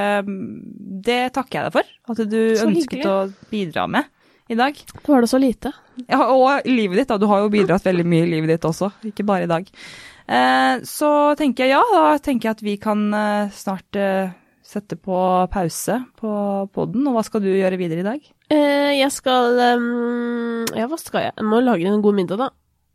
det 1.09 1.21
takker 1.35 1.59
jeg 1.59 1.67
deg 1.69 1.79
for. 1.81 1.93
At 2.15 2.23
du 2.31 2.41
Så 2.59 2.69
ønsket 2.69 3.01
hyggelig. 3.01 3.11
å 3.11 3.51
bidra 3.51 3.89
med 3.91 4.11
i 4.53 4.59
dag. 4.59 4.79
Du 5.03 5.13
har 5.13 5.25
det 5.25 5.33
så 5.33 5.41
lite. 5.43 5.75
Ja, 6.07 6.23
og 6.31 6.67
livet 6.69 7.03
ditt, 7.03 7.11
da. 7.11 7.19
Du 7.21 7.27
har 7.31 7.43
jo 7.43 7.51
bidratt 7.53 7.87
veldig 7.87 8.07
mye 8.07 8.27
i 8.27 8.33
livet 8.37 8.55
ditt 8.55 8.71
også, 8.71 8.93
ikke 9.11 9.27
bare 9.27 9.47
i 9.49 9.51
dag. 9.51 9.69
Eh, 10.29 10.83
så 10.87 11.11
tenker 11.39 11.67
jeg 11.67 11.75
ja, 11.75 11.83
da 11.93 12.19
tenker 12.23 12.49
jeg 12.49 12.59
at 12.59 12.65
vi 12.65 12.77
kan 12.81 13.03
eh, 13.17 13.51
snart 13.57 13.99
eh, 13.99 14.33
sette 14.67 14.97
på 15.01 15.17
pause 15.53 15.99
på 16.21 16.33
podden. 16.75 17.07
Og 17.11 17.19
hva 17.19 17.25
skal 17.27 17.45
du 17.45 17.51
gjøre 17.51 17.81
videre 17.81 18.05
i 18.05 18.09
dag? 18.09 18.31
Jeg 18.53 19.09
skal 19.15 19.57
Ja, 20.77 20.85
hva 20.85 20.99
skal 21.01 21.23
jeg? 21.25 21.33
Jeg 21.39 21.47
må 21.49 21.63
lage 21.65 21.89
en 21.89 22.03
god 22.05 22.19
middag, 22.19 22.41
da. 22.43 22.51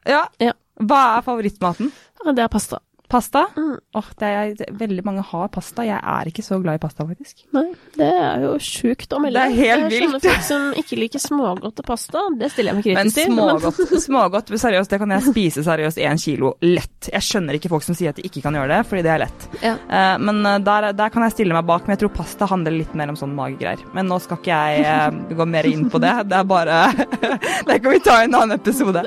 Ja. 0.05 0.19
Ja. 0.41 0.53
Hva 0.77 0.99
er 1.15 1.25
favorittmaten? 1.25 1.89
Det 2.27 2.43
er 2.43 2.51
pasta. 2.53 2.77
Pasta? 3.07 3.45
Mm. 3.55 3.77
Oh, 3.95 4.07
det 4.19 4.27
er, 4.27 4.71
veldig 4.75 5.03
mange 5.07 5.21
har 5.23 5.47
pasta. 5.53 5.85
Jeg 5.87 5.95
er 5.95 6.27
ikke 6.27 6.43
så 6.43 6.57
glad 6.59 6.75
i 6.75 6.81
pasta, 6.83 7.05
faktisk. 7.07 7.45
Nei, 7.55 7.69
det 7.95 8.07
er 8.11 8.41
jo 8.43 8.49
sjukt 8.59 9.13
å 9.15 9.21
melde. 9.23 9.39
Det 9.39 9.45
er 9.47 9.55
helt 9.55 9.85
vilt. 9.93 9.93
Jeg 9.95 10.01
skjønner 10.01 10.23
folk 10.25 10.47
som 10.49 10.65
ikke 10.81 10.97
liker 10.99 11.23
smågodt 11.23 11.79
og 11.83 11.87
pasta. 11.87 12.23
Det 12.41 12.49
stiller 12.51 12.73
jeg 12.73 12.79
meg 12.81 12.87
kritisk 12.89 13.15
til. 13.15 13.31
smågodt, 13.31 13.93
smågodt 14.03 14.51
seriøst, 14.59 14.91
det 14.91 14.99
kan 14.99 15.13
jeg 15.15 15.25
spise 15.29 15.63
seriøst 15.63 16.01
én 16.03 16.19
kilo 16.19 16.51
lett. 16.65 17.07
Jeg 17.13 17.27
skjønner 17.29 17.55
ikke 17.55 17.71
folk 17.71 17.85
som 17.85 17.95
sier 17.95 18.11
at 18.11 18.19
de 18.19 18.25
ikke 18.27 18.43
kan 18.43 18.57
gjøre 18.59 18.73
det, 18.73 18.79
fordi 18.89 19.05
det 19.07 19.13
er 19.13 19.23
lett. 19.23 19.47
Ja. 19.61 19.75
Uh, 19.87 20.15
men 20.27 20.41
eh, 20.49 20.57
der, 20.67 20.89
der 20.97 21.13
kan 21.13 21.23
jeg 21.23 21.37
stille 21.37 21.55
meg 21.55 21.67
bak. 21.69 21.87
Men 21.87 21.95
jeg 21.95 22.03
tror 22.03 22.11
pasta 22.17 22.49
handler 22.51 22.75
litt 22.75 22.97
mer 22.97 23.13
om 23.13 23.19
sånn 23.19 23.35
magegreier. 23.37 23.85
Men 23.95 24.11
nå 24.11 24.19
skal 24.23 24.41
ikke 24.41 24.57
jeg 24.57 24.83
uh, 24.83 25.37
gå 25.37 25.47
mer 25.47 25.69
inn 25.69 25.87
på 25.93 26.03
det. 26.03 26.11
Det 26.27 26.41
er 26.41 26.49
bare 26.49 26.81
Det 27.69 27.79
kan 27.79 27.95
vi 27.95 28.03
ta 28.03 28.19
i 28.19 28.27
en 28.27 28.35
annen 28.41 28.57
episode. 28.59 29.05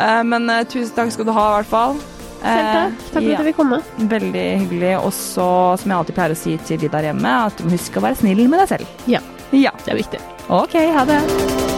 Uh, 0.00 0.22
men 0.24 0.48
tusen 0.72 0.96
takk 0.96 1.12
skal 1.12 1.28
du 1.28 1.34
ha, 1.36 1.46
i 1.50 1.60
hvert 1.60 1.70
fall. 1.74 2.00
Selv 2.40 2.70
takk. 2.74 3.00
Takk 3.00 3.14
for 3.14 3.28
ja, 3.28 3.36
at 3.36 3.42
du 3.42 3.48
vil 3.50 3.56
komme. 3.56 3.80
Veldig 4.14 4.46
hyggelig. 4.64 4.94
Og 5.00 5.12
så, 5.16 5.48
som 5.80 5.92
jeg 5.92 5.98
alltid 5.98 6.18
pleier 6.18 6.36
å 6.36 6.40
si 6.42 6.56
til 6.68 6.80
de 6.84 6.92
der 6.92 7.10
hjemme, 7.10 7.34
at 7.50 7.58
du 7.58 7.66
må 7.66 7.74
huske 7.76 8.00
å 8.00 8.06
være 8.08 8.20
snill 8.22 8.46
med 8.46 8.64
deg 8.64 8.72
selv. 8.76 9.02
Ja. 9.10 9.24
Ja. 9.50 9.74
Det 9.84 9.94
er 9.94 10.00
viktig. 10.02 10.22
OK, 10.50 10.78
ha 10.94 11.04
det. 11.08 11.69